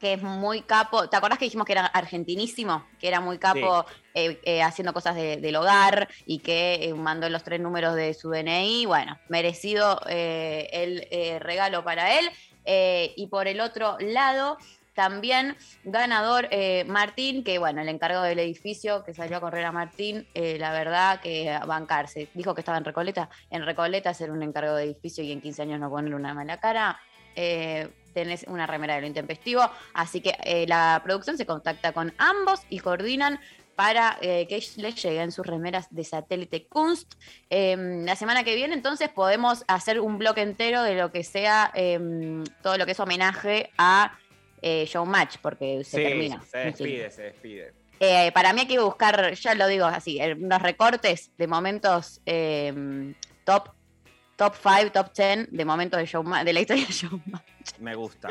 que 0.00 0.12
es 0.14 0.22
muy 0.22 0.60
capo. 0.62 1.08
¿Te 1.08 1.16
acordás 1.16 1.38
que 1.38 1.46
dijimos 1.46 1.66
que 1.66 1.72
era 1.72 1.86
argentinísimo? 1.86 2.86
Que 2.98 3.08
era 3.08 3.20
muy 3.20 3.38
capo 3.38 3.84
eh, 4.14 4.38
eh, 4.44 4.62
haciendo 4.62 4.92
cosas 4.92 5.14
de- 5.14 5.38
del 5.38 5.56
hogar 5.56 6.08
y 6.26 6.38
que 6.40 6.74
eh, 6.82 6.94
mandó 6.94 7.28
los 7.30 7.42
tres 7.42 7.60
números 7.60 7.94
de 7.94 8.12
su 8.14 8.30
DNI. 8.30 8.84
Bueno, 8.86 9.18
merecido 9.28 10.00
el 10.06 11.40
regalo 11.40 11.82
para 11.84 12.18
él. 12.18 12.30
Eh, 12.66 13.14
y 13.16 13.28
por 13.28 13.48
el 13.48 13.60
otro 13.60 13.96
lado, 14.00 14.58
también 14.96 15.56
ganador 15.84 16.48
eh, 16.50 16.84
Martín, 16.88 17.44
que 17.44 17.58
bueno, 17.58 17.82
el 17.82 17.88
encargado 17.88 18.24
del 18.24 18.38
edificio 18.38 19.04
que 19.04 19.12
salió 19.12 19.36
a 19.36 19.40
correr 19.40 19.64
a 19.66 19.70
Martín, 19.70 20.26
eh, 20.32 20.56
la 20.58 20.72
verdad 20.72 21.20
que 21.20 21.50
a 21.50 21.66
bancarse. 21.66 22.28
Dijo 22.32 22.54
que 22.54 22.62
estaba 22.62 22.78
en 22.78 22.84
Recoleta. 22.84 23.28
En 23.50 23.64
Recoleta 23.64 24.14
ser 24.14 24.30
un 24.30 24.42
encargado 24.42 24.76
de 24.76 24.84
edificio 24.84 25.22
y 25.22 25.32
en 25.32 25.42
15 25.42 25.62
años 25.62 25.80
no 25.80 25.90
poner 25.90 26.14
una 26.14 26.34
mala 26.34 26.58
cara. 26.58 26.98
eh, 27.38 27.90
tenés 28.14 28.46
una 28.48 28.66
remera 28.66 28.94
de 28.94 29.02
lo 29.02 29.06
intempestivo. 29.06 29.60
Así 29.92 30.22
que 30.22 30.64
la 30.66 31.02
producción 31.04 31.36
se 31.36 31.44
contacta 31.44 31.92
con 31.92 32.14
ambos 32.16 32.62
y 32.70 32.78
coordinan 32.78 33.38
para 33.76 34.18
eh, 34.22 34.46
que 34.48 34.62
les 34.76 35.02
lleguen 35.02 35.30
sus 35.30 35.46
remeras 35.46 35.86
de 35.90 36.02
satélite 36.02 36.66
Kunst. 36.66 37.14
Eh, 37.50 37.76
la 38.04 38.16
semana 38.16 38.42
que 38.42 38.54
viene, 38.54 38.74
entonces, 38.74 39.10
podemos 39.10 39.64
hacer 39.68 40.00
un 40.00 40.18
bloque 40.18 40.40
entero 40.40 40.82
de 40.82 40.94
lo 40.94 41.12
que 41.12 41.22
sea 41.22 41.70
eh, 41.74 42.00
todo 42.62 42.78
lo 42.78 42.86
que 42.86 42.92
es 42.92 43.00
homenaje 43.00 43.70
a 43.76 44.18
eh, 44.62 44.86
Showmatch, 44.86 45.36
porque 45.42 45.84
se 45.84 45.98
sí, 45.98 46.02
termina. 46.02 46.42
se 46.42 46.58
despide, 46.58 47.10
se 47.10 47.22
despide. 47.22 47.74
Eh, 48.00 48.32
para 48.32 48.52
mí 48.52 48.62
hay 48.62 48.66
que 48.66 48.78
buscar, 48.78 49.34
ya 49.34 49.54
lo 49.54 49.66
digo 49.68 49.86
así, 49.86 50.20
eh, 50.20 50.34
unos 50.34 50.60
recortes 50.60 51.30
de 51.36 51.46
momentos 51.46 52.20
eh, 52.26 53.14
top 53.44 53.70
top 54.36 54.54
5, 54.54 54.92
top 54.92 55.12
10 55.14 55.48
de 55.50 55.64
momentos 55.64 55.98
de, 56.00 56.44
de 56.44 56.52
la 56.52 56.60
historia 56.60 56.86
de 56.86 56.92
Showmatch. 56.92 57.78
Me 57.78 57.94
gusta. 57.94 58.28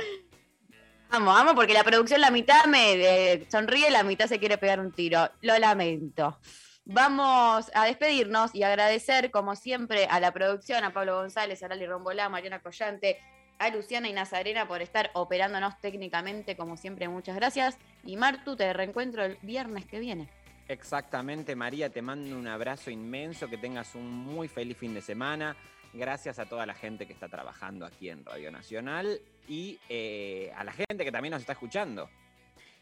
Vamos, 1.10 1.34
vamos, 1.34 1.54
porque 1.54 1.74
la 1.74 1.84
producción 1.84 2.20
la 2.22 2.32
mitad 2.32 2.66
me 2.66 2.94
eh, 2.94 3.46
sonríe, 3.50 3.90
la 3.90 4.04
mitad 4.04 4.28
se 4.28 4.40
quiere 4.40 4.58
pegar 4.58 4.80
un 4.80 4.92
tiro. 4.92 5.30
Lo 5.42 5.58
lamento. 5.58 6.40
Vamos 6.86 7.72
a 7.74 7.86
despedirnos 7.86 8.54
y 8.54 8.64
agradecer, 8.64 9.32
como 9.32 9.56
siempre, 9.56 10.06
a 10.06 10.20
la 10.20 10.32
producción, 10.32 10.84
a 10.84 10.94
Pablo 10.94 11.16
González, 11.16 11.64
a 11.64 11.68
Lali 11.68 11.88
Rombolá, 11.88 12.26
a 12.26 12.30
Mariana 12.30 12.60
Collante, 12.60 13.18
a 13.58 13.70
Luciana 13.70 14.08
y 14.08 14.14
Nazarena 14.14 14.68
por 14.68 14.82
estar 14.82 15.10
operándonos 15.14 15.80
técnicamente, 15.80 16.56
como 16.56 16.78
siempre, 16.78 17.08
muchas 17.08 17.36
gracias. 17.36 17.78
Y 18.04 18.18
Martu, 18.18 18.56
te 18.56 18.72
reencuentro 18.74 19.24
el 19.24 19.38
viernes 19.42 19.86
que 19.86 20.00
viene. 20.00 20.30
Exactamente, 20.68 21.56
María, 21.56 21.90
te 21.90 22.02
mando 22.02 22.38
un 22.38 22.48
abrazo 22.48 22.90
inmenso, 22.90 23.48
que 23.48 23.58
tengas 23.58 23.96
un 23.96 24.08
muy 24.12 24.48
feliz 24.48 24.78
fin 24.78 24.94
de 24.94 25.02
semana. 25.02 25.56
Gracias 25.96 26.40
a 26.40 26.46
toda 26.46 26.66
la 26.66 26.74
gente 26.74 27.08
que 27.08 27.14
está 27.14 27.30
trabajando 27.30 27.86
aquí 27.86 28.10
en 28.10 28.26
Radio 28.26 28.52
Nacional 28.52 29.22
y 29.48 29.80
eh, 29.88 30.52
a 30.58 30.66
la 30.66 30.74
gente 30.74 31.06
que 31.06 31.12
también 31.12 31.32
nos 31.32 31.40
está 31.42 31.54
escuchando. 31.54 32.10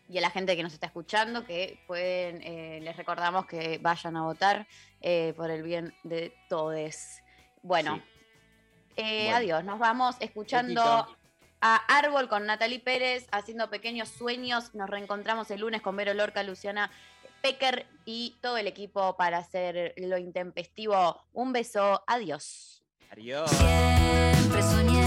y 0.10 0.18
a 0.18 0.22
la 0.22 0.30
gente 0.31 0.56
que 0.56 0.64
nos 0.64 0.73
está 0.73 0.88
escuchando 0.88 1.45
que 1.45 1.80
pueden, 1.88 2.41
eh, 2.41 2.80
les 2.81 2.98
recordamos 2.98 3.45
que 3.45 3.77
vayan 3.81 4.18
a 4.18 4.23
votar 4.23 4.68
eh, 4.99 5.34
por 5.38 5.49
el 5.52 5.61
bien 5.64 5.94
de 6.03 6.34
todos. 6.49 7.22
Bueno, 7.61 8.02
Bueno. 8.95 9.35
adiós, 9.35 9.64
nos 9.64 9.80
vamos 9.80 10.15
escuchando 10.19 10.81
a 11.61 11.76
Árbol 11.88 12.27
con 12.27 12.45
Natalie 12.45 12.80
Pérez 12.80 13.27
haciendo 13.31 13.69
pequeños 13.69 14.10
sueños. 14.10 14.73
Nos 14.76 14.90
reencontramos 14.90 15.49
el 15.52 15.61
lunes 15.61 15.81
con 15.81 15.95
Vero 15.95 16.14
Lorca, 16.14 16.44
Luciana 16.44 16.91
Pecker 17.41 17.85
y 18.06 18.35
todo 18.41 18.57
el 18.57 18.68
equipo 18.68 19.15
para 19.15 19.38
hacer 19.38 19.94
lo 19.98 20.18
intempestivo. 20.18 21.22
Un 21.31 21.53
beso, 21.53 22.03
adiós. 22.07 22.82
Adiós. 23.15 23.48
Siempre 23.52 24.64
soñé. 24.64 25.02